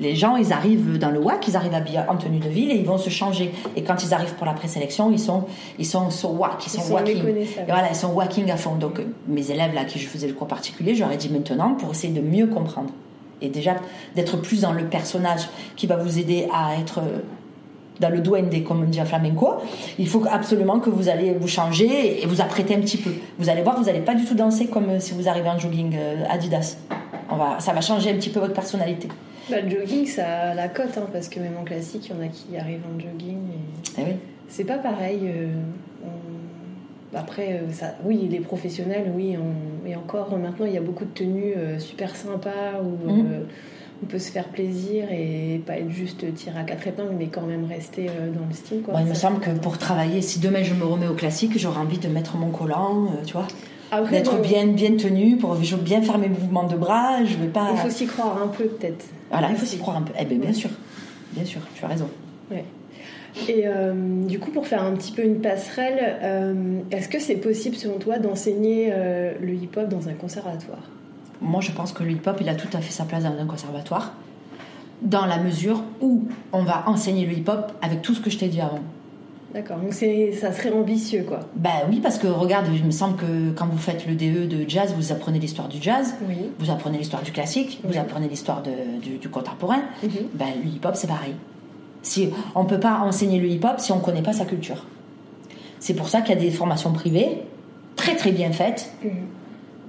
Les 0.00 0.16
gens, 0.16 0.36
ils 0.36 0.52
arrivent 0.52 0.98
dans 0.98 1.10
le 1.10 1.20
WAC, 1.20 1.46
ils 1.48 1.56
arrivent 1.56 1.74
habillés 1.74 2.00
en 2.08 2.16
tenue 2.16 2.40
de 2.40 2.48
ville 2.48 2.70
et 2.72 2.74
ils 2.74 2.84
vont 2.84 2.98
se 2.98 3.10
changer. 3.10 3.52
Et 3.76 3.82
quand 3.84 4.02
ils 4.02 4.12
arrivent 4.12 4.34
pour 4.34 4.46
la 4.46 4.52
présélection, 4.52 5.10
ils 5.12 5.20
sont, 5.20 5.44
ils 5.78 5.86
sont 5.86 6.10
sur 6.10 6.32
WAC, 6.32 6.66
ils 6.66 6.70
sont, 6.70 6.78
Ils 6.80 6.84
sont 6.84 6.94
walking. 6.94 7.16
méconnaissables. 7.22 7.68
Et 7.68 7.72
voilà, 7.72 7.88
ils 7.90 7.96
sont 7.96 8.08
walking 8.12 8.50
à 8.50 8.56
fond. 8.56 8.74
Donc, 8.74 9.00
mes 9.28 9.50
élèves 9.50 9.72
là, 9.72 9.82
à 9.82 9.84
qui 9.84 10.00
je 10.00 10.08
faisais 10.08 10.26
le 10.26 10.34
cours 10.34 10.48
particulier, 10.48 10.96
j'aurais 10.96 11.16
dit 11.16 11.28
maintenant 11.28 11.74
pour 11.74 11.92
essayer 11.92 12.12
de 12.12 12.20
mieux 12.20 12.48
comprendre. 12.48 12.90
Et 13.40 13.48
déjà, 13.48 13.76
d'être 14.16 14.36
plus 14.38 14.62
dans 14.62 14.72
le 14.72 14.84
personnage 14.84 15.48
qui 15.76 15.86
va 15.86 15.96
vous 15.96 16.18
aider 16.18 16.48
à 16.52 16.76
être 16.80 16.98
euh, 16.98 17.18
dans 18.00 18.08
le 18.08 18.18
duende, 18.20 18.64
comme 18.64 18.82
on 18.82 18.86
dit 18.86 19.00
en 19.00 19.04
flamenco, 19.04 19.54
il 19.98 20.08
faut 20.08 20.24
absolument 20.28 20.80
que 20.80 20.90
vous 20.90 21.08
allez 21.08 21.34
vous 21.34 21.46
changer 21.46 22.22
et 22.22 22.26
vous 22.26 22.40
apprêter 22.40 22.74
un 22.74 22.80
petit 22.80 22.96
peu. 22.96 23.10
Vous 23.38 23.48
allez 23.48 23.62
voir, 23.62 23.78
vous 23.78 23.84
n'allez 23.84 24.00
pas 24.00 24.14
du 24.14 24.24
tout 24.24 24.34
danser 24.34 24.66
comme 24.66 24.88
euh, 24.90 24.98
si 25.00 25.14
vous 25.14 25.28
arrivez 25.28 25.48
en 25.48 25.58
jogging 25.58 25.94
euh, 25.96 26.24
Adidas. 26.28 26.78
On 27.30 27.36
va, 27.36 27.60
ça 27.60 27.72
va 27.72 27.80
changer 27.80 28.10
un 28.10 28.14
petit 28.14 28.30
peu 28.30 28.40
votre 28.40 28.54
personnalité. 28.54 29.08
Bah, 29.50 29.60
le 29.60 29.70
jogging, 29.70 30.06
ça 30.06 30.26
a 30.26 30.54
la 30.54 30.68
cote, 30.68 30.96
hein, 30.96 31.06
parce 31.12 31.28
que 31.28 31.38
même 31.40 31.56
en 31.60 31.64
classique, 31.64 32.08
il 32.08 32.16
y 32.16 32.18
en 32.18 32.22
a 32.22 32.28
qui 32.28 32.56
arrivent 32.56 32.82
en 32.94 32.98
jogging. 32.98 33.38
et 33.98 34.02
oui. 34.02 34.12
C'est 34.48 34.64
pas 34.64 34.78
pareil. 34.78 35.20
euh, 35.24 35.48
on- 36.04 37.16
Après, 37.16 37.54
euh, 37.62 37.72
ça... 37.72 37.94
oui, 38.04 38.26
les 38.30 38.40
professionnels, 38.40 39.12
oui, 39.14 39.36
on... 39.38 39.86
et 39.88 39.94
encore 39.96 40.36
maintenant, 40.38 40.66
il 40.66 40.72
y 40.72 40.78
a 40.78 40.80
beaucoup 40.80 41.04
de 41.04 41.10
tenues 41.10 41.54
euh, 41.56 41.78
super 41.78 42.14
sympas 42.16 42.80
où 42.82 43.10
Mhm. 43.10 43.26
euh, 43.26 43.38
on 44.02 44.06
peut 44.06 44.18
se 44.18 44.30
faire 44.32 44.48
plaisir 44.48 45.04
et 45.12 45.62
pas 45.64 45.78
être 45.78 45.90
juste 45.90 46.24
tiré 46.34 46.58
à 46.58 46.64
quatre 46.64 46.86
épingles, 46.88 47.14
mais 47.16 47.26
quand 47.28 47.42
même 47.46 47.64
rester 47.64 48.06
dans 48.06 48.44
le 48.46 48.52
style. 48.54 48.82
Quoi. 48.82 48.94
Bon, 48.94 49.00
il 49.00 49.06
me 49.06 49.14
semble 49.14 49.38
que 49.40 49.50
pour 49.50 49.78
travailler, 49.78 50.20
si 50.20 50.40
demain 50.40 50.62
je 50.64 50.74
me 50.74 50.84
remets 50.84 51.06
au 51.06 51.14
classique, 51.14 51.52
j'aurais 51.56 51.78
envie 51.80 51.98
de 51.98 52.08
mettre 52.08 52.36
mon 52.36 52.50
collant, 52.50 53.06
tu 53.24 53.32
vois, 53.34 53.46
Après, 53.94 54.12
d'être 54.22 54.40
bien, 54.40 54.66
bien 54.66 54.96
tenu, 54.96 55.36
pour 55.36 55.62
je 55.62 55.76
veux 55.76 55.82
bien 55.82 56.02
faire 56.02 56.18
mes 56.18 56.28
mouvements 56.28 56.64
de 56.64 56.76
bras. 56.76 57.24
Je 57.24 57.36
vais 57.36 57.46
pas. 57.48 57.68
Il 57.72 57.78
faut 57.78 57.90
s'y 57.90 58.06
croire 58.06 58.40
un 58.42 58.48
peu, 58.48 58.64
peut-être. 58.64 59.04
Voilà, 59.30 59.50
il 59.50 59.56
faut 59.56 59.66
s'y 59.66 59.78
croire 59.78 59.96
un 59.96 60.02
peu. 60.02 60.12
Eh 60.18 60.24
bien, 60.24 60.38
bien 60.38 60.48
Ouais. 60.48 60.54
sûr, 60.54 60.70
bien 61.32 61.44
sûr, 61.44 61.60
tu 61.74 61.84
as 61.84 61.88
raison. 61.88 62.08
Et 63.48 63.64
euh, 63.66 63.92
du 64.26 64.38
coup, 64.38 64.52
pour 64.52 64.66
faire 64.68 64.84
un 64.84 64.92
petit 64.92 65.10
peu 65.10 65.24
une 65.24 65.40
passerelle, 65.40 66.18
euh, 66.22 66.78
est-ce 66.92 67.08
que 67.08 67.18
c'est 67.18 67.34
possible, 67.34 67.74
selon 67.74 67.98
toi, 67.98 68.18
d'enseigner 68.20 68.90
euh, 68.92 69.32
le 69.40 69.54
hip-hop 69.54 69.88
dans 69.88 70.08
un 70.08 70.12
conservatoire? 70.12 70.88
Moi, 71.40 71.60
je 71.60 71.72
pense 71.72 71.92
que 71.92 72.04
le 72.04 72.12
hip-hop, 72.12 72.36
il 72.40 72.48
a 72.48 72.54
tout 72.54 72.68
à 72.72 72.78
fait 72.80 72.92
sa 72.92 73.04
place 73.04 73.24
dans 73.24 73.36
un 73.36 73.46
conservatoire. 73.46 74.12
dans 75.02 75.26
la 75.26 75.38
mesure 75.38 75.82
où 76.00 76.22
on 76.52 76.62
va 76.62 76.84
enseigner 76.86 77.26
le 77.26 77.32
hip-hop 77.32 77.72
avec 77.82 78.00
tout 78.02 78.14
ce 78.14 78.20
que 78.20 78.30
je 78.30 78.38
t'ai 78.38 78.46
dit 78.48 78.60
avant. 78.60 78.78
D'accord, 79.54 79.76
donc 79.78 79.92
ça 79.94 80.52
serait 80.52 80.72
ambitieux 80.72 81.22
quoi. 81.26 81.38
Bah 81.54 81.70
oui, 81.88 82.00
parce 82.02 82.18
que 82.18 82.26
regarde, 82.26 82.66
il 82.74 82.84
me 82.84 82.90
semble 82.90 83.16
que 83.16 83.52
quand 83.56 83.66
vous 83.66 83.78
faites 83.78 84.04
le 84.06 84.16
DE 84.16 84.46
de 84.46 84.68
jazz, 84.68 84.92
vous 84.96 85.12
apprenez 85.12 85.38
l'histoire 85.38 85.68
du 85.68 85.80
jazz, 85.80 86.14
Oui. 86.28 86.50
vous 86.58 86.70
apprenez 86.72 86.98
l'histoire 86.98 87.22
du 87.22 87.30
classique, 87.30 87.80
vous 87.84 87.96
apprenez 87.96 88.26
l'histoire 88.28 88.62
du, 89.00 89.16
du 89.18 89.28
contemporain. 89.28 89.82
Ben, 90.34 90.46
le 90.62 90.68
hip-hop, 90.68 90.96
c'est 90.96 91.06
pareil. 91.06 91.34
Si, 92.02 92.30
on 92.56 92.64
ne 92.64 92.68
peut 92.68 92.80
pas 92.80 92.98
enseigner 92.98 93.38
le 93.38 93.46
hip-hop 93.48 93.78
si 93.78 93.92
on 93.92 93.96
ne 93.98 94.02
connaît 94.02 94.22
pas 94.22 94.32
sa 94.32 94.44
culture. 94.44 94.84
C'est 95.78 95.94
pour 95.94 96.08
ça 96.08 96.20
qu'il 96.20 96.34
y 96.34 96.38
a 96.38 96.40
des 96.40 96.50
formations 96.50 96.92
privées, 96.92 97.42
très 97.94 98.16
très 98.16 98.32
bien 98.32 98.50
faites, 98.50 98.92
Mhm. 99.04 99.10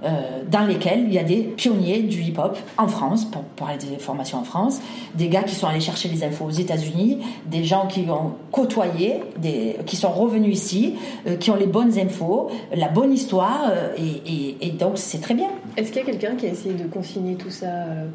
Euh, 0.04 0.42
dans 0.50 0.66
lesquelles 0.66 1.04
il 1.06 1.12
y 1.14 1.18
a 1.18 1.22
des 1.24 1.38
pionniers 1.42 2.00
du 2.02 2.20
hip-hop 2.22 2.56
en 2.76 2.86
France, 2.88 3.24
pour 3.24 3.42
parler 3.42 3.78
des 3.78 3.96
formations 3.98 4.38
en 4.38 4.44
France, 4.44 4.80
des 5.14 5.28
gars 5.28 5.42
qui 5.42 5.54
sont 5.54 5.66
allés 5.66 5.80
chercher 5.80 6.08
les 6.08 6.22
infos 6.22 6.44
aux 6.44 6.50
États-Unis, 6.50 7.18
des 7.46 7.64
gens 7.64 7.86
qui 7.86 8.06
ont 8.10 8.32
côtoyé, 8.52 9.20
des, 9.38 9.76
qui 9.86 9.96
sont 9.96 10.10
revenus 10.10 10.52
ici, 10.54 10.94
euh, 11.26 11.36
qui 11.36 11.50
ont 11.50 11.56
les 11.56 11.66
bonnes 11.66 11.98
infos, 11.98 12.50
la 12.74 12.88
bonne 12.88 13.12
histoire, 13.12 13.70
euh, 13.70 13.88
et, 13.96 14.32
et- 14.32 14.66
et 14.68 14.70
donc 14.72 14.92
c'est 14.98 15.20
très 15.20 15.34
bien. 15.34 15.48
Est-ce 15.76 15.88
qu'il 15.92 16.02
y 16.02 16.04
a 16.04 16.06
quelqu'un 16.06 16.34
qui 16.36 16.46
a 16.46 16.50
essayé 16.50 16.74
de 16.74 16.84
consigner 16.84 17.34
tout 17.36 17.50
ça 17.50 17.66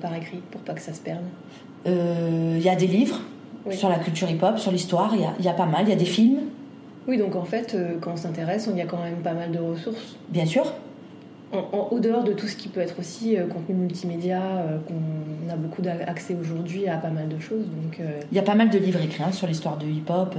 par 0.01 0.13
écrit 0.15 0.39
pour 0.51 0.61
pas 0.61 0.73
que 0.73 0.81
ça 0.81 0.93
se 0.93 1.01
perde? 1.01 1.23
Il 1.85 2.61
y 2.61 2.69
a 2.69 2.75
des 2.75 2.87
livres 2.87 3.19
Oui. 3.65 3.75
sur 3.75 3.89
la 3.89 3.97
culture 3.97 4.29
hip-hop, 4.29 4.59
sur 4.59 4.71
l'histoire, 4.71 5.11
il 5.15 5.21
y 5.21 5.25
a- 5.25 5.33
y 5.41 5.47
a 5.47 5.53
pas 5.53 5.65
mal, 5.65 5.83
il 5.85 5.89
y 5.89 5.93
a 5.93 5.95
des 5.95 6.05
films. 6.05 6.39
Oui, 7.07 7.17
donc 7.17 7.35
en 7.35 7.43
fait, 7.45 7.75
quand 7.99 8.11
on 8.13 8.17
s'intéresse, 8.17 8.67
il 8.71 8.77
y 8.77 8.81
a 8.81 8.85
quand 8.85 9.01
même 9.03 9.15
pas 9.23 9.33
mal 9.33 9.51
de 9.51 9.57
ressources. 9.57 10.15
Bien 10.29 10.45
sûr, 10.45 10.71
En, 11.53 11.77
en- 11.77 11.87
au 11.91 11.99
dehors 11.99 12.23
de 12.23 12.31
tout 12.33 12.47
ce 12.47 12.55
qui 12.55 12.69
peut 12.69 12.79
être 12.79 12.97
aussi 12.99 13.35
euh, 13.37 13.45
contenu 13.47 13.75
multimédia, 13.75 14.41
euh, 14.41 14.77
qu'on 14.87 15.51
a 15.51 15.55
beaucoup 15.57 15.81
d'accès 15.81 16.35
aujourd'hui 16.39 16.87
à 16.87 16.95
pas 16.97 17.09
mal 17.09 17.27
de 17.27 17.39
choses. 17.39 17.65
Donc, 17.65 17.99
euh, 17.99 18.21
il 18.31 18.35
y 18.35 18.39
a 18.39 18.43
pas 18.43 18.55
mal 18.55 18.69
de 18.69 18.77
livres 18.77 19.01
écrits 19.01 19.23
hein, 19.23 19.31
sur 19.33 19.47
l'histoire 19.47 19.77
du 19.77 19.87
hip-hop, 19.91 20.35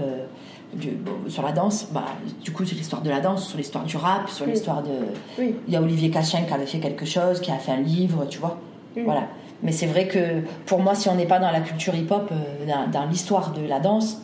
bon, 0.74 1.28
sur 1.28 1.42
la 1.42 1.52
danse. 1.52 1.88
Bah, 1.92 2.04
du 2.42 2.50
coup, 2.52 2.64
sur 2.64 2.76
l'histoire 2.76 3.02
de 3.02 3.10
la 3.10 3.20
danse, 3.20 3.46
sur 3.48 3.58
l'histoire 3.58 3.84
du 3.84 3.96
rap, 3.96 4.30
sur 4.30 4.46
Oui. 4.46 4.52
l'histoire 4.52 4.82
de. 4.82 4.90
oui. 5.38 5.54
Il 5.68 5.74
y 5.74 5.76
a 5.76 5.82
Olivier 5.82 6.10
Cachin 6.10 6.42
qui 6.46 6.52
avait 6.54 6.66
fait 6.66 6.78
quelque 6.80 7.04
chose, 7.04 7.40
qui 7.40 7.50
a 7.50 7.56
fait 7.58 7.72
un 7.72 7.80
livre, 7.82 8.26
tu 8.30 8.38
vois. 8.38 8.58
Mm. 8.96 9.02
Voilà. 9.04 9.22
Mais 9.62 9.72
c'est 9.72 9.86
vrai 9.86 10.08
que 10.08 10.40
pour 10.66 10.80
moi, 10.80 10.94
si 10.94 11.08
on 11.08 11.14
n'est 11.14 11.26
pas 11.26 11.38
dans 11.38 11.50
la 11.50 11.60
culture 11.60 11.94
hip-hop, 11.94 12.30
dans, 12.66 12.88
dans 12.90 13.06
l'histoire 13.06 13.52
de 13.52 13.64
la 13.66 13.78
danse, 13.80 14.20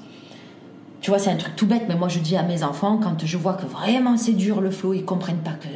tu 1.00 1.10
vois, 1.10 1.18
c'est 1.20 1.30
un 1.30 1.36
truc 1.36 1.54
tout 1.54 1.66
bête. 1.66 1.82
Mais 1.88 1.94
moi, 1.96 2.08
je 2.08 2.18
dis 2.18 2.36
à 2.36 2.42
mes 2.42 2.64
enfants, 2.64 2.98
quand 3.00 3.24
je 3.24 3.36
vois 3.36 3.52
que 3.52 3.66
vraiment 3.66 4.16
c'est 4.16 4.32
dur 4.32 4.60
le 4.60 4.70
flow, 4.70 4.94
ils 4.94 5.04
comprennent 5.04 5.36
pas 5.44 5.52
que. 5.52 5.68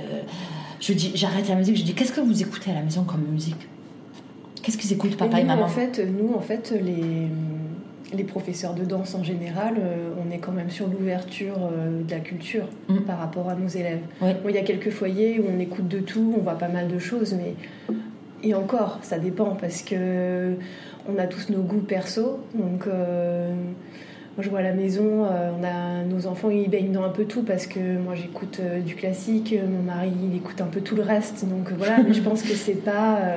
Je 0.83 0.93
dis, 0.95 1.13
j'arrête 1.15 1.49
la 1.49 1.55
musique, 1.55 1.77
je 1.77 1.85
dis, 1.85 1.95
qu'est-ce 1.95 2.13
que 2.13 2.21
vous 2.21 2.43
écoutez 2.43 2.71
à 2.73 2.75
la 2.75 2.83
maison 2.83 3.05
comme 3.05 3.23
musique? 3.23 3.69
Qu'est-ce 4.63 4.77
qu'ils 4.77 4.93
écoutent, 4.93 5.17
papa 5.17 5.39
et 5.39 5.43
nous, 5.43 5.49
maman? 5.49 5.63
En 5.63 5.69
fait, 5.69 6.01
nous, 6.01 6.35
en 6.35 6.41
fait, 6.41 6.73
les, 6.73 7.29
les 8.17 8.25
professeurs 8.25 8.75
de 8.75 8.85
danse 8.85 9.15
en 9.15 9.23
général, 9.23 9.75
euh, 9.79 10.11
on 10.27 10.31
est 10.33 10.39
quand 10.39 10.51
même 10.53 10.71
sur 10.71 10.89
l'ouverture 10.89 11.55
euh, 11.73 12.03
de 12.03 12.11
la 12.11 12.19
culture 12.21 12.65
Mm. 12.89 13.03
par 13.07 13.19
rapport 13.19 13.49
à 13.49 13.55
nos 13.55 13.69
élèves. 13.69 14.01
Bon, 14.21 14.35
il 14.49 14.55
y 14.57 14.59
a 14.59 14.63
quelques 14.63 14.91
foyers 14.91 15.39
où 15.39 15.45
on 15.57 15.61
écoute 15.61 15.87
de 15.87 16.01
tout, 16.01 16.35
on 16.37 16.41
voit 16.43 16.59
pas 16.59 16.69
mal 16.69 16.89
de 16.89 16.99
choses, 16.99 17.35
mais 17.35 17.55
et 18.43 18.55
encore, 18.55 18.99
ça 19.03 19.21
dépend 19.21 19.55
parce 19.55 19.83
que 19.83 20.57
on 21.09 21.17
a 21.17 21.29
tous 21.29 21.49
nos 21.51 21.63
goûts 21.63 21.79
perso. 21.79 22.41
Donc, 22.55 22.89
euh, 22.89 23.55
moi, 24.37 24.43
je 24.43 24.49
vois 24.49 24.61
à 24.61 24.63
la 24.63 24.73
maison, 24.73 25.25
euh, 25.25 25.51
on 25.59 25.63
a 25.63 26.05
nos 26.05 26.27
enfants, 26.27 26.49
ils 26.49 26.71
baignent 26.71 26.93
dans 26.93 27.05
un 27.05 27.11
peu 27.11 27.25
tout 27.25 27.43
parce 27.43 27.67
que 27.67 27.99
moi, 27.99 28.15
j'écoute 28.15 28.61
euh, 28.61 28.81
du 28.81 28.95
classique, 28.95 29.55
mon 29.55 29.83
mari, 29.83 30.11
il 30.31 30.37
écoute 30.37 30.61
un 30.63 30.67
peu 30.67 30.81
tout 30.81 30.97
le 30.97 31.03
reste. 31.03 31.45
Donc 31.45 31.71
voilà, 31.77 31.99
mais 32.07 32.15
je 32.15 32.23
pense 32.23 32.43
que 32.43 32.55
c'est 32.55 32.83
pas 32.83 33.17
euh, 33.17 33.37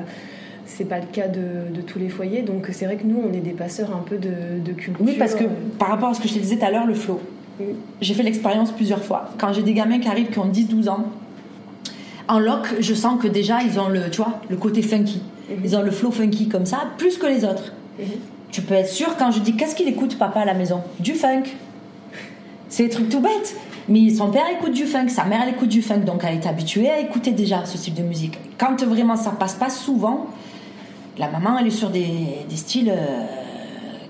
c'est 0.65 0.85
pas 0.85 0.99
le 0.99 1.05
cas 1.05 1.27
de, 1.27 1.73
de 1.75 1.81
tous 1.81 1.99
les 1.99 2.07
foyers. 2.07 2.43
Donc 2.43 2.69
c'est 2.71 2.85
vrai 2.85 2.95
que 2.95 3.05
nous, 3.05 3.21
on 3.29 3.33
est 3.33 3.41
des 3.41 3.51
passeurs 3.51 3.93
un 3.93 4.03
peu 4.03 4.17
de, 4.17 4.59
de 4.63 4.71
culture. 4.71 5.05
Oui, 5.05 5.15
parce 5.19 5.35
que 5.35 5.43
par 5.77 5.89
rapport 5.89 6.09
à 6.09 6.13
ce 6.13 6.21
que 6.21 6.29
je 6.29 6.33
te 6.33 6.39
disais 6.39 6.57
tout 6.57 6.65
à 6.65 6.71
l'heure, 6.71 6.87
le 6.87 6.95
flow. 6.95 7.19
Oui. 7.59 7.67
J'ai 7.99 8.13
fait 8.13 8.23
l'expérience 8.23 8.71
plusieurs 8.71 9.03
fois. 9.03 9.31
Quand 9.37 9.51
j'ai 9.51 9.63
des 9.63 9.73
gamins 9.73 9.99
qui 9.99 10.07
arrivent 10.07 10.29
qui 10.29 10.39
ont 10.39 10.49
10-12 10.49 10.89
ans, 10.89 11.05
en 12.27 12.39
loc, 12.39 12.73
je 12.79 12.93
sens 12.93 13.21
que 13.21 13.27
déjà 13.27 13.61
ils 13.63 13.79
ont 13.79 13.89
le, 13.89 14.09
tu 14.09 14.17
vois, 14.17 14.39
le 14.49 14.55
côté 14.55 14.81
funky. 14.81 15.21
Mhm. 15.49 15.57
Ils 15.63 15.75
ont 15.75 15.81
le 15.81 15.91
flow 15.91 16.11
funky 16.11 16.47
comme 16.47 16.65
ça, 16.65 16.87
plus 16.97 17.17
que 17.17 17.27
les 17.27 17.43
autres. 17.43 17.73
Mhm. 17.99 18.05
Tu 18.55 18.61
peux 18.61 18.75
être 18.75 18.89
sûr 18.89 19.17
quand 19.17 19.31
je 19.31 19.41
dis 19.41 19.57
qu'est-ce 19.57 19.75
qu'il 19.75 19.89
écoute 19.89 20.17
papa 20.17 20.39
à 20.39 20.45
la 20.45 20.53
maison? 20.53 20.81
Du 21.01 21.13
funk. 21.13 21.43
C'est 22.69 22.83
des 22.83 22.89
trucs 22.89 23.09
tout 23.09 23.19
bêtes. 23.19 23.53
Mais 23.89 24.09
son 24.11 24.31
père 24.31 24.45
écoute 24.57 24.71
du 24.71 24.85
funk, 24.85 25.09
sa 25.09 25.25
mère 25.25 25.41
elle 25.43 25.53
écoute 25.55 25.67
du 25.67 25.81
funk, 25.81 26.05
donc 26.05 26.21
elle 26.23 26.35
est 26.35 26.47
habituée 26.47 26.89
à 26.89 26.99
écouter 26.99 27.31
déjà 27.31 27.65
ce 27.65 27.77
style 27.77 27.95
de 27.95 28.03
musique. 28.03 28.39
Quand 28.57 28.81
vraiment 28.85 29.17
ça 29.17 29.31
passe 29.31 29.55
pas 29.55 29.69
souvent, 29.69 30.27
la 31.17 31.27
maman 31.27 31.57
elle 31.59 31.67
est 31.67 31.69
sur 31.69 31.89
des, 31.89 32.07
des 32.49 32.55
styles 32.55 32.93
euh, 32.95 33.25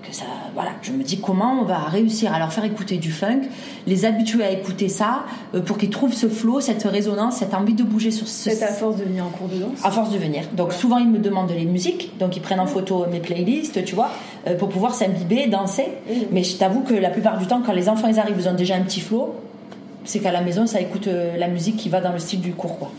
que 0.08 0.14
ça. 0.14 0.26
Voilà, 0.54 0.70
je 0.80 0.92
me 0.92 1.02
dis 1.02 1.20
comment 1.20 1.60
on 1.60 1.64
va 1.64 1.80
réussir 1.80 2.32
à 2.32 2.38
leur 2.38 2.50
faire 2.50 2.64
écouter 2.64 2.96
du 2.96 3.10
funk, 3.12 3.42
les 3.86 4.06
habituer 4.06 4.42
à 4.42 4.50
écouter 4.50 4.88
ça, 4.88 5.24
euh, 5.54 5.60
pour 5.60 5.76
qu'ils 5.76 5.90
trouvent 5.90 6.14
ce 6.14 6.28
flow, 6.28 6.60
cette 6.60 6.84
résonance, 6.84 7.38
cette 7.38 7.52
envie 7.52 7.74
de 7.74 7.82
bouger 7.82 8.10
sur 8.10 8.26
ce. 8.26 8.50
C'est 8.50 8.62
à 8.62 8.68
force 8.68 8.96
de 8.96 9.04
venir 9.04 9.26
en 9.26 9.28
cours 9.28 9.48
de 9.48 9.56
danse? 9.56 9.84
À 9.84 9.90
force 9.90 10.10
de 10.10 10.18
venir. 10.18 10.44
Donc 10.52 10.72
souvent 10.72 10.96
ils 10.96 11.08
me 11.08 11.18
demandent 11.18 11.50
les 11.50 11.66
musiques, 11.66 12.16
donc 12.18 12.36
ils 12.36 12.40
prennent 12.40 12.60
en 12.60 12.66
photo 12.66 13.04
mes 13.10 13.20
playlists, 13.20 13.84
tu 13.84 13.94
vois, 13.94 14.10
pour 14.54 14.68
pouvoir 14.68 14.94
s'imbiber, 14.94 15.46
danser. 15.46 15.88
Mais 16.30 16.42
je 16.42 16.56
t'avoue 16.56 16.80
que 16.82 16.94
la 16.94 17.10
plupart 17.10 17.38
du 17.38 17.46
temps, 17.46 17.62
quand 17.64 17.72
les 17.72 17.88
enfants 17.88 18.08
ils 18.08 18.18
arrivent, 18.18 18.36
ils 18.38 18.48
ont 18.48 18.54
déjà 18.54 18.76
un 18.76 18.82
petit 18.82 19.00
flow. 19.00 19.34
C'est 20.04 20.20
qu'à 20.20 20.32
la 20.32 20.40
maison, 20.40 20.66
ça 20.66 20.80
écoute 20.80 21.08
euh, 21.08 21.36
la 21.36 21.48
musique 21.48 21.76
qui 21.76 21.88
va 21.88 22.00
dans 22.00 22.12
le 22.12 22.20
style 22.20 22.40
du 22.40 22.52
cours, 22.52 22.78
quoi. 22.78 22.92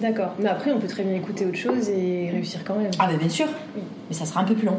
D'accord. 0.00 0.32
Mais 0.38 0.48
après, 0.48 0.72
on 0.72 0.78
peut 0.78 0.86
très 0.88 1.02
bien 1.02 1.14
écouter 1.14 1.44
autre 1.44 1.58
chose 1.58 1.90
et 1.90 2.30
réussir 2.30 2.60
quand 2.64 2.76
même. 2.76 2.90
Ah, 2.98 3.08
ben 3.08 3.18
bien 3.18 3.28
sûr. 3.28 3.46
Oui. 3.76 3.82
Mais 4.08 4.16
ça 4.16 4.24
sera 4.24 4.40
un 4.40 4.44
peu 4.44 4.54
plus 4.54 4.66
long. 4.66 4.78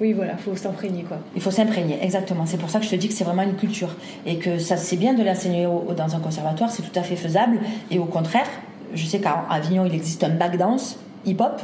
Oui, 0.00 0.14
voilà, 0.14 0.36
faut 0.38 0.56
s'imprégner 0.56 1.02
quoi. 1.02 1.18
Il 1.36 1.42
faut 1.42 1.50
s'imprégner, 1.50 1.98
exactement. 2.02 2.46
C'est 2.46 2.56
pour 2.56 2.70
ça 2.70 2.78
que 2.78 2.86
je 2.86 2.90
te 2.90 2.96
dis 2.96 3.08
que 3.08 3.12
c'est 3.12 3.24
vraiment 3.24 3.42
une 3.42 3.56
culture. 3.56 3.94
Et 4.24 4.38
que 4.38 4.58
ça, 4.58 4.78
c'est 4.78 4.96
bien 4.96 5.12
de 5.12 5.22
l'enseigner 5.22 5.68
dans 5.94 6.16
un 6.16 6.20
conservatoire, 6.20 6.70
c'est 6.70 6.82
tout 6.82 6.98
à 6.98 7.02
fait 7.02 7.16
faisable. 7.16 7.58
Et 7.90 7.98
au 7.98 8.06
contraire, 8.06 8.46
je 8.94 9.04
sais 9.04 9.20
qu'à 9.20 9.44
Avignon, 9.50 9.84
il 9.84 9.94
existe 9.94 10.24
un 10.24 10.30
back 10.30 10.56
dance 10.56 10.96
hip-hop. 11.26 11.60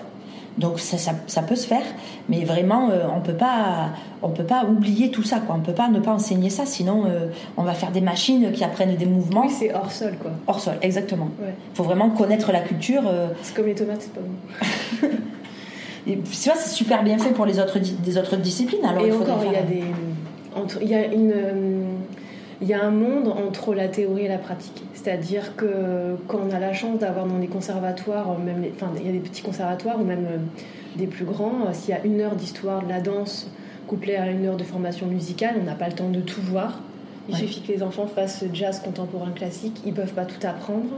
Donc 0.58 0.80
ça, 0.80 0.96
ça, 0.96 1.12
ça 1.26 1.42
peut 1.42 1.54
se 1.54 1.66
faire, 1.66 1.82
mais 2.30 2.44
vraiment 2.44 2.88
euh, 2.90 3.04
on 3.14 3.20
peut 3.20 3.34
pas 3.34 3.90
on 4.22 4.30
peut 4.30 4.44
pas 4.44 4.64
oublier 4.64 5.10
tout 5.10 5.22
ça 5.22 5.38
quoi. 5.38 5.54
On 5.54 5.60
peut 5.60 5.74
pas 5.74 5.88
ne 5.88 6.00
pas 6.00 6.12
enseigner 6.12 6.48
ça, 6.48 6.64
sinon 6.64 7.04
euh, 7.06 7.26
on 7.58 7.62
va 7.62 7.74
faire 7.74 7.90
des 7.90 8.00
machines 8.00 8.50
qui 8.52 8.64
apprennent 8.64 8.96
des 8.96 9.04
mouvements 9.04 9.42
Oui, 9.42 9.50
c'est 9.50 9.74
hors 9.74 9.92
sol 9.92 10.14
quoi. 10.20 10.30
hors 10.46 10.60
sol. 10.60 10.74
Exactement. 10.80 11.28
Ouais. 11.42 11.52
Il 11.72 11.76
faut 11.76 11.84
vraiment 11.84 12.08
connaître 12.08 12.52
la 12.52 12.60
culture. 12.60 13.02
euh, 13.06 13.28
C'est 13.42 13.54
comme 13.54 13.66
les 13.66 13.74
tomates, 13.74 14.00
c'est 14.00 14.12
pas 14.14 14.20
bon. 14.22 15.08
et 16.06 16.18
tu 16.18 16.48
vois, 16.48 16.58
c'est 16.58 16.70
super 16.74 17.02
bien 17.02 17.18
fait 17.18 17.30
pour 17.34 17.44
les 17.44 17.58
autres 17.60 17.78
des 17.78 18.16
autres 18.16 18.36
disciplines. 18.36 18.84
Alors 18.86 19.04
et 19.04 19.08
il 19.08 19.12
encore, 19.12 19.40
il 19.44 19.52
y 19.52 19.56
a 19.56 19.62
des. 19.62 19.84
Entre, 20.54 20.78
il 20.80 20.88
y 20.88 20.94
a 20.94 21.04
une. 21.04 21.34
Il 22.62 22.68
y 22.68 22.74
a 22.74 22.82
un 22.82 22.90
monde 22.90 23.28
entre 23.28 23.74
la 23.74 23.88
théorie 23.88 24.24
et 24.24 24.28
la 24.28 24.38
pratique. 24.38 24.82
C'est-à-dire 24.94 25.56
que 25.56 26.16
quand 26.26 26.38
on 26.50 26.54
a 26.54 26.58
la 26.58 26.72
chance 26.72 26.98
d'avoir 26.98 27.26
dans 27.26 27.38
des 27.38 27.48
conservatoires, 27.48 28.38
même 28.38 28.62
les- 28.62 28.72
enfin, 28.74 28.90
il 28.98 29.06
y 29.06 29.08
a 29.08 29.12
des 29.12 29.18
petits 29.18 29.42
conservatoires 29.42 30.00
ou 30.00 30.04
même 30.04 30.24
euh, 30.30 30.38
des 30.98 31.06
plus 31.06 31.26
grands, 31.26 31.66
euh, 31.66 31.72
s'il 31.72 31.90
y 31.90 31.98
a 31.98 32.02
une 32.04 32.20
heure 32.20 32.34
d'histoire 32.34 32.82
de 32.82 32.88
la 32.88 33.00
danse 33.00 33.50
couplée 33.86 34.16
à 34.16 34.30
une 34.30 34.46
heure 34.46 34.56
de 34.56 34.64
formation 34.64 35.06
musicale, 35.06 35.56
on 35.60 35.64
n'a 35.64 35.74
pas 35.74 35.86
le 35.88 35.92
temps 35.94 36.08
de 36.08 36.20
tout 36.20 36.40
voir. 36.40 36.80
Il 37.28 37.34
Ouais. 37.34 37.40
suffit 37.40 37.60
que 37.60 37.72
les 37.72 37.82
enfants 37.82 38.06
fassent 38.06 38.44
jazz 38.54 38.80
contemporain 38.80 39.30
classique, 39.34 39.80
ils 39.84 39.92
peuvent 39.92 40.14
pas 40.14 40.24
tout 40.24 40.44
apprendre. 40.46 40.88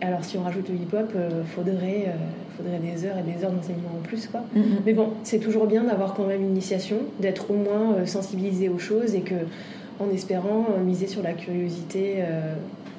Alors 0.00 0.24
si 0.24 0.36
on 0.38 0.42
rajoute 0.42 0.68
le 0.68 0.74
hip-hop, 0.76 1.10
euh, 1.16 1.42
faudrait, 1.56 2.06
euh, 2.08 2.56
faudrait 2.56 2.78
des 2.78 3.04
heures 3.04 3.16
et 3.18 3.22
des 3.22 3.44
heures 3.44 3.50
d'enseignement 3.52 3.90
en 3.98 4.02
plus. 4.02 4.26
Quoi. 4.28 4.40
Mm, 4.54 4.60
mm. 4.60 4.64
Mais 4.86 4.92
bon, 4.92 5.08
c'est 5.24 5.38
toujours 5.38 5.66
bien 5.66 5.82
d'avoir 5.84 6.14
quand 6.14 6.24
même 6.26 6.42
une 6.42 6.50
initiation, 6.50 6.96
d'être 7.20 7.50
au 7.50 7.54
moins 7.54 7.94
euh, 7.98 8.06
sensibilisé 8.06 8.68
aux 8.68 8.78
choses 8.78 9.14
et 9.14 9.20
que, 9.20 9.34
en 10.00 10.10
espérant 10.10 10.66
euh, 10.70 10.82
miser 10.82 11.06
sur 11.06 11.22
la 11.22 11.32
curiosité 11.32 12.16
euh, 12.18 12.54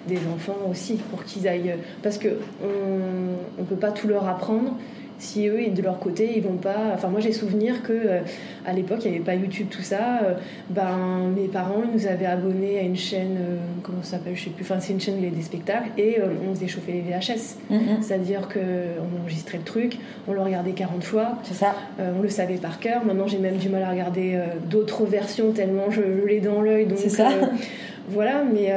des 0.07 0.19
enfants 0.33 0.57
aussi 0.69 0.95
pour 1.09 1.23
qu'ils 1.23 1.47
aillent. 1.47 1.75
Parce 2.03 2.17
que 2.17 2.39
on, 2.63 3.61
on 3.61 3.63
peut 3.63 3.75
pas 3.75 3.91
tout 3.91 4.07
leur 4.07 4.27
apprendre. 4.27 4.73
Si 5.17 5.47
eux, 5.47 5.69
de 5.69 5.81
leur 5.81 5.99
côté, 5.99 6.33
ils 6.35 6.43
vont 6.43 6.57
pas. 6.57 6.91
Enfin, 6.93 7.07
moi, 7.07 7.19
j'ai 7.21 7.31
souvenir 7.31 7.83
que 7.83 7.93
euh, 7.93 8.19
à 8.65 8.73
l'époque, 8.73 8.99
il 9.05 9.11
n'y 9.11 9.15
avait 9.15 9.25
pas 9.25 9.35
YouTube, 9.35 9.67
tout 9.69 9.81
ça. 9.81 10.19
euh, 10.23 10.33
ben, 10.69 11.31
mes 11.35 11.47
parents, 11.47 11.81
ils 11.85 11.97
nous 11.97 12.07
avaient 12.07 12.25
abonnés 12.25 12.79
à 12.79 12.81
une 12.81 12.97
chaîne, 12.97 13.37
euh, 13.39 13.57
comment 13.81 14.03
ça 14.03 14.17
s'appelle, 14.17 14.35
je 14.35 14.43
sais 14.45 14.49
plus. 14.49 14.63
Enfin, 14.63 14.79
c'est 14.79 14.91
une 14.93 14.99
chaîne 14.99 15.15
où 15.15 15.17
il 15.19 15.23
y 15.23 15.27
avait 15.27 15.35
des 15.35 15.41
spectacles 15.41 15.89
et 15.97 16.17
on 16.21 16.53
faisait 16.53 16.67
chauffer 16.67 16.91
les 16.91 17.01
VHS. 17.01 17.55
Mm, 17.69 17.75
mm. 17.75 18.01
C'est-à-dire 18.01 18.49
qu'on 18.49 19.21
enregistrait 19.21 19.57
le 19.57 19.63
truc, 19.63 19.97
on 20.27 20.33
le 20.33 20.41
regardait 20.41 20.71
40 20.73 21.03
fois, 21.03 21.37
C'est 21.43 21.53
ça. 21.53 21.75
on 21.99 22.21
le 22.21 22.29
savait 22.29 22.55
par 22.57 22.79
cœur. 22.79 23.05
Maintenant, 23.05 23.27
j'ai 23.27 23.39
même 23.39 23.57
du 23.57 23.69
mal 23.69 23.83
à 23.83 23.91
regarder 23.91 24.37
d'autres 24.69 25.05
versions 25.05 25.51
tellement 25.51 25.89
je, 25.91 26.01
je 26.01 26.27
l'ai 26.27 26.41
dans 26.41 26.61
l'œil. 26.61 26.85
Donc, 26.85 26.97
C'est 26.97 27.09
ça. 27.09 27.29
voilà, 28.09 28.43
mais 28.43 28.71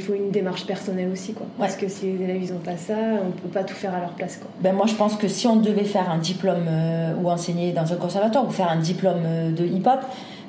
il 0.00 0.06
faut 0.06 0.14
une 0.14 0.30
démarche 0.30 0.66
personnelle 0.66 1.10
aussi, 1.12 1.32
quoi. 1.32 1.46
Parce 1.58 1.76
que 1.76 1.88
si 1.88 2.06
les 2.06 2.24
élèves 2.24 2.42
ils 2.42 2.52
ont 2.52 2.58
pas 2.58 2.76
ça, 2.76 2.94
on 3.22 3.30
peut 3.30 3.48
pas 3.48 3.64
tout 3.64 3.74
faire 3.74 3.94
à 3.94 4.00
leur 4.00 4.10
place, 4.10 4.38
quoi. 4.38 4.50
Ben 4.60 4.74
moi, 4.74 4.86
je 4.86 4.94
pense 4.94 5.16
que 5.16 5.28
si 5.28 5.46
on 5.46 5.56
devait 5.56 5.84
faire 5.84 6.10
un 6.10 6.18
diplôme 6.18 6.66
euh, 6.68 7.14
ou 7.22 7.30
enseigner 7.30 7.72
dans 7.72 7.92
un 7.92 7.96
conservatoire 7.96 8.46
ou 8.46 8.50
faire 8.50 8.70
un 8.70 8.80
diplôme 8.80 9.22
euh, 9.24 9.50
de 9.50 9.64
hip-hop, 9.64 10.00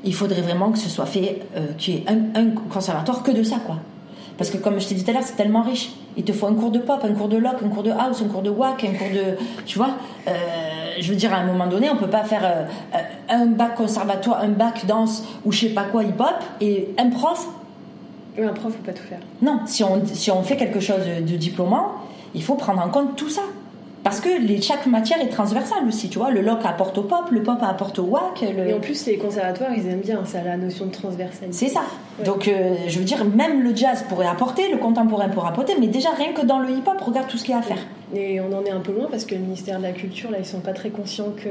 il 0.03 0.15
faudrait 0.15 0.41
vraiment 0.41 0.71
que 0.71 0.79
ce 0.79 0.89
soit 0.89 1.05
fait, 1.05 1.39
euh, 1.55 1.67
qu'il 1.77 1.95
y 1.95 1.97
ait 1.97 2.05
un, 2.07 2.39
un 2.39 2.49
conservatoire 2.69 3.23
que 3.23 3.31
de 3.31 3.43
ça, 3.43 3.57
quoi. 3.65 3.77
Parce 4.41 4.49
que 4.49 4.57
comme 4.57 4.79
je 4.79 4.87
t'ai 4.87 4.95
dit 4.95 5.03
tout 5.03 5.11
à 5.11 5.13
l'heure, 5.13 5.23
c'est 5.23 5.35
tellement 5.35 5.61
riche. 5.61 5.91
Il 6.17 6.23
te 6.23 6.31
faut 6.31 6.47
un 6.47 6.55
cours 6.55 6.71
de 6.71 6.79
pop, 6.79 6.99
un 7.03 7.13
cours 7.13 7.27
de 7.27 7.37
lock, 7.37 7.57
un 7.63 7.69
cours 7.69 7.83
de 7.83 7.91
house, 7.91 8.23
un 8.23 8.27
cours 8.27 8.41
de 8.41 8.49
wack, 8.49 8.83
un 8.83 8.93
cours 8.93 9.09
de... 9.13 9.37
Tu 9.67 9.77
vois 9.77 9.91
euh, 10.27 10.31
Je 10.99 11.09
veux 11.11 11.15
dire, 11.15 11.31
à 11.31 11.37
un 11.37 11.45
moment 11.45 11.67
donné, 11.67 11.91
on 11.91 11.95
peut 11.95 12.09
pas 12.09 12.23
faire 12.23 12.41
euh, 12.43 12.65
un 13.29 13.45
bac 13.45 13.75
conservatoire, 13.75 14.41
un 14.41 14.49
bac 14.49 14.87
danse 14.87 15.23
ou 15.45 15.51
je 15.51 15.59
sais 15.59 15.73
pas 15.73 15.83
quoi 15.83 16.03
hip-hop 16.03 16.43
et 16.59 16.89
un 16.97 17.11
prof. 17.11 17.47
Oui, 18.37 18.45
un 18.45 18.53
prof 18.53 18.73
peut 18.73 18.91
pas 18.91 18.97
tout 18.97 19.03
faire. 19.03 19.19
Non, 19.41 19.59
si 19.65 19.83
on, 19.83 20.01
si 20.05 20.31
on 20.31 20.43
fait 20.43 20.57
quelque 20.57 20.79
chose 20.79 21.05
de 21.05 21.35
diplômant, 21.35 21.93
il 22.33 22.43
faut 22.43 22.55
prendre 22.55 22.81
en 22.81 22.89
compte 22.89 23.15
tout 23.15 23.29
ça. 23.29 23.41
Parce 24.03 24.19
que 24.19 24.29
les, 24.29 24.59
chaque 24.61 24.87
matière 24.87 25.21
est 25.21 25.27
transversale 25.29 25.87
aussi, 25.87 26.09
tu 26.09 26.17
vois. 26.17 26.31
Le 26.31 26.41
loc 26.41 26.57
apporte 26.63 26.97
au 26.97 27.03
pop, 27.03 27.25
le 27.29 27.43
pop 27.43 27.59
apporte 27.61 27.99
au 27.99 28.05
WAC. 28.05 28.41
Et 28.41 28.73
en 28.73 28.79
plus, 28.79 29.05
les 29.05 29.17
conservatoires, 29.17 29.69
ils 29.77 29.87
aiment 29.87 29.99
bien, 29.99 30.25
ça, 30.25 30.41
la 30.41 30.57
notion 30.57 30.87
de 30.87 30.91
transversalité. 30.91 31.51
C'est 31.55 31.67
ça. 31.67 31.81
Donc, 32.25 32.47
euh, 32.47 32.73
je 32.87 32.97
veux 32.97 33.05
dire, 33.05 33.23
même 33.23 33.61
le 33.61 33.75
jazz 33.75 34.03
pourrait 34.09 34.25
apporter, 34.25 34.71
le 34.71 34.77
contemporain 34.77 35.29
pourrait 35.29 35.49
apporter, 35.49 35.73
mais 35.79 35.85
déjà, 35.85 36.09
rien 36.17 36.33
que 36.33 36.43
dans 36.43 36.57
le 36.57 36.71
hip-hop, 36.71 36.99
regarde 36.99 37.27
tout 37.27 37.37
ce 37.37 37.43
qu'il 37.43 37.51
y 37.53 37.55
a 37.55 37.59
à 37.59 37.61
faire. 37.61 37.85
Et 38.15 38.41
on 38.41 38.51
en 38.57 38.63
est 38.65 38.71
un 38.71 38.79
peu 38.79 38.91
loin 38.91 39.05
parce 39.11 39.23
que 39.25 39.35
le 39.35 39.41
ministère 39.41 39.77
de 39.77 39.83
la 39.83 39.91
Culture, 39.91 40.31
là, 40.31 40.37
ils 40.39 40.45
sont 40.47 40.61
pas 40.61 40.73
très 40.73 40.89
conscients 40.89 41.33
que 41.37 41.49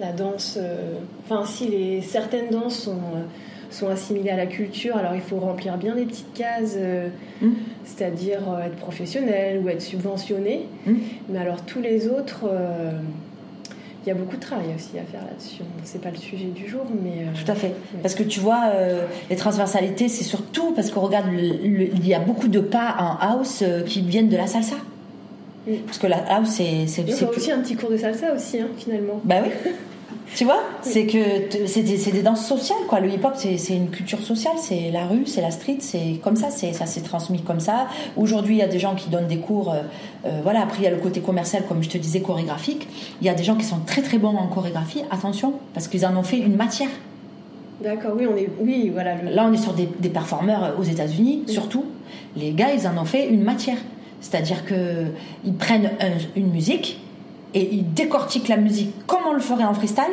la 0.00 0.10
danse. 0.10 0.58
euh, 0.60 0.94
Enfin, 1.30 1.44
si, 1.46 1.68
les, 1.68 2.00
certaines 2.02 2.50
danses 2.50 2.74
sont. 2.80 2.90
euh, 3.14 3.22
sont 3.74 3.88
assimilées 3.88 4.30
à 4.30 4.36
la 4.36 4.46
culture, 4.46 4.96
alors 4.96 5.14
il 5.14 5.20
faut 5.20 5.36
remplir 5.38 5.76
bien 5.78 5.94
des 5.94 6.04
petites 6.04 6.32
cases, 6.34 6.74
euh, 6.76 7.08
Mm. 7.40 7.50
c'est-à-dire 7.84 8.40
euh, 8.50 8.66
être 8.66 8.76
professionnel 8.76 9.60
ou 9.64 9.68
être 9.68 9.82
subventionné. 9.82 10.66
Mm. 10.86 10.92
Mais 11.30 11.38
alors 11.38 11.62
tous 11.62 11.80
les 11.80 12.06
autres, 12.08 12.44
euh, 12.50 12.90
il 14.04 14.08
y 14.08 14.12
a 14.12 14.14
beaucoup 14.14 14.36
de 14.36 14.40
travail 14.42 14.66
aussi 14.76 14.98
à 14.98 15.02
faire 15.04 15.20
là-dessus. 15.22 15.62
C'est 15.84 16.00
pas 16.00 16.10
le 16.10 16.16
sujet 16.16 16.46
du 16.46 16.68
jour, 16.68 16.82
mais. 17.04 17.24
Tout 17.44 17.50
à 17.50 17.54
fait. 17.54 17.72
Parce 18.02 18.14
que 18.16 18.22
tu 18.24 18.40
vois, 18.40 18.72
les 19.30 19.36
transversalités, 19.36 20.08
c'est 20.08 20.24
surtout 20.24 20.72
parce 20.74 20.90
qu'on 20.90 21.02
regarde, 21.02 21.26
le- 21.30 21.68
le- 21.68 21.88
il 21.94 22.06
y 22.06 22.12
a 22.14 22.18
beaucoup 22.18 22.48
de 22.48 22.58
pas 22.60 22.96
en 22.98 23.16
house 23.24 23.62
qui 23.86 24.00
viennent 24.02 24.28
de 24.28 24.36
la 24.36 24.46
salsa. 24.48 24.74
Mm. 25.68 25.72
Parce 25.86 25.98
que 25.98 26.08
la 26.08 26.18
house, 26.28 26.48
c'est. 26.50 26.64
Il 27.02 27.08
y 27.10 27.12
a 27.24 27.28
aussi 27.30 27.52
un 27.52 27.60
petit 27.60 27.76
cours 27.76 27.90
de 27.90 27.96
salsa 27.96 28.34
aussi, 28.34 28.58
hein, 28.58 28.66
finalement. 28.76 29.20
Bah 29.24 29.36
oui. 29.44 29.50
Tu 30.34 30.44
vois, 30.46 30.62
c'est 30.80 31.06
que 31.06 31.18
c'est 31.66 31.82
des, 31.82 31.98
des 32.10 32.22
danses 32.22 32.46
sociales 32.46 32.78
quoi. 32.88 33.00
Le 33.00 33.10
hip-hop 33.10 33.34
c'est 33.36 33.74
une 33.74 33.90
culture 33.90 34.22
sociale, 34.22 34.54
c'est 34.58 34.90
la 34.90 35.06
rue, 35.06 35.26
c'est 35.26 35.42
la 35.42 35.50
street, 35.50 35.76
c'est 35.80 36.18
comme 36.22 36.36
ça, 36.36 36.50
ça 36.50 36.86
s'est 36.86 37.02
transmis 37.02 37.42
comme 37.42 37.60
ça. 37.60 37.86
Aujourd'hui, 38.16 38.54
il 38.56 38.58
y 38.58 38.62
a 38.62 38.66
des 38.68 38.78
gens 38.78 38.94
qui 38.94 39.10
donnent 39.10 39.26
des 39.28 39.36
cours. 39.38 39.70
euh, 39.72 39.82
euh, 40.24 40.40
voilà, 40.42 40.62
après 40.62 40.78
il 40.78 40.84
y 40.84 40.86
a 40.86 40.90
le 40.90 40.96
côté 40.96 41.20
commercial, 41.20 41.64
comme 41.68 41.82
je 41.82 41.88
te 41.90 41.98
disais, 41.98 42.20
chorégraphique. 42.22 42.88
Il 43.20 43.26
y 43.26 43.30
a 43.30 43.34
des 43.34 43.44
gens 43.44 43.56
qui 43.56 43.64
sont 43.66 43.80
très 43.86 44.00
très 44.00 44.16
bons 44.18 44.34
en 44.36 44.46
chorégraphie. 44.46 45.02
Attention, 45.10 45.54
parce 45.74 45.86
qu'ils 45.88 46.06
en 46.06 46.16
ont 46.16 46.22
fait 46.22 46.38
une 46.38 46.56
matière. 46.56 46.88
D'accord, 47.82 48.12
oui, 48.16 48.26
on 48.32 48.36
est. 48.36 48.48
Oui, 48.60 48.90
voilà. 48.92 49.16
Le... 49.16 49.30
Là, 49.34 49.46
on 49.48 49.52
est 49.52 49.56
sur 49.58 49.74
des, 49.74 49.88
des 49.98 50.08
performeurs 50.08 50.76
aux 50.78 50.84
États-Unis, 50.84 51.42
surtout. 51.46 51.84
Les 52.36 52.52
gars, 52.52 52.72
ils 52.72 52.86
en 52.86 52.96
ont 52.96 53.04
fait 53.04 53.28
une 53.28 53.42
matière. 53.42 53.76
C'est-à-dire 54.20 54.64
que 54.64 55.06
ils 55.44 55.54
prennent 55.54 55.90
un- 56.00 56.38
une 56.40 56.50
musique 56.52 57.00
et 57.54 57.74
ils 57.74 57.92
décortiquent 57.92 58.48
la 58.48 58.56
musique 58.56 58.92
comme 59.06 59.20
on 59.28 59.32
le 59.32 59.40
ferait 59.40 59.64
en 59.64 59.74
freestyle, 59.74 60.04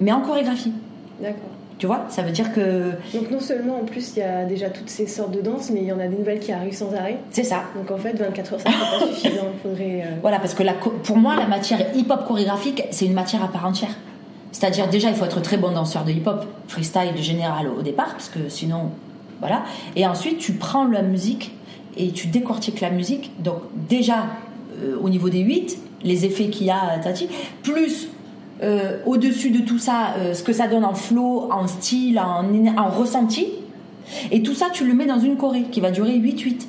mais 0.00 0.12
en 0.12 0.20
chorégraphie. 0.20 0.72
D'accord. 1.20 1.50
Tu 1.76 1.86
vois, 1.88 2.04
ça 2.08 2.22
veut 2.22 2.30
dire 2.30 2.52
que 2.52 2.92
Donc 3.12 3.30
non 3.32 3.40
seulement 3.40 3.80
en 3.80 3.84
plus 3.84 4.12
il 4.16 4.20
y 4.20 4.22
a 4.22 4.44
déjà 4.44 4.70
toutes 4.70 4.88
ces 4.88 5.06
sortes 5.08 5.32
de 5.32 5.40
danses, 5.40 5.70
mais 5.70 5.80
il 5.80 5.86
y 5.86 5.92
en 5.92 5.98
a 5.98 6.06
des 6.06 6.16
nouvelles 6.16 6.38
qui 6.38 6.52
arrivent 6.52 6.74
sans 6.76 6.94
arrêt. 6.94 7.18
c'est 7.32 7.42
ça. 7.42 7.62
Donc 7.76 7.90
en 7.90 7.98
fait 7.98 8.12
24 8.16 8.52
heures 8.54 8.60
ça 8.60 8.70
c'est 8.70 9.06
pas 9.06 9.12
suffisant. 9.12 9.42
Il 9.52 9.60
faudrait. 9.62 10.02
euh, 10.06 10.14
Voilà, 10.22 10.38
parce 10.38 10.54
que 10.54 10.62
la 10.62 10.74
pour 10.74 11.16
moi, 11.16 11.34
la 11.34 11.46
matière 11.48 11.80
hip-hop 11.96 12.26
chorégraphique, 12.26 12.84
c'est 12.92 13.06
une 13.06 13.12
matière 13.14 13.42
à 13.42 13.48
part 13.48 13.66
entière. 13.66 13.90
C'est-à-dire, 14.52 14.88
déjà, 14.88 15.08
il 15.08 15.16
faut 15.16 15.24
être 15.24 15.42
très 15.42 15.56
bon 15.56 15.72
danseur 15.72 16.04
de 16.04 16.12
hip-hop, 16.12 16.44
freestyle 16.68 17.16
général 17.16 17.66
au 17.68 17.82
départ, 17.82 18.12
parce 18.12 18.28
que 18.28 18.48
sinon, 18.48 18.90
voilà. 19.40 19.64
Et 19.96 20.06
ensuite, 20.06 20.38
tu 20.38 20.52
prends 20.52 20.84
la 20.86 21.02
musique 21.02 21.56
et 21.96 22.12
tu 22.12 22.28
décortiques 22.28 22.80
la 22.80 22.90
musique. 22.90 23.32
Donc, 23.42 23.56
déjà, 23.88 24.26
euh, 24.80 24.96
au 25.02 25.08
niveau 25.08 25.28
des 25.28 25.40
8, 25.40 25.76
les 26.04 26.24
effets 26.24 26.48
qu'il 26.48 26.66
y 26.66 26.70
a, 26.70 26.98
tati, 27.02 27.28
plus 27.62 28.08
euh, 28.62 28.98
au-dessus 29.06 29.50
de 29.50 29.60
tout 29.60 29.78
ça, 29.78 30.14
euh, 30.18 30.34
ce 30.34 30.42
que 30.42 30.52
ça 30.52 30.68
donne 30.68 30.84
en 30.84 30.94
flow, 30.94 31.48
en 31.50 31.66
style, 31.66 32.18
en, 32.18 32.88
ressenti. 32.90 33.48
Et 34.30 34.42
tout 34.42 34.54
ça, 34.54 34.66
tu 34.72 34.86
le 34.86 34.94
mets 34.94 35.06
dans 35.06 35.18
une 35.18 35.36
choré 35.36 35.62
qui 35.62 35.80
va 35.80 35.90
durer 35.90 36.16
8-8. 36.18 36.66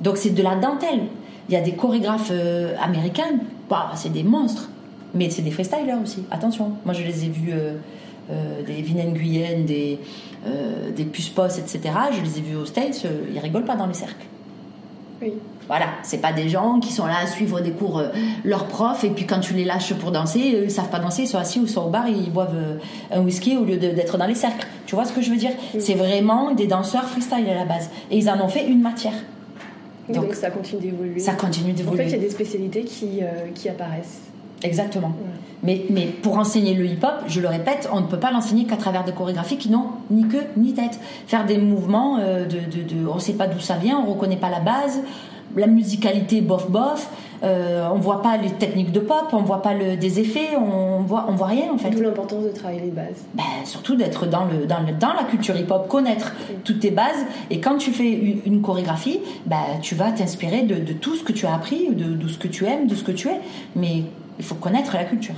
Donc 0.00 0.16
c'est 0.16 0.30
de 0.30 0.42
la 0.42 0.56
dentelle. 0.56 1.04
Il 1.48 1.54
y 1.54 1.56
a 1.56 1.60
des 1.60 1.72
chorégraphes 1.72 2.30
euh, 2.30 2.74
américains, 2.80 3.40
bah, 3.68 3.90
c'est 3.94 4.12
des 4.12 4.22
monstres. 4.22 4.68
Mais 5.14 5.28
c'est 5.28 5.42
des 5.42 5.50
freestylers 5.50 6.00
aussi, 6.02 6.24
attention. 6.30 6.72
Moi 6.84 6.94
je 6.94 7.02
les 7.02 7.24
ai 7.24 7.28
vus, 7.28 7.50
euh, 7.52 7.74
euh, 8.30 8.62
des 8.62 8.82
Vinen 8.82 9.12
Nguyen, 9.12 9.64
des, 9.64 9.98
euh, 10.46 10.92
des 10.92 11.04
Puspos, 11.04 11.58
etc. 11.58 11.80
Je 12.12 12.22
les 12.22 12.38
ai 12.38 12.40
vus 12.40 12.56
aux 12.56 12.64
States, 12.64 13.02
euh, 13.04 13.24
ils 13.32 13.38
rigolent 13.40 13.64
pas 13.64 13.74
dans 13.74 13.86
les 13.86 13.94
cercles. 13.94 14.26
Oui. 15.20 15.32
Voilà, 15.72 15.86
c'est 16.02 16.18
pas 16.20 16.34
des 16.34 16.50
gens 16.50 16.80
qui 16.80 16.92
sont 16.92 17.06
là 17.06 17.14
à 17.22 17.26
suivre 17.26 17.60
des 17.62 17.70
cours, 17.70 17.98
euh, 17.98 18.08
leurs 18.44 18.66
profs, 18.66 19.04
et 19.04 19.08
puis 19.08 19.24
quand 19.24 19.40
tu 19.40 19.54
les 19.54 19.64
lâches 19.64 19.94
pour 19.94 20.10
danser, 20.10 20.54
eux, 20.54 20.64
ils 20.64 20.70
savent 20.70 20.90
pas 20.90 20.98
danser, 20.98 21.22
ils 21.22 21.28
sont 21.28 21.38
assis 21.38 21.60
ou 21.60 21.66
sont 21.66 21.86
au 21.86 21.88
bar, 21.88 22.06
ils 22.08 22.30
boivent 22.30 22.54
euh, 22.54 22.76
un 23.10 23.20
whisky 23.22 23.56
au 23.56 23.64
lieu 23.64 23.78
d'être 23.78 24.18
dans 24.18 24.26
les 24.26 24.34
cercles. 24.34 24.66
Tu 24.84 24.94
vois 24.94 25.06
ce 25.06 25.14
que 25.14 25.22
je 25.22 25.30
veux 25.30 25.38
dire? 25.38 25.52
C'est 25.78 25.94
vraiment 25.94 26.52
des 26.52 26.66
danseurs 26.66 27.04
freestyle 27.08 27.46
à 27.50 27.54
la 27.54 27.64
base. 27.64 27.88
Et 28.10 28.18
ils 28.18 28.28
en 28.28 28.38
ont 28.42 28.48
fait 28.48 28.66
une 28.66 28.82
matière. 28.82 29.14
Donc, 30.10 30.26
donc, 30.26 30.34
ça 30.34 30.50
continue 30.50 30.82
d'évoluer. 30.82 31.18
Ça 31.20 31.32
continue 31.32 31.72
En 31.72 31.74
d'évoluer. 31.74 32.02
fait 32.02 32.08
il 32.10 32.12
y 32.12 32.16
a 32.16 32.18
des 32.18 32.28
spécialités 32.28 32.82
qui, 32.84 33.20
euh, 33.22 33.48
qui 33.54 33.70
apparaissent. 33.70 34.20
Exactement. 34.62 35.12
Mais, 35.62 35.86
mais 35.90 36.04
pour 36.06 36.36
enseigner 36.38 36.74
le 36.74 36.84
hip-hop, 36.84 37.24
je 37.28 37.40
le 37.40 37.48
répète, 37.48 37.88
on 37.92 38.00
ne 38.00 38.06
peut 38.06 38.18
pas 38.18 38.30
l'enseigner 38.30 38.64
qu'à 38.64 38.76
travers 38.76 39.04
des 39.04 39.12
chorégraphies 39.12 39.56
qui 39.56 39.70
n'ont 39.70 39.86
ni 40.10 40.28
queue 40.28 40.44
ni 40.58 40.74
tête. 40.74 41.00
Faire 41.26 41.46
des 41.46 41.56
mouvements, 41.56 42.18
euh, 42.20 42.44
de, 42.44 42.58
de, 42.58 42.82
de- 42.82 43.06
on 43.08 43.14
ne 43.14 43.20
sait 43.20 43.32
pas 43.32 43.46
d'où 43.46 43.58
ça 43.60 43.76
vient, 43.76 43.98
on 43.98 44.04
ne 44.06 44.10
reconnaît 44.10 44.36
pas 44.36 44.50
la 44.50 44.60
base, 44.60 45.00
la 45.56 45.66
musicalité 45.66 46.40
bof 46.40 46.70
bof, 46.70 47.10
euh, 47.42 47.88
on 47.92 47.98
voit 47.98 48.22
pas 48.22 48.36
les 48.36 48.50
techniques 48.50 48.92
de 48.92 49.00
pop, 49.00 49.26
on 49.32 49.42
voit 49.42 49.62
pas 49.62 49.74
le, 49.74 49.96
des 49.96 50.20
effets, 50.20 50.56
on 50.56 51.00
voit, 51.00 51.26
on 51.28 51.32
voit 51.32 51.48
rien 51.48 51.72
en 51.72 51.78
fait. 51.78 51.90
D'où 51.90 52.00
l'importance 52.00 52.44
de 52.44 52.50
travailler 52.50 52.82
les 52.82 52.90
bases. 52.90 53.24
Ben, 53.34 53.42
surtout 53.64 53.96
d'être 53.96 54.26
dans, 54.26 54.44
le, 54.44 54.66
dans, 54.66 54.80
le, 54.80 54.92
dans 54.92 55.12
la 55.12 55.24
culture 55.24 55.56
hip-hop, 55.56 55.88
connaître 55.88 56.34
toutes 56.64 56.80
tes 56.80 56.92
bases. 56.92 57.26
Et 57.50 57.58
quand 57.60 57.78
tu 57.78 57.90
fais 57.90 58.10
une, 58.10 58.40
une 58.46 58.62
chorégraphie, 58.62 59.20
ben, 59.46 59.56
tu 59.80 59.94
vas 59.96 60.12
t'inspirer 60.12 60.62
de, 60.62 60.76
de 60.76 60.92
tout 60.92 61.16
ce 61.16 61.24
que 61.24 61.32
tu 61.32 61.46
as 61.46 61.54
appris, 61.54 61.88
de, 61.88 62.14
de 62.14 62.28
ce 62.28 62.38
que 62.38 62.48
tu 62.48 62.64
aimes, 62.64 62.86
de 62.86 62.94
ce 62.94 63.02
que 63.02 63.12
tu 63.12 63.28
es. 63.28 63.40
Mais 63.74 64.04
il 64.38 64.44
faut 64.44 64.54
connaître 64.54 64.94
la 64.94 65.04
culture. 65.04 65.34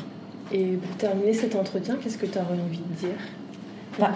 Et 0.52 0.76
pour 0.76 0.96
terminer 0.96 1.32
cet 1.32 1.56
entretien, 1.56 1.96
qu'est-ce 2.02 2.18
que 2.18 2.26
tu 2.26 2.38
aurais 2.38 2.60
envie 2.60 2.78
de 2.78 3.06
dire? 3.06 3.16
Pour, 3.96 4.04
euh, 4.06 4.10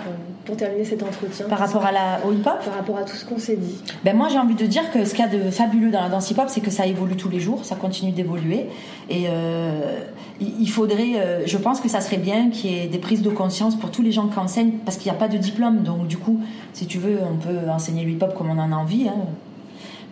pour 0.45 0.57
terminer 0.57 0.85
cet 0.85 1.03
entretien, 1.03 1.47
Par 1.49 1.59
rapport 1.59 1.85
à 1.85 1.93
la, 1.93 2.21
au 2.27 2.33
hip-hop 2.33 2.65
par 2.65 2.75
rapport 2.75 2.97
à 2.99 3.03
tout 3.03 3.17
ce 3.17 3.25
qu'on 3.25 3.39
s'est 3.39 3.57
dit. 3.57 3.79
ben 4.05 4.17
moi 4.17 4.29
j'ai 4.31 4.39
envie 4.39 4.55
de 4.55 4.67
dire 4.67 4.91
que 4.93 5.05
ce 5.05 5.11
qu'il 5.15 5.25
y 5.25 5.29
a 5.29 5.31
de 5.31 5.51
fabuleux 5.51 5.91
dans 5.91 6.01
la 6.03 6.09
danse 6.09 6.31
hip-hop, 6.31 6.47
c'est 6.49 6.61
que 6.61 6.71
ça 6.71 6.87
évolue 6.87 7.17
tous 7.17 7.29
les 7.29 7.41
jours, 7.41 7.65
ça 7.65 7.77
continue 7.77 8.13
d'évoluer. 8.13 8.67
Et 9.11 9.25
euh, 9.29 10.01
il 10.41 10.55
il 10.61 10.71
faudrait, 10.71 11.17
euh, 11.17 11.47
je 11.47 11.57
pense 11.57 11.81
que 11.81 11.89
ça 11.89 12.01
serait 12.01 12.17
bien 12.19 12.51
qu'il 12.51 12.71
y 12.73 12.79
ait 12.79 12.87
des 12.87 12.99
prises 12.99 13.23
de 13.23 13.31
conscience 13.31 13.75
pour 13.77 13.91
tous 13.91 14.03
les 14.03 14.13
gens 14.13 14.29
qui 14.29 14.39
enseignent, 14.39 14.73
parce 14.85 14.97
qu'il 14.97 15.11
n'y 15.11 15.17
a 15.17 15.21
pas 15.21 15.29
de 15.29 15.37
diplôme. 15.39 15.83
Donc 15.83 16.07
du 16.07 16.17
coup, 16.17 16.41
si 16.73 16.87
tu 16.87 16.99
veux, 16.99 17.19
on 17.23 17.37
peut 17.37 17.71
enseigner 17.71 18.05
le 18.05 18.11
hip-hop 18.11 18.35
comme 18.37 18.51
on 18.51 18.59
en 18.59 18.71
a 18.73 18.77
envie. 18.77 19.09
hein. 19.09 19.15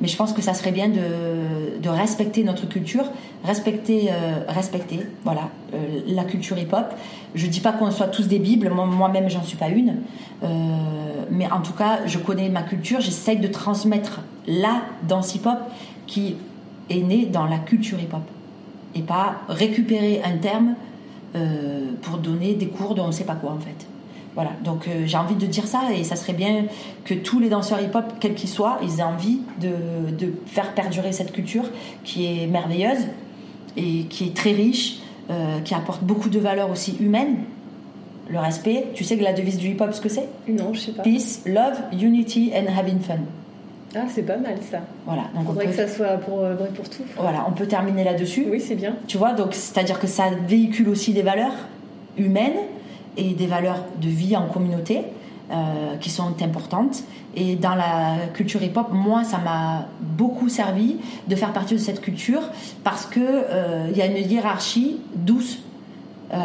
Mais 0.01 0.09
je 0.09 0.17
pense 0.17 0.33
que 0.33 0.43
ça 0.43 0.53
serait 0.55 0.73
bien 0.73 0.89
de, 0.89 1.89
respecter 1.89 2.43
notre 2.43 2.69
culture, 2.69 3.05
respecter, 3.45 4.09
euh, 4.11 4.43
respecter, 4.49 5.01
voilà, 5.25 5.51
euh, 5.73 6.01
la 6.09 6.25
culture 6.25 6.59
hip-hop. 6.59 6.87
Je 7.35 7.47
dis 7.47 7.61
pas 7.61 7.73
qu'on 7.73 7.91
soit 7.93 8.09
tous 8.09 8.27
des 8.27 8.41
bibles, 8.41 8.71
moi- 8.71 8.87
moi-même 8.87 9.31
j'en 9.31 9.43
suis 9.43 9.57
pas 9.57 9.69
une, 9.69 9.97
Euh, 10.43 10.47
mais 11.31 11.51
en 11.51 11.61
tout 11.61 11.73
cas, 11.73 12.01
je 12.07 12.19
connais 12.19 12.51
ma 12.51 12.63
culture, 12.63 13.01
j'essaye 13.01 13.39
de 13.39 13.49
transmettre 13.49 14.21
la 14.47 14.83
danse 15.09 15.35
hip-hop 15.35 15.59
qui 16.07 16.37
est 16.91 17.01
née 17.01 17.25
dans 17.25 17.47
la 17.47 17.59
culture 17.59 17.99
hip-hop 17.99 18.23
et 18.95 19.01
pas 19.01 19.37
récupérer 19.49 20.21
un 20.25 20.37
terme 20.37 20.75
pour 22.03 22.19
donner 22.19 22.55
des 22.55 22.67
cours 22.67 22.95
de 22.95 23.01
on 23.01 23.09
ne 23.09 23.13
sait 23.13 23.25
pas 23.25 23.35
quoi 23.35 23.53
en 23.53 23.59
fait. 23.59 23.87
Voilà, 24.37 24.51
donc 24.63 24.87
euh, 24.87 25.05
j'ai 25.07 25.17
envie 25.17 25.35
de 25.35 25.47
dire 25.47 25.67
ça 25.67 25.81
et 25.93 26.05
ça 26.05 26.15
serait 26.15 26.35
bien 26.35 26.67
que 27.05 27.15
tous 27.15 27.41
les 27.41 27.49
danseurs 27.49 27.81
hip-hop, 27.81 28.05
quels 28.21 28.35
qu'ils 28.35 28.51
soient, 28.51 28.79
ils 28.83 29.01
aient 29.01 29.03
envie 29.03 29.41
de, 29.61 30.11
de 30.15 30.35
faire 30.47 30.75
perdurer 30.75 31.11
cette 31.13 31.33
culture 31.33 31.65
qui 32.05 32.27
est 32.27 32.47
merveilleuse 32.47 33.07
et 33.79 34.05
qui 34.11 34.27
est 34.29 34.37
très 34.37 34.53
riche, 34.53 34.99
euh, 35.31 35.61
qui 35.61 35.75
apporte 35.75 36.05
beaucoup 36.05 36.29
de 36.29 36.39
valeurs 36.39 36.71
aussi 36.71 36.97
humaines. 37.01 37.39
Le 38.29 38.39
respect, 38.39 38.89
tu 38.95 39.05
sais 39.05 39.17
que 39.17 39.25
la 39.25 39.33
devise 39.33 39.57
du 39.57 39.69
hip-hop, 39.69 39.93
ce 39.95 40.01
que 40.03 40.09
c'est? 40.11 40.29
Non, 40.49 40.75
je 40.75 40.81
sais 40.81 40.93
pas. 40.93 41.03
Peace, 41.03 41.41
love, 41.47 41.81
unity 41.93 42.53
and 42.55 42.67
having 42.79 42.99
fun. 43.01 43.15
Ah, 43.95 44.01
c'est 44.09 44.25
pas 44.25 44.37
mal 44.37 44.57
ça. 44.71 44.81
Voilà, 45.07 45.23
donc 45.35 45.45
on 45.45 45.47
Faudrait 45.47 45.65
peut, 45.65 45.71
que 45.71 45.77
ça 45.77 45.89
soit 45.89 46.19
pour, 46.19 46.41
euh, 46.41 46.55
vrai 46.57 46.69
pour 46.75 46.87
tout. 46.91 47.05
voilà, 47.19 47.47
on 47.49 47.53
peut 47.53 47.67
terminer 47.67 48.05
là-dessus. 48.05 48.45
Oui, 48.51 48.61
c'est 48.61 48.75
bien. 48.75 48.97
Tu 49.07 49.17
vois, 49.17 49.33
donc 49.33 49.55
c'est-à-dire 49.55 49.99
que 49.99 50.07
ça 50.07 50.25
véhicule 50.47 50.91
aussi 50.91 51.15
des 51.15 51.23
valeurs 51.23 51.55
humaines 52.19 52.59
et 53.17 53.35
des 53.35 53.47
valeurs 53.47 53.85
de 54.01 54.09
vie 54.09 54.37
en 54.37 54.47
communauté 54.47 55.03
euh, 55.51 55.97
qui 56.01 56.11
sont 56.11 56.43
importantes. 56.43 57.05
Et 57.37 57.55
dans 57.55 57.77
la 57.77 58.27
culture 58.35 58.63
hip-hop, 58.63 58.89
moi, 58.91 59.23
ça 59.23 59.39
m'a 59.39 59.87
beaucoup 60.01 60.49
servi 60.49 60.97
de 61.29 61.37
faire 61.37 61.53
partie 61.53 61.75
de 61.75 61.79
cette 61.79 62.01
culture 62.01 62.43
parce 62.83 63.07
que 63.07 63.21
euh, 63.21 63.89
il 63.93 63.97
y 63.97 64.03
a 64.03 64.07
une 64.07 64.17
hiérarchie 64.17 64.99
douce. 65.15 65.59
Euh, 66.35 66.39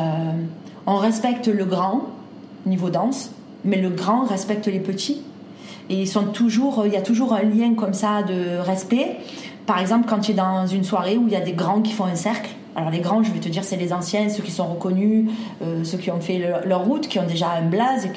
on 0.86 0.97
respecte 0.97 1.47
le 1.47 1.65
grand 1.65 2.09
niveau 2.67 2.91
danse, 2.91 3.32
mais 3.65 3.82
le 3.82 3.89
grand 3.89 4.26
respecte 4.26 4.67
les 4.67 4.80
petits. 4.80 5.24
Et 5.89 6.01
ils 6.01 6.07
sont 6.07 6.26
toujours, 6.26 6.84
il 6.86 6.93
y 6.93 6.97
a 6.97 7.01
toujours 7.01 7.34
un 7.34 7.41
lien 7.41 7.74
comme 7.74 7.93
ça 7.93 8.22
de 8.22 8.59
respect. 8.59 9.17
Par 9.65 9.80
exemple, 9.80 10.07
quand 10.07 10.19
tu 10.19 10.32
es 10.32 10.36
dans 10.36 10.67
une 10.67 10.84
soirée 10.84 11.17
où 11.17 11.28
il 11.28 11.34
y 11.34 11.36
a 11.36 11.41
des 11.41 11.53
grands 11.53 11.82
qui 11.82 11.93
font 11.93 12.05
un 12.05 12.15
cercle, 12.15 12.51
Alors 12.76 12.89
les 12.89 12.99
grands, 12.99 13.22
je 13.22 13.32
vais 13.32 13.39
te 13.39 13.49
dire, 13.49 13.63
c'est 13.63 13.76
les 13.76 13.91
anciens, 13.91 14.30
ceux 14.30 14.43
qui 14.43 14.51
sont 14.51 14.65
reconnus, 14.65 15.30
euh, 15.61 15.84
ceux 15.84 15.97
qui 15.97 16.09
ont 16.09 16.22
fait 16.22 16.41
leur 16.65 16.86
route, 16.86 17.07
qui 17.07 17.19
ont 17.19 17.28
déjà 17.28 17.49
un 17.51 17.63
blaze, 17.63 18.07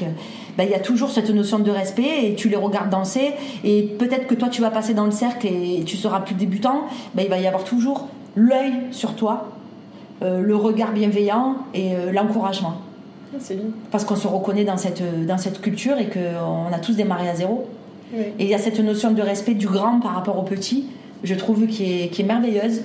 ben, 0.57 0.65
il 0.65 0.71
y 0.71 0.75
a 0.75 0.79
toujours 0.79 1.11
cette 1.11 1.31
notion 1.31 1.59
de 1.59 1.71
respect 1.71 2.27
et 2.27 2.35
tu 2.37 2.49
les 2.49 2.57
regardes 2.57 2.91
danser 2.91 3.33
et 3.65 3.83
peut-être 3.99 4.29
que 4.29 4.35
toi 4.35 4.49
tu 4.49 4.63
vas 4.63 4.71
passer 4.71 4.95
dans 4.95 5.07
le 5.07 5.11
cercle 5.11 5.49
et 5.49 5.83
tu 5.85 5.97
seras 5.97 6.21
plus 6.21 6.37
débutant, 6.37 6.85
ben, 7.15 7.25
il 7.25 7.31
va 7.31 7.39
y 7.39 7.47
avoir 7.49 7.65
toujours 7.65 8.07
l'œil 8.37 8.73
sur 8.93 9.17
toi, 9.17 9.51
euh, 10.23 10.41
le 10.41 10.55
regard 10.55 10.93
bienveillant 10.93 11.57
et 11.75 11.95
euh, 11.95 12.13
l'encouragement. 12.13 12.75
Ah, 13.35 13.39
c'est 13.41 13.57
bien. 13.57 13.67
Parce 13.91 14.05
qu'on 14.05 14.15
se 14.15 14.29
reconnaît 14.29 14.65
dans 14.65 14.77
cette, 14.77 15.03
dans 15.27 15.39
cette 15.39 15.61
culture 15.61 15.99
et 15.99 16.09
qu'on 16.09 16.73
a 16.73 16.79
tous 16.81 16.95
démarré 16.95 17.29
à 17.29 17.35
zéro. 17.35 17.69
Et 18.39 18.45
il 18.45 18.47
y 18.47 18.55
a 18.55 18.59
cette 18.59 18.79
notion 18.79 19.11
de 19.11 19.21
respect 19.21 19.55
du 19.55 19.67
grand 19.67 19.99
par 19.99 20.15
rapport 20.15 20.39
au 20.39 20.43
petit, 20.43 20.87
je 21.25 21.35
trouve, 21.35 21.67
qui 21.67 22.03
est, 22.03 22.09
qui 22.11 22.23
est 22.23 22.25
merveilleuse 22.25 22.83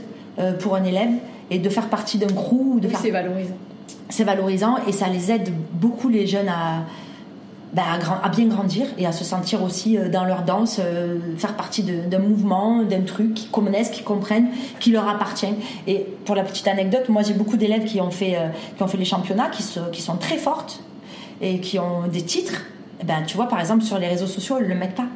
pour 0.60 0.76
un 0.76 0.84
élève 0.84 1.12
et 1.50 1.60
de 1.60 1.70
faire 1.70 1.90
partie 1.90 2.18
d'un 2.18 2.34
crew. 2.34 2.80
De 2.80 2.90
C'est 3.02 3.12
valorisant. 3.12 3.56
C'est 4.10 4.24
valorisant 4.24 4.78
et 4.88 4.92
ça 4.92 5.08
les 5.08 5.32
aide 5.32 5.50
beaucoup 5.74 6.10
les 6.10 6.26
jeunes 6.26 6.50
à, 6.50 6.86
bah, 7.74 7.84
à, 8.24 8.30
bien 8.30 8.48
grandir 8.48 8.88
et 8.98 9.06
à 9.06 9.12
se 9.12 9.24
sentir 9.24 9.64
aussi 9.64 9.98
euh, 9.98 10.10
dans 10.10 10.26
leur 10.26 10.42
danse, 10.42 10.80
euh, 10.84 11.20
faire 11.38 11.56
partie 11.56 11.84
d'un 11.84 12.20
mouvement, 12.20 12.82
d'un 12.82 13.02
truc 13.02 13.36
qu'ils 13.36 13.52
connaissent, 13.52 13.90
qu'ils 13.90 14.04
comprennent, 14.04 14.50
qui 14.80 14.92
leur 14.92 15.08
appartient. 15.08 15.54
Et 15.86 16.06
pour 16.26 16.36
la 16.36 16.44
petite 16.44 16.68
anecdote, 16.68 17.10
moi 17.10 17.22
j'ai 17.22 17.34
beaucoup 17.34 17.58
d'élèves 17.58 17.86
qui 17.86 18.02
ont 18.02 18.10
fait 18.10 18.36
euh, 18.38 18.50
qui 18.76 18.82
ont 18.82 18.88
fait 18.88 18.98
les 18.98 19.06
championnats, 19.06 19.50
qui, 19.50 19.64
qui 19.92 20.02
sont 20.02 20.18
très 20.18 20.38
fortes 20.38 20.82
et 21.42 21.60
qui 21.60 21.78
ont 21.78 22.08
des 22.12 22.24
titres. 22.24 22.64
Eh 23.02 23.06
ben, 23.06 23.24
tu 23.26 23.38
vois, 23.38 23.48
par 23.48 23.60
exemple, 23.60 23.84
sur 23.84 24.00
les 24.00 24.08
réseaux 24.08 24.28
sociaux, 24.28 24.58
elles 24.58 24.66
ne 24.66 24.70
le 24.70 24.76
mettent 24.76 24.96
pas. 24.96 25.08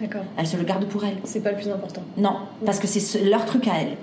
D'accord. 0.00 0.22
Elles 0.36 0.46
se 0.46 0.56
le 0.56 0.62
gardent 0.62 0.86
pour 0.86 1.04
elles. 1.04 1.18
C'est 1.24 1.40
pas 1.40 1.50
le 1.50 1.56
plus 1.56 1.68
important. 1.68 2.02
Non, 2.16 2.36
parce 2.64 2.78
que 2.78 2.86
c'est 2.86 3.24
leur 3.24 3.44
truc 3.44 3.68
à 3.68 3.80
elles. 3.80 3.96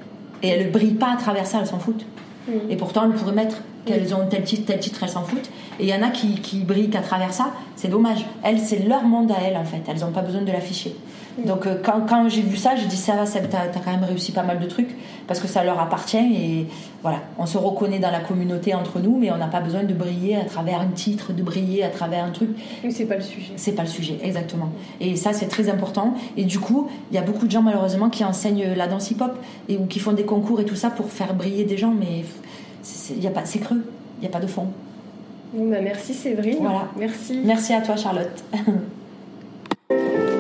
Et 0.44 0.50
elles 0.50 0.68
ne 0.68 0.72
brillent 0.72 0.94
pas 0.94 1.14
à 1.14 1.16
travers 1.16 1.46
ça, 1.48 1.60
elles 1.60 1.68
s'en 1.68 1.80
foutent. 1.80 2.06
Mm. 2.48 2.70
Et 2.70 2.76
pourtant, 2.76 3.06
elles 3.06 3.18
pourraient 3.18 3.34
mettre 3.34 3.58
qu'elles 3.88 4.14
ont 4.14 4.28
tel 4.30 4.44
titre, 4.44 4.66
tel 4.66 4.80
titre, 4.80 5.00
elles 5.04 5.10
s'en 5.10 5.24
foutent. 5.24 5.50
Et 5.80 5.84
il 5.84 5.90
y 5.90 5.94
en 5.94 6.02
a 6.04 6.10
qui, 6.10 6.36
qui 6.42 6.60
brillent 6.60 6.90
qu'à 6.90 7.02
travers 7.02 7.34
ça. 7.34 7.52
C'est 7.76 7.88
dommage. 7.88 8.26
Elles, 8.44 8.60
c'est 8.60 8.88
leur 8.88 9.04
monde 9.04 9.32
à 9.32 9.42
elles, 9.44 9.58
en 9.58 9.66
fait. 9.66 9.82
Elles 9.88 10.00
n'ont 10.00 10.12
pas 10.12 10.22
besoin 10.22 10.42
de 10.42 10.52
l'afficher. 10.52 10.96
Donc, 11.46 11.68
euh, 11.68 11.76
quand, 11.84 12.02
quand 12.08 12.28
j'ai 12.30 12.42
vu 12.42 12.58
ça, 12.58 12.76
j'ai 12.76 12.88
dit 12.88 12.98
ça 12.98 13.14
va, 13.14 13.26
t'as 13.26 13.60
as 13.60 13.68
quand 13.68 13.92
même 13.92 14.04
réussi 14.04 14.32
pas 14.32 14.42
mal 14.42 14.60
de 14.60 14.66
trucs 14.66 14.90
parce 15.28 15.40
que 15.40 15.48
ça 15.48 15.64
leur 15.64 15.80
appartient. 15.80 16.18
Et 16.18 16.68
voilà, 17.04 17.20
on 17.38 17.46
se 17.46 17.60
reconnaît 17.60 18.00
dans 18.00 18.10
la 18.10 18.22
communauté 18.22 18.74
entre 18.74 19.00
nous, 19.00 19.18
mais 19.18 19.32
on 19.32 19.38
n'a 19.38 19.48
pas 19.48 19.60
besoin 19.60 19.84
de 19.84 19.94
briller 19.94 20.36
à 20.36 20.46
travers 20.46 20.82
un 20.82 20.88
titre, 20.88 21.34
de 21.34 21.44
briller 21.44 21.84
à 21.84 21.90
travers 21.90 22.24
un 22.24 22.32
truc. 22.32 22.50
Mais 22.84 22.90
c'est 22.90 23.06
pas 23.06 23.18
le 23.18 23.22
sujet. 23.22 23.54
C'est 23.56 23.74
pas 23.74 23.84
le 23.84 23.88
sujet, 23.88 24.18
exactement. 24.24 24.70
Et 25.00 25.16
ça, 25.16 25.32
c'est 25.34 25.48
très 25.48 25.70
important. 25.70 26.16
Et 26.38 26.46
du 26.46 26.60
coup, 26.60 26.90
il 27.12 27.16
y 27.16 27.20
a 27.20 27.24
beaucoup 27.24 27.46
de 27.46 27.52
gens, 27.52 27.62
malheureusement, 27.62 28.10
qui 28.10 28.24
enseignent 28.24 28.74
la 28.76 28.88
danse 28.88 29.12
hip-hop 29.12 29.38
et, 29.70 29.78
ou 29.78 29.86
qui 29.86 30.00
font 30.00 30.14
des 30.14 30.26
concours 30.26 30.60
et 30.60 30.66
tout 30.66 30.76
ça 30.76 30.90
pour 30.90 31.12
faire 31.12 31.36
briller 31.36 31.66
des 31.66 31.78
gens, 31.78 31.94
mais 31.98 32.26
c'est 33.46 33.60
creux, 33.60 33.84
il 34.18 34.22
n'y 34.22 34.28
a 34.28 34.30
pas 34.30 34.40
de 34.40 34.48
fond. 34.48 34.68
Bah, 35.54 35.78
merci 35.82 36.14
Séverine. 36.14 36.68
Merci. 36.98 37.42
Merci 37.44 37.74
à 37.74 37.82
toi 37.82 37.96
Charlotte. 37.96 38.44